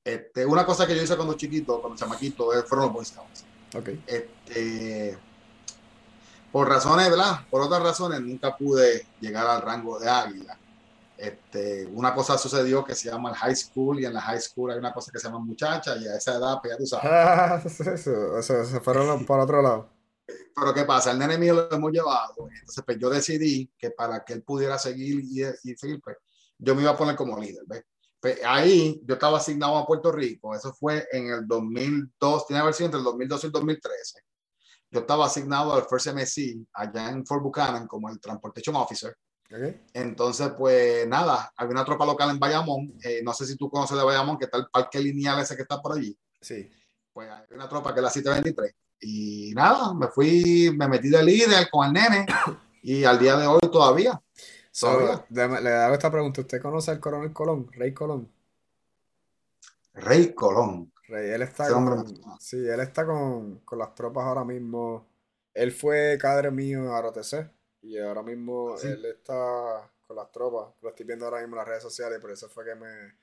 Este, 0.04 0.46
una 0.46 0.64
cosa 0.64 0.86
que 0.86 0.94
yo 0.94 1.02
hice 1.02 1.16
cuando 1.16 1.34
chiquito, 1.34 1.80
cuando 1.80 1.98
chamaquito, 1.98 2.54
eh, 2.54 2.62
fueron 2.62 2.86
los 2.86 2.94
Boy 2.94 3.04
Scouts. 3.04 3.44
Ok. 3.74 3.88
Este, 4.06 5.18
por 6.52 6.68
razones, 6.68 7.10
¿verdad? 7.10 7.40
Por 7.50 7.60
otras 7.62 7.82
razones, 7.82 8.20
nunca 8.20 8.56
pude 8.56 9.06
llegar 9.20 9.46
al 9.46 9.62
rango 9.62 9.98
de 9.98 10.08
águila. 10.08 10.56
Este, 11.18 11.86
una 11.86 12.14
cosa 12.14 12.36
sucedió 12.38 12.84
que 12.84 12.94
se 12.94 13.10
llama 13.10 13.30
el 13.30 13.36
high 13.36 13.56
school 13.56 13.98
y 14.00 14.04
en 14.04 14.12
la 14.14 14.20
high 14.20 14.40
school 14.40 14.70
hay 14.70 14.78
una 14.78 14.92
cosa 14.92 15.10
que 15.10 15.18
se 15.18 15.26
llama 15.26 15.38
muchacha 15.40 15.96
y 15.96 16.06
a 16.06 16.14
esa 16.16 16.34
edad, 16.36 16.58
pues 16.62 16.72
ya 16.74 16.78
tú 16.78 16.86
sabes. 16.86 18.02
Se 18.44 18.80
fueron 18.80 19.24
por 19.24 19.40
otro 19.40 19.60
lado. 19.62 19.88
Pero 20.27 20.74
¿qué 20.74 20.85
pasa? 20.85 21.12
El 21.12 21.18
nene 21.18 21.39
mío 21.39 21.55
lo 21.55 21.72
hemos 21.72 21.93
llevado. 21.93 22.49
Entonces, 22.51 22.83
pues 22.85 22.99
yo 22.99 23.09
decidí 23.11 23.70
que 23.79 23.91
para 23.91 24.24
que 24.24 24.33
él 24.33 24.43
pudiera 24.43 24.79
seguir 24.79 25.20
y, 25.22 25.43
y 25.70 25.77
seguir, 25.77 26.01
pues 26.03 26.16
yo 26.59 26.74
me 26.74 26.83
iba 26.83 26.91
a 26.91 26.97
poner 26.97 27.14
como 27.16 27.39
líder. 27.39 27.62
¿ves? 27.66 27.85
Pues 28.20 28.41
ahí 28.45 29.01
yo 29.05 29.14
estaba 29.14 29.39
asignado 29.39 29.77
a 29.77 29.87
Puerto 29.87 30.11
Rico. 30.11 30.55
Eso 30.55 30.72
fue 30.74 31.07
en 31.12 31.31
el 31.31 31.47
2002, 31.47 32.47
tiene 32.47 32.59
que 32.59 32.62
haber 32.62 32.74
sido 32.74 32.87
entre 32.87 32.99
el 32.99 33.05
2002 33.05 33.45
y 33.45 33.47
el 33.47 33.53
2013. 33.53 34.20
Yo 34.91 35.01
estaba 35.01 35.27
asignado 35.27 35.74
al 35.74 35.85
First 35.89 36.09
MSC 36.09 36.66
allá 36.72 37.11
en 37.11 37.27
Fort 37.27 37.43
Buchanan 37.43 37.87
como 37.87 38.09
el 38.09 38.18
Transportation 38.20 38.74
Officer. 38.77 39.16
Ok. 39.53 39.77
Entonces, 39.93 40.51
pues 40.57 41.07
nada, 41.07 41.53
había 41.57 41.72
una 41.72 41.85
tropa 41.85 42.07
local 42.07 42.31
en 42.31 42.39
Bayamón. 42.39 42.95
Eh, 43.03 43.20
no 43.22 43.33
sé 43.33 43.47
si 43.47 43.57
tú 43.57 43.68
conoces 43.70 43.97
de 43.97 44.03
Bayamón, 44.05 44.39
que 44.39 44.47
está 44.47 44.59
el 44.59 44.66
parque 44.72 44.99
lineal 44.99 45.39
ese 45.41 45.55
que 45.55 45.62
está 45.62 45.81
por 45.81 45.97
allí 45.97 46.16
Sí. 46.41 46.68
pues 47.12 47.29
hay 47.31 47.45
una 47.51 47.68
tropa 47.68 47.93
que 47.93 48.01
es 48.01 48.05
la 48.05 48.11
723. 48.11 48.74
Y 49.01 49.53
nada, 49.55 49.92
me 49.94 50.09
fui, 50.09 50.74
me 50.76 50.88
metí 50.88 51.09
de 51.09 51.22
líder 51.22 51.68
con 51.70 51.86
el 51.86 51.92
nene 51.92 52.26
y 52.82 53.05
al 53.05 53.18
día 53.18 53.36
de 53.36 53.47
hoy 53.47 53.61
todavía. 53.70 54.20
So, 54.70 54.88
Todavía. 54.88 55.26
déjame- 55.30 55.61
le 55.61 55.72
hago 55.72 55.94
esta 55.94 56.11
pregunta. 56.11 56.40
¿Usted 56.42 56.61
conoce 56.61 56.90
al 56.90 57.01
coronel 57.01 57.32
Colón? 57.32 57.70
Rey 57.72 57.92
Colón. 57.94 58.30
Rey 59.94 60.34
Colón. 60.34 60.92
Rey, 61.09 61.30
él 61.30 61.42
está 61.42 61.68
con, 61.72 62.05
sí, 62.40 62.57
él 62.57 62.80
está 62.80 63.07
con, 63.07 63.61
con 63.61 63.78
las 63.78 63.94
tropas 63.94 64.24
ahora 64.24 64.44
mismo. 64.44 65.07
Él 65.55 65.72
fue 65.72 66.18
cadre 66.20 66.51
mío 66.51 66.94
a 66.94 67.01
ROTC. 67.01 67.51
Y 67.82 67.99
ahora 67.99 68.22
mismo 68.22 68.76
él 68.82 69.05
está 69.07 69.90
con 70.07 70.16
las 70.16 70.30
tropas. 70.32 70.74
Lo 70.82 70.88
estoy 70.90 71.07
viendo 71.07 71.24
ahora 71.24 71.40
mismo 71.40 71.55
en 71.55 71.59
las 71.59 71.68
redes 71.68 71.82
sociales 71.82 72.18
y 72.18 72.20
por 72.20 72.32
eso 72.32 72.49
fue 72.49 72.64
que 72.64 72.74
me, 72.74 73.14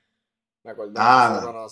me 0.64 0.70
acordé. 0.70 0.94
Ah. 0.96 1.40
No. 1.44 1.68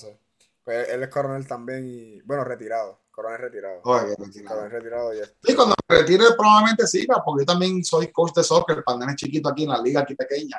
Pues 0.62 0.88
él 0.90 1.02
es 1.02 1.08
coronel 1.08 1.46
también 1.46 1.84
y, 1.86 2.20
bueno, 2.22 2.44
retirado. 2.44 3.01
Coronel 3.12 3.38
retirado. 3.38 3.80
Oye, 3.84 4.14
retirado. 4.18 4.56
Coronel 4.56 4.70
retirado 4.72 5.14
y 5.14 5.18
es- 5.20 5.34
Sí, 5.44 5.54
cuando 5.54 5.74
me 5.88 5.96
retire 5.98 6.24
probablemente 6.36 6.86
siga, 6.86 7.22
porque 7.24 7.42
yo 7.42 7.46
también 7.46 7.84
soy 7.84 8.10
coach 8.10 8.32
de 8.34 8.42
soccer 8.42 8.82
para 8.82 8.98
nenes 8.98 9.16
chiquitos 9.16 9.52
aquí 9.52 9.62
en 9.64 9.68
la 9.70 9.80
liga 9.80 10.00
aquí 10.00 10.14
pequeña. 10.14 10.56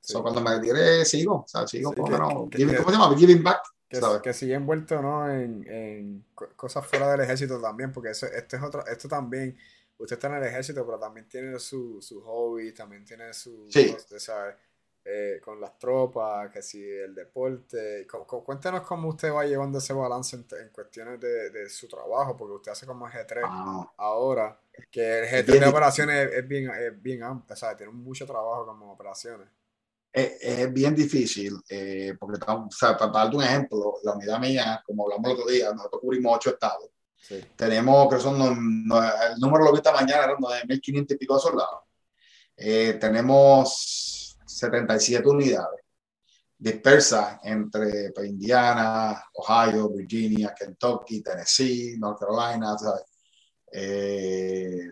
sí. 0.00 0.12
So, 0.12 0.22
cuando 0.22 0.40
me 0.42 0.54
retire 0.54 1.04
sigo, 1.06 1.36
o 1.36 1.48
sea, 1.48 1.66
sigo 1.66 1.90
Sí, 1.90 1.96
que- 2.04 2.10
menos, 2.10 2.50
que- 2.50 2.58
giving- 2.58 2.76
¿cómo 2.76 2.90
se 2.90 2.96
llama? 2.98 3.16
Giving 3.16 3.42
back. 3.42 3.62
que, 3.88 4.00
¿sabes? 4.00 4.22
que 4.22 4.32
sigue 4.34 4.54
envuelto 4.54 5.00
¿no? 5.00 5.30
en, 5.30 5.64
en 5.70 6.26
co- 6.34 6.48
cosas 6.56 6.84
fuera 6.86 7.10
del 7.12 7.20
ejército 7.20 7.60
también, 7.60 7.92
porque 7.92 8.10
eso, 8.10 8.26
esto 8.26 8.56
es 8.56 8.62
otro, 8.62 8.84
esto 8.86 9.08
también, 9.08 9.56
usted 9.98 10.16
está 10.16 10.26
en 10.28 10.34
el 10.34 10.44
ejército, 10.44 10.84
pero 10.84 10.98
también 10.98 11.28
tiene 11.28 11.58
su, 11.60 12.02
su 12.02 12.20
hobby, 12.22 12.72
también 12.74 13.04
tiene 13.04 13.32
su, 13.32 13.66
Sí. 13.70 13.94
usted 13.96 14.18
sabe, 14.18 14.56
eh, 15.04 15.40
con 15.44 15.60
las 15.60 15.78
tropas, 15.78 16.50
que 16.50 16.62
si 16.62 16.82
el 16.82 17.14
deporte, 17.14 18.06
cu- 18.06 18.42
cuéntenos 18.44 18.82
cómo 18.82 19.08
usted 19.10 19.32
va 19.32 19.44
llevando 19.44 19.78
ese 19.78 19.92
balance 19.92 20.34
en, 20.36 20.46
en 20.60 20.68
cuestiones 20.70 21.20
de, 21.20 21.50
de 21.50 21.68
su 21.68 21.86
trabajo, 21.88 22.36
porque 22.36 22.54
usted 22.54 22.72
hace 22.72 22.86
como 22.86 23.06
G3 23.06 23.42
Ah, 23.44 23.92
ahora, 23.98 24.58
que 24.90 25.18
el 25.20 25.26
G3 25.26 25.46
bien 25.46 25.60
de 25.60 25.68
operaciones 25.68 26.28
es, 26.30 26.38
es 26.38 26.48
bien, 26.48 26.70
es 26.70 27.02
bien 27.02 27.22
amplio, 27.22 27.52
o 27.52 27.56
sea, 27.56 27.76
tiene 27.76 27.92
mucho 27.92 28.26
trabajo 28.26 28.64
como 28.66 28.92
operaciones. 28.92 29.48
Es, 30.12 30.38
es 30.40 30.72
bien 30.72 30.94
difícil, 30.94 31.52
eh, 31.68 32.14
porque, 32.18 32.38
o 32.46 32.68
sea, 32.70 32.96
para 32.96 33.10
darte 33.10 33.36
un 33.36 33.42
ejemplo, 33.42 33.96
la 34.04 34.12
unidad 34.12 34.38
mía, 34.38 34.82
como 34.86 35.02
hablamos 35.04 35.26
el 35.32 35.36
otro 35.40 35.50
día, 35.52 35.72
nosotros 35.72 36.00
cubrimos 36.00 36.36
ocho 36.36 36.50
estados. 36.50 36.88
Sí. 37.20 37.44
Tenemos, 37.56 38.08
que 38.08 38.20
son, 38.20 38.86
no- 38.86 39.02
el 39.02 39.38
número 39.40 39.64
lo 39.64 39.72
vi 39.72 39.78
esta 39.78 39.92
mañana, 39.92 40.24
eran 40.24 40.36
9.500 40.38 41.14
y 41.16 41.18
pico 41.18 41.34
de 41.34 41.40
soldados. 41.40 41.80
Eh, 42.56 42.96
tenemos 43.00 44.23
77 44.58 45.28
unidades 45.28 45.84
dispersas 46.64 47.40
entre 47.42 48.10
pues, 48.12 48.28
Indiana, 48.28 49.22
Ohio, 49.34 49.90
Virginia, 49.90 50.54
Kentucky, 50.58 51.22
Tennessee, 51.22 51.96
North 51.98 52.18
Carolina. 52.18 52.74
Eh, 53.70 54.88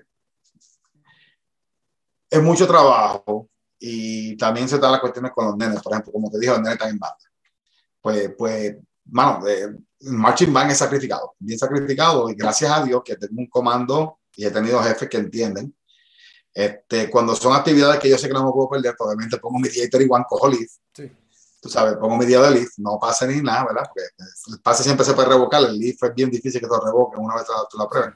es 2.28 2.42
mucho 2.42 2.66
trabajo 2.66 3.48
y 3.78 4.36
también 4.36 4.68
se 4.68 4.78
dan 4.78 4.92
las 4.92 5.00
cuestiones 5.00 5.32
con 5.32 5.46
los 5.46 5.56
nenes, 5.56 5.80
por 5.82 5.92
ejemplo, 5.92 6.12
como 6.12 6.30
te 6.30 6.38
dije, 6.38 6.52
los 6.52 6.60
nenes 6.60 6.74
están 6.74 6.90
en 6.90 6.98
banda. 6.98 7.16
Pues, 8.00 8.34
pues, 8.36 8.76
mano, 9.06 9.46
eh, 9.46 9.62
el 10.00 10.12
marching 10.12 10.52
band 10.52 10.72
es 10.72 10.78
sacrificado, 10.78 11.34
bien 11.38 11.58
sacrificado 11.58 12.28
y 12.28 12.34
gracias 12.34 12.70
a 12.70 12.84
Dios 12.84 13.02
que 13.04 13.16
tengo 13.16 13.34
un 13.38 13.46
comando 13.46 14.18
y 14.36 14.44
he 14.44 14.50
tenido 14.50 14.82
jefes 14.82 15.08
que 15.08 15.18
entienden. 15.18 15.74
Este, 16.55 17.09
cuando 17.11 17.34
son 17.34 17.55
actividades 17.55 17.98
que 17.98 18.11
yo 18.11 18.18
sé 18.18 18.28
que 18.28 18.34
no 18.34 18.44
me 18.44 18.53
puedo 18.53 18.68
perder, 18.68 18.94
pues, 18.96 19.09
obviamente 19.09 19.38
pongo 19.38 19.59
mi 19.59 19.68
día 19.68 19.84
y 19.84 20.07
one, 20.09 20.24
cojo 20.28 20.48
leave, 20.48 20.68
Sí. 20.94 21.11
tú 21.61 21.68
sabes, 21.68 21.96
pongo 21.96 22.16
mi 22.16 22.26
día 22.26 22.40
de 22.42 22.50
leave, 22.50 22.68
no 22.78 22.98
pase 23.00 23.26
ni 23.26 23.40
nada, 23.40 23.64
¿verdad? 23.64 23.84
Porque 23.88 24.09
el 24.53 24.61
pase 24.61 24.82
siempre 24.82 25.05
se 25.07 25.14
puede 25.14 25.28
revocar, 25.28 25.62
el 25.62 25.78
leave 25.78 25.96
es 26.00 26.14
bien 26.14 26.30
difícil 26.30 26.61
que 26.61 26.66
te 26.66 26.72
lo 26.72 26.84
revoquen 26.84 27.20
una 27.24 27.36
vez 27.36 27.44
tú 27.70 27.78
la 27.78 27.88
pruebas. 27.88 28.14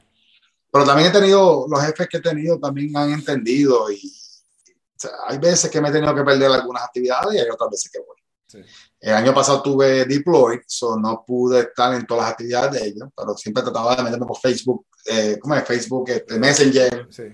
Pero 0.70 0.84
también 0.84 1.09
he 1.09 1.12
tenido, 1.12 1.66
los 1.68 1.80
jefes 1.80 2.09
que 2.09 2.18
he 2.18 2.20
tenido 2.20 2.59
también 2.59 2.95
han 2.97 3.11
entendido 3.11 3.91
y 3.91 3.97
o 3.99 4.99
sea, 4.99 5.11
hay 5.26 5.39
veces 5.39 5.70
que 5.70 5.80
me 5.80 5.89
he 5.89 5.93
tenido 5.93 6.14
que 6.14 6.24
perder 6.24 6.51
algunas 6.51 6.82
actividades 6.84 7.34
y 7.34 7.39
hay 7.39 7.49
otras 7.49 7.70
veces 7.70 7.91
que 7.91 7.99
voy. 7.99 8.16
Sí. 8.47 8.61
El 9.01 9.14
año 9.14 9.34
pasado 9.34 9.62
tuve 9.62 10.05
deploy, 10.05 10.61
so 10.66 10.97
no 10.99 11.24
pude 11.26 11.61
estar 11.61 11.95
en 11.95 12.07
todas 12.07 12.24
las 12.24 12.32
actividades 12.32 12.72
de 12.72 12.89
ellos, 12.89 13.09
pero 13.16 13.37
siempre 13.37 13.62
trataba 13.62 13.95
de 13.97 14.03
meterme 14.03 14.26
por 14.26 14.39
Facebook, 14.39 14.87
eh, 15.07 15.39
¿cómo 15.41 15.55
es? 15.55 15.64
Facebook, 15.64 16.11
este, 16.11 16.39
Messenger. 16.39 17.07
Sí. 17.11 17.24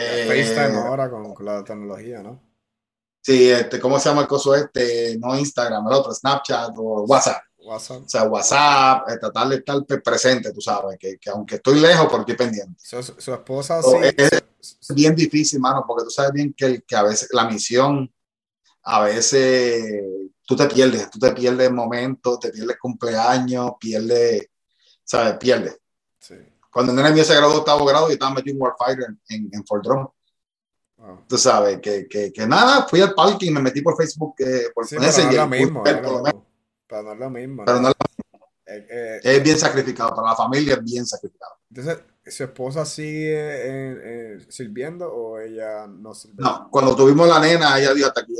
Eh, 0.00 0.24
FaceTime 0.26 0.78
ahora 0.78 1.10
con, 1.10 1.34
con 1.34 1.46
la 1.46 1.62
tecnología, 1.64 2.22
¿no? 2.22 2.42
Sí, 3.22 3.50
este, 3.50 3.78
¿cómo 3.78 3.98
se 3.98 4.08
llama 4.08 4.22
el 4.22 4.28
coso 4.28 4.54
este? 4.54 5.18
No 5.18 5.38
Instagram, 5.38 5.86
el 5.86 5.92
otro, 5.92 6.14
Snapchat 6.14 6.72
o 6.76 7.02
WhatsApp. 7.04 7.42
WhatsApp. 7.58 8.02
O 8.04 8.08
sea, 8.08 8.24
WhatsApp, 8.24 9.08
eh, 9.10 9.18
tratar 9.18 9.48
de 9.48 9.56
estar 9.56 10.02
presente, 10.02 10.50
tú 10.52 10.62
sabes, 10.62 10.96
que, 10.98 11.18
que 11.18 11.28
aunque 11.28 11.56
estoy 11.56 11.78
lejos, 11.80 12.06
pero 12.08 12.20
estoy 12.20 12.36
pendiente. 12.36 12.74
Su, 12.82 13.02
su 13.02 13.34
esposa 13.34 13.82
So, 13.82 13.90
sí. 14.02 14.08
es- 14.16 14.42
bien 14.94 15.14
difícil, 15.14 15.60
mano, 15.60 15.84
porque 15.86 16.04
tú 16.04 16.10
sabes 16.10 16.32
bien 16.32 16.54
que, 16.56 16.80
que 16.82 16.96
a 16.96 17.02
veces 17.02 17.28
la 17.32 17.44
misión, 17.46 18.10
a 18.82 19.02
veces 19.02 20.02
tú 20.46 20.56
te 20.56 20.66
pierdes, 20.66 21.10
tú 21.10 21.18
te 21.18 21.32
pierdes 21.32 21.70
momentos, 21.70 22.40
te 22.40 22.48
pierdes 22.50 22.78
cumpleaños, 22.78 23.72
pierdes, 23.78 24.46
¿sabes? 25.04 25.34
Pierdes. 25.38 25.78
Cuando 26.70 26.92
el 26.92 26.96
nene 26.96 27.10
mío 27.12 27.24
se 27.24 27.34
graduó 27.34 27.52
de 27.54 27.58
octavo 27.58 27.84
grado, 27.84 28.06
yo 28.08 28.12
estaba 28.14 28.34
metido 28.34 28.54
en 28.56 28.62
Warfighter 28.62 29.06
en, 29.28 29.50
en 29.52 29.66
Fort 29.66 29.84
Drum. 29.84 30.08
Wow. 30.96 31.24
Tú 31.28 31.38
sabes, 31.38 31.80
que, 31.80 32.06
que, 32.08 32.32
que 32.32 32.46
nada, 32.46 32.86
fui 32.86 33.00
al 33.00 33.14
parque 33.14 33.46
y 33.46 33.50
me 33.50 33.60
metí 33.62 33.80
por 33.82 33.96
Facebook, 33.96 34.34
eh, 34.38 34.68
por 34.74 34.86
Sí, 34.86 34.96
pero 34.96 35.02
no 35.02 35.08
es 35.08 35.16
Messenger, 35.16 35.40
lo 35.40 35.48
mismo. 35.48 35.82
pude 35.82 35.92
no 35.92 35.98
es 35.98 36.04
lo 36.04 36.10
mismo. 36.22 36.46
Pero 36.86 37.02
no 37.02 37.12
es 37.12 37.18
lo 37.18 37.30
mismo. 37.30 37.64
pero 37.64 37.78
Eh, 38.66 38.86
eh, 38.90 39.20
es 39.24 39.42
bien 39.42 39.58
sacrificado, 39.58 40.14
para 40.14 40.28
la 40.28 40.36
familia 40.36 40.74
es 40.74 40.84
bien 40.84 41.04
sacrificado. 41.06 41.54
entonces, 41.70 41.98
¿su 42.26 42.44
esposa 42.44 42.84
sigue 42.84 43.66
en- 43.66 44.00
en- 44.40 44.52
sirviendo 44.52 45.12
o 45.12 45.38
ella 45.40 45.86
no 45.88 46.14
sirve? 46.14 46.36
No, 46.38 46.68
cuando 46.70 46.94
tuvimos 46.94 47.26
la 47.26 47.40
nena, 47.40 47.78
ella 47.78 47.92
dijo 47.94 48.06
hasta 48.08 48.20
aquí. 48.20 48.34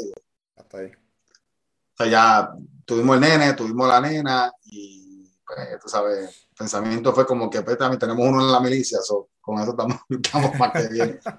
Hasta 0.56 0.78
ahí. 0.78 0.86
O 0.92 1.96
sea, 1.96 2.06
ya 2.06 2.52
tuvimos 2.84 3.14
el 3.16 3.20
nene, 3.22 3.54
tuvimos 3.54 3.88
la 3.88 4.00
nena 4.00 4.52
y 4.66 5.28
pues, 5.46 5.80
tú 5.82 5.88
sabes, 5.88 6.46
pensamiento 6.60 7.12
fue 7.14 7.26
como 7.26 7.48
que 7.48 7.62
pues, 7.62 7.78
también 7.78 7.98
tenemos 7.98 8.26
uno 8.28 8.40
en 8.42 8.52
la 8.52 8.60
milicia, 8.60 8.98
so, 9.02 9.30
con 9.40 9.58
eso 9.60 9.70
estamos, 9.70 9.96
estamos 10.08 10.54
más 10.58 10.72
que 10.72 10.88
bien. 10.88 11.20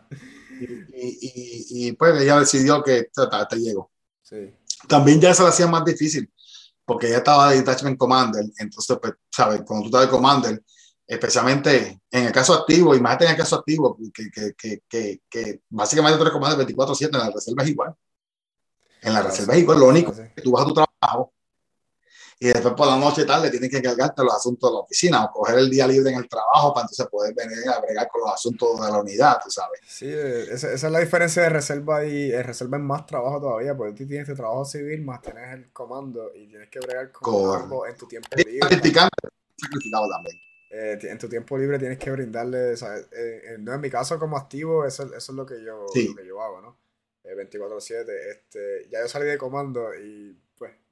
Y, 0.61 0.65
y- 0.65 1.19
y- 1.23 1.87
y, 1.87 1.91
pues 1.93 2.21
ella 2.21 2.39
decidió 2.39 2.83
que 2.83 3.09
hasta 3.15 3.55
llego. 3.55 3.89
Sí. 4.21 4.53
También 4.87 5.19
ya 5.19 5.33
se 5.33 5.41
la 5.41 5.49
hacía 5.49 5.65
más 5.65 5.83
difícil 5.83 6.31
porque 6.85 7.07
ella 7.07 7.17
estaba 7.17 7.49
de 7.49 7.57
Detachment 7.57 7.97
Commander, 7.97 8.45
entonces, 8.59 8.95
pues, 9.01 9.13
sabes, 9.31 9.63
cuando 9.65 9.83
tú 9.83 9.87
estás 9.87 10.01
de 10.03 10.11
Commander, 10.15 10.63
especialmente 11.07 12.01
en 12.11 12.25
el 12.27 12.31
caso 12.31 12.53
activo, 12.53 12.93
imagínate 12.93 13.25
en 13.25 13.31
el 13.31 13.37
caso 13.37 13.55
activo, 13.55 13.97
que, 14.13 14.29
que, 14.29 14.53
que, 14.55 14.83
que, 14.87 15.21
que 15.27 15.61
básicamente 15.69 16.17
tú 16.17 16.23
eres 16.25 16.33
Commander 16.33 16.67
24-7, 16.67 17.05
en 17.07 17.11
la 17.19 17.31
reserva 17.31 17.63
es 17.63 17.69
igual. 17.69 17.95
En 19.01 19.13
la 19.15 19.21
reserva 19.23 19.55
es 19.55 19.61
igual, 19.61 19.79
lo 19.79 19.87
único 19.87 20.13
que 20.13 20.41
tú 20.43 20.51
vas 20.51 20.61
a 20.63 20.67
tu 20.67 20.73
trabajo 20.75 21.33
y 22.43 22.47
después 22.47 22.73
por 22.73 22.87
la 22.87 22.97
noche 22.97 23.21
y 23.21 23.25
tarde 23.27 23.51
tienes 23.51 23.69
que 23.69 23.77
encargarte 23.77 24.19
de 24.23 24.25
los 24.25 24.33
asuntos 24.33 24.67
de 24.67 24.73
la 24.73 24.79
oficina 24.79 25.25
o 25.25 25.31
coger 25.31 25.59
el 25.59 25.69
día 25.69 25.85
libre 25.85 26.09
en 26.11 26.17
el 26.17 26.27
trabajo 26.27 26.73
para 26.73 26.85
entonces 26.85 27.05
poder 27.05 27.35
venir 27.35 27.69
a 27.69 27.79
bregar 27.79 28.07
con 28.07 28.21
los 28.21 28.33
asuntos 28.33 28.81
de 28.83 28.91
la 28.91 28.99
unidad, 28.99 29.37
tú 29.43 29.51
sabes. 29.51 29.79
Sí, 29.85 30.07
eh, 30.09 30.47
esa, 30.51 30.73
esa 30.73 30.87
es 30.87 30.91
la 30.91 30.99
diferencia 30.99 31.43
de 31.43 31.49
reserva 31.49 32.03
y 32.03 32.31
eh, 32.31 32.41
reserva 32.41 32.77
es 32.77 32.83
más 32.83 33.05
trabajo 33.05 33.39
todavía, 33.39 33.77
porque 33.77 33.93
tú 33.93 34.07
tienes 34.07 34.27
tu 34.27 34.33
trabajo 34.33 34.65
civil 34.65 35.03
más 35.03 35.21
tienes 35.21 35.53
el 35.53 35.71
comando 35.71 36.31
y 36.33 36.47
tienes 36.47 36.67
que 36.69 36.79
bregar 36.79 37.11
con 37.11 37.61
ambos 37.61 37.87
en 37.87 37.95
tu 37.95 38.07
tiempo 38.07 38.27
libre. 38.35 38.59
también. 39.79 40.41
Eh, 40.73 40.97
en 41.03 41.17
tu 41.19 41.29
tiempo 41.29 41.57
libre 41.59 41.77
tienes 41.77 41.99
que 41.99 42.09
brindarle, 42.09 42.75
¿sabes? 42.75 43.07
Eh, 43.11 43.41
eh, 43.43 43.57
no, 43.59 43.73
en 43.73 43.81
mi 43.81 43.89
caso 43.89 44.17
como 44.17 44.35
activo, 44.37 44.85
eso, 44.85 45.03
eso 45.03 45.15
es 45.31 45.35
lo 45.35 45.45
que 45.45 45.61
yo, 45.63 45.85
Sí. 45.93 46.07
lo 46.07 46.15
que 46.15 46.25
yo 46.25 46.41
hago, 46.41 46.61
¿no? 46.61 46.79
Eh, 47.23 47.35
24/7, 47.35 48.31
este, 48.31 48.89
ya 48.89 49.01
yo 49.01 49.07
salí 49.07 49.25
de 49.27 49.37
comando 49.37 49.93
y 49.93 50.35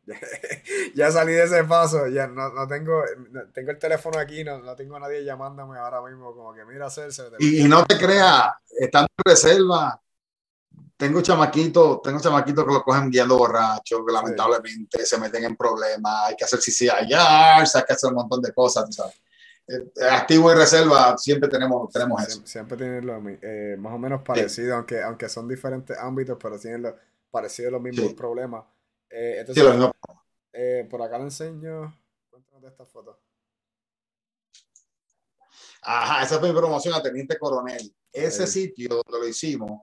ya, 0.96 1.12
salí 1.12 1.34
de 1.34 1.44
ese 1.44 1.64
paso, 1.64 2.08
ya 2.08 2.28
no, 2.28 2.50
no 2.52 2.68
tengo, 2.68 3.04
no- 3.32 3.48
tengo 3.54 3.72
el 3.72 3.80
teléfono 3.80 4.20
aquí, 4.20 4.44
no, 4.44 4.60
no 4.60 4.76
tengo 4.76 4.96
a 4.96 5.00
nadie 5.00 5.24
llamándome 5.24 5.78
ahora 5.78 6.02
mismo 6.02 6.34
como 6.34 6.54
que 6.54 6.66
mira 6.66 6.88
hacerse. 6.88 7.24
Y, 7.40 7.62
y 7.62 7.68
no 7.68 7.86
te 7.86 7.98
creas, 7.98 8.52
estando 8.80 9.08
en 9.18 9.32
reserva, 9.32 10.02
tengo 10.98 11.22
chamaquitos, 11.22 12.02
tengo 12.02 12.20
chamaquitos 12.20 12.66
que 12.66 12.74
lo 12.74 12.84
cogen 12.84 13.10
guiando 13.10 13.38
borrachos, 13.38 14.02
que 14.06 14.14
lamentablemente 14.14 15.06
se 15.06 15.18
meten 15.18 15.46
en 15.46 15.56
problemas, 15.56 16.28
hay 16.30 16.36
que 16.36 16.44
hacer 16.44 16.60
CCIR, 16.60 17.16
hay 17.74 17.84
que 17.88 17.94
hacer 17.94 18.10
un 18.10 18.16
montón 18.16 18.42
de 18.42 18.54
cosas, 18.54 18.86
tú 18.86 18.92
sabes. 18.94 19.16
Eh, 19.68 20.10
Activo 20.10 20.52
y 20.52 20.56
reserva, 20.56 21.16
siempre 21.18 21.48
tenemos, 21.48 21.90
tenemos 21.92 22.22
eso. 22.24 22.42
Siempre, 22.44 22.52
siempre 22.52 22.78
tienen 22.78 23.06
lo 23.06 23.22
eh, 23.42 23.78
más 23.78 23.94
o 23.94 24.00
menos 24.00 24.22
parecido, 24.24 24.76
aunque, 24.76 25.02
aunque 25.02 25.30
son 25.30 25.48
diferentes 25.48 25.98
ámbitos, 25.98 26.38
pero 26.42 26.60
tienen 26.60 26.82
lo, 26.82 26.96
parecido 27.32 27.72
los 27.72 27.82
mismos 27.82 28.08
Sí. 28.10 28.14
problemas. 28.16 28.64
Eh, 29.10 29.34
Sí, 29.34 29.40
entonces, 29.40 29.64
lo 29.64 29.72
mismo. 29.72 29.92
eh, 30.54 30.88
por 30.90 31.02
acá 31.02 31.18
le 31.18 31.26
enseño. 31.26 31.96
Cuéntanos 32.30 32.62
de 32.62 32.68
esta 32.70 32.86
foto. 32.86 33.20
Ajá, 35.82 36.24
esa 36.24 36.40
fue 36.40 36.50
mi 36.50 36.56
promoción 36.58 36.94
a 36.94 37.02
Teniente 37.02 37.38
Coronel. 37.38 37.94
Ese 38.12 38.46
sitio 38.48 38.90
donde 39.04 39.20
lo 39.20 39.28
hicimos 39.28 39.82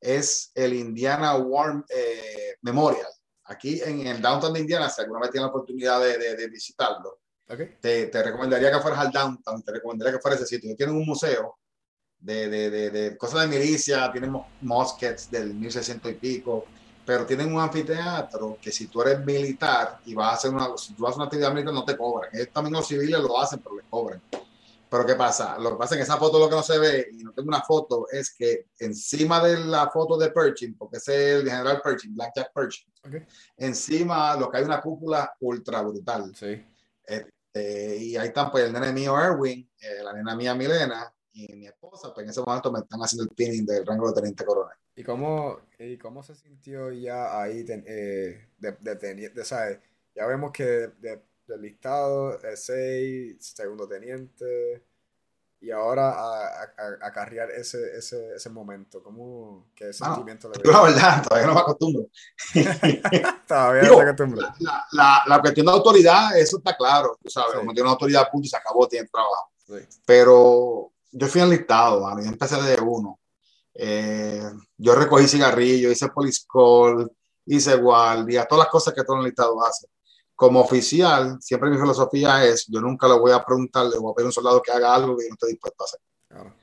es 0.00 0.50
el 0.54 0.74
Indiana 0.74 1.36
War 1.36 1.84
eh, 1.88 2.56
Memorial. 2.62 3.06
Aquí 3.44 3.80
en 3.84 4.06
el 4.06 4.22
downtown 4.22 4.54
de 4.54 4.60
Indiana, 4.60 4.88
si 4.88 5.02
alguna 5.02 5.20
vez 5.20 5.30
tienes 5.30 5.44
la 5.46 5.50
oportunidad 5.50 6.00
de, 6.00 6.16
de- 6.18 6.36
de 6.36 6.48
visitarlo, 6.48 7.20
Ok. 7.48 7.60
te, 7.80 8.06
te 8.06 8.22
recomendaría 8.22 8.70
que 8.72 8.80
fueras 8.80 9.00
al 9.00 9.10
downtown, 9.12 9.62
te 9.62 9.72
recomendaría 9.72 10.14
que 10.14 10.20
fueras 10.22 10.40
a 10.40 10.44
ese 10.44 10.56
sitio. 10.56 10.74
Tienen 10.76 10.96
un 10.96 11.04
museo 11.04 11.58
de, 12.18 12.48
de, 12.48 13.16
cosas 13.18 13.42
de 13.42 13.48
milicia, 13.58 14.10
tienen 14.12 14.32
muskets 14.62 15.30
del 15.30 15.52
1600 15.52 16.10
y 16.12 16.14
pico, 16.14 16.64
pero 17.04 17.26
tienen 17.26 17.52
un 17.54 17.60
anfiteatro 17.60 18.58
que 18.60 18.72
si 18.72 18.86
tú 18.86 19.02
eres 19.02 19.24
militar 19.24 20.00
y 20.06 20.14
vas 20.14 20.30
a 20.30 20.34
hacer 20.34 20.50
una, 20.52 20.76
si 20.76 20.94
tú 20.94 21.06
a 21.06 21.14
una 21.14 21.24
actividad 21.24 21.52
militar 21.52 21.74
no 21.74 21.84
te 21.84 21.96
cobran. 21.96 22.30
Ellos 22.32 22.48
también 22.52 22.74
los 22.74 22.86
civiles 22.86 23.20
lo 23.20 23.38
hacen, 23.38 23.60
pero 23.60 23.76
les 23.76 23.84
cobran. 23.88 24.22
Pero 24.88 25.06
¿qué 25.06 25.14
pasa? 25.14 25.58
Lo 25.58 25.70
que 25.70 25.76
pasa 25.76 25.96
que 25.96 26.02
esa 26.02 26.16
foto 26.18 26.38
lo 26.38 26.48
que 26.48 26.54
no 26.54 26.62
se 26.62 26.78
ve, 26.78 27.08
y 27.12 27.24
no 27.24 27.32
tengo 27.32 27.48
una 27.48 27.62
foto, 27.62 28.06
es 28.12 28.32
que 28.32 28.66
encima 28.78 29.42
de 29.42 29.58
la 29.64 29.90
foto 29.90 30.16
de 30.16 30.30
Pershing, 30.30 30.76
porque 30.76 30.98
es 30.98 31.08
el 31.08 31.44
general 31.50 31.80
Pershing, 31.82 32.14
Black 32.14 32.32
Jack 32.36 32.52
Pershing, 32.54 32.92
Ok. 33.04 33.22
encima 33.56 34.36
lo 34.36 34.50
que 34.50 34.58
hay 34.58 34.64
una 34.64 34.80
cúpula 34.80 35.34
ultra 35.40 35.82
brutal. 35.82 36.32
Sí. 36.36 36.64
Este, 37.04 37.96
y 37.96 38.16
ahí 38.16 38.28
están 38.28 38.50
pues 38.50 38.64
el 38.64 38.72
nene 38.72 38.92
mío 38.92 39.18
Erwin, 39.18 39.68
eh, 39.80 40.02
la 40.02 40.12
nena 40.12 40.36
mía 40.36 40.54
Milena 40.54 41.12
y 41.32 41.52
mi 41.54 41.66
esposa, 41.66 42.12
pues 42.14 42.24
en 42.24 42.30
ese 42.30 42.40
momento 42.40 42.70
me 42.70 42.78
están 42.80 43.00
haciendo 43.00 43.24
el 43.24 43.30
pinning 43.30 43.66
del 43.66 43.84
rango 43.84 44.08
de 44.08 44.14
teniente 44.14 44.44
coronel. 44.44 44.76
¿Y 44.94 45.02
cómo, 45.02 45.58
y 45.92 45.98
cómo 45.98 46.22
se 46.22 46.34
sintió 46.34 46.90
ya 46.92 47.40
ahí 47.40 47.64
ten- 47.64 47.84
eh, 47.86 48.48
de, 48.58 48.72
de, 48.80 48.94
de, 49.30 49.44
¿sabes? 49.44 49.78
Ya 50.14 50.26
vemos 50.26 50.52
que 50.52 50.64
de, 50.64 50.88
de- 51.00 51.22
del 51.46 51.60
listado, 51.62 52.40
el 52.40 52.56
6, 52.56 53.36
segundo 53.40 53.86
teniente, 53.86 54.82
y 55.60 55.70
ahora 55.70 56.10
a, 56.12 56.46
a, 56.46 56.62
a- 56.78 57.06
acarrear 57.06 57.50
ese, 57.50 57.96
ese, 57.96 58.34
ese 58.36 58.50
momento, 58.50 59.02
¿cómo, 59.02 59.70
qué 59.74 59.92
sentimiento 59.92 60.48
le 60.50 60.62
Yo 60.64 60.70
la 60.72 60.82
verdad, 60.82 61.22
todavía 61.22 61.46
no 61.48 61.54
me 61.54 61.60
acostumbro. 61.60 62.06
Todavía 63.48 63.82
Digo, 63.82 63.94
no 63.94 64.00
se 64.00 64.04
acostumbra. 64.10 64.54
La, 64.60 64.86
la, 64.92 65.22
la 65.26 65.40
cuestión 65.40 65.66
de 65.66 65.72
autoridad, 65.72 66.36
eso 66.38 66.58
está 66.58 66.76
claro, 66.76 67.18
tú 67.22 67.30
sabes, 67.30 67.52
Sí. 67.60 67.66
tiene 67.66 67.82
una 67.82 67.90
autoridad, 67.92 68.30
punto, 68.30 68.46
y 68.46 68.48
se 68.48 68.56
acabó, 68.56 68.88
tiene 68.88 69.08
trabajo. 69.08 69.50
Sí. 69.66 69.74
Pero 70.06 70.92
yo 71.12 71.26
fui 71.28 71.40
enlistado, 71.40 72.00
mano, 72.02 72.20
yo 72.22 72.28
empecé 72.28 72.60
de 72.62 72.80
uno. 72.80 73.18
Eh, 73.74 74.42
yo 74.76 74.94
recogí 74.94 75.26
cigarrillos, 75.26 75.92
hice 75.92 76.08
police 76.08 76.44
call, 76.50 77.10
hice 77.46 77.74
guardia, 77.76 78.46
todas 78.46 78.64
las 78.66 78.72
cosas 78.72 78.94
que 78.94 79.02
todo 79.04 79.16
enlistado 79.18 79.62
hace. 79.64 79.88
Como 80.36 80.60
oficial, 80.60 81.38
siempre 81.40 81.70
mi 81.70 81.76
filosofía 81.76 82.44
es, 82.44 82.66
yo 82.68 82.80
nunca 82.80 83.06
le 83.08 83.18
voy 83.18 83.32
a 83.32 83.44
preguntar, 83.44 83.86
le 83.86 83.98
voy 83.98 84.12
a 84.12 84.14
pedir 84.14 84.26
a 84.26 84.28
un 84.28 84.32
soldado 84.32 84.62
que 84.62 84.72
haga 84.72 84.94
algo 84.94 85.16
que 85.16 85.24
yo 85.24 85.28
no 85.28 85.34
estoy 85.34 85.50
dispuesto 85.52 85.84
a 85.84 85.86
hacer. 85.86 86.00
Claro. 86.28 86.54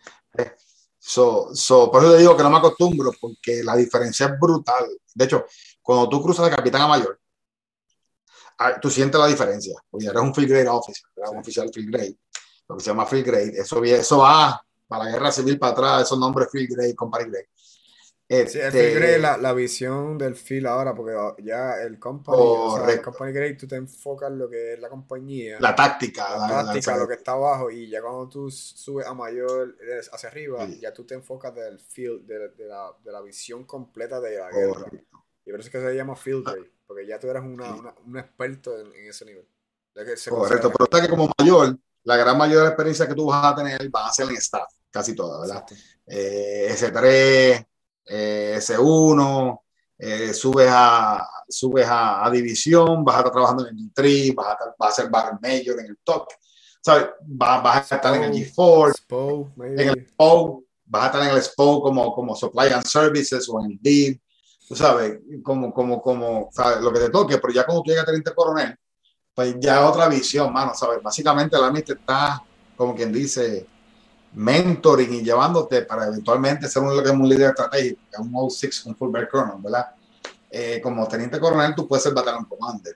So, 1.03 1.49
so, 1.55 1.89
por 1.91 2.03
eso 2.03 2.13
te 2.13 2.19
digo 2.19 2.38
que 2.38 2.43
no 2.43 2.49
me 2.49 2.57
acostumbro, 2.57 3.11
porque 3.19 3.63
la 3.63 3.75
diferencia 3.75 4.27
es 4.27 4.39
brutal. 4.39 4.85
De 5.15 5.25
hecho, 5.25 5.45
cuando 5.81 6.07
tú 6.07 6.21
cruzas 6.21 6.45
de 6.45 6.55
capitán 6.55 6.81
a 6.81 6.88
mayor, 6.88 7.19
ah, 8.59 8.79
tú 8.79 8.89
sientes 8.89 9.19
la 9.19 9.27
diferencia, 9.27 9.81
porque 9.89 10.05
eres 10.05 10.21
un 10.21 10.33
field 10.33 10.49
grade 10.49 10.67
officer, 10.69 11.03
eres 11.15 11.29
un 11.29 11.35
Sí. 11.38 11.41
oficial 11.41 11.69
field 11.73 11.91
grade, 11.91 12.17
lo 12.69 12.77
que 12.77 12.83
se 12.83 12.89
llama 12.91 13.05
field 13.07 13.25
grade, 13.25 13.59
eso, 13.59 13.83
eso 13.83 14.17
va 14.19 14.63
para 14.91 15.05
la 15.05 15.11
guerra 15.11 15.31
civil 15.31 15.57
para 15.59 15.72
atrás, 15.73 16.03
esos 16.03 16.19
nombres 16.19 16.49
field 16.51 16.69
grade, 16.76 16.95
company 16.95 17.30
grade. 17.31 17.49
Sí, 18.30 18.38
el 18.38 18.47
Este, 18.47 18.72
field 18.72 18.95
grade, 18.95 19.19
la, 19.19 19.38
la 19.38 19.53
visión 19.53 20.18
del 20.18 20.35
field 20.35 20.68
ahora, 20.68 20.95
porque 20.95 21.13
ya 21.43 21.81
el 21.81 21.99
company, 21.99 22.38
o 22.38 22.76
sea, 22.77 22.91
el 22.93 23.01
company 23.01 23.34
grade, 23.34 23.53
tú 23.55 23.68
te 23.68 23.76
enfocas 23.76 24.30
en 24.31 24.38
lo 24.39 24.49
que 24.49 24.73
es 24.73 24.80
la 24.80 24.89
compañía. 24.89 25.59
la 25.59 25.76
táctica, 25.76 26.38
la 26.38 26.47
la- 26.47 26.63
táctica, 26.65 26.97
lo 26.97 27.07
que 27.07 27.15
está 27.15 27.34
abajo, 27.34 27.69
y 27.72 27.89
ya 27.89 28.01
cuando 28.01 28.30
tú 28.30 28.49
subes 28.49 29.05
a 29.05 29.13
mayor 29.13 29.76
hacia 30.13 30.30
arriba, 30.30 30.65
Sí. 30.65 30.80
ya 30.81 30.93
tú 30.93 31.05
te 31.05 31.13
enfocas 31.15 31.53
del 31.55 31.80
field, 31.80 32.26
de, 32.26 32.49
de 32.49 32.65
la, 32.68 32.91
de 33.03 33.11
la 33.11 33.22
visión 33.22 33.65
completa 33.65 34.22
de 34.22 34.38
la 34.38 34.49
guerra. 34.49 34.73
correcto. 34.73 35.07
Y 35.45 35.51
por 35.51 35.59
eso 35.59 35.68
es 35.68 35.72
que 35.73 35.81
se 35.81 35.95
llama 35.95 36.15
field 36.15 36.45
grade, 36.45 36.72
porque 36.88 37.05
ya 37.07 37.19
tú 37.19 37.27
eres 37.30 37.43
una, 37.43 37.76
una- 37.76 37.95
un 38.05 38.18
experto 38.18 38.80
en, 38.80 38.88
en 38.95 39.09
ese 39.09 39.26
nivel. 39.26 39.45
Correcto, 40.30 40.72
pero 40.72 40.85
está 40.85 41.01
que 41.01 41.09
como 41.09 41.30
mayor, 41.38 41.77
la 42.03 42.15
gran 42.15 42.38
mayoría 42.38 42.59
de 42.59 42.63
la 42.65 42.69
experiencia 42.69 43.07
que 43.07 43.13
tú 43.15 43.26
vas 43.27 43.45
a 43.45 43.55
tener 43.55 43.93
va 43.93 44.07
a 44.07 44.11
ser 44.13 44.30
en 44.30 44.35
staff, 44.38 44.72
casi 44.91 45.15
toda, 45.15 45.39
¿verdad? 45.41 45.65
Eh, 46.05 46.68
S3, 46.69 47.65
eh, 48.05 48.53
S1, 48.57 49.61
eh, 49.97 50.34
subes, 50.34 50.68
a, 50.69 51.27
subes 51.47 51.85
a, 51.88 52.26
a 52.26 52.30
división, 52.31 53.03
vas 53.05 53.15
a 53.15 53.19
estar 53.19 53.31
trabajando 53.31 53.68
en 53.68 53.77
el 53.77 53.84
G3, 53.93 54.35
vas 54.35 54.47
a, 54.47 54.51
estar- 54.53 54.76
vas 54.77 54.89
a 54.91 55.01
ser 55.01 55.09
barrel 55.11 55.39
major 55.41 55.80
en 55.80 55.85
el 55.88 55.97
top, 56.03 56.27
¿sabes? 56.81 57.07
Vas, 57.26 57.63
vas 57.63 57.91
a 57.91 57.95
estar 57.95 58.15
en 58.15 58.23
el 58.23 58.31
G4, 58.34 58.93
Spo, 58.93 59.51
en 59.80 59.89
el 59.89 59.99
SPO, 59.99 60.63
vas 60.85 61.03
a 61.03 61.05
estar 61.07 61.22
en 61.23 61.30
el 61.30 61.38
SPO 61.38 61.81
como, 61.81 62.13
como 62.13 62.35
Supply 62.35 62.68
and 62.73 62.85
Services 62.85 63.47
o 63.49 63.59
en 63.63 63.72
el 63.72 63.77
DIV, 63.81 64.19
tú 64.68 64.76
sabes, 64.76 65.19
como, 65.43 65.73
como, 65.73 66.01
como, 66.01 66.49
¿sabes? 66.51 66.81
Lo 66.81 66.91
que 66.91 66.99
te 66.99 67.09
toque, 67.09 67.38
pero 67.38 67.53
ya 67.53 67.65
cuando 67.65 67.84
tú 67.84 67.89
llegas 67.91 68.03
a 68.03 68.07
teniente 68.07 68.34
coronel, 68.34 68.76
pues 69.34 69.55
ya 69.59 69.88
otra 69.88 70.09
visión, 70.09 70.51
mano, 70.51 70.73
¿sabes? 70.73 71.01
Básicamente 71.01 71.57
la 71.57 71.68
MIT 71.68 71.91
está, 71.91 72.43
como 72.76 72.95
quien 72.95 73.13
dice, 73.13 73.65
mentoring 74.33 75.13
y 75.13 75.23
llevándote 75.23 75.83
para 75.83 76.07
eventualmente 76.07 76.67
ser 76.67 76.83
un, 76.83 76.89
un 76.89 77.29
líder 77.29 77.49
estratégico, 77.49 78.01
que 78.09 78.15
es 78.15 78.19
un 78.19 78.31
O6, 78.31 78.85
un 78.85 78.95
full 78.95 79.11
colonel, 79.29 79.55
¿verdad? 79.59 79.87
Eh, 80.49 80.79
como 80.81 81.07
teniente 81.07 81.39
coronel, 81.39 81.73
tú 81.75 81.87
puedes 81.87 82.03
ser 82.03 82.13
batallón 82.13 82.45
commander, 82.45 82.95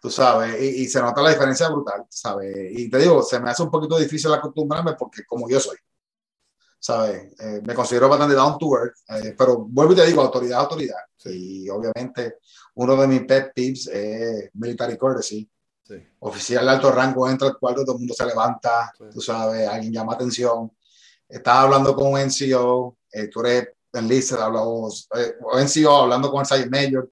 tú 0.00 0.10
sabes, 0.10 0.60
y, 0.60 0.82
y 0.82 0.88
se 0.88 1.00
nota 1.00 1.22
la 1.22 1.30
diferencia 1.30 1.68
brutal, 1.68 2.04
¿sabes? 2.08 2.54
Y 2.72 2.90
te 2.90 2.98
digo, 2.98 3.22
se 3.22 3.40
me 3.40 3.50
hace 3.50 3.62
un 3.62 3.70
poquito 3.70 3.98
difícil 3.98 4.32
acostumbrarme 4.32 4.94
porque 4.94 5.24
como 5.24 5.48
yo 5.48 5.58
soy, 5.60 5.76
¿sabes? 6.78 7.32
Eh, 7.40 7.60
me 7.64 7.74
considero 7.74 8.08
bastante 8.08 8.34
down 8.34 8.58
to 8.58 8.76
earth, 8.76 8.96
eh, 9.08 9.34
pero 9.36 9.58
vuelvo 9.58 9.92
y 9.92 9.96
te 9.96 10.06
digo, 10.06 10.22
autoridad, 10.22 10.60
autoridad. 10.60 10.98
Y 11.24 11.68
obviamente 11.68 12.38
uno 12.74 12.96
de 12.96 13.06
mis 13.08 13.22
pet 13.22 13.52
tips 13.54 13.88
es 13.88 14.50
military 14.54 14.96
courtesy. 14.96 15.50
Sí. 15.88 16.06
Oficial 16.20 16.64
de 16.66 16.70
alto 16.70 16.92
rango 16.92 17.28
entra 17.28 17.48
al 17.48 17.58
cuarto, 17.58 17.82
todo 17.84 17.94
el 17.96 18.00
mundo 18.00 18.14
se 18.14 18.26
levanta, 18.26 18.92
Sí. 18.96 19.04
tú 19.12 19.20
sabes, 19.20 19.66
alguien 19.66 19.92
llama 19.92 20.12
atención. 20.14 20.70
Estás 21.28 21.56
hablando 21.56 21.94
con 21.94 22.12
un 22.12 22.18
NCO, 22.20 22.96
eh, 23.12 23.28
tú 23.28 23.40
eres 23.40 23.68
enlisted, 23.92 24.36
hablamos, 24.36 25.08
eh, 25.14 25.34
NCO 25.62 25.96
hablando 26.02 26.30
con 26.30 26.40
el 26.40 26.46
Sergeant 26.46 26.70
Major, 26.72 27.10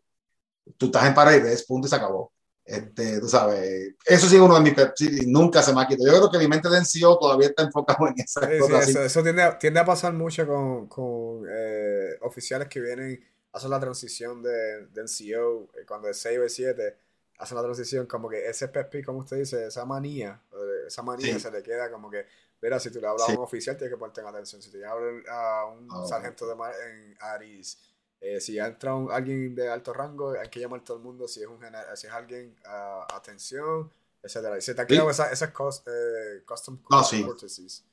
tú 0.77 0.86
estás 0.86 1.07
en 1.07 1.15
paredes, 1.15 1.65
punto 1.65 1.86
y 1.86 1.90
se 1.90 1.97
acabó. 1.97 2.32
Este, 2.65 3.20
tú 3.20 3.28
sabes, 3.28 3.94
eso 4.05 4.28
sí 4.28 4.35
es 4.35 4.43
uno 4.43 4.57
de 4.57 4.61
mis 4.61 4.74
y 5.23 5.27
nunca 5.27 5.62
se 5.62 5.73
me 5.73 5.81
ha 5.82 5.86
quitado. 5.86 6.07
Yo 6.12 6.19
creo 6.19 6.31
que 6.32 6.39
mi 6.39 6.48
mente 6.48 6.69
de 6.69 6.78
NCO 6.81 7.16
todavía 7.19 7.48
está 7.48 7.62
enfocado 7.62 8.09
en 8.09 8.15
esas 8.19 8.44
Sí, 8.44 8.51
sí, 8.55 8.59
cosas 8.59 8.81
así. 8.82 8.90
eso, 8.90 9.03
eso 9.05 9.23
tiende, 9.23 9.43
a, 9.43 9.57
tiende 9.59 9.78
a 9.81 9.85
pasar 9.85 10.12
mucho 10.12 10.44
con, 10.47 10.86
con 10.89 11.44
eh, 11.48 12.16
oficiales 12.23 12.66
que 12.69 12.81
vienen 12.81 13.24
a 13.53 13.59
hacer 13.59 13.70
la 13.70 13.78
transición 13.81 14.43
de, 14.43 14.86
de 14.89 15.03
NCO, 15.03 15.69
eh, 15.78 15.85
cuando 15.86 16.09
es 16.09 16.19
6 16.19 16.39
o 16.40 16.43
el 16.43 16.51
7, 16.51 16.97
hacen 17.38 17.56
la 17.56 17.62
transición, 17.62 18.06
como 18.06 18.28
que 18.28 18.46
ese 18.48 18.68
PEP, 18.68 19.04
como 19.04 19.18
usted 19.20 19.38
dice, 19.38 19.66
esa 19.66 19.84
manía, 19.84 20.40
eh, 20.52 20.86
esa 20.86 21.02
manía 21.02 21.34
Sí. 21.34 21.40
se 21.40 21.50
le 21.50 21.62
queda 21.62 21.90
como 21.90 22.10
que, 22.10 22.26
mira, 22.62 22.78
si 22.80 22.90
tú 22.90 23.00
le 23.00 23.06
hablas 23.06 23.26
Sí. 23.26 23.32
a 23.32 23.34
un 23.36 23.42
oficial, 23.44 23.76
tienes 23.76 23.94
que 23.94 23.98
ponerte 23.98 24.20
en 24.20 24.26
atención, 24.26 24.62
si 24.62 24.70
te 24.70 24.84
hablas 24.84 25.24
a 25.28 25.66
un 25.66 25.88
Oh. 25.90 26.06
sargento 26.06 26.46
de 26.46 26.54
mar 26.54 26.74
en 26.86 27.16
Aris, 27.20 27.78
eh, 28.20 28.40
si 28.40 28.58
entra 28.58 28.94
un- 28.94 29.10
alguien 29.12 29.54
de 29.54 29.68
alto 29.68 29.92
rango, 29.92 30.30
hay 30.38 30.48
que 30.48 30.60
llamar 30.60 30.80
a 30.80 30.84
todo 30.84 30.96
el 30.96 31.02
mundo, 31.02 31.28
si 31.28 31.40
es, 31.42 31.46
un 31.46 31.60
si 31.94 32.06
es 32.06 32.12
alguien, 32.12 32.56
ah, 32.64 33.06
atención, 33.12 33.90
etcétera. 34.22 34.56
Y 34.58 34.62
se 34.62 34.74
te 34.74 34.82
ha 34.82 34.86
quedado 34.86 35.10
esa- 35.10 35.30
esas 35.30 35.52
cos- 35.52 35.82
eh, 35.86 36.42
custom 36.46 36.80
No, 36.90 37.04
sí. 37.04 37.22
courtesies. 37.22 37.84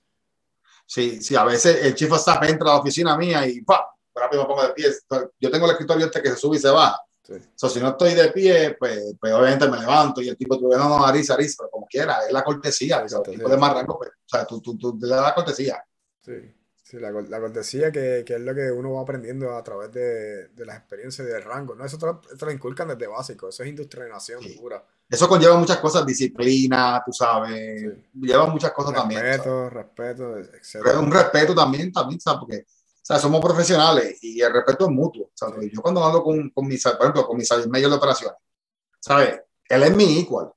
Sí, 0.86 1.22
sí, 1.22 1.36
a 1.36 1.44
veces 1.44 1.84
el 1.86 1.96
chief 1.96 2.12
of 2.12 2.20
staff 2.20 2.42
entra 2.44 2.70
a 2.72 2.74
la 2.76 2.80
oficina 2.80 3.18
mía 3.18 3.48
y 3.48 3.62
¡pa! 3.62 3.90
rápido 4.16 4.44
me 4.44 4.48
pongo 4.48 4.68
de 4.68 4.74
pie. 4.74 4.92
Yo 5.40 5.50
tengo 5.50 5.66
el 5.66 5.72
escritorio 5.72 6.06
este 6.06 6.22
que 6.22 6.30
se 6.30 6.36
sube 6.36 6.58
y 6.58 6.60
se 6.60 6.70
baja. 6.70 7.00
Sí. 7.24 7.34
So, 7.56 7.70
si 7.70 7.80
no 7.80 7.90
estoy 7.90 8.14
de 8.16 8.30
pie, 8.32 8.76
pues, 8.78 9.16
pues 9.20 9.32
obviamente 9.34 9.70
me 9.70 9.78
levanto 9.80 10.22
y 10.22 10.28
el 10.28 10.36
tipo, 10.36 10.60
tú, 10.60 10.68
no, 10.70 10.90
no, 10.90 11.06
Aris, 11.06 11.30
Aris, 11.32 11.56
pero 11.58 11.70
como 11.70 11.86
quiera, 11.88 12.26
es 12.28 12.34
la 12.34 12.44
cortesía. 12.44 12.98
O 13.00 13.24
el 13.24 13.38
tipo 13.38 13.50
de 13.50 13.58
más 13.58 13.74
rango, 13.74 13.98
pues, 13.98 14.10
o 14.12 14.28
sea, 14.30 14.46
tú, 14.46 14.62
tú, 14.62 14.78
tú 14.78 14.98
le 15.02 15.08
das 15.16 15.22
la 15.24 15.34
cortesía. 15.34 15.82
Sí, 16.22 16.34
sí, 16.84 17.00
la, 17.00 17.12
la 17.12 17.40
cortesía 17.40 17.92
que, 17.94 18.24
que 18.26 18.36
es 18.36 18.42
lo 18.42 18.54
que 18.54 18.70
uno 18.72 18.92
va 18.94 19.02
aprendiendo 19.04 19.56
a 19.56 19.64
través 19.64 19.92
de, 19.94 20.50
de 20.50 20.66
las 20.66 20.78
experiencias 20.78 21.26
y 21.26 21.32
del 21.32 21.44
rango, 21.44 21.76
¿no? 21.76 21.86
Eso 21.86 21.98
te 21.98 22.06
lo, 22.08 22.20
te 22.20 22.46
lo 22.46 22.52
inculcan 22.52 22.90
desde 22.90 23.08
básico, 23.08 23.48
eso 23.48 23.64
es 23.64 23.70
indoctrinación 23.70 24.42
Sí. 24.42 24.58
pura. 24.60 24.84
Eso 25.10 25.28
conlleva 25.30 25.56
muchas 25.58 25.78
cosas, 25.78 26.06
disciplina, 26.06 27.02
tú 27.06 27.14
sabes, 27.14 27.82
Sí. 27.94 28.04
lleva 28.22 28.48
muchas 28.48 28.72
cosas 28.74 28.94
también. 28.96 29.22
¿sabes? 29.22 29.38
Respeto, 29.38 29.70
respeto, 29.70 30.32
Pero 30.34 30.58
etcétera. 30.58 31.00
un 31.00 31.12
respeto 31.12 31.56
también, 31.56 31.92
también, 31.94 32.20
¿sabes? 32.20 32.40
Porque, 32.42 32.66
o 33.04 33.06
sea, 33.06 33.20
somos 33.20 33.42
profesionales 33.42 34.18
y 34.24 34.40
el 34.42 34.54
respeto 34.54 34.86
es 34.86 34.90
mutuo, 34.92 35.30
¿sabes? 35.34 35.70
Yo 35.74 35.82
cuando 35.82 36.02
hablo 36.04 36.24
con, 36.24 36.50
con 36.52 36.66
mis, 36.66 36.82
por 36.84 36.94
ejemplo, 37.02 37.28
con 37.28 37.38
mi 37.38 37.44
sergeant 37.44 37.70
mayor 37.72 37.90
de 37.92 37.98
operaciones, 37.98 38.38
¿sabes? 39.00 39.42
Él 39.68 39.84
es 39.84 39.94
mi 39.96 40.20
igual. 40.20 40.52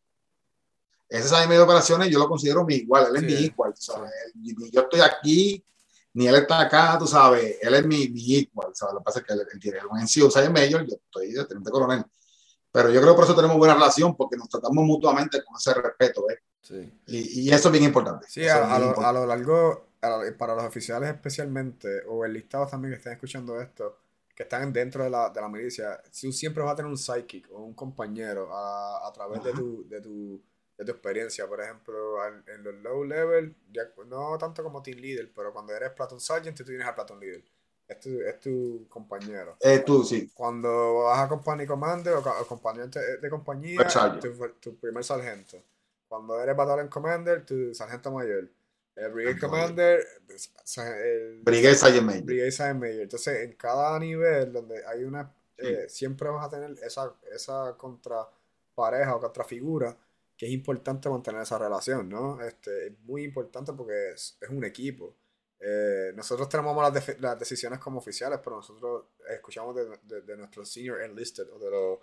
Ese 1.09 1.25
sergeant 1.29 1.49
mayor 1.49 1.67
de 1.67 1.73
operaciones 1.73 2.09
yo 2.09 2.19
lo 2.21 2.29
considero 2.29 2.65
mi 2.65 2.77
igual, 2.77 3.07
él 3.11 3.17
es 3.17 3.21
Sí. 3.23 3.27
mi 3.27 3.47
igual, 3.47 3.73
¿sabes? 3.77 4.11
Ni 4.37 4.55
yo 4.71 4.83
estoy 4.83 5.01
aquí, 5.01 5.65
ni 6.13 6.29
él 6.29 6.37
está 6.37 6.61
acá, 6.61 6.97
tú 6.99 7.07
sabes, 7.09 7.57
él 7.61 7.75
es 7.75 7.85
mi, 7.85 8.09
mi 8.09 8.21
igual, 8.23 8.71
¿sabes? 8.75 8.95
Lo 8.95 9.01
que 9.01 9.05
pasa 9.05 9.19
es 9.21 9.25
que 9.27 9.33
él, 9.33 9.41
él 9.53 9.61
tiene 9.61 9.79
un 9.91 9.99
NCO, 10.01 10.31
sergeant 10.31 10.55
mayor, 10.57 10.87
yo 10.87 10.95
estoy 10.97 11.33
de 11.33 11.45
teniente 11.47 11.71
coronel. 11.71 12.05
Pero 12.71 12.91
yo 12.91 13.01
creo 13.01 13.13
que 13.13 13.17
por 13.17 13.25
eso 13.25 13.35
tenemos 13.35 13.57
buena 13.57 13.75
relación, 13.75 14.15
porque 14.17 14.37
nos 14.37 14.49
tratamos 14.49 14.85
mutuamente 14.85 15.43
con 15.45 15.57
ese 15.57 15.75
respeto, 15.75 16.25
¿ves? 16.29 16.39
Sí, 16.61 16.93
Y, 17.07 17.41
y 17.43 17.51
eso 17.53 17.69
es 17.69 17.73
bien 17.73 17.85
importante. 17.85 18.27
Sí, 18.29 18.47
a, 18.47 18.75
a 18.75 18.79
lo, 18.79 18.87
importante. 18.89 19.09
a 19.09 19.13
lo 19.21 19.27
largo, 19.27 19.87
para 20.39 20.55
los 20.55 20.65
oficiales 20.65 21.11
especialmente, 21.11 22.03
o 22.09 22.25
enlistados 22.25 22.71
también 22.71 22.93
que 22.93 22.99
estén 22.99 23.13
escuchando 23.15 23.61
esto, 23.61 23.99
que 24.35 24.43
están 24.45 24.73
dentro 24.73 25.03
de 25.05 25.11
la, 25.11 25.31
de 25.31 25.41
la 25.41 25.49
milicia, 25.49 26.01
tú 26.21 26.33
siempre 26.33 26.63
vas 26.63 26.73
a 26.73 26.77
tener 26.77 26.91
un 26.91 26.99
sidekick 26.99 27.49
o 27.53 27.63
un 27.63 27.75
compañero 27.75 28.49
a, 28.55 29.07
a 29.09 29.13
través 29.13 29.43
de 29.43 29.53
tu, 29.53 29.89
de, 29.89 30.01
tu, 30.01 30.43
de 30.77 30.85
tu 30.85 30.91
experiencia. 30.93 31.47
Por 31.47 31.61
ejemplo, 31.61 32.21
al- 32.21 32.45
en 32.49 32.63
los 32.63 32.75
low 32.77 33.05
level, 33.05 33.55
ya- 33.73 33.89
no 34.07 34.37
tanto 34.39 34.63
como 34.63 34.83
team 34.83 34.99
leader, 34.99 35.33
pero 35.35 35.53
cuando 35.53 35.75
eres 35.75 35.91
platoon 35.93 36.21
sergeant, 36.21 36.57
tú 36.57 36.65
tienes 36.65 36.87
al 36.87 36.95
platoon 36.95 37.21
leader. 37.21 37.45
Es 37.89 38.01
tu, 38.01 38.21
es 38.21 38.41
tu 38.41 38.87
compañero. 38.89 39.57
Eh, 39.61 39.79
tú, 39.87 40.03
sí. 40.03 40.29
Cuando 40.35 41.05
vas 41.05 41.21
a 41.21 41.29
company 41.29 41.67
commander 41.67 42.15
o, 42.15 42.23
compañero 42.47 42.89
de, 42.89 43.19
de 43.19 43.31
compañía, 43.31 43.87
tu, 44.21 44.29
tu 44.61 44.77
primer 44.77 45.05
sargento. 45.05 45.63
Cuando 46.09 46.41
eres 46.41 46.57
battalion 46.57 46.89
commander, 46.89 47.45
tu 47.47 47.73
sargento 47.75 48.11
mayor. 48.11 48.49
El 48.97 49.13
Brigade 49.13 49.39
Commander. 49.39 50.07
el- 50.79 51.41
Brigade 51.43 51.75
Sergeant 51.77 52.07
Major. 52.07 52.23
Brigade 52.25 52.51
Sergeant 52.53 52.81
Major. 52.81 53.01
Entonces, 53.03 53.43
en 53.45 53.53
cada 53.57 53.99
nivel 53.99 54.53
donde 54.53 54.85
hay 54.87 55.05
una. 55.05 55.33
eh, 55.59 55.89
siempre 55.89 56.29
vas 56.29 56.47
a 56.47 56.51
tener 56.51 56.73
esa, 56.85 57.15
esa 57.33 57.77
contrapareja 57.79 59.17
o 59.17 59.21
contrafigura 59.21 59.97
que 60.37 60.45
es 60.47 60.53
importante 60.53 61.09
mantener 61.09 61.41
esa 61.43 61.59
relación, 61.59 62.09
¿no? 62.11 62.43
Este, 62.43 62.89
es 62.89 62.99
muy 63.05 63.25
importante 63.25 63.73
porque 63.73 64.11
es, 64.11 64.37
es 64.41 64.51
un 64.51 64.65
equipo. 64.65 65.17
Eh, 65.59 66.13
nosotros 66.15 66.47
tenemos 66.51 66.77
las, 66.77 67.21
las 67.21 67.39
decisiones 67.39 67.79
como 67.79 67.99
oficiales, 68.01 68.39
pero 68.45 68.57
nosotros 68.57 69.07
escuchamos 69.31 69.75
de, 69.75 69.87
de- 70.03 70.21
de 70.21 70.37
nuestros 70.37 70.71
senior 70.71 71.01
enlisted 71.01 71.49
o 71.51 71.59
de 71.59 71.71
los, 71.71 71.99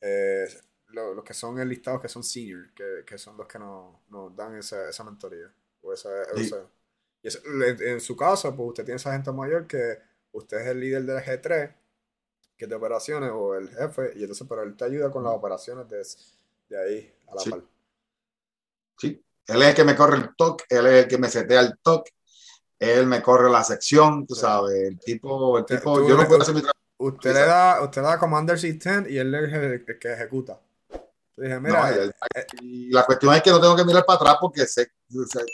eh, 0.00 0.48
lo- 0.88 1.12
los 1.12 1.24
que 1.24 1.34
son 1.34 1.58
enlistados 1.60 2.00
que 2.00 2.08
son 2.08 2.22
senior, 2.24 2.72
que, 2.74 3.04
que 3.06 3.18
son 3.18 3.36
los 3.36 3.46
que 3.46 3.58
nos, 3.58 3.96
nos 4.08 4.34
dan 4.34 4.56
esa, 4.56 4.88
esa 4.88 5.04
mentoría. 5.04 5.52
O 5.84 5.92
esa, 5.92 6.08
o 6.32 6.36
Sí. 6.36 6.46
esa- 6.46 6.66
y 7.22 7.28
eso- 7.28 7.38
en, 7.44 8.00
su 8.00 8.16
caso, 8.16 8.54
pues 8.56 8.68
usted 8.70 8.84
tiene 8.84 8.96
esa 8.96 9.12
gente 9.12 9.30
mayor 9.32 9.66
que 9.66 9.98
usted 10.32 10.58
es 10.62 10.66
el 10.68 10.80
líder 10.80 11.04
del 11.04 11.18
G3, 11.22 11.74
que 12.56 12.64
es 12.64 12.68
de 12.68 12.74
operaciones, 12.74 13.30
o 13.32 13.54
el 13.54 13.68
jefe, 13.68 14.12
y 14.16 14.22
entonces, 14.22 14.46
pero 14.48 14.62
él 14.62 14.76
te 14.76 14.84
ayuda 14.84 15.10
con 15.10 15.22
las 15.24 15.32
operaciones 15.34 15.88
de, 15.88 16.04
de 16.68 16.82
ahí 16.82 17.14
a 17.28 17.34
la 17.34 17.40
Sí. 17.40 17.50
par. 17.50 17.62
Sí. 18.98 19.24
Él 19.46 19.62
es 19.62 19.68
el 19.68 19.74
que 19.74 19.84
me 19.84 19.94
corre 19.96 20.16
el 20.16 20.34
toque, 20.36 20.64
él 20.70 20.86
es 20.86 21.04
el 21.04 21.08
que 21.08 21.18
me 21.18 21.28
setea 21.28 21.60
el 21.60 21.78
toque, 21.82 22.12
él 22.78 23.06
me 23.06 23.22
corre 23.22 23.50
la 23.50 23.62
sección, 23.64 24.26
tú 24.26 24.34
Sí. 24.34 24.40
sabes, 24.40 24.72
el 24.74 24.98
tipo, 24.98 25.58
el 25.58 25.64
tipo, 25.66 26.06
yo 26.08 26.16
no 26.16 26.26
puedo 26.26 26.42
hacer 26.42 26.54
mi 26.54 26.60
trabajo. 26.60 26.78
Usted 26.96 27.34
le 27.34 27.40
da, 27.40 27.82
usted 27.82 28.00
le 28.02 28.08
da 28.08 28.18
Commander 28.18 28.56
C10 28.58 29.10
y 29.10 29.18
él 29.18 29.34
es 29.34 29.52
el, 29.52 29.84
el 29.88 29.98
que 29.98 30.12
ejecuta. 30.12 30.60
Dije, 31.36 31.58
mira, 31.58 31.90
No, 31.90 32.02
eh, 32.04 32.10
eh, 32.36 32.46
y 32.62 32.90
la 32.92 33.04
cuestión 33.04 33.34
es 33.34 33.42
que 33.42 33.50
no 33.50 33.60
tengo 33.60 33.74
que 33.74 33.84
mirar 33.84 34.06
para 34.06 34.16
atrás 34.20 34.36
porque 34.40 34.64
se, 34.66 34.84
se- 34.84 35.44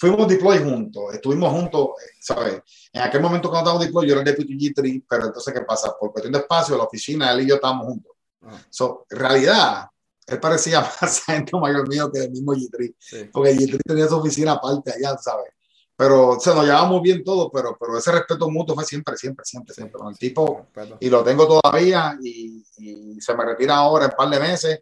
fuimos 0.00 0.26
deploy 0.26 0.58
juntos, 0.58 1.12
estuvimos 1.12 1.52
juntos, 1.52 1.90
¿sabes? 2.18 2.62
En 2.90 3.02
aquel 3.02 3.20
momento 3.20 3.50
cuando 3.50 3.68
estábamos 3.68 3.86
deploy 3.86 4.06
yo 4.06 4.12
era 4.14 4.22
el 4.22 4.34
deputy 4.34 4.56
G3, 4.56 5.04
pero 5.06 5.26
entonces, 5.26 5.52
¿qué 5.52 5.60
pasa? 5.60 5.94
Por 6.00 6.10
cuestión 6.10 6.32
de 6.32 6.38
espacio, 6.38 6.76
la 6.76 6.84
oficina, 6.84 7.30
él 7.32 7.42
y 7.42 7.48
yo 7.48 7.56
estábamos 7.56 7.86
juntos. 7.86 8.12
Ah. 8.40 8.58
So, 8.70 9.04
en 9.10 9.18
realidad, 9.18 9.84
él 10.26 10.40
parecía 10.40 10.80
más 11.02 11.28
agente 11.28 11.52
mayor 11.58 11.86
mío 11.86 12.10
que 12.10 12.20
el 12.20 12.30
mismo 12.30 12.54
G3, 12.54 12.94
sí. 12.98 13.30
porque 13.30 13.54
G3 13.54 13.78
tenía 13.84 14.08
su 14.08 14.16
oficina 14.16 14.52
aparte 14.52 14.90
allá, 14.90 15.18
¿sabes? 15.18 15.52
Pero 15.94 16.40
se 16.40 16.54
nos 16.54 16.64
llevábamos 16.64 17.02
bien 17.02 17.22
todos, 17.22 17.50
pero, 17.52 17.76
pero 17.78 17.98
ese 17.98 18.10
respeto 18.10 18.48
mutuo 18.48 18.74
fue 18.74 18.86
siempre, 18.86 19.18
siempre, 19.18 19.44
siempre, 19.44 19.74
siempre. 19.74 20.00
El 20.08 20.14
sí, 20.14 20.28
tipo, 20.28 20.68
y 20.98 21.10
lo 21.10 21.22
tengo 21.22 21.46
todavía, 21.46 22.16
y, 22.22 22.64
y 22.78 23.20
se 23.20 23.34
me 23.34 23.44
retira 23.44 23.76
ahora 23.76 24.06
en 24.06 24.12
un 24.12 24.16
par 24.16 24.30
de 24.30 24.40
meses, 24.40 24.80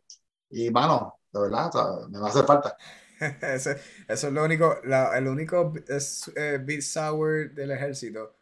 y 0.51 0.71
mano, 0.71 1.19
de 1.33 1.41
verdad, 1.41 1.75
o 1.75 2.09
me 2.09 2.21
va 2.21 2.29
a 2.29 2.31
hacer 2.31 2.45
falta. 2.45 2.77
Ese- 3.43 3.79
eso 4.09 4.27
es 4.29 4.33
lo 4.33 4.45
único, 4.45 4.81
la- 4.85 5.17
el 5.19 5.27
único 5.29 5.73
es, 5.89 6.31
eh, 6.37 6.59
Big 6.63 6.83
Sour 6.83 7.51
del 7.53 7.71
ejército. 7.73 8.35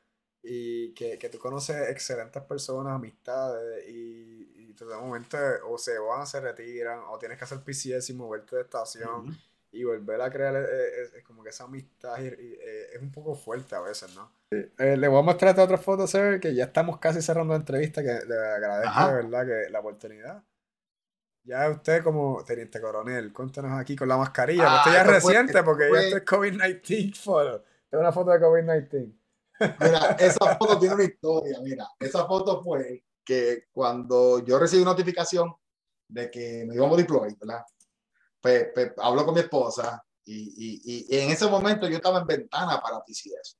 Y 0.43 0.94
que, 0.94 1.19
que 1.19 1.28
tú 1.28 1.39
conoces 1.39 1.89
excelentes 1.90 2.40
personas, 2.44 2.94
amistades, 2.94 3.85
y, 3.89 4.53
y 4.70 4.73
de 4.74 4.85
momento 4.97 5.36
o 5.69 5.77
se 5.78 5.98
van, 5.98 6.27
se 6.27 6.40
retiran, 6.40 7.01
o 7.09 7.19
tienes 7.19 7.36
que 7.39 7.44
hacer 7.44 7.59
PCS 7.65 8.12
y 8.12 8.15
moverte 8.15 8.57
de 8.57 8.62
estación. 8.62 9.36
y 9.73 9.85
volver 9.85 10.20
a 10.23 10.31
crear 10.31 10.55
eh, 10.57 10.61
eh, 10.65 11.11
eh, 11.16 11.23
como 11.23 11.43
que 11.43 11.51
esa 11.51 11.65
amistad 11.65 12.19
y- 12.20 12.28
y, 12.28 12.53
eh, 12.61 12.94
es 12.94 13.03
un 13.03 13.11
poco 13.12 13.35
fuerte 13.35 13.74
a 13.74 13.81
veces, 13.81 14.15
¿no? 14.15 14.31
Eh, 14.51 14.97
le 14.97 15.09
voy 15.09 15.19
a 15.19 15.23
mostrar 15.23 15.51
esta 15.51 15.65
otra 15.65 15.77
foto, 15.77 16.07
Sir, 16.07 16.39
que 16.40 16.55
ya 16.55 16.65
estamos 16.65 16.98
casi 16.98 17.20
cerrando 17.20 17.53
la 17.53 17.59
entrevista, 17.61 18.01
que 18.03 18.09
le 18.27 18.36
agradezco 18.36 18.89
Ajá. 18.89 19.09
de 19.09 19.15
verdad 19.15 19.47
que 19.47 19.70
la 19.70 19.81
oportunidad. 19.81 20.44
Ya 21.47 21.70
usted 21.70 22.02
como 22.02 22.43
teniente 22.44 22.81
coronel, 22.81 23.32
cuéntanos 23.32 23.78
aquí 23.78 23.94
con 23.94 24.09
la 24.09 24.16
mascarilla, 24.16 24.64
Ah, 24.66 24.77
esto 24.78 24.90
ya 24.90 24.97
es 24.97 25.06
esto 25.06 25.20
fue- 25.20 25.32
reciente 25.35 25.62
porque 25.62 25.85
ya 25.85 25.89
fue- 25.90 26.05
esto 26.05 26.16
es 26.16 26.24
COVID-19 26.24 27.14
foto. 27.14 27.64
Tengo 27.89 28.01
una 28.02 28.12
foto 28.12 28.31
de 28.32 28.40
COVID-19. 28.40 29.12
Mira, 29.81 30.16
esa 30.18 30.56
foto 30.56 30.78
tiene 30.78 30.94
una 30.97 31.05
historia, 31.05 31.59
mira, 31.62 31.86
esa 32.01 32.27
foto 32.27 32.62
fue 32.62 33.05
que 33.24 33.64
cuando 33.73 34.44
yo 34.44 34.59
recibí 34.59 34.85
notificación 34.85 35.55
de 36.09 36.31
que 36.31 36.64
me 36.66 36.74
íbamos 36.74 36.98
a 36.98 37.01
deploy, 37.01 37.35
¿verdad? 37.40 37.64
Pues, 38.40 38.68
pues, 38.74 38.93
hablo 38.98 39.24
con 39.24 39.35
mi 39.35 39.40
esposa 39.40 40.05
y, 40.24 40.52
y, 40.85 41.06
y 41.14 41.18
en 41.18 41.31
ese 41.31 41.47
momento 41.48 41.89
yo 41.89 41.97
estaba 41.97 42.18
en 42.18 42.27
ventana 42.27 42.81
para 42.82 43.01
PCS, 43.05 43.56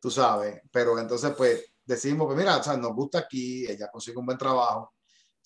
tú 0.00 0.10
sabes, 0.10 0.60
pero 0.70 0.98
entonces 0.98 1.32
pues 1.36 1.64
decidimos, 1.84 2.26
pues 2.26 2.36
mira, 2.38 2.56
o 2.58 2.62
sea, 2.62 2.76
nos 2.76 2.92
gusta 2.92 3.20
aquí, 3.20 3.64
ella 3.66 3.88
consigue 3.90 4.18
un 4.18 4.26
buen 4.26 4.38
trabajo, 4.38 4.92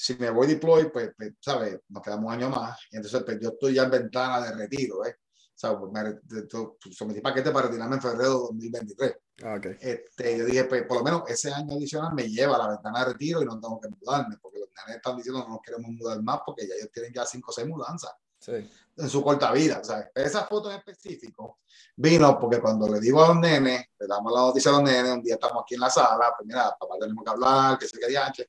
si 0.01 0.15
me 0.15 0.31
voy 0.31 0.47
deploy, 0.47 0.91
pues, 0.91 1.11
pues 1.16 1.33
sabes, 1.41 1.81
nos 1.89 2.03
quedamos 2.03 2.27
un 2.27 2.33
año 2.33 2.49
más, 2.51 2.79
y 2.93 2.97
entonces 2.97 3.20
pues 3.25 3.39
yo 3.41 3.49
estoy 3.49 3.75
ya 3.75 3.83
en 3.83 3.91
ventana 3.91 4.41
de 4.47 4.53
retiro, 4.55 5.05
¿eh? 5.05 5.16
O 5.20 5.61
sea, 5.61 5.77
pues, 5.77 5.91
me 5.93 6.05
de- 6.23 6.47
to- 6.47 6.77
sometí 6.93 7.20
paquete 7.20 7.51
para 7.51 7.66
retirarme 7.66 7.97
en 7.97 8.03
febrero 8.03 8.31
de 8.31 8.39
2023 8.39 9.16
Ah, 9.43 9.55
ok. 9.59 9.66
este, 9.81 10.39
yo 10.39 10.45
dije, 10.45 10.65
pues 10.65 10.85
por 10.85 10.99
lo 10.99 11.03
menos 11.03 11.23
ese 11.29 11.53
año 11.53 11.75
adicional 11.75 12.15
me 12.15 12.29
lleva 12.29 12.55
a 12.55 12.59
la 12.59 12.69
ventana 12.69 13.01
de 13.01 13.12
retiro 13.12 13.43
y 13.43 13.45
no 13.45 13.59
tengo 13.61 13.81
que 13.81 13.89
mudarme, 13.89 14.37
porque 14.41 14.61
los 14.61 14.69
nenes 14.77 14.97
están 14.99 15.16
diciendo 15.16 15.41
no 15.43 15.49
nos 15.55 15.61
queremos 15.62 15.91
mudar 15.91 16.23
más 16.23 16.41
porque 16.47 16.66
ya 16.69 16.75
ellos 16.77 16.91
tienen 16.93 17.12
ya 17.12 17.27
cinco 17.27 17.51
o 17.51 17.53
seis 17.53 17.66
mudanzas 17.66 18.12
Sí. 18.39 18.70
en 18.97 19.09
su 19.09 19.20
corta 19.20 19.51
vida. 19.51 19.83
¿sabes? 19.83 20.07
Esa 20.15 20.45
foto 20.47 20.70
en 20.70 20.79
específico 20.79 21.59
vino 21.97 22.39
porque 22.39 22.61
cuando 22.61 22.87
le 22.87 23.01
digo 23.01 23.25
a 23.25 23.29
los 23.29 23.39
nenes, 23.39 23.85
le 23.99 24.07
damos 24.07 24.33
la 24.33 24.41
noticia 24.43 24.70
a 24.70 24.75
los 24.75 24.83
nenes, 24.85 25.11
un 25.12 25.23
día 25.25 25.35
estamos 25.35 25.65
aquí 25.65 25.75
en 25.75 25.81
la 25.81 25.91
sala, 25.91 26.33
pues 26.37 26.47
mira, 26.47 26.70
papá 26.79 26.95
tenemos 27.01 27.25
que 27.25 27.31
hablar, 27.33 27.77
que 27.79 27.89
sé 27.89 27.99
qué 27.99 28.07
dianche, 28.07 28.49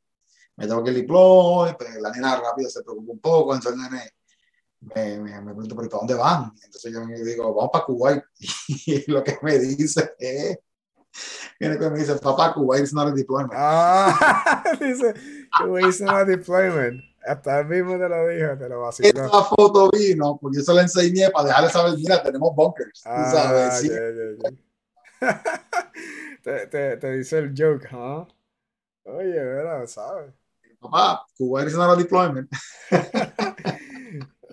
me 0.59 0.67
tengo 0.67 0.83
que 0.83 0.91
deploy, 0.91 1.73
pues 1.77 1.95
la 2.01 2.11
nena 2.11 2.35
rápido 2.35 2.69
se 2.69 2.83
preocupa 2.83 3.13
un 3.13 3.19
poco, 3.19 3.55
entonces 3.55 3.81
el 3.81 3.89
nene 3.89 4.11
me, 4.81 5.19
me, 5.19 5.41
me 5.41 5.53
pregunta, 5.53 5.73
¿pero 5.73 5.89
para 5.89 5.99
dónde 5.99 6.13
van? 6.15 6.53
Entonces 6.65 6.91
yo 6.91 7.05
me 7.05 7.17
digo, 7.17 7.53
vamos 7.53 7.69
para 7.71 7.85
Kuwait. 7.85 8.23
Y 8.67 9.09
lo 9.09 9.23
que 9.23 9.37
me 9.41 9.57
dice 9.57 10.15
es, 10.19 10.59
viene 11.57 11.79
que 11.79 11.89
me 11.89 11.99
dice, 11.99 12.15
papá, 12.15 12.53
Kuwait 12.53 12.83
is 12.83 12.93
not 12.93 13.07
a 13.07 13.11
deployment. 13.11 13.53
Ah, 13.55 14.63
dice, 14.81 15.13
que 15.13 15.87
hizo 15.87 16.03
una 16.03 16.25
deployment. 16.25 17.01
Hasta 17.25 17.61
él 17.61 17.67
mismo 17.67 17.97
te 17.97 18.09
lo 18.09 18.27
dijo, 18.27 18.57
te 18.57 18.67
lo 18.69 18.81
vaciló. 18.81 19.25
Esa 19.25 19.43
foto 19.43 19.89
vino 19.91 20.37
porque 20.41 20.57
yo 20.57 20.63
se 20.63 20.73
la 20.73 20.81
enseñé 20.81 21.29
para 21.29 21.47
dejarle 21.47 21.69
saber, 21.69 21.93
mira, 21.97 22.21
tenemos 22.21 22.53
bunkers, 22.53 23.01
Ah, 23.05 23.31
sabes, 23.31 23.91
te, 26.43 26.67
te, 26.67 26.97
te 26.97 27.11
dice 27.11 27.37
el 27.37 27.53
joke, 27.57 27.87
¿ah? 27.91 28.27
Oye, 29.05 29.43
¿verdad? 29.43 29.85
¿Sabes? 29.87 30.33
Papá, 30.79 31.25
Kuwait 31.37 31.67
is 31.67 31.75
not 31.75 31.91
a 31.91 31.95
deployment. 32.01 32.49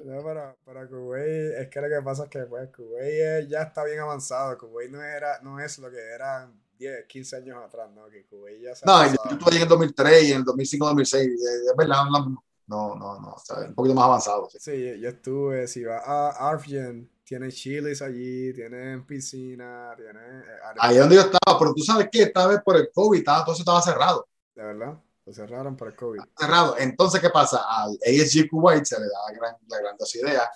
No, 0.05 0.23
para, 0.23 0.55
para 0.65 0.87
Kuwait, 0.87 1.59
es 1.59 1.69
que 1.69 1.81
lo 1.81 1.89
que 1.89 2.01
pasa 2.01 2.25
es 2.25 2.31
que 2.31 2.39
pues, 2.45 2.71
Kuwait 2.71 3.49
ya 3.49 3.63
está 3.63 3.83
bien 3.85 3.99
avanzado. 3.99 4.57
Kuwait 4.57 4.89
no, 4.89 5.03
era, 5.03 5.41
no 5.43 5.59
es 5.59 5.79
lo 5.79 5.91
que 5.91 5.99
era 5.99 6.49
10, 6.79 7.07
15 7.07 7.37
años 7.39 7.59
atrás, 7.65 7.91
¿no? 7.93 8.07
Que 8.09 8.25
Kuwait 8.25 8.63
ya 8.63 8.75
se 8.77 8.87
No, 8.87 9.05
yo, 9.05 9.15
estuve 9.29 9.51
ahí 9.51 9.57
en 9.57 9.63
el 9.65 9.69
2003 9.69 10.23
y 10.25 10.31
en 10.33 10.39
el 10.39 10.45
2005, 10.45 10.87
2006, 10.87 11.23
es 11.33 11.77
verdad, 11.77 12.05
no, 12.05 12.21
no, 12.69 12.95
no, 12.95 13.21
no, 13.21 13.37
un 13.67 13.75
poquito 13.75 13.95
más 13.97 14.05
avanzado. 14.05 14.49
sí. 14.49 14.59
Sí, 14.61 15.01
yo, 15.01 15.09
estuve, 15.09 15.67
si 15.67 15.83
va 15.83 15.99
a 15.99 16.51
Arfgen, 16.51 17.11
tienen 17.25 17.51
chiles 17.51 18.01
allí, 18.01 18.53
tienen 18.55 19.05
piscina, 19.05 19.93
tienen... 19.97 20.41
eh, 20.41 20.75
Ahí 20.79 20.95
es 20.95 21.01
donde 21.01 21.17
yo 21.17 21.23
estaba, 21.23 21.59
pero 21.59 21.75
tú 21.75 21.83
sabes 21.83 22.09
que 22.13 22.23
esta 22.23 22.47
vez 22.47 22.61
por 22.65 22.77
el 22.77 22.91
COVID, 22.93 23.19
estaba, 23.19 23.45
todo 23.45 23.55
eso 23.55 23.63
estaba 23.63 23.83
cerrado. 23.83 24.29
De 24.55 24.63
verdad, 24.63 24.97
lo 25.27 25.33
cerraron 25.33 25.77
por 25.77 25.89
el 25.89 25.97
COVID. 25.97 26.21
cerrado. 26.39 26.77
Entonces, 26.79 27.21
¿qué 27.21 27.31
pasa? 27.31 27.65
Al 27.69 27.91
ASG 28.07 28.49
Kuwait 28.49 28.85
se 28.85 28.99
le 28.99 29.07
da 29.07 29.19
la, 29.31 29.37
gran, 29.37 29.57
la 29.69 29.79
grandiosa 29.81 30.19
idea 30.19 30.51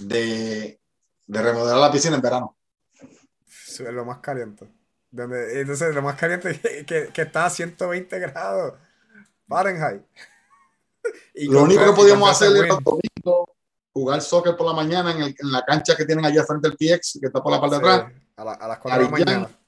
de, 0.00 0.80
de 1.26 1.42
remodelar 1.42 1.80
la 1.80 1.90
piscina 1.92 2.14
en 2.16 2.22
verano. 2.22 2.56
Eso 3.68 3.86
es 3.86 3.92
lo 3.92 4.04
más 4.04 4.18
caliente. 4.18 4.68
Donde, 5.10 5.60
entonces, 5.60 5.92
lo 5.94 6.02
más 6.02 6.16
caliente 6.16 6.58
que, 6.60 6.86
que, 6.86 7.08
que 7.12 7.22
está 7.22 7.46
a 7.46 7.50
120 7.50 8.18
grados 8.20 8.74
Fahrenheit. 9.48 10.02
Y 11.34 11.46
Lo 11.46 11.62
único 11.62 11.82
que 11.86 11.92
podíamos 11.92 12.30
hacer 12.30 12.54
era 12.54 12.76
domingos, 12.84 13.48
jugar 13.90 14.20
soccer 14.20 14.54
por 14.54 14.66
la 14.66 14.74
mañana 14.74 15.12
en, 15.12 15.22
el- 15.22 15.36
en 15.38 15.50
la 15.50 15.64
cancha 15.64 15.96
que 15.96 16.04
tienen 16.04 16.24
allá 16.26 16.44
frente 16.44 16.68
al 16.68 16.74
PX, 16.74 17.18
que 17.20 17.26
está 17.28 17.42
por 17.42 17.50
la 17.50 17.58
parte 17.60 17.76
de 17.76 17.80
atrás, 17.90 18.12
a, 18.36 18.44
la- 18.44 18.52
a 18.52 18.68
las 18.68 18.78
4 18.78 18.98
de 19.04 19.10
la 19.10 19.16
Arillán. 19.16 19.26
mañana. 19.40 19.59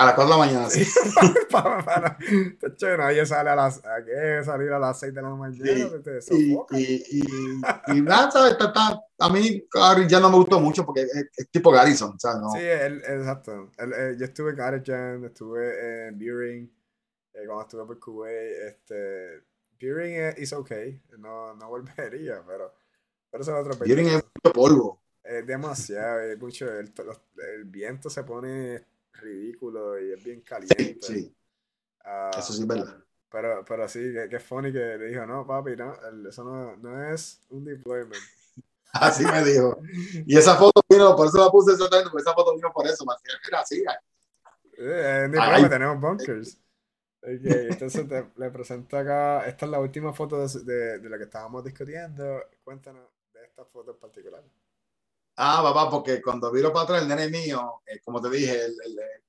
A 0.00 0.06
las 0.06 0.14
4 0.14 0.24
de 0.24 0.30
la 0.30 0.46
mañana. 0.46 0.70
Sí. 0.70 0.86
para, 1.50 1.84
para, 1.84 2.18
hecho, 2.62 2.96
nadie 2.96 3.26
sale 3.26 3.50
a 3.50 3.56
las, 3.56 3.84
¿a 3.84 4.04
qué? 4.04 4.42
salir 4.44 4.72
a 4.72 4.78
las 4.78 4.98
6 4.98 5.14
de 5.14 5.22
la 5.22 5.30
mañana, 5.30 5.90
Sí, 6.20 6.56
Y, 6.72 6.78
y, 6.78 7.20
y, 7.20 7.96
y 7.98 8.02
nada, 8.02 8.30
¿sabes? 8.30 8.52
Está- 8.52 8.66
está- 8.66 9.00
a 9.18 9.28
mí 9.28 9.66
Gary 9.72 10.08
ya 10.08 10.18
no 10.20 10.30
me 10.30 10.36
gustó 10.36 10.58
mucho 10.60 10.86
porque 10.86 11.02
es, 11.02 11.28
es 11.36 11.50
tipo 11.50 11.70
Garrison, 11.70 12.18
¿sabes? 12.18 12.40
No, 12.40 12.50
Sí, 12.52 12.60
él, 12.60 13.02
exacto. 13.06 13.70
Él, 13.76 13.92
eh, 13.92 14.16
yo 14.18 14.24
estuve 14.24 14.50
en 14.50 14.56
Garjan, 14.56 15.24
estuve 15.24 16.08
en 16.08 16.18
Buring, 16.18 16.72
eh, 17.34 17.46
cuando 17.46 17.62
estuve 17.62 17.84
por 17.86 17.98
Kuwait, 18.00 18.52
este, 18.68 19.42
Buring 19.80 20.14
es 20.16 20.38
is 20.38 20.52
okay, 20.52 21.00
no, 21.18 21.54
no 21.54 21.68
volvería, 21.68 22.42
pero, 22.46 22.72
pero 23.30 23.42
eso 23.42 23.52
es 23.58 23.66
otro 23.66 23.78
película. 23.78 24.08
en 24.08 24.14
mucho 24.14 24.52
polvo. 24.54 25.02
Es 25.22 25.46
demasiado, 25.46 26.20
es 26.20 26.38
mucho, 26.38 26.70
el, 26.72 26.92
los- 27.04 27.20
el 27.54 27.64
viento 27.64 28.08
se 28.10 28.24
pone 28.24 28.84
ridículo 29.12 30.00
y 30.00 30.12
es 30.12 30.22
bien 30.22 30.40
caliente. 30.42 30.98
sí, 31.00 31.34
Ah, 32.04 32.30
eso 32.38 32.52
sí 32.52 32.62
es 32.62 32.66
verdad. 32.66 33.04
pero, 33.30 33.64
pero 33.64 33.88
sí, 33.88 34.12
que, 34.12 34.28
que 34.28 34.40
funny 34.40 34.72
que 34.72 34.78
le 34.78 35.06
dijo, 35.08 35.26
no, 35.26 35.46
papi, 35.46 35.76
no, 35.76 35.94
eso 36.28 36.44
no, 36.44 36.76
no 36.76 37.12
es 37.12 37.40
un 37.50 37.64
deployment. 37.64 38.14
Así 38.92 39.24
me 39.24 39.44
dijo. 39.44 39.78
Y 40.26 40.36
esa 40.36 40.56
foto 40.56 40.80
vino, 40.88 41.14
por 41.14 41.28
eso 41.28 41.38
la 41.38 41.50
puse 41.50 41.72
exactamente, 41.72 42.10
porque 42.10 42.22
esa 42.22 42.34
foto 42.34 42.54
vino 42.56 42.72
por 42.72 42.86
eso, 42.86 43.04
Martín. 43.04 43.32
Era 43.46 43.60
así. 43.60 43.84
Eh, 44.78 45.28
ni 45.30 45.36
problema, 45.36 45.68
tenemos 45.68 46.00
bunkers. 46.00 46.58
Okay, 47.22 47.68
entonces 47.70 48.08
te, 48.08 48.30
le 48.34 48.50
presento 48.50 48.96
acá, 48.96 49.46
esta 49.46 49.66
es 49.66 49.70
la 49.70 49.78
última 49.78 50.12
foto 50.12 50.44
de, 50.44 50.64
de, 50.64 50.98
de, 50.98 51.08
la 51.08 51.18
que 51.18 51.24
estábamos 51.24 51.62
discutiendo. 51.62 52.42
Cuéntanos 52.64 53.06
de 53.32 53.44
esta 53.44 53.64
foto 53.64 53.92
en 53.92 53.98
particular. 53.98 54.42
Ah, 55.36 55.62
papá, 55.62 55.90
porque 55.90 56.20
cuando 56.20 56.50
viro 56.52 56.72
para 56.72 56.84
atrás, 56.84 57.02
el 57.02 57.08
nene 57.08 57.28
mío, 57.28 57.82
eh, 57.86 58.00
como 58.04 58.20
te 58.20 58.30
dije, 58.30 58.64
él, 58.64 58.76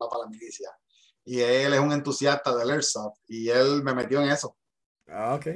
va 0.01 0.09
para 0.09 0.23
la 0.23 0.29
milicia. 0.29 0.69
Y 1.23 1.39
él 1.39 1.73
es 1.73 1.79
un 1.79 1.91
entusiasta 1.91 2.55
del 2.55 2.71
Airsoft 2.71 3.19
y 3.27 3.49
él 3.49 3.83
me 3.83 3.93
metió 3.93 4.21
en 4.21 4.29
eso. 4.29 4.57
Ah, 5.07 5.35
ok. 5.35 5.47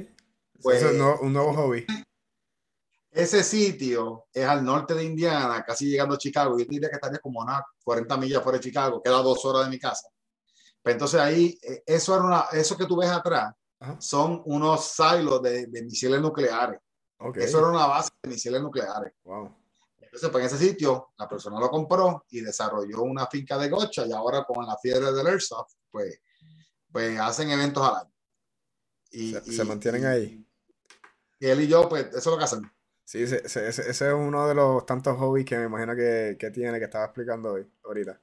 Pues, 0.62 0.82
eso 0.82 0.90
es 0.90 1.20
un 1.20 1.32
nuevo 1.32 1.52
hobby. 1.52 1.84
Ese 3.10 3.42
sitio 3.42 4.26
es 4.32 4.46
al 4.46 4.64
norte 4.64 4.94
de 4.94 5.04
Indiana, 5.04 5.64
casi 5.66 5.86
llegando 5.86 6.14
a 6.14 6.18
Chicago. 6.18 6.58
Yo 6.58 6.64
diría 6.66 6.88
que 6.88 6.96
estaría 6.96 7.18
como 7.18 7.42
a 7.42 7.64
40 7.82 8.16
millas 8.18 8.42
fuera 8.42 8.58
de 8.58 8.64
Chicago, 8.64 9.02
queda 9.02 9.22
dos 9.22 9.44
horas 9.44 9.64
de 9.64 9.70
mi 9.70 9.78
casa. 9.78 10.08
Pero 10.82 10.82
pues 10.82 10.94
entonces 10.94 11.20
ahí, 11.20 11.58
eh, 11.62 11.82
eso, 11.86 12.14
era 12.14 12.24
una, 12.24 12.44
eso 12.52 12.76
que 12.76 12.86
tú 12.86 12.96
ves 12.96 13.10
atrás 13.10 13.54
son 13.98 14.42
unos 14.44 14.84
silos 14.84 15.42
de, 15.42 15.66
de 15.66 15.82
misiles 15.82 16.20
nucleares. 16.20 16.80
Okay. 17.18 17.44
Eso 17.44 17.58
era 17.58 17.68
una 17.68 17.86
base 17.86 18.10
de 18.22 18.28
misiles 18.28 18.60
nucleares. 18.60 19.12
Wow. 19.24 19.50
Entonces, 20.16 20.30
pues 20.30 20.50
en 20.50 20.56
ese 20.56 20.70
sitio, 20.70 21.12
la 21.18 21.28
persona 21.28 21.60
lo 21.60 21.68
compró 21.68 22.24
y 22.30 22.40
desarrolló 22.40 23.02
una 23.02 23.26
finca 23.26 23.58
de 23.58 23.68
gocha 23.68 24.06
y 24.06 24.12
ahora 24.12 24.44
con 24.44 24.66
la 24.66 24.78
fiebre 24.78 25.12
del 25.12 25.26
Airsoft, 25.26 25.74
pues, 25.90 26.22
pues 26.90 27.20
hacen 27.20 27.50
eventos 27.50 27.86
al 27.86 27.96
año. 27.96 28.14
Y, 29.10 29.34
se, 29.34 29.64
mantienen 29.64 30.06
ahí. 30.06 30.42
Y 31.38 31.46
él 31.46 31.60
y 31.60 31.68
yo, 31.68 31.86
pues 31.86 32.06
eso 32.06 32.16
es 32.16 32.26
lo 32.26 32.38
que 32.38 32.44
hacen. 32.44 32.62
Sí, 33.04 33.24
ese, 33.24 33.42
ese, 33.44 33.68
ese, 33.68 33.90
es 33.90 34.14
uno 34.14 34.48
de 34.48 34.54
los 34.54 34.86
tantos 34.86 35.18
hobbies 35.18 35.44
que 35.44 35.58
me 35.58 35.66
imagino 35.66 35.94
que, 35.94 36.38
que 36.40 36.50
tiene, 36.50 36.78
que 36.78 36.86
estaba 36.86 37.04
explicando 37.04 37.52
hoy, 37.52 37.70
ahorita. 37.84 38.18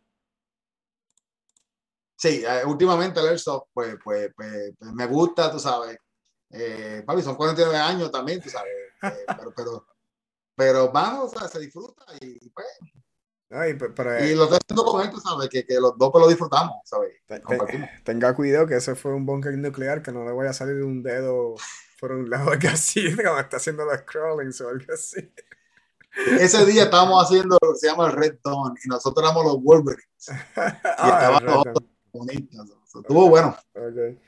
Sí, 2.18 2.44
eh, 2.44 2.66
últimamente 2.66 3.20
el 3.20 3.28
Airsoft, 3.28 3.68
pues, 3.72 3.98
pues, 4.04 4.32
pues, 4.36 4.74
pues, 4.80 4.94
me 4.94 5.06
gusta, 5.06 5.52
tú 5.52 5.60
sabes. 5.60 5.96
Eh, 6.50 7.04
papi, 7.06 7.22
son 7.22 7.36
49 7.36 7.78
años 7.78 8.12
también, 8.12 8.42
tú 8.42 8.50
sabes. 8.50 8.74
Eh, 9.04 9.26
pero, 9.28 9.54
pero, 9.56 9.93
pero, 10.56 10.92
vamos, 10.92 11.34
o 11.34 11.40
sea, 11.40 11.48
se 11.48 11.60
disfruta 11.60 12.06
y, 12.22 12.50
pues. 12.50 12.68
y, 13.70 13.74
pero, 13.74 14.26
y, 14.26 14.36
lo 14.36 14.44
estoy 14.44 14.60
haciendo 14.64 14.86
con 14.86 15.12
tú 15.12 15.20
sabes, 15.20 15.50
que, 15.50 15.66
que 15.66 15.80
los 15.80 15.98
dos 15.98 16.12
pues 16.12 16.22
lo 16.22 16.30
disfrutamos, 16.30 16.76
¿sabes? 16.86 17.14
tenga 18.04 18.36
cuidado 18.36 18.68
que 18.68 18.76
ese 18.76 18.96
fue 18.96 19.14
un 19.14 19.26
bunker 19.26 19.58
nuclear, 19.58 20.02
que 20.02 20.12
no 20.12 20.26
le 20.26 20.32
vaya 20.32 20.52
a 20.52 20.54
salir 20.54 20.84
un 20.84 21.04
dedo 21.04 21.56
por 22.00 22.12
un 22.12 22.30
lado, 22.30 22.52
algo 22.52 22.68
así, 22.70 23.16
como 23.16 23.40
está 23.40 23.58
haciendo 23.58 23.86
los 23.86 24.02
crawlings 24.02 24.60
o 24.62 24.70
algo 24.70 24.94
así. 24.94 25.32
Ese 26.40 26.66
día 26.66 26.84
estábamos 26.84 27.24
haciendo 27.24 27.58
lo 27.62 27.74
que 27.74 27.80
se 27.80 27.88
llama 27.88 28.08
el 28.08 28.12
Red 28.12 28.40
Dawn 28.44 28.76
y 28.84 28.88
nosotros 28.88 29.26
éramos 29.26 29.46
los 29.46 29.64
Wolverines. 29.64 30.30
ah, 30.56 31.40
y 32.30 32.50
Estuvo 33.00 33.30
bueno. 33.30 33.58
Okay. 33.74 34.20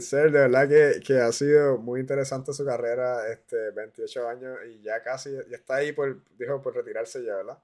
Ser, 0.00 0.32
de 0.32 0.40
verdad 0.40 0.68
que, 0.68 1.00
que, 1.00 1.20
ha 1.20 1.32
sido 1.32 1.78
muy 1.78 2.00
interesante 2.00 2.52
su 2.52 2.64
carrera, 2.64 3.28
este, 3.32 3.70
28 3.70 4.28
años 4.28 4.58
y 4.66 4.82
ya 4.82 5.02
casi, 5.02 5.30
ya 5.32 5.56
está 5.56 5.76
ahí 5.76 5.92
por, 5.92 6.22
dijo, 6.36 6.60
por 6.62 6.74
retirarse 6.74 7.24
ya, 7.24 7.36
¿verdad? 7.36 7.58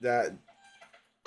Ya, 0.00 0.38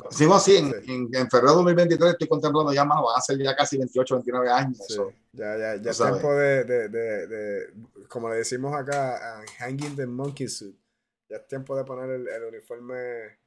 Sigo 0.10 0.36
así, 0.36 0.58
en, 0.58 0.74
en, 1.14 1.30
febrero 1.30 1.52
de 1.52 1.56
2023 1.56 2.12
estoy 2.12 2.28
contemplando 2.28 2.74
ya, 2.74 2.84
mano, 2.86 3.06
van 3.06 3.18
a 3.18 3.22
ser 3.22 3.38
ya 3.38 3.56
casi 3.56 3.78
28, 3.78 4.16
29 4.16 4.50
años. 4.50 4.78
ya, 5.32 5.58
ya, 5.58 5.76
ya 5.78 5.92
es 5.92 5.98
tiempo 5.98 6.34
de, 6.34 6.64
de, 6.64 6.90
de, 6.90 7.74
como 8.08 8.30
le 8.30 8.36
decimos 8.36 8.74
acá, 8.76 9.42
hanging 9.58 9.96
the 9.96 10.06
monkey 10.06 10.48
suit. 10.48 10.78
Ya 11.30 11.38
es 11.38 11.48
tiempo 11.48 11.76
de 11.76 11.84
poner 11.86 12.10
el, 12.10 12.28
el 12.28 12.44
uniforme 12.44 13.38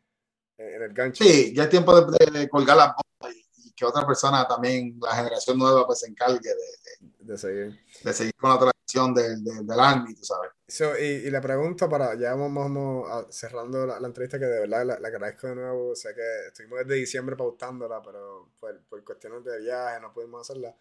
en 0.56 0.82
el 0.82 0.92
gancho. 0.92 1.22
Sí, 1.22 1.54
ya 1.54 1.64
es 1.64 1.68
tiempo 1.68 2.00
de, 2.00 2.48
colgar 2.48 2.76
la 2.76 2.96
botas 2.96 3.36
que 3.78 3.84
otra 3.84 4.04
persona 4.04 4.46
también, 4.48 4.98
la 5.00 5.14
generación 5.14 5.56
nueva, 5.56 5.86
pues 5.86 6.00
se 6.00 6.08
encargue 6.08 6.40
de, 6.48 7.08
de 7.20 7.38
seguir. 7.38 7.80
De 8.02 8.12
seguir 8.12 8.34
con 8.34 8.50
la 8.50 8.58
tradición 8.58 9.14
del, 9.14 9.44
del, 9.44 9.64
del 9.66 9.80
Army, 9.80 10.14
tú 10.14 10.24
sabes. 10.24 10.50
So, 10.66 10.98
y, 10.98 11.04
y, 11.04 11.30
la 11.30 11.40
pregunta 11.40 11.88
para, 11.88 12.14
ya 12.16 12.34
vamos, 12.34 12.64
vamos 12.64 13.26
cerrando 13.30 13.86
la, 13.86 14.00
la, 14.00 14.08
entrevista, 14.08 14.38
que 14.38 14.46
de 14.46 14.60
verdad 14.60 14.84
la, 14.84 14.98
la, 14.98 15.08
agradezco 15.08 15.46
de 15.46 15.54
nuevo, 15.54 15.94
sé 15.94 16.12
que 16.14 16.48
estuvimos 16.48 16.80
desde 16.80 16.94
diciembre 16.94 17.36
pautándola, 17.36 18.02
pero 18.02 18.50
por, 18.58 18.80
por 18.86 19.04
cuestiones 19.04 19.44
de 19.44 19.60
viaje 19.60 20.00
no 20.00 20.12
pudimos 20.12 20.40
hacerla. 20.40 20.74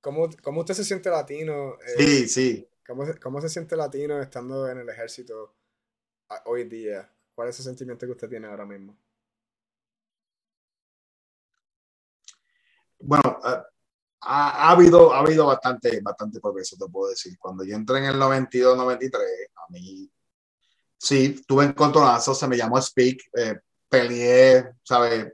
¿Cómo, 0.00 0.28
cómo 0.42 0.60
usted 0.60 0.74
se 0.74 0.84
siente 0.84 1.08
latino? 1.08 1.74
Eh, 1.86 1.94
sí, 1.98 2.28
sí. 2.28 2.68
¿cómo, 2.84 3.04
¿Cómo 3.22 3.40
se 3.40 3.48
siente 3.48 3.76
latino 3.76 4.20
estando 4.20 4.68
en 4.68 4.78
el 4.78 4.88
ejército 4.88 5.54
hoy 6.46 6.64
día? 6.64 7.08
¿Cuál 7.34 7.50
es 7.50 7.58
el 7.60 7.64
sentimiento 7.64 8.06
que 8.06 8.12
usted 8.12 8.28
tiene 8.28 8.48
ahora 8.48 8.66
mismo? 8.66 8.96
Bueno, 13.00 13.38
uh, 13.42 13.62
ha, 14.22 14.70
habido, 14.70 15.12
ha 15.12 15.20
habido 15.20 15.46
bastante, 15.46 16.00
bastante 16.00 16.40
progreso, 16.40 16.76
te 16.76 16.90
puedo 16.90 17.10
decir. 17.10 17.38
Cuando 17.38 17.64
yo 17.64 17.74
entré 17.74 17.98
en 17.98 18.04
el 18.04 18.18
92, 18.18 18.76
93, 18.76 19.22
a 19.56 19.72
mí 19.72 20.10
sí, 21.00 21.42
tuve 21.46 21.64
encontronazos, 21.64 22.38
se 22.38 22.46
me 22.46 22.56
llamó 22.56 22.80
Speak, 22.80 23.30
eh, 23.36 23.58
peleé, 23.88 24.74
¿sabes? 24.82 25.32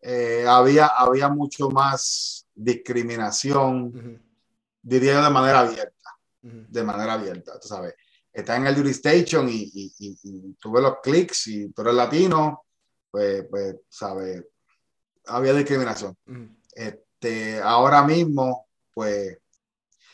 Eh, 0.00 0.44
había, 0.46 0.86
había 0.86 1.28
mucho 1.28 1.70
más 1.70 2.46
discriminación, 2.54 4.22
diría 4.82 5.14
yo 5.14 5.24
de 5.24 5.30
manera 5.30 5.60
abierta, 5.60 6.10
de 6.42 6.84
manera 6.84 7.14
abierta, 7.14 7.58
tú 7.58 7.68
sabes. 7.68 7.94
Está 8.30 8.56
en 8.56 8.66
el 8.66 8.76
jurisdiction 8.76 9.48
y, 9.48 9.70
y, 9.74 9.92
y, 9.98 10.52
tuve 10.60 10.80
los 10.80 10.98
clics 11.02 11.48
y 11.48 11.72
tú 11.72 11.82
eres 11.82 11.94
latino, 11.94 12.66
pues, 13.10 13.46
pues, 13.50 13.76
¿sabes? 13.88 14.44
Había 15.26 15.54
discriminación. 15.54 16.16
Este, 16.78 17.60
ahora 17.60 18.04
mismo, 18.04 18.68
pues, 18.94 19.36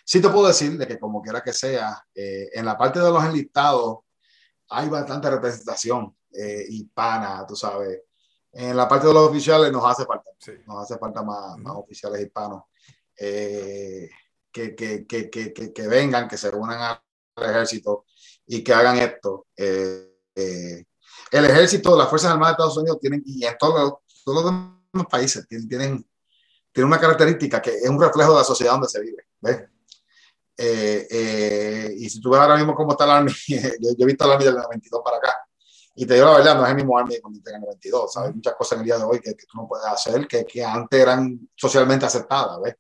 sí 0.03 0.23
te 0.23 0.31
puedo 0.31 0.49
decir 0.49 0.79
de 0.79 0.87
que 0.87 0.99
como 0.99 1.21
quiera 1.21 1.43
que 1.43 1.53
sea, 1.53 2.03
eh, 2.15 2.49
en 2.55 2.65
la 2.65 2.79
parte 2.79 3.01
de 3.01 3.11
los 3.11 3.23
enlistados 3.23 3.99
hay 4.71 4.89
bastante 4.89 5.29
representación 5.29 6.17
eh, 6.33 6.65
hispana, 6.71 7.45
tú 7.47 7.55
sabes. 7.55 8.01
En 8.51 8.75
la 8.77 8.89
parte 8.89 9.09
de 9.09 9.13
los 9.13 9.29
oficiales 9.29 9.71
nos 9.71 9.85
hace 9.85 10.07
falta, 10.07 10.31
nos 10.67 10.83
hace 10.83 10.97
falta 10.99 11.23
más, 11.23 11.59
más 11.59 11.77
oficiales 11.77 12.23
hispanos 12.23 12.63
eh, 13.19 14.09
que, 14.51 14.75
que, 14.75 15.07
que, 15.07 15.31
que, 15.31 15.87
vengan, 15.87 16.27
que 16.29 16.39
se 16.39 16.49
unan 16.49 16.99
al 17.37 17.51
ejército 17.51 18.07
y 18.47 18.65
que 18.65 18.73
hagan 18.73 18.97
esto. 18.99 19.49
el 19.55 20.87
ejército, 21.31 21.95
las 21.95 22.09
Fuerzas 22.09 22.31
Armadas 22.33 22.53
de 22.53 22.63
Estados 22.63 22.79
Unidos 22.79 23.01
tienen, 23.01 23.23
y 23.27 23.45
en 23.45 23.59
todos 23.59 23.99
los, 24.25 24.45
demás 24.45 25.07
países, 25.11 25.47
tienen, 25.47 25.69
tienen 25.69 26.07
tiene 26.75 26.89
una 26.89 26.99
característica 26.99 27.63
que 27.63 27.77
es 27.77 27.89
un 27.89 28.03
reflejo 28.03 28.33
de 28.33 28.39
la 28.39 28.45
sociedad 28.45 28.73
donde 28.73 28.89
se 28.89 29.01
vive. 29.01 29.29
¿ves? 29.41 29.63
Eh, 30.57 31.07
eh, 31.09 31.95
y 31.97 32.11
si 32.11 32.21
tú 32.21 32.31
ves 32.31 32.41
ahora 32.41 32.57
mismo 32.57 32.75
cómo 32.75 32.93
está 32.93 33.05
el 33.05 33.11
Army, 33.11 33.33
yo, 33.47 33.91
he 33.97 34.05
visto 34.05 34.25
el 34.25 34.33
Army 34.33 34.45
del 34.45 34.57
92 34.57 35.03
para 35.05 35.19
acá, 35.19 35.37
y 35.95 36.05
te 36.05 36.15
digo 36.15 36.27
la 36.27 36.39
verdad, 36.39 36.57
no 36.57 36.65
es 36.65 36.71
el 36.71 36.77
mismo 36.77 36.99
Army 36.99 37.21
cuando 37.21 37.39
en 37.47 37.55
el 37.55 37.61
92, 37.61 38.13
¿sabes? 38.13 38.31
Hay 38.31 38.35
muchas 38.35 38.55
cosas 38.55 38.73
en 38.73 38.79
el 38.81 38.85
día 38.87 38.99
de 38.99 39.05
hoy 39.05 39.21
que, 39.21 39.35
tú 39.35 39.47
no 39.55 39.69
puedes 39.69 39.87
hacer 39.87 40.27
que, 40.27 40.45
que 40.45 40.65
antes 40.65 41.01
eran 41.01 41.49
socialmente 41.55 42.07
aceptadas, 42.07 42.61
¿ves? 42.61 42.75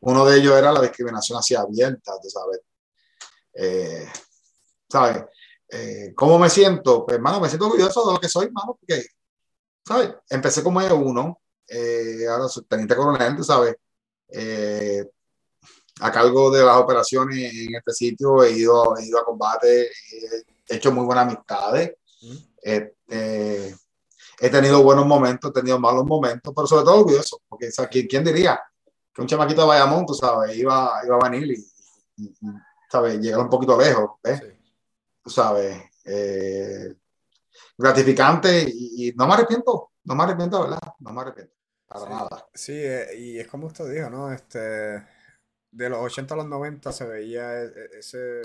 Uno 0.00 0.24
de 0.24 0.38
ellos 0.38 0.56
era 0.56 0.72
la 0.72 0.80
discriminación 0.80 1.38
hacia 1.38 1.60
abierta, 1.60 2.12
¿tú 2.22 2.30
sabes? 2.30 2.60
Eh, 3.52 4.08
¿Sabes? 4.88 5.24
¿Cómo 6.14 6.38
me 6.38 6.48
siento? 6.48 7.04
Pues, 7.04 7.16
hermano, 7.16 7.40
me 7.40 7.48
siento 7.48 7.66
orgulloso 7.66 8.06
de 8.06 8.12
lo 8.14 8.20
que 8.20 8.28
soy, 8.28 8.46
hermano, 8.46 8.78
porque, 8.78 9.04
¿sabes? 9.86 10.14
Empecé 10.30 10.62
como 10.62 10.80
E1, 10.80 11.36
eh, 11.68 12.26
ahora 12.28 12.48
soy 12.48 12.64
teniente 12.64 12.96
coronel, 12.96 13.42
sabes, 13.44 13.76
eh, 14.28 15.04
a 16.00 16.10
cargo 16.10 16.50
de 16.50 16.64
las 16.64 16.76
operaciones 16.76 17.52
en 17.54 17.74
este 17.74 17.92
sitio, 17.92 18.42
he 18.42 18.52
ido, 18.52 18.96
he 18.96 19.06
ido 19.06 19.18
a 19.18 19.24
combate, 19.24 19.90
he 20.68 20.76
hecho 20.76 20.92
muy 20.92 21.04
buenas 21.04 21.26
amistades, 21.26 21.94
este, 22.60 23.76
he 24.40 24.50
tenido 24.50 24.82
buenos 24.82 25.06
momentos, 25.06 25.50
he 25.50 25.54
tenido 25.54 25.78
malos 25.78 26.04
momentos, 26.04 26.52
pero 26.54 26.66
sobre 26.66 26.84
todo 26.84 27.00
orgulloso, 27.00 27.40
porque 27.48 27.70
¿quién, 27.90 28.06
¿quién 28.06 28.24
diría 28.24 28.60
que 29.14 29.22
un 29.22 29.28
chamaquito 29.28 29.60
de 29.62 29.68
Bayamón, 29.68 30.04
tú 30.04 30.14
sabes, 30.14 30.56
iba, 30.56 31.00
iba 31.04 31.16
a 31.16 31.30
venir 31.30 31.56
y, 32.16 32.34
¿sabes? 32.90 33.20
llegar 33.20 33.40
un 33.40 33.48
poquito 33.48 33.78
lejos, 33.78 34.10
¿ves? 34.22 34.42
Tú 35.22 35.30
sabes, 35.30 35.80
eh, 36.04 36.94
gratificante 37.78 38.64
y, 38.68 39.08
y, 39.08 39.12
no 39.12 39.26
me 39.26 39.34
arrepiento, 39.34 39.92
no 40.04 40.14
me 40.14 40.24
arrepiento, 40.24 40.62
¿verdad? 40.62 40.80
No 41.00 41.12
me 41.12 41.20
arrepiento. 41.20 41.54
Para 41.86 42.04
sí, 42.04 42.10
nada. 42.10 42.48
Sí, 42.54 42.72
eh, 42.74 43.18
y 43.18 43.38
es 43.38 43.46
como 43.48 43.66
usted 43.66 43.92
dijo, 43.92 44.10
¿no? 44.10 44.32
Este, 44.32 44.58
de 45.74 45.88
los 45.88 45.98
80 45.98 46.34
a 46.34 46.36
los 46.38 46.46
90 46.46 46.92
se 46.92 47.04
veía 47.06 47.62
e, 47.62 47.66
e, 47.66 47.98
ese, 47.98 48.40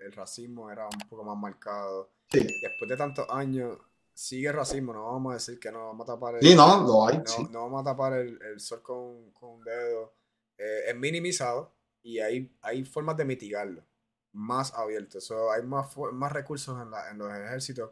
el, 0.00 0.12
racismo 0.12 0.70
era 0.70 0.86
un 0.86 1.08
poco 1.08 1.24
más 1.24 1.36
marcado. 1.36 2.10
Sí. 2.30 2.40
Después 2.40 2.88
de 2.88 2.96
tantos 2.96 3.26
años, 3.30 3.78
sigue 4.14 4.48
el 4.48 4.54
racismo, 4.54 4.92
no 4.92 5.04
vamos 5.12 5.32
a 5.32 5.34
decir 5.34 5.58
que 5.58 5.70
no 5.70 5.86
vamos 5.86 6.08
a 6.08 6.12
tapar 6.14 6.36
el, 6.36 6.42
sí, 6.42 6.54
no, 6.54 6.82
lo 6.82 7.06
hay, 7.06 7.18
no, 7.18 7.26
sí. 7.26 7.48
no, 7.50 7.62
vamos 7.62 7.80
a 7.82 7.90
tapar 7.90 8.14
el, 8.14 8.40
el 8.42 8.60
sol 8.60 8.82
con, 8.82 9.30
con, 9.32 9.50
un 9.50 9.64
dedo. 9.64 10.14
Eh, 10.58 10.84
es 10.88 10.96
minimizado 10.96 11.74
y 12.02 12.18
hay, 12.18 12.56
hay 12.62 12.84
formas 12.84 13.16
de 13.16 13.24
mitigarlo. 13.24 13.84
más 14.32 14.72
abierto. 14.74 15.20
So, 15.20 15.50
hay 15.50 15.62
más, 15.62 15.96
más 16.12 16.32
recursos 16.32 16.80
en, 16.80 16.90
la, 16.90 17.10
en 17.10 17.18
los 17.18 17.32
ejércitos, 17.32 17.90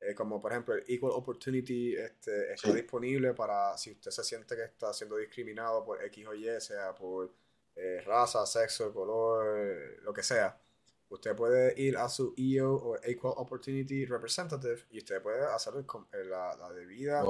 eh, 0.00 0.14
como 0.14 0.40
por 0.40 0.52
ejemplo 0.52 0.74
el 0.74 0.84
Equal 0.86 1.12
Opportunity 1.14 1.94
este, 1.96 2.52
está 2.52 2.72
disponible 2.72 3.34
para 3.34 3.76
si 3.78 3.92
usted 3.92 4.10
se 4.10 4.24
siente 4.24 4.54
que 4.54 4.64
está 4.64 4.92
siendo 4.92 5.16
discriminado 5.16 5.84
por 5.84 6.02
X 6.04 6.26
o 6.26 6.34
Y, 6.34 6.60
sea 6.60 6.94
por 6.94 7.32
eh, 7.74 8.02
raza, 8.04 8.46
sexo, 8.46 8.92
color, 8.92 10.02
lo 10.02 10.12
que 10.12 10.22
sea. 10.22 10.58
Usted 11.08 11.36
puede 11.36 11.80
ir 11.80 11.96
a 11.96 12.08
su 12.08 12.34
EO 12.36 12.74
o 12.74 12.96
Equal 13.02 13.34
Opportunity 13.36 14.06
Representative 14.06 14.86
y 14.90 14.98
usted 14.98 15.22
puede 15.22 15.44
hacer 15.44 15.74
la, 15.74 16.56
la 16.56 16.72
debida 16.72 17.22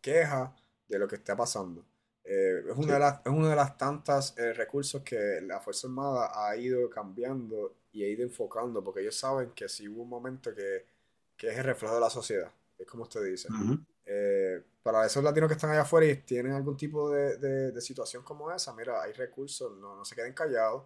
queja 0.00 0.54
de 0.86 0.98
lo 0.98 1.08
que 1.08 1.16
está 1.16 1.36
pasando. 1.36 1.84
Eh, 2.30 2.62
es, 2.70 2.76
una 2.76 2.94
de 2.94 2.98
las, 2.98 3.20
es 3.20 3.32
uno 3.32 3.48
de 3.48 3.56
las 3.56 3.78
tantas 3.78 4.36
eh, 4.36 4.52
recursos 4.52 5.02
que 5.02 5.40
la 5.42 5.60
Fuerza 5.60 5.86
Armada 5.86 6.30
ha 6.34 6.54
ido 6.56 6.90
cambiando 6.90 7.76
y 7.90 8.04
ha 8.04 8.08
ido 8.08 8.22
enfocando, 8.22 8.84
porque 8.84 9.00
ellos 9.00 9.16
saben 9.16 9.52
que 9.52 9.66
si 9.66 9.88
hubo 9.88 10.02
un 10.02 10.10
momento 10.10 10.54
que, 10.54 10.84
que 11.38 11.48
es 11.48 11.56
el 11.56 11.64
reflejo 11.64 11.94
de 11.94 12.00
la 12.00 12.10
sociedad, 12.10 12.50
es 12.76 12.86
como 12.86 13.04
usted 13.04 13.24
dice. 13.24 13.48
Eh, 14.04 14.62
para 14.82 15.06
esos 15.06 15.22
latinos 15.22 15.48
que 15.48 15.54
están 15.54 15.70
allá 15.70 15.82
afuera 15.82 16.06
y 16.06 16.16
tienen 16.16 16.52
algún 16.52 16.76
tipo 16.76 17.10
de, 17.10 17.38
de, 17.70 17.80
situación 17.80 18.24
como 18.24 18.50
esa, 18.50 18.74
mira, 18.74 19.02
hay 19.02 19.12
recursos, 19.12 19.76
no, 19.78 19.94
no 19.94 20.04
se 20.04 20.16
queden 20.16 20.32
callados, 20.32 20.84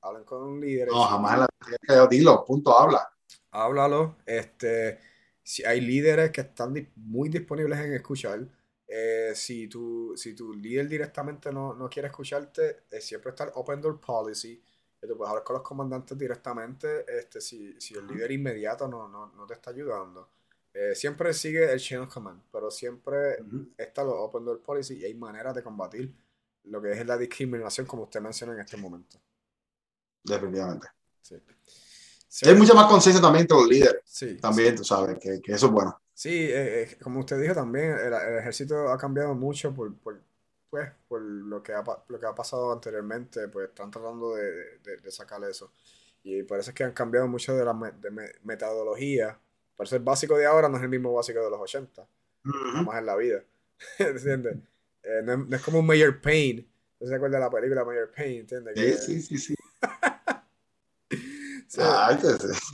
hablen 0.00 0.24
con 0.24 0.60
líderes. 0.60 0.94
No, 0.94 1.02
jamás 1.02 1.40
la 1.40 1.46
queden 1.86 2.08
dilo, 2.08 2.44
punto, 2.44 2.76
habla. 2.76 3.12
Háblalo, 3.50 4.16
este, 4.24 4.98
si 5.42 5.64
hay 5.64 5.80
líderes 5.80 6.30
que 6.30 6.40
están 6.40 6.72
muy 6.96 7.28
disponibles 7.28 7.78
en 7.80 7.94
escuchar, 7.94 8.46
eh, 8.86 9.32
si, 9.34 9.68
tu, 9.68 10.12
si 10.16 10.34
tu 10.34 10.54
líder 10.54 10.88
directamente 10.88 11.52
no, 11.52 11.74
no 11.74 11.88
quiere 11.90 12.08
escucharte, 12.08 12.84
eh, 12.90 13.00
siempre 13.00 13.30
está 13.30 13.44
el 13.44 13.50
Open 13.54 13.80
Door 13.80 14.00
Policy, 14.00 14.62
que 15.02 15.08
tú 15.08 15.16
puedes 15.16 15.30
hablar 15.30 15.42
con 15.42 15.54
los 15.54 15.64
comandantes 15.64 16.16
directamente 16.16 17.04
este, 17.08 17.40
si, 17.40 17.74
si 17.80 17.94
el 17.94 18.06
líder 18.06 18.30
inmediato 18.30 18.86
no, 18.86 19.08
no, 19.08 19.32
no 19.34 19.46
te 19.48 19.54
está 19.54 19.70
ayudando. 19.70 20.28
Eh, 20.72 20.94
siempre 20.94 21.34
sigue 21.34 21.72
el 21.72 21.80
chain 21.80 22.02
of 22.02 22.14
command, 22.14 22.40
pero 22.52 22.70
siempre 22.70 23.38
está 23.76 24.02
el 24.02 24.08
Open 24.10 24.44
Door 24.44 24.62
Policy 24.62 24.98
y 24.98 25.04
hay 25.04 25.14
maneras 25.14 25.56
de 25.56 25.62
combatir 25.64 26.14
lo 26.64 26.80
que 26.80 26.92
es 26.92 27.04
la 27.04 27.18
discriminación, 27.18 27.84
como 27.84 28.04
usted 28.04 28.20
menciona 28.20 28.52
en 28.52 28.60
este 28.60 28.76
momento. 28.76 29.18
Definitivamente. 30.22 30.86
Sí. 31.20 32.46
Hay 32.46 32.54
mucha 32.54 32.72
más 32.72 32.86
conciencia 32.86 33.20
también 33.20 33.42
entre 33.42 33.56
los 33.56 33.68
líderes. 33.68 34.02
Sí, 34.04 34.36
también, 34.38 34.76
tú 34.76 34.84
sabes, 34.84 35.18
que, 35.18 35.42
que, 35.42 35.52
eso 35.52 35.66
es 35.66 35.72
bueno. 35.72 36.00
Sí, 36.14 36.30
eh, 36.30 36.82
eh, 36.82 36.98
como 37.02 37.18
usted 37.18 37.40
dijo 37.40 37.54
también, 37.54 37.90
el, 37.98 38.38
ejército 38.38 38.88
ha 38.88 38.96
cambiado 38.96 39.34
mucho 39.34 39.74
por, 39.74 39.92
por, 39.96 40.22
pues, 40.72 40.88
por 41.06 41.20
lo, 41.20 41.62
que 41.62 41.74
ha, 41.74 41.84
lo 42.08 42.18
que 42.18 42.24
ha 42.24 42.34
pasado 42.34 42.72
anteriormente, 42.72 43.46
pues 43.48 43.68
están 43.68 43.90
tratando 43.90 44.34
de, 44.36 44.78
de, 44.78 45.10
sacar 45.10 45.44
eso. 45.44 45.70
Y 46.24 46.44
por 46.44 46.58
eso 46.58 46.70
es 46.70 46.74
que 46.74 46.82
han 46.82 46.92
cambiado 46.92 47.28
mucho 47.28 47.54
de 47.54 47.62
la 47.62 47.74
de 48.00 48.32
metodología. 48.42 49.38
Por 49.76 49.84
eso 49.84 49.96
el 49.96 50.02
básico 50.02 50.34
de 50.38 50.46
ahora 50.46 50.70
no 50.70 50.78
es 50.78 50.82
el 50.82 50.88
mismo 50.88 51.12
básico 51.12 51.44
de 51.44 51.50
los 51.50 51.60
80, 51.60 52.00
uh 52.02 52.82
más 52.84 52.98
en 52.98 53.04
la 53.04 53.16
vida. 53.16 53.44
¿Entiendes? 53.98 54.56
Eh, 55.02 55.20
no, 55.22 55.54
es 55.54 55.62
como 55.62 55.80
un 55.80 55.86
Mayor 55.86 56.22
Pain. 56.22 56.66
¿No 56.98 57.06
se 57.06 57.14
acuerda 57.16 57.36
de 57.36 57.44
la 57.44 57.50
película 57.50 57.84
Mayor 57.84 58.10
Pain? 58.10 58.40
¿Entiendes? 58.40 59.04
Sí, 59.04 59.20
sí, 59.20 59.36
sí. 59.36 59.54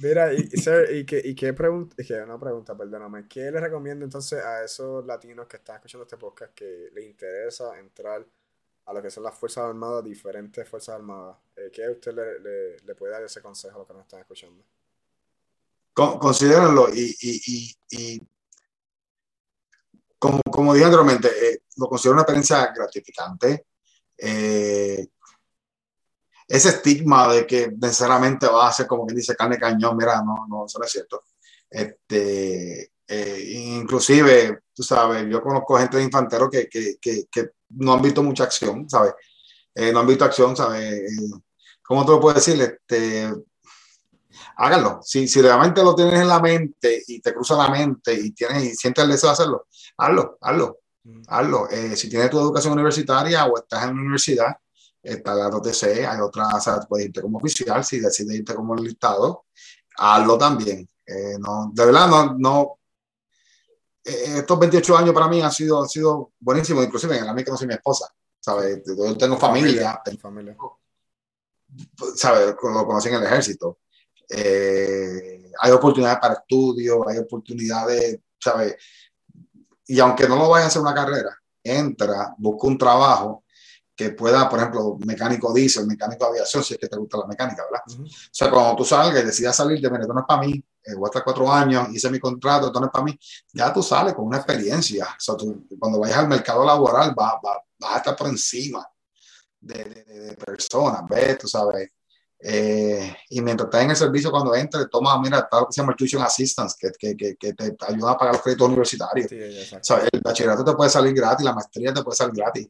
Mira, 0.03 0.33
y, 0.33 0.49
sir, 0.49 0.89
y, 0.93 1.07
qué, 1.07 1.23
y 1.25 1.35
qué 1.35 1.53
pregunta, 1.53 1.97
una 2.25 2.39
pregunta, 2.39 2.77
perdóname, 2.77 3.29
¿qué 3.29 3.51
le 3.51 3.61
recomiendo 3.61 4.05
entonces 4.05 4.43
a 4.45 4.65
esos 4.65 5.05
latinos 5.07 5.47
que 5.47 5.59
están 5.59 5.77
escuchando 5.77 6.05
este 6.05 6.16
podcast 6.16 6.53
que 6.55 6.91
les 6.93 7.05
interesa 7.05 7.79
entrar 7.79 8.27
a 8.87 8.93
lo 8.93 9.03
que 9.03 9.11
son 9.11 9.23
las 9.23 9.35
Fuerzas 9.35 9.65
Armadas, 9.65 10.05
diferentes 10.05 10.69
Fuerzas 10.69 10.97
Armadas? 10.97 11.37
Eh, 11.55 11.70
¿Qué 11.73 11.89
usted 11.89 12.12
le, 12.12 12.81
le, 12.85 12.95
puede 12.95 13.12
dar 13.12 13.23
ese 13.23 13.41
consejo 13.41 13.77
a 13.77 13.79
los 13.79 13.87
que 13.87 13.95
nos 13.95 14.03
están 14.03 14.20
escuchando? 14.20 14.65
considérenlo 15.95 16.89
y, 16.95 17.16
y, 17.20 17.77
y, 17.91 18.23
como, 20.19 20.41
como 20.51 20.73
dije 20.73 20.85
anteriormente, 20.85 21.29
eh, 21.29 21.62
lo 21.77 21.87
considero 21.87 22.15
una 22.15 22.23
experiencia 22.23 22.73
gratificante. 22.75 23.66
Eh, 24.16 25.09
ese 26.49 26.70
estigma 26.70 27.33
de 27.33 27.47
que 27.47 27.70
necesariamente 27.79 28.47
va 28.47 28.69
a 28.69 28.73
ser 28.73 28.87
como 28.87 29.05
quien 29.05 29.16
dice 29.16 29.37
carne 29.37 29.59
cañón, 29.59 29.97
mira, 29.97 30.23
no, 30.23 30.47
no, 30.49 30.65
eso 30.65 30.79
no 30.79 30.87
es 30.87 30.91
cierto. 30.91 31.25
Este, 31.69 32.93
eh, 33.07 33.53
inclusive, 33.55 34.61
tú 34.75 34.83
sabes, 34.83 35.27
yo 35.31 35.43
conozco 35.43 35.77
gente 35.79 35.99
de 35.99 36.05
infanteros 36.05 36.49
que, 36.51 36.66
que, 36.69 36.97
que, 37.01 37.27
que, 37.31 37.51
no 37.70 37.93
han 37.93 38.03
visto 38.03 38.23
mucha 38.23 38.45
acción, 38.45 38.89
¿sabes? 38.89 39.12
Eh, 39.75 39.93
no 39.93 40.01
han 40.01 40.07
visto 40.07 40.25
acción, 40.25 40.57
¿sabes? 40.57 40.83
Eh, 40.83 41.31
¿Cómo 41.83 42.07
te 42.07 42.12
lo 42.12 42.20
puedo 42.20 42.35
decir? 42.35 42.61
Este, 42.62 43.31
háganlo. 44.57 45.01
Si, 45.03 45.29
si 45.29 45.43
realmente 45.43 45.83
lo 45.83 45.95
tienes 45.95 46.19
en 46.19 46.29
la 46.29 46.41
mente 46.41 47.03
y 47.07 47.20
te 47.20 47.35
cruza 47.35 47.57
la 47.57 47.69
mente 47.69 48.15
y, 48.15 48.31
tienes, 48.33 48.65
y 48.65 48.75
sientes 48.75 49.05
el 49.05 49.11
deseo 49.11 49.29
de 49.29 49.33
hacerlo, 49.35 49.66
hazlo, 49.99 50.39
hazlo, 50.41 50.79
mm. 51.05 51.23
hazlo. 51.29 51.69
si 51.95 52.09
tienes 52.09 52.31
tu 52.31 52.39
educación 52.39 52.73
universitaria 52.73 53.45
o 53.45 53.59
estás 53.59 53.83
en 53.83 53.97
la 53.97 54.03
universidad, 54.03 54.57
está 55.09 55.35
la 55.35 55.48
OTC, 55.48 56.06
hay 56.06 56.20
otras, 56.20 56.55
o 56.55 56.60
sea, 56.60 56.80
puedes 56.80 57.06
irte 57.06 57.22
como 57.22 57.39
oficial, 57.39 57.85
si 57.85 58.01
decides 58.01 58.36
irte 58.36 58.55
como 58.55 58.74
listado, 58.74 59.47
hazlo 59.97 60.36
también. 60.39 60.89
Eh, 61.06 61.39
no, 61.39 61.70
de 61.72 61.86
verdad, 61.86 62.09
no, 62.09 62.35
no 62.39 62.78
eh, 64.05 64.39
estos 64.39 64.59
28 64.59 64.97
años 64.97 65.14
para 65.14 65.28
mí 65.28 65.40
han 65.40 65.52
sido, 65.52 65.82
han 65.82 65.89
sido 65.89 66.32
buenísimos, 66.39 66.85
inclusive 66.85 67.16
en 67.16 67.26
la 67.26 67.32
mí 67.32 67.44
que 67.44 67.51
no 67.51 67.56
soy 67.56 67.66
mi 67.66 67.74
esposa, 67.74 68.06
¿sabes? 68.39 68.82
Yo 68.86 69.16
tengo 69.16 69.36
familia, 69.39 70.01
tengo 70.05 70.20
familia. 70.20 70.56
¿sabes? 72.16 72.55
Lo 72.62 72.86
conocí 72.86 73.09
en 73.09 73.14
el 73.14 73.24
ejército. 73.24 73.78
Eh, 74.28 75.51
hay 75.60 75.70
oportunidades 75.72 76.18
para 76.20 76.35
estudio, 76.35 77.09
hay 77.09 77.18
oportunidades, 77.18 78.20
¿sabes? 78.39 78.76
Y 79.86 79.98
aunque 80.01 80.28
no 80.28 80.36
lo 80.36 80.51
vayas 80.51 80.66
a 80.66 80.68
hacer 80.68 80.82
una 80.82 80.94
carrera, 80.94 81.36
entra, 81.62 82.35
busca 82.39 82.66
un 82.66 82.78
trabajo 82.78 83.44
que 83.99 84.11
pueda, 84.11 84.49
por 84.49 84.61
ejemplo, 84.61 84.97
mecánico 85.05 85.53
diésel, 85.53 85.85
mecánico 85.85 86.25
de 86.25 86.31
aviación, 86.31 86.62
si 86.62 86.75
es 86.75 86.79
que 86.79 86.87
te 86.87 86.97
gusta 86.97 87.19
la 87.19 87.27
mecánica, 87.27 87.65
¿verdad? 87.65 87.83
O 87.89 88.09
sea, 88.31 88.49
cuando 88.49 88.77
tú 88.77 88.85
salgas 88.85 89.25
y 89.25 89.27
decidas 89.27 89.57
salir 89.57 89.81
de, 89.81 89.89
esto 89.89 90.15
no 90.15 90.20
es 90.20 90.27
para 90.27 90.41
mí, 90.41 90.65
eh, 90.85 90.95
voy 90.95 91.07
a 91.07 91.09
estar 91.09 91.25
cuatro 91.25 91.53
años, 91.53 91.89
hice 91.93 92.09
mi 92.09 92.20
contrato, 92.20 92.69
esto 92.69 92.79
no 92.79 92.87
es 92.87 92.93
para 92.93 93.05
mí, 93.05 93.19
ya 93.53 93.73
tú 93.73 93.83
sales 93.83 94.15
con 94.15 94.27
una 94.27 94.37
experiencia. 94.37 95.05
O 95.05 95.16
sea, 95.19 95.35
tú, 95.37 95.66
cuando 95.81 95.99
vayas 95.99 96.19
al 96.19 96.29
mercado 96.29 96.65
laboral 96.65 97.12
vas 97.12 97.35
va, 97.45 97.61
va 97.83 97.95
a 97.95 97.97
estar 97.97 98.15
por 98.15 98.29
encima 98.29 98.89
de, 99.59 99.85
de, 99.85 100.05
de 100.05 100.35
personas, 100.37 101.03
¿ves? 101.11 101.37
Tú 101.37 101.49
sabes. 101.49 101.91
Eh, 102.41 103.16
y 103.31 103.41
mientras 103.41 103.66
estás 103.66 103.83
en 103.83 103.91
el 103.91 103.97
servicio, 103.97 104.31
cuando 104.31 104.55
entres, 104.55 104.87
toma, 104.89 105.20
mira, 105.20 105.41
está 105.41 105.59
lo 105.59 105.66
que 105.66 105.73
se 105.73 105.81
llama 105.81 105.91
el 105.91 105.97
Tuition 105.97 106.23
Assistance, 106.23 106.77
que, 106.79 106.93
que, 106.97 107.16
que, 107.16 107.37
que 107.37 107.53
te 107.53 107.77
ayuda 107.81 108.12
a 108.12 108.16
pagar 108.16 108.35
los 108.35 108.43
créditos 108.45 108.69
universitarios. 108.69 109.27
o 109.73 109.83
sea, 109.83 110.03
el 110.12 110.20
bachillerato 110.20 110.65
te 110.65 110.73
puede 110.75 110.89
salir 110.89 111.15
gratis, 111.15 111.45
la 111.45 111.53
maestría 111.53 111.93
te 111.93 112.03
puede 112.05 112.16
salir 112.16 112.37
gratis. 112.37 112.69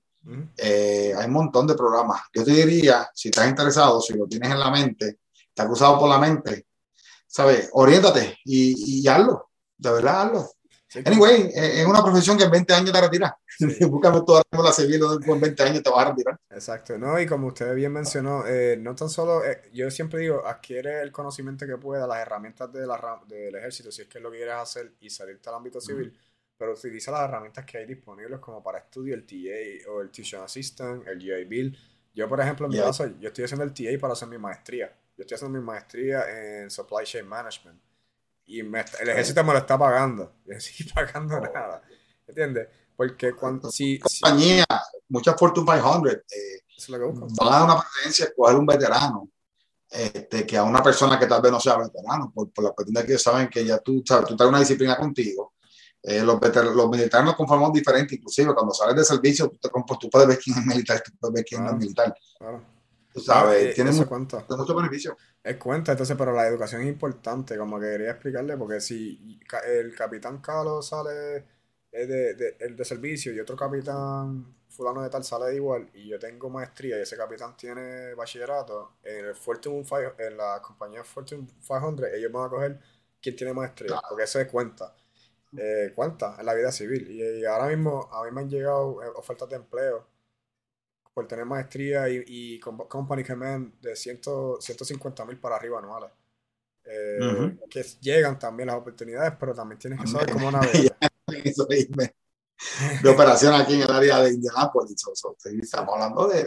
Eh, 0.57 1.15
hay 1.17 1.27
un 1.27 1.33
montón 1.33 1.67
de 1.67 1.75
programas. 1.75 2.23
Yo 2.35 2.45
te 2.45 2.53
diría, 2.53 3.09
si 3.15 3.29
estás 3.29 3.49
interesado, 3.49 4.01
si 4.01 4.15
lo 4.15 4.27
tienes 4.27 4.51
en 4.51 4.61
la 4.61 4.71
mente, 4.71 5.21
te 5.55 5.63
ha 5.63 5.67
cruzado 5.67 5.99
por 5.99 6.09
la 6.09 6.19
mente, 6.19 6.67
¿sabes? 7.27 7.71
Oriéntate 7.73 8.39
y, 8.45 9.01
y 9.01 9.09
hazlo, 9.09 9.51
de 9.77 9.91
verdad 9.91 10.23
hazlo. 10.23 10.51
anyway, 11.05 11.51
es 11.55 11.87
una 11.87 12.03
profesión 12.03 12.37
que 12.37 12.45
en 12.45 12.51
20 12.51 12.75
años 12.75 12.93
te 12.93 13.01
retiras. 13.01 13.33
Sí. 13.47 13.67
Búscame 13.87 14.21
toda 14.25 14.43
la 14.53 14.73
civil, 14.73 15.01
en 15.27 15.41
20 15.41 15.63
años 15.63 15.83
te 15.83 15.91
vas 15.91 16.07
a 16.07 16.11
retirar. 16.11 16.39
Exacto, 16.51 16.99
¿no? 16.99 17.19
Y 17.19 17.27
como 17.27 17.49
usted 17.49 17.75
bien 17.75 17.93
mencionó, 17.93 18.47
eh, 18.47 18.77
no 18.79 18.95
tan 18.95 19.09
solo, 19.09 19.45
eh, 19.45 19.63
yo 19.73 19.91
siempre 19.91 20.21
digo, 20.21 20.47
adquiere 20.47 21.01
el 21.01 21.11
conocimiento 21.11 21.67
que 21.67 21.77
pueda, 21.77 22.07
las 22.07 22.19
herramientas 22.19 22.73
de 22.73 22.87
la, 22.87 23.21
del 23.27 23.55
ejército, 23.57 23.91
si 23.91 24.03
es 24.03 24.09
que 24.09 24.19
es 24.19 24.23
lo 24.23 24.31
que 24.31 24.39
quieres 24.39 24.55
hacer 24.55 24.95
y 25.01 25.11
salirte 25.11 25.49
al 25.49 25.57
ámbito 25.57 25.81
civil 25.81 26.13
pero 26.59 26.73
utiliza 26.73 27.13
las 27.13 27.23
herramientas 27.23 27.65
que 27.65 27.79
hay 27.79 27.87
disponibles 27.87 28.41
como 28.41 28.63
para 28.63 28.79
estudio, 28.79 29.15
el 29.15 29.25
TA 29.25 29.91
o 29.91 30.01
el 30.01 30.11
Teaching 30.11 30.41
Assistant, 30.41 31.07
el 31.07 31.19
GI 31.21 31.45
Bill. 31.45 31.79
Yo, 32.13 32.29
por 32.29 32.41
ejemplo, 32.41 32.67
en 32.67 32.73
mi 32.73 32.79
caso, 32.79 33.07
yo 33.21 33.29
estoy 33.29 33.45
haciendo 33.45 33.65
el 33.65 33.73
TA 33.73 33.97
para 34.01 34.15
hacer 34.15 34.27
mi 34.27 34.39
maestría. 34.39 34.93
Yo 35.17 35.23
estoy 35.23 35.37
haciendo 35.37 35.57
mi 35.57 35.65
maestría 35.65 36.25
en 36.29 36.69
Supply 36.69 37.05
Chain 37.05 37.27
Management. 37.29 37.81
Y 38.47 38.61
el 38.61 39.09
ejército 39.09 39.45
me 39.45 39.53
lo 39.53 39.59
está 39.59 39.79
pagando. 39.79 40.33
Yo 40.47 40.53
no 40.53 40.59
estoy 40.59 40.87
pagando 40.93 41.37
oh. 41.37 41.41
nada. 41.41 41.83
¿Entiendes? 42.27 42.69
Porque 42.97 43.33
cuando... 43.35 43.71
Si, 43.71 44.01
compañía, 44.01 44.65
muchas 45.09 45.39
Fortune 45.39 45.65
500 45.65 46.13
eh, 46.13 46.63
van 47.39 47.49
a 47.49 47.51
dar 47.51 47.65
una 47.65 47.81
preferencia 47.81 48.25
a 48.25 48.29
escoger 48.29 48.57
un 48.57 48.67
veterano 48.67 49.31
este, 49.91 50.45
que 50.45 50.57
a 50.57 50.65
una 50.65 50.83
persona 50.83 51.19
que 51.19 51.27
tal 51.27 51.41
vez 51.41 51.53
no 51.53 51.61
sea 51.61 51.77
veterano, 51.77 52.33
por, 52.35 52.51
por 52.51 52.65
la 52.65 52.71
cuestión 52.71 52.95
de 52.95 53.07
que 53.07 53.19
saben 53.19 53.49
que 53.49 53.65
ya 53.65 53.79
tú, 53.79 54.03
sabes, 54.05 54.27
tú 54.27 54.37
traes 54.37 54.49
una 54.49 54.61
disciplina 54.61 54.97
contigo 54.97 55.55
eh, 56.09 56.23
los, 56.23 56.41
los, 56.75 56.91
militares 56.91 57.27
nos 57.27 57.37
conformamos 57.37 57.73
diferente, 57.73 58.15
inclusive 58.15 58.55
cuando 58.55 58.73
sales 58.73 58.97
de 58.97 59.05
servicio, 59.05 59.49
tú, 59.49 59.59
te, 59.59 59.69
tú 60.01 60.11
puedes 60.11 60.27
ver 60.27 60.39
quién 60.39 60.57
es 60.59 60.65
militar, 60.65 61.03
tú 61.05 61.13
puedes 61.21 61.35
ver 61.35 61.45
quién 61.45 61.67
es 61.67 61.75
militar. 61.75 62.15
Claro. 62.39 62.63
Tú 63.13 63.21
sabes, 63.21 63.63
eh, 63.63 63.73
tiene 63.75 63.91
mucho, 63.91 64.47
mucho 64.57 64.75
beneficio. 64.75 65.17
Es 65.43 65.57
cuenta, 65.57 65.93
entonces, 65.93 66.17
pero 66.17 66.33
la 66.33 66.47
educación 66.47 66.83
es 66.83 66.89
importante, 66.89 67.59
como 67.59 67.79
que 67.79 67.87
quería 67.87 68.11
explicarle, 68.13 68.57
porque 68.57 68.81
si 68.81 69.39
el 69.67 69.95
capitán 69.95 70.39
Carlos 70.39 70.89
sale 70.89 71.45
de, 71.91 72.35
de, 72.35 72.57
el 72.61 72.77
de 72.77 72.85
servicio 72.85 73.33
y 73.35 73.41
otro 73.41 73.57
capitán 73.57 74.55
fulano 74.69 75.03
de 75.03 75.11
tal 75.11 75.25
sale 75.25 75.47
de 75.47 75.57
igual 75.57 75.91
y 75.95 76.09
yo 76.09 76.19
tengo 76.19 76.49
maestría 76.51 76.99
y 76.99 77.03
ese 77.03 77.17
capitán 77.17 77.57
tiene 77.57 78.15
bachillerato, 78.15 78.93
en 79.03 79.27
el 79.27 79.35
Fortune 79.35 79.85
5, 79.85 80.15
en 80.19 80.37
la 80.37 80.61
compañía 80.63 81.03
Fortune 81.03 81.47
500, 81.61 82.07
ellos 82.15 82.31
van 82.31 82.47
a 82.47 82.49
coger 82.49 82.81
quién 83.21 83.37
tiene 83.37 83.53
maestría, 83.53 84.01
porque 84.09 84.25
eso 84.25 84.41
es 84.41 84.49
cuenta. 84.49 84.95
Eh, 85.57 85.93
cuenta 85.95 86.37
en 86.39 86.47
la 86.47 86.55
vida 86.55 86.71
civil. 86.71 87.11
Y, 87.11 87.45
ahora 87.45 87.69
mismo 87.69 88.09
a 88.13 88.25
mí 88.25 88.31
me 88.31 88.43
han 88.43 88.51
llegado 88.51 89.03
eh, 89.03 89.09
ofertas 89.17 89.49
de 89.49 89.57
empleo 89.57 90.07
por 91.15 91.27
tener 91.27 91.47
maestría 91.47 92.09
y, 92.09 92.23
y 92.27 92.61
company 92.61 93.25
command 93.25 93.81
de 93.81 93.97
100, 93.97 94.21
150 94.61 95.25
mil 95.25 95.39
para 95.39 95.57
arriba 95.57 95.79
anuales. 95.79 96.11
Eh, 96.85 97.59
que 97.69 97.83
llegan 98.01 98.39
también 98.39 98.69
las 98.69 98.77
oportunidades, 98.77 99.35
pero 99.39 99.55
también 99.55 99.79
tienes 99.79 100.01
que 100.01 100.07
saber 100.07 100.31
cómo 100.31 100.51
navegar. 100.53 100.97
de 103.03 103.09
operación 103.09 103.55
aquí 103.55 103.75
en 103.75 103.83
el 103.83 103.91
área 103.91 104.21
de 104.23 104.33
Indianapolis. 104.35 104.97
estamos 105.63 105.95
hablando 105.95 106.27
de, 106.29 106.47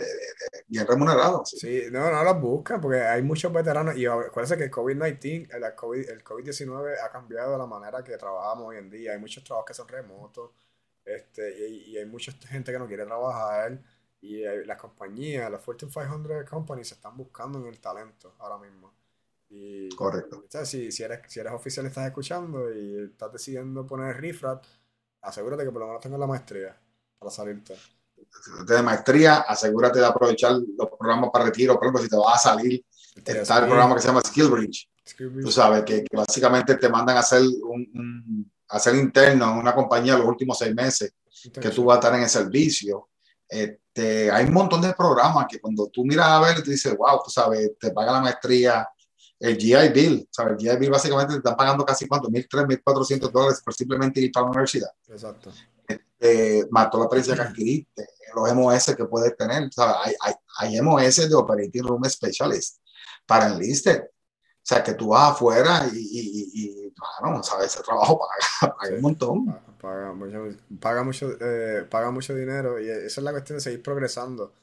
bien 0.67 0.85
remunerados. 0.85 1.49
Sí. 1.49 1.83
no, 1.91 2.11
no 2.11 2.23
los 2.23 2.41
buscan 2.41 2.81
porque 2.81 3.01
hay 3.01 3.21
muchos 3.21 3.51
veteranos 3.53 3.95
y 3.95 4.05
acuérdense 4.05 4.57
que 4.57 4.65
el 4.65 4.71
COVID-19, 4.71 5.49
el 5.51 6.23
COVID-19 6.23 6.95
ha 7.03 7.09
cambiado 7.09 7.57
la 7.57 7.65
manera 7.65 8.03
que 8.03 8.17
trabajamos 8.17 8.67
hoy 8.67 8.77
en 8.77 8.89
día. 8.89 9.13
Hay 9.13 9.19
muchos 9.19 9.43
trabajos 9.43 9.67
que 9.67 9.73
son 9.73 9.87
remotos 9.87 10.51
este, 11.05 11.69
y, 11.69 11.97
hay 11.97 12.05
mucha 12.05 12.31
gente 12.47 12.71
que 12.71 12.79
no 12.79 12.87
quiere 12.87 13.05
trabajar 13.05 13.81
y 14.21 14.43
las 14.65 14.77
compañías, 14.77 15.49
las 15.49 15.63
Fortune 15.63 15.91
500 15.91 16.47
companies 16.47 16.89
se 16.89 16.93
están 16.95 17.17
buscando 17.17 17.59
en 17.59 17.65
el 17.67 17.79
talento 17.79 18.35
ahora 18.39 18.57
mismo. 18.57 18.93
Y, 19.49 19.89
Correcto. 19.95 20.45
si, 20.63 20.91
si, 20.91 21.03
eres, 21.03 21.21
si 21.27 21.39
eres 21.39 21.53
oficial 21.53 21.85
y 21.85 21.89
estás 21.89 22.05
escuchando 22.05 22.71
y 22.71 23.05
estás 23.11 23.33
decidiendo 23.33 23.85
poner 23.85 24.21
refrat, 24.21 24.63
asegúrate 25.21 25.63
que 25.63 25.71
por 25.71 25.81
lo 25.81 25.87
menos 25.87 26.01
tengas 26.01 26.19
la 26.19 26.27
maestría 26.27 26.77
para 27.17 27.31
salirte. 27.31 27.75
De 28.67 28.81
maestría, 28.81 29.39
asegúrate 29.39 29.99
de 29.99 30.05
aprovechar 30.05 30.53
los 30.53 30.89
programas 30.97 31.29
para 31.31 31.45
retiro. 31.45 31.75
Por 31.75 31.83
ejemplo, 31.83 32.01
si 32.01 32.09
te 32.09 32.15
vas 32.15 32.45
a 32.45 32.49
salir, 32.51 32.83
está 33.15 33.59
el 33.59 33.65
programa 33.65 33.95
que 33.95 34.01
se 34.01 34.07
llama 34.07 34.21
Skill 34.21 34.49
Bridge. 34.49 34.89
Tú 35.41 35.51
sabes 35.51 35.83
que, 35.83 36.05
básicamente 36.11 36.75
te 36.75 36.89
mandan 36.89 37.17
a 37.17 37.21
hacer 37.21 37.41
un, 37.41 38.51
hacer 38.69 38.95
interno 38.95 39.51
en 39.51 39.57
una 39.57 39.75
compañía 39.75 40.17
los 40.17 40.27
últimos 40.27 40.57
seis 40.57 40.73
meses 40.73 41.13
que 41.53 41.69
tú 41.69 41.85
vas 41.85 41.95
a 41.95 41.99
estar 41.99 42.15
en 42.15 42.23
el 42.23 42.29
servicio. 42.29 43.09
Este, 43.47 44.31
hay 44.31 44.45
un 44.45 44.53
montón 44.53 44.81
de 44.81 44.93
programas 44.93 45.47
que 45.49 45.59
cuando 45.59 45.87
tú 45.87 46.05
miras 46.05 46.27
a 46.27 46.39
ver, 46.39 46.63
te 46.63 46.71
dices, 46.71 46.95
wow, 46.95 47.21
tú 47.23 47.29
sabes, 47.29 47.71
te 47.79 47.91
paga 47.91 48.13
la 48.13 48.21
maestría, 48.21 48.87
el 49.41 49.57
GI 49.57 49.89
Bill, 49.89 50.29
¿sabes? 50.31 50.53
El 50.53 50.59
GI 50.59 50.77
Bill 50.77 50.91
básicamente 50.91 51.33
te 51.33 51.37
están 51.39 51.55
pagando 51.55 51.83
casi 51.83 52.07
cuánto, 52.07 52.29
1.300, 52.29 52.83
1.400 52.83 53.31
dólares 53.31 53.61
por 53.65 53.73
simplemente 53.73 54.21
ir 54.21 54.31
para 54.31 54.45
la 54.45 54.51
universidad. 54.51 54.89
Exacto. 55.09 55.51
Eh, 56.19 56.65
más 56.69 56.91
toda 56.91 57.01
la 57.01 57.05
experiencia 57.05 57.35
que 57.35 57.49
adquiriste, 57.49 58.07
los 58.35 58.53
MOS 58.53 58.95
que 58.95 59.05
puedes 59.05 59.35
tener, 59.35 59.73
¿sabes? 59.73 59.95
Hay, 60.03 60.13
hay, 60.21 60.33
hay 60.59 60.81
MOS 60.81 61.27
de 61.27 61.33
Operating 61.35 61.83
Room 61.83 62.03
Specialist 62.07 62.77
para 63.25 63.47
enlisted. 63.47 64.03
O 64.03 64.63
sea, 64.63 64.83
que 64.83 64.93
tú 64.93 65.07
vas 65.07 65.31
afuera 65.31 65.87
y, 65.91 65.97
y, 65.97 66.51
y, 66.53 66.93
bueno, 67.21 67.41
¿sabes? 67.41 67.73
Ese 67.73 67.83
trabajo 67.83 68.19
paga, 68.19 68.75
paga 68.79 68.95
un 68.95 69.01
montón. 69.01 69.61
Paga 69.81 70.13
mucho, 70.13 70.57
paga, 70.79 71.03
mucho, 71.03 71.31
eh, 71.41 71.87
paga 71.89 72.11
mucho 72.11 72.35
dinero 72.35 72.79
y 72.79 72.87
esa 72.87 73.05
es 73.05 73.23
la 73.23 73.31
cuestión 73.31 73.57
de 73.57 73.61
seguir 73.61 73.81
progresando. 73.81 74.53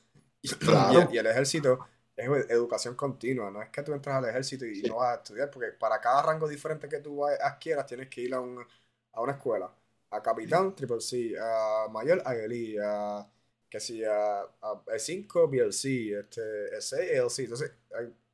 Claro. 0.60 1.08
y 1.10 1.18
el 1.18 1.26
ejército 1.26 1.80
es 2.18 2.50
educación 2.50 2.94
continua, 2.96 3.50
no 3.50 3.62
es 3.62 3.70
que 3.70 3.82
tú 3.82 3.92
entras 3.92 4.16
al 4.16 4.28
ejército 4.28 4.66
y 4.66 4.82
no 4.82 4.96
vas 4.96 5.16
a 5.16 5.22
estudiar, 5.22 5.50
porque 5.50 5.68
para 5.72 6.00
cada 6.00 6.22
rango 6.22 6.48
diferente 6.48 6.88
que 6.88 6.98
tú 6.98 7.24
adquieras 7.24 7.86
tienes 7.86 8.08
que 8.08 8.22
ir 8.22 8.34
a, 8.34 8.40
un, 8.40 8.64
a 9.12 9.20
una 9.20 9.32
escuela, 9.32 9.72
a 10.10 10.22
capitán, 10.22 10.74
triple 10.74 11.00
C, 11.00 11.34
a 11.40 11.86
mayor, 11.90 12.20
a 12.24 12.34
Eli, 12.34 12.76
a 12.82 13.26
que 13.70 13.80
si 13.80 14.02
a, 14.02 14.40
a, 14.40 14.82
5 14.96 15.48
BLC, 15.48 16.18
este, 16.18 16.80
6 16.80 17.10
ELC, 17.12 17.38
entonces 17.40 17.72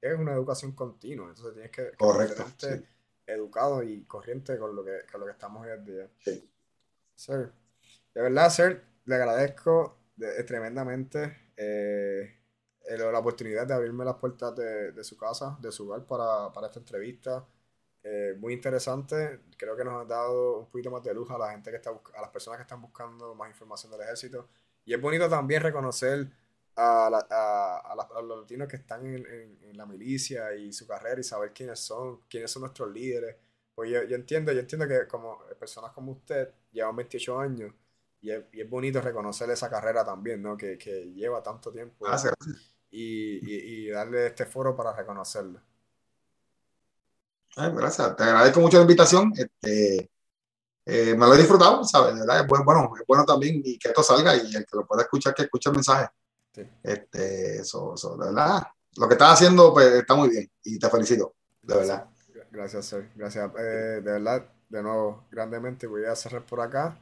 es 0.00 0.18
una 0.18 0.32
educación 0.32 0.72
continua, 0.72 1.28
entonces 1.28 1.52
tienes 1.54 1.70
que, 1.70 1.90
que 2.58 2.84
educado 3.26 3.82
y 3.82 4.04
corriente 4.04 4.58
con 4.58 4.76
lo 4.76 4.84
que, 4.84 5.00
con 5.10 5.20
lo 5.20 5.26
que 5.26 5.32
estamos 5.32 5.66
hoy 5.66 5.72
en 5.72 5.84
día. 5.84 6.10
Sí. 6.20 6.50
Sir, 7.14 7.52
de 8.14 8.22
verdad, 8.22 8.50
Sir, 8.50 8.82
le 9.04 9.14
agradezco 9.14 9.98
tremendamente. 10.46 11.50
Eh, 11.56 12.43
la 12.88 13.18
oportunidad 13.18 13.66
de 13.66 13.74
abrirme 13.74 14.04
las 14.04 14.16
puertas 14.16 14.54
de, 14.56 14.92
de 14.92 15.04
su 15.04 15.16
casa, 15.16 15.56
de 15.60 15.72
su 15.72 15.88
hogar 15.88 16.06
para, 16.06 16.52
para 16.52 16.66
esta 16.66 16.80
entrevista. 16.80 17.44
Eh, 18.02 18.34
muy 18.38 18.52
interesante. 18.52 19.40
Creo 19.56 19.74
que 19.76 19.84
nos 19.84 20.02
ha 20.02 20.04
dado 20.04 20.58
un 20.60 20.66
poquito 20.66 20.90
más 20.90 21.02
de 21.02 21.14
luz 21.14 21.30
a 21.30 21.38
la 21.38 21.50
gente 21.52 21.70
que 21.70 21.76
está 21.76 21.90
a 21.90 22.20
las 22.20 22.30
personas 22.30 22.58
que 22.58 22.62
están 22.62 22.82
buscando 22.82 23.34
más 23.34 23.48
información 23.48 23.90
del 23.92 24.02
ejército. 24.02 24.48
Y 24.84 24.92
es 24.92 25.00
bonito 25.00 25.28
también 25.28 25.62
reconocer 25.62 26.28
a, 26.76 27.06
a, 27.06 27.78
a, 27.78 28.22
los 28.22 28.40
latinos 28.40 28.68
que 28.68 28.76
están 28.76 29.06
en, 29.06 29.26
en, 29.26 29.76
la 29.76 29.86
milicia 29.86 30.54
y 30.54 30.72
su 30.72 30.86
carrera 30.86 31.20
y 31.20 31.24
saber 31.24 31.52
quiénes 31.52 31.80
son, 31.80 32.20
quiénes 32.28 32.50
son 32.50 32.62
nuestros 32.62 32.92
líderes. 32.92 33.36
Pues 33.74 33.90
yo, 33.90 34.02
yo 34.04 34.16
entiendo, 34.16 34.52
yo 34.52 34.60
entiendo 34.60 34.86
que 34.86 35.06
como 35.08 35.38
personas 35.58 35.92
como 35.92 36.12
usted 36.12 36.52
llevan 36.72 36.96
28 36.96 37.38
años 37.40 37.72
y 38.20 38.30
es, 38.30 38.44
y 38.52 38.60
es 38.60 38.68
bonito 38.68 39.00
reconocer 39.00 39.50
esa 39.50 39.70
carrera 39.70 40.04
también, 40.04 40.42
¿no? 40.42 40.56
Que, 40.56 40.78
que 40.78 41.12
lleva 41.12 41.42
tanto 41.42 41.72
tiempo. 41.72 42.06
Ah, 42.06 42.18
y, 42.94 43.90
darle 43.90 44.26
este 44.28 44.46
foro 44.46 44.76
para 44.76 44.94
reconocerlo. 44.94 45.60
gracias, 47.56 48.16
te 48.16 48.22
agradezco 48.22 48.60
mucho 48.60 48.76
la 48.76 48.82
invitación. 48.82 49.32
Este, 49.36 50.10
eh, 50.86 51.14
me 51.14 51.26
lo 51.26 51.34
he 51.34 51.38
disfrutado, 51.38 51.84
¿sabes? 51.84 52.14
Es 52.14 52.46
bueno, 52.46 52.92
es 52.96 53.06
bueno 53.06 53.24
también 53.24 53.62
y 53.64 53.78
que 53.78 53.88
esto 53.88 54.02
salga 54.02 54.36
y 54.36 54.54
el 54.54 54.66
que 54.66 54.76
lo 54.76 54.86
pueda 54.86 55.02
escuchar, 55.02 55.34
que 55.34 55.42
escuche 55.42 55.70
el 55.70 55.76
mensaje. 55.76 56.08
Este, 56.82 57.56
eso, 57.58 57.94
eso, 57.94 58.16
de 58.16 58.26
verdad. 58.26 58.62
Lo 58.96 59.08
que 59.08 59.14
estás 59.14 59.32
haciendo 59.32 59.72
pues, 59.72 59.86
está 59.92 60.14
muy 60.14 60.28
bien 60.28 60.50
y 60.62 60.78
te 60.78 60.88
felicito, 60.88 61.34
de 61.62 61.74
verdad. 61.74 62.08
Gracias, 62.50 62.86
Sir. 62.86 63.10
Gracias. 63.16 63.50
Eh, 63.58 64.00
de 64.00 64.00
verdad, 64.00 64.46
de 64.68 64.82
nuevo, 64.82 65.24
grandemente 65.30 65.88
voy 65.88 66.04
a 66.04 66.14
cerrar 66.14 66.46
por 66.46 66.60
acá. 66.60 66.96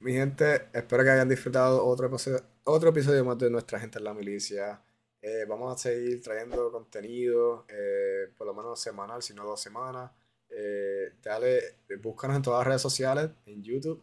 Mi 0.00 0.12
gente, 0.12 0.68
espero 0.72 1.02
que 1.02 1.10
hayan 1.10 1.28
disfrutado 1.28 1.84
otro 1.84 2.88
episodio, 2.90 3.24
más 3.24 3.36
de 3.36 3.50
Nuestra 3.50 3.80
Gente 3.80 3.98
en 3.98 4.04
la 4.04 4.14
Milicia. 4.14 4.80
Eh, 5.20 5.44
vamos 5.48 5.74
a 5.74 5.78
seguir 5.78 6.22
trayendo 6.22 6.70
contenido, 6.70 7.66
eh, 7.68 8.32
por 8.36 8.46
lo 8.46 8.54
menos 8.54 8.80
semanal, 8.80 9.22
si 9.22 9.34
no 9.34 9.44
dos 9.44 9.60
semanas. 9.60 10.12
Eh, 10.50 11.14
dale, 11.20 11.80
búscanos 12.00 12.36
en 12.36 12.42
todas 12.42 12.60
las 12.60 12.66
redes 12.68 12.82
sociales, 12.82 13.30
en 13.46 13.60
YouTube, 13.60 14.00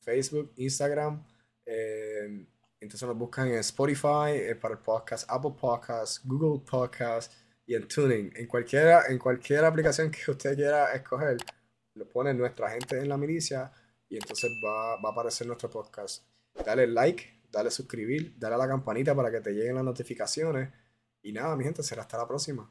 Facebook, 0.00 0.52
Instagram. 0.56 1.24
entonces 2.80 3.08
nos 3.08 3.16
buscan 3.16 3.46
en 3.48 3.54
Spotify, 3.58 4.54
para 4.60 4.74
el 4.74 4.80
podcast, 4.80 5.30
Apple 5.30 5.54
Podcasts, 5.60 6.22
Google 6.24 6.64
Podcasts 6.68 7.36
y 7.66 7.74
en 7.76 7.86
Tuning. 7.86 8.32
En 8.34 8.46
cualquiera, 8.48 9.04
en 9.08 9.18
cualquier 9.18 9.64
aplicación 9.64 10.10
que 10.10 10.28
usted 10.28 10.56
quiera 10.56 10.92
escoger, 10.92 11.36
lo 11.94 12.08
pone 12.08 12.34
Nuestra 12.34 12.70
Gente 12.70 12.98
en 12.98 13.08
la 13.08 13.16
Milicia 13.16 13.72
y 14.08 14.16
entonces 14.16 14.50
va, 14.64 15.00
va 15.00 15.08
a 15.08 15.12
aparecer 15.12 15.46
nuestro 15.46 15.70
podcast. 15.70 16.24
Dale 16.64 16.86
like, 16.86 17.42
dale 17.50 17.70
suscribir, 17.70 18.34
dale 18.38 18.54
a 18.54 18.58
la 18.58 18.68
campanita 18.68 19.14
para 19.14 19.30
que 19.30 19.40
te 19.40 19.52
lleguen 19.52 19.74
las 19.74 19.84
notificaciones. 19.84 20.72
Y 21.22 21.32
nada, 21.32 21.56
mi 21.56 21.64
gente, 21.64 21.82
será 21.82 22.02
hasta 22.02 22.18
la 22.18 22.26
próxima. 22.26 22.70